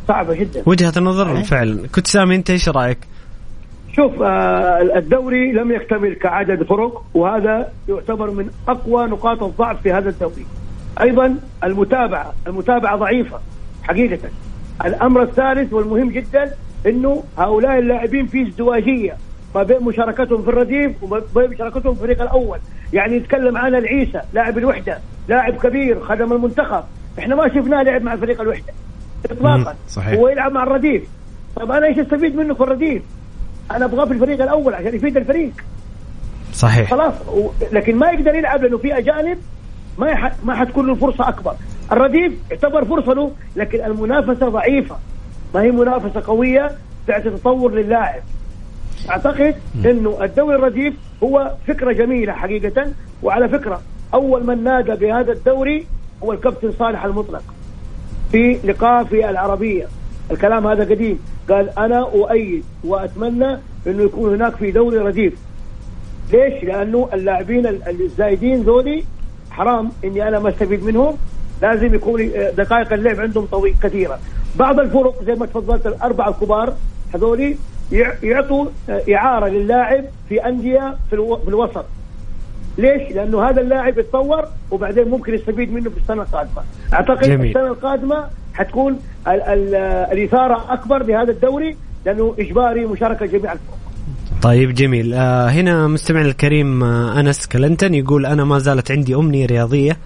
صعبة 0.08 0.34
جدا 0.34 0.64
وجهة 0.66 0.94
النظر 0.98 1.44
فعلا 1.44 1.88
كنت 1.88 2.08
سامي 2.08 2.36
أنت 2.36 2.50
إيش 2.50 2.70
رأيك؟ 2.70 2.98
شوف 3.96 4.22
آه 4.22 4.98
الدوري 4.98 5.52
لم 5.52 5.72
يكتمل 5.72 6.14
كعدد 6.14 6.64
فرق 6.64 7.04
وهذا 7.14 7.72
يعتبر 7.90 8.32
من 8.32 8.50
أقوى 8.68 9.08
نقاط 9.08 9.44
الضعف 9.44 9.82
في 9.82 9.94
هذا 9.94 10.10
الدوري. 10.10 10.46
أيضا 11.02 11.36
المتابعة، 11.64 12.34
المتابعة 12.48 12.96
ضعيفة 12.98 13.40
حقيقة. 13.84 14.30
الأمر 14.86 15.24
الثالث 15.24 15.74
والمهم 15.74 16.10
جدا 16.10 16.52
إنه 16.88 17.23
هؤلاء 17.38 17.80
اللاعبين 17.80 18.27
في 18.27 18.47
ازدواجية 18.47 19.18
ما 19.55 19.64
بين 19.64 19.84
مشاركتهم 19.84 20.41
في 20.41 20.49
الرديف 20.49 21.03
وما 21.03 21.22
بين 21.35 21.49
مشاركتهم 21.49 21.95
في 21.95 22.01
الفريق 22.01 22.22
الأول، 22.22 22.59
يعني 22.93 23.19
نتكلم 23.19 23.57
عن 23.57 23.76
العيسى 23.76 24.22
لاعب 24.34 24.57
الوحدة، 24.57 24.97
لاعب 25.27 25.53
كبير 25.53 25.99
خدم 25.99 26.34
المنتخب، 26.34 26.84
إحنا 27.19 27.35
ما 27.35 27.47
شفناه 27.47 27.84
لعب 27.84 28.01
مع 28.01 28.15
فريق 28.15 28.41
الوحدة 28.41 28.73
اطلاقا. 29.31 29.76
صحيح. 29.88 30.19
هو 30.19 30.27
يلعب 30.27 30.51
مع 30.51 30.64
الرديف. 30.64 31.03
طب 31.55 31.72
أنا 31.72 31.85
إيش 31.85 31.99
أستفيد 31.99 32.35
منه 32.35 32.53
في 32.53 32.61
الرديف؟ 32.61 33.03
أنا 33.72 33.85
أبغاه 33.85 34.05
في 34.05 34.14
الفريق 34.14 34.41
الأول 34.41 34.73
عشان 34.73 34.95
يفيد 34.95 35.18
الفريق. 35.18 35.51
صحيح. 36.53 36.91
خلاص. 36.91 37.14
و... 37.27 37.49
لكن 37.72 37.95
ما 37.95 38.11
يقدر 38.11 38.35
يلعب 38.35 38.64
لأنه 38.64 38.77
في 38.77 38.97
أجانب 38.97 39.38
ما 39.97 40.09
يح... 40.09 40.31
ما 40.43 40.55
حتكون 40.55 40.88
له 40.88 40.95
فرصة 40.95 41.30
أكبر. 41.30 41.53
الرديف 41.91 42.34
يعتبر 42.51 42.85
فرصة 42.85 43.14
له 43.14 43.31
لكن 43.55 43.85
المنافسة 43.85 44.49
ضعيفة. 44.49 44.97
ما 45.58 45.64
هي 45.64 45.72
منافسة 45.72 46.22
قوية 46.28 46.72
تعطي 47.08 47.30
تطور 47.30 47.74
للاعب. 47.74 48.22
أعتقد 49.10 49.56
إنه 49.86 50.18
الدوري 50.24 50.56
الرديف 50.56 50.94
هو 51.24 51.52
فكرة 51.68 51.92
جميلة 51.92 52.34
حقيقة 52.34 52.88
وعلى 53.24 53.50
فكرة 53.50 53.82
أول 54.14 54.46
من 54.48 54.64
نادى 54.64 54.92
بهذا 54.96 55.32
الدوري 55.32 55.86
هو 56.24 56.34
الكابتن 56.34 56.72
صالح 56.72 57.06
المطلق. 57.06 57.44
في 58.32 58.60
لقاء 58.64 59.04
في 59.04 59.30
العربية 59.30 59.88
الكلام 60.32 60.68
هذا 60.68 60.84
قديم. 60.84 61.20
قال 61.50 61.80
أنا 61.80 62.00
أؤيد 62.00 62.64
وأتمنى 62.84 63.58
إنه 63.88 64.04
يكون 64.04 64.34
هناك 64.34 64.56
في 64.56 64.72
دوري 64.72 64.98
رديف 64.98 65.34
ليش؟ 66.34 66.64
لأنه 66.64 67.10
اللاعبين 67.14 67.68
ال- 67.68 68.02
الزايدين 68.02 68.62
ذولي 68.62 69.04
حرام 69.52 69.92
إني 70.04 70.28
أنا 70.28 70.40
ما 70.40 70.50
أستفيد 70.50 70.84
منهم. 70.84 71.18
لازم 71.62 71.96
يكون 71.96 72.32
دقائق 72.58 72.94
اللعب 72.94 73.20
عندهم 73.20 73.46
طويل 73.46 73.76
كثيرة. 73.84 74.20
بعض 74.56 74.80
الفرق 74.80 75.24
زي 75.24 75.36
ما 75.36 75.45
تفضلت 75.45 75.88
الأربعة 75.88 76.30
الكبار 76.30 76.74
هذولي 77.15 77.57
يع- 77.91 78.14
يعطوا 78.24 78.65
إعارة 78.90 79.48
للاعب 79.48 80.03
في 80.30 80.45
أندية 80.48 80.95
في, 81.10 81.14
ألو... 81.15 81.38
في 81.38 81.48
الوسط. 81.48 81.86
ليش؟ 82.78 83.11
لأنه 83.11 83.49
هذا 83.49 83.61
اللاعب 83.61 83.98
يتطور 83.99 84.45
وبعدين 84.72 85.07
ممكن 85.07 85.34
يستفيد 85.34 85.74
منه 85.74 85.90
في 85.90 85.98
السنة 85.98 86.22
القادمة. 86.22 86.61
أعتقد 86.94 87.28
جميل. 87.28 87.48
السنة 87.48 87.68
القادمة 87.68 88.26
حتكون 88.53 88.99
ال... 89.28 89.41
ال... 89.41 89.76
الإثارة 90.11 90.74
أكبر 90.74 91.03
لهذا 91.03 91.32
الدوري 91.32 91.76
لأنه 92.06 92.36
إجباري 92.40 92.86
مشاركة 92.86 93.26
جميع 93.26 93.52
الفرق. 93.53 93.78
طيب 94.41 94.74
جميل. 94.74 95.14
آه 95.14 95.48
هنا 95.48 95.88
مستمع 95.88 96.22
الكريم 96.22 96.84
آه 96.84 97.19
أنس 97.19 97.48
كلنتن 97.48 97.94
يقول 97.94 98.26
أنا 98.26 98.44
ما 98.44 98.60
زالت 98.60 98.91
عندي 98.91 99.15
أمنية 99.15 99.45
رياضية. 99.45 99.98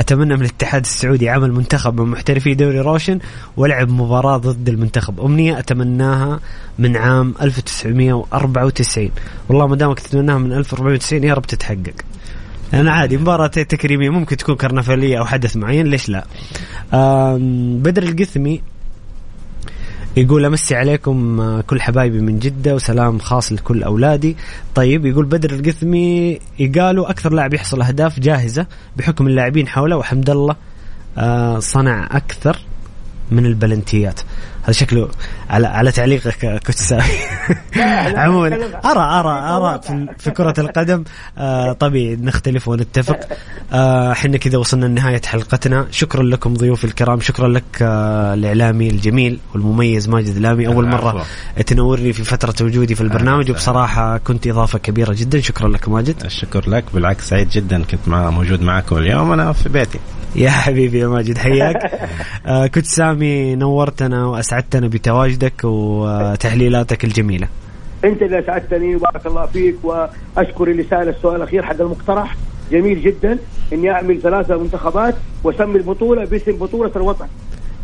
أتمنى 0.00 0.36
من 0.36 0.40
الاتحاد 0.40 0.84
السعودي 0.84 1.28
عمل 1.28 1.52
منتخب 1.52 2.00
من 2.00 2.08
محترفي 2.10 2.54
دوري 2.54 2.80
روشن 2.80 3.18
ولعب 3.56 3.88
مباراة 3.88 4.36
ضد 4.36 4.68
المنتخب. 4.68 5.20
أمنية 5.20 5.58
أتمناها 5.58 6.40
من 6.78 6.96
عام 6.96 7.34
1994 7.42 9.10
والله 9.48 9.66
ما 9.66 9.76
دامك 9.76 10.00
تتمناها 10.00 10.38
من 10.38 10.52
1490 10.52 11.24
يا 11.24 11.34
رب 11.34 11.46
تتحقق. 11.46 11.94
أنا 12.74 12.92
عادي 12.92 13.16
مباراة 13.16 13.46
تكريمية 13.46 14.10
ممكن 14.10 14.36
تكون 14.36 14.54
كرنفالية 14.54 15.18
أو 15.18 15.24
حدث 15.24 15.56
معين 15.56 15.86
ليش 15.86 16.08
لا؟ 16.08 16.24
بدر 17.78 18.02
القثمي 18.02 18.62
يقول 20.16 20.44
أمسي 20.44 20.74
عليكم 20.74 21.40
آه، 21.40 21.60
كل 21.60 21.80
حبايبي 21.80 22.20
من 22.20 22.38
جدة 22.38 22.74
وسلام 22.74 23.18
خاص 23.18 23.52
لكل 23.52 23.82
أولادي. 23.82 24.36
طيب 24.74 25.06
يقول 25.06 25.24
بدر 25.24 25.50
القثمي 25.50 26.40
قالوا 26.78 27.10
أكثر 27.10 27.32
لاعب 27.32 27.54
يحصل 27.54 27.82
أهداف 27.82 28.20
جاهزة 28.20 28.66
بحكم 28.96 29.26
اللاعبين 29.26 29.68
حوله 29.68 29.96
وحمد 29.96 30.30
الله 30.30 30.56
آه، 31.18 31.58
صنع 31.58 32.08
أكثر 32.16 32.58
من 33.30 33.46
البلنتيات. 33.46 34.20
هذا 34.66 34.72
شكله 34.72 35.08
على 35.50 35.66
على 35.66 35.92
تعليقك 35.92 36.44
آه، 36.44 36.58
كنت 36.58 36.76
سامي 36.76 37.02
عموما 38.16 38.46
ارى 38.84 39.20
ارى 39.20 39.56
أرى 39.56 39.80
في, 39.82 40.06
في 40.18 40.30
كرة 40.30 40.54
القدم 40.58 41.04
آه 41.38 41.72
طبيعي 41.72 42.16
نختلف 42.16 42.68
ونتفق. 42.68 43.20
آه، 43.72 44.12
إحنا 44.12 44.36
كذا 44.36 44.58
وصلنا 44.58 44.86
لنهاية 44.86 45.22
حلقتنا. 45.26 45.86
شكرا 45.90 46.22
لكم 46.22 46.54
ضيوفي 46.54 46.84
الكرام. 46.84 47.20
شكرا 47.20 47.48
لك 47.48 47.64
آه 47.82 48.34
الإعلامي 48.34 48.90
الجميل 48.90 49.38
والمميز 49.54 50.08
ماجد 50.08 50.38
لامي 50.38 50.66
أول 50.66 50.88
مرة. 50.88 51.24
تنورني 51.66 52.12
في 52.12 52.24
فترة 52.24 52.66
وجودي 52.66 52.94
في 52.94 53.00
البرنامج 53.00 53.50
وبصراحة 53.50 54.18
كنت 54.18 54.46
إضافة 54.46 54.78
كبيرة 54.78 55.12
جدا. 55.12 55.40
شكرا 55.40 55.68
لك 55.68 55.88
ماجد. 55.88 56.24
الشكر 56.24 56.70
لك. 56.70 56.84
بالعكس 56.94 57.28
سعيد 57.28 57.48
جدا. 57.48 57.82
كنت 57.82 58.08
مع 58.08 58.30
موجود 58.30 58.62
معكم 58.62 58.96
اليوم. 58.98 59.32
أنا 59.32 59.52
في 59.52 59.68
بيتي. 59.68 59.98
يا 60.36 60.50
حبيبي 60.50 60.98
يا 60.98 61.06
ماجد 61.06 61.38
حياك. 61.38 61.76
آه 62.46 62.66
كنت 62.66 62.86
سامي 62.86 63.54
نورتنا 63.54 64.26
واسعدتنا 64.26 64.55
بتواجدك 64.74 65.64
وتحليلاتك 65.64 67.04
الجميلة. 67.04 67.48
انت 68.04 68.22
اللي 68.22 68.38
اسعدتني 68.38 68.96
وبارك 68.96 69.26
الله 69.26 69.46
فيك 69.46 69.76
واشكر 69.84 70.68
اللي 70.68 70.82
سال 70.90 71.08
السؤال 71.08 71.36
الأخير 71.36 71.62
حق 71.62 71.80
المقترح. 71.80 72.36
جميل 72.70 73.02
جدا 73.02 73.38
إني 73.72 73.90
أعمل 73.90 74.20
ثلاثة 74.22 74.58
منتخبات 74.58 75.14
وأسمي 75.44 75.76
البطولة 75.76 76.24
باسم 76.24 76.52
بطولة 76.52 76.90
الوطن. 76.96 77.26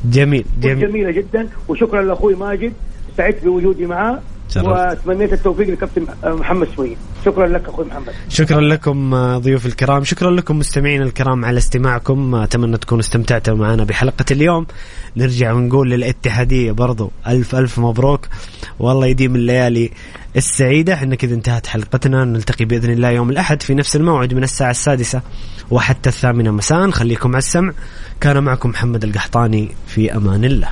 جميل 0.05 0.45
جميل. 0.61 0.89
جميلة 0.89 1.11
جدا 1.11 1.49
وشكرا 1.69 2.03
لأخوي 2.03 2.35
ماجد 2.35 2.73
سعدت 3.17 3.45
بوجودي 3.45 3.87
معاه. 3.87 4.21
وأتمنيت 4.57 5.33
التوفيق 5.33 5.69
للكابتن 5.69 6.07
محمد 6.25 6.69
سويد 6.77 6.97
شكرا 7.25 7.47
لك 7.47 7.69
أخوي 7.69 7.85
محمد. 7.85 8.13
شكرا 8.29 8.61
لكم 8.61 9.15
آه، 9.15 9.39
ضيوف 9.39 9.67
الكرام. 9.67 10.05
شكرا 10.05 10.31
لكم 10.31 10.59
مستمعين 10.59 11.03
الكرام 11.03 11.45
على 11.45 11.59
استماعكم. 11.59 12.35
أتمنى 12.35 12.77
تكونوا 12.77 13.01
استمتعتوا 13.01 13.57
معنا 13.57 13.85
بحلقة 13.85 14.25
اليوم. 14.31 14.67
نرجع 15.17 15.53
ونقول 15.53 15.91
للاتحادية 15.91 16.73
برضو 16.73 17.11
ألف 17.27 17.55
ألف 17.55 17.79
مبروك. 17.79 18.21
والله 18.79 19.07
يديم 19.07 19.37
الليالي 19.37 19.91
السعيدة. 20.37 20.95
إحنا 20.95 21.15
كذا 21.15 21.35
انتهت 21.35 21.67
حلقتنا. 21.67 22.25
نلتقي 22.25 22.65
بإذن 22.65 22.91
الله 22.91 23.11
يوم 23.11 23.31
الأحد 23.31 23.63
في 23.63 23.75
نفس 23.75 23.97
الموعد 23.97 24.35
من 24.35 24.43
الساعة 24.43 24.71
السادسة 24.71 25.21
وحتى 25.71 26.09
الثامنة 26.09 26.51
مساء. 26.51 26.91
خليكم 26.91 27.29
على 27.29 27.39
السمع. 27.39 27.73
كان 28.21 28.45
معكم 28.45 28.71
محمد 28.71 29.05
القحطاني 29.05 29.69
في 29.87 30.17
أمان 30.17 30.45
الله. 30.45 30.69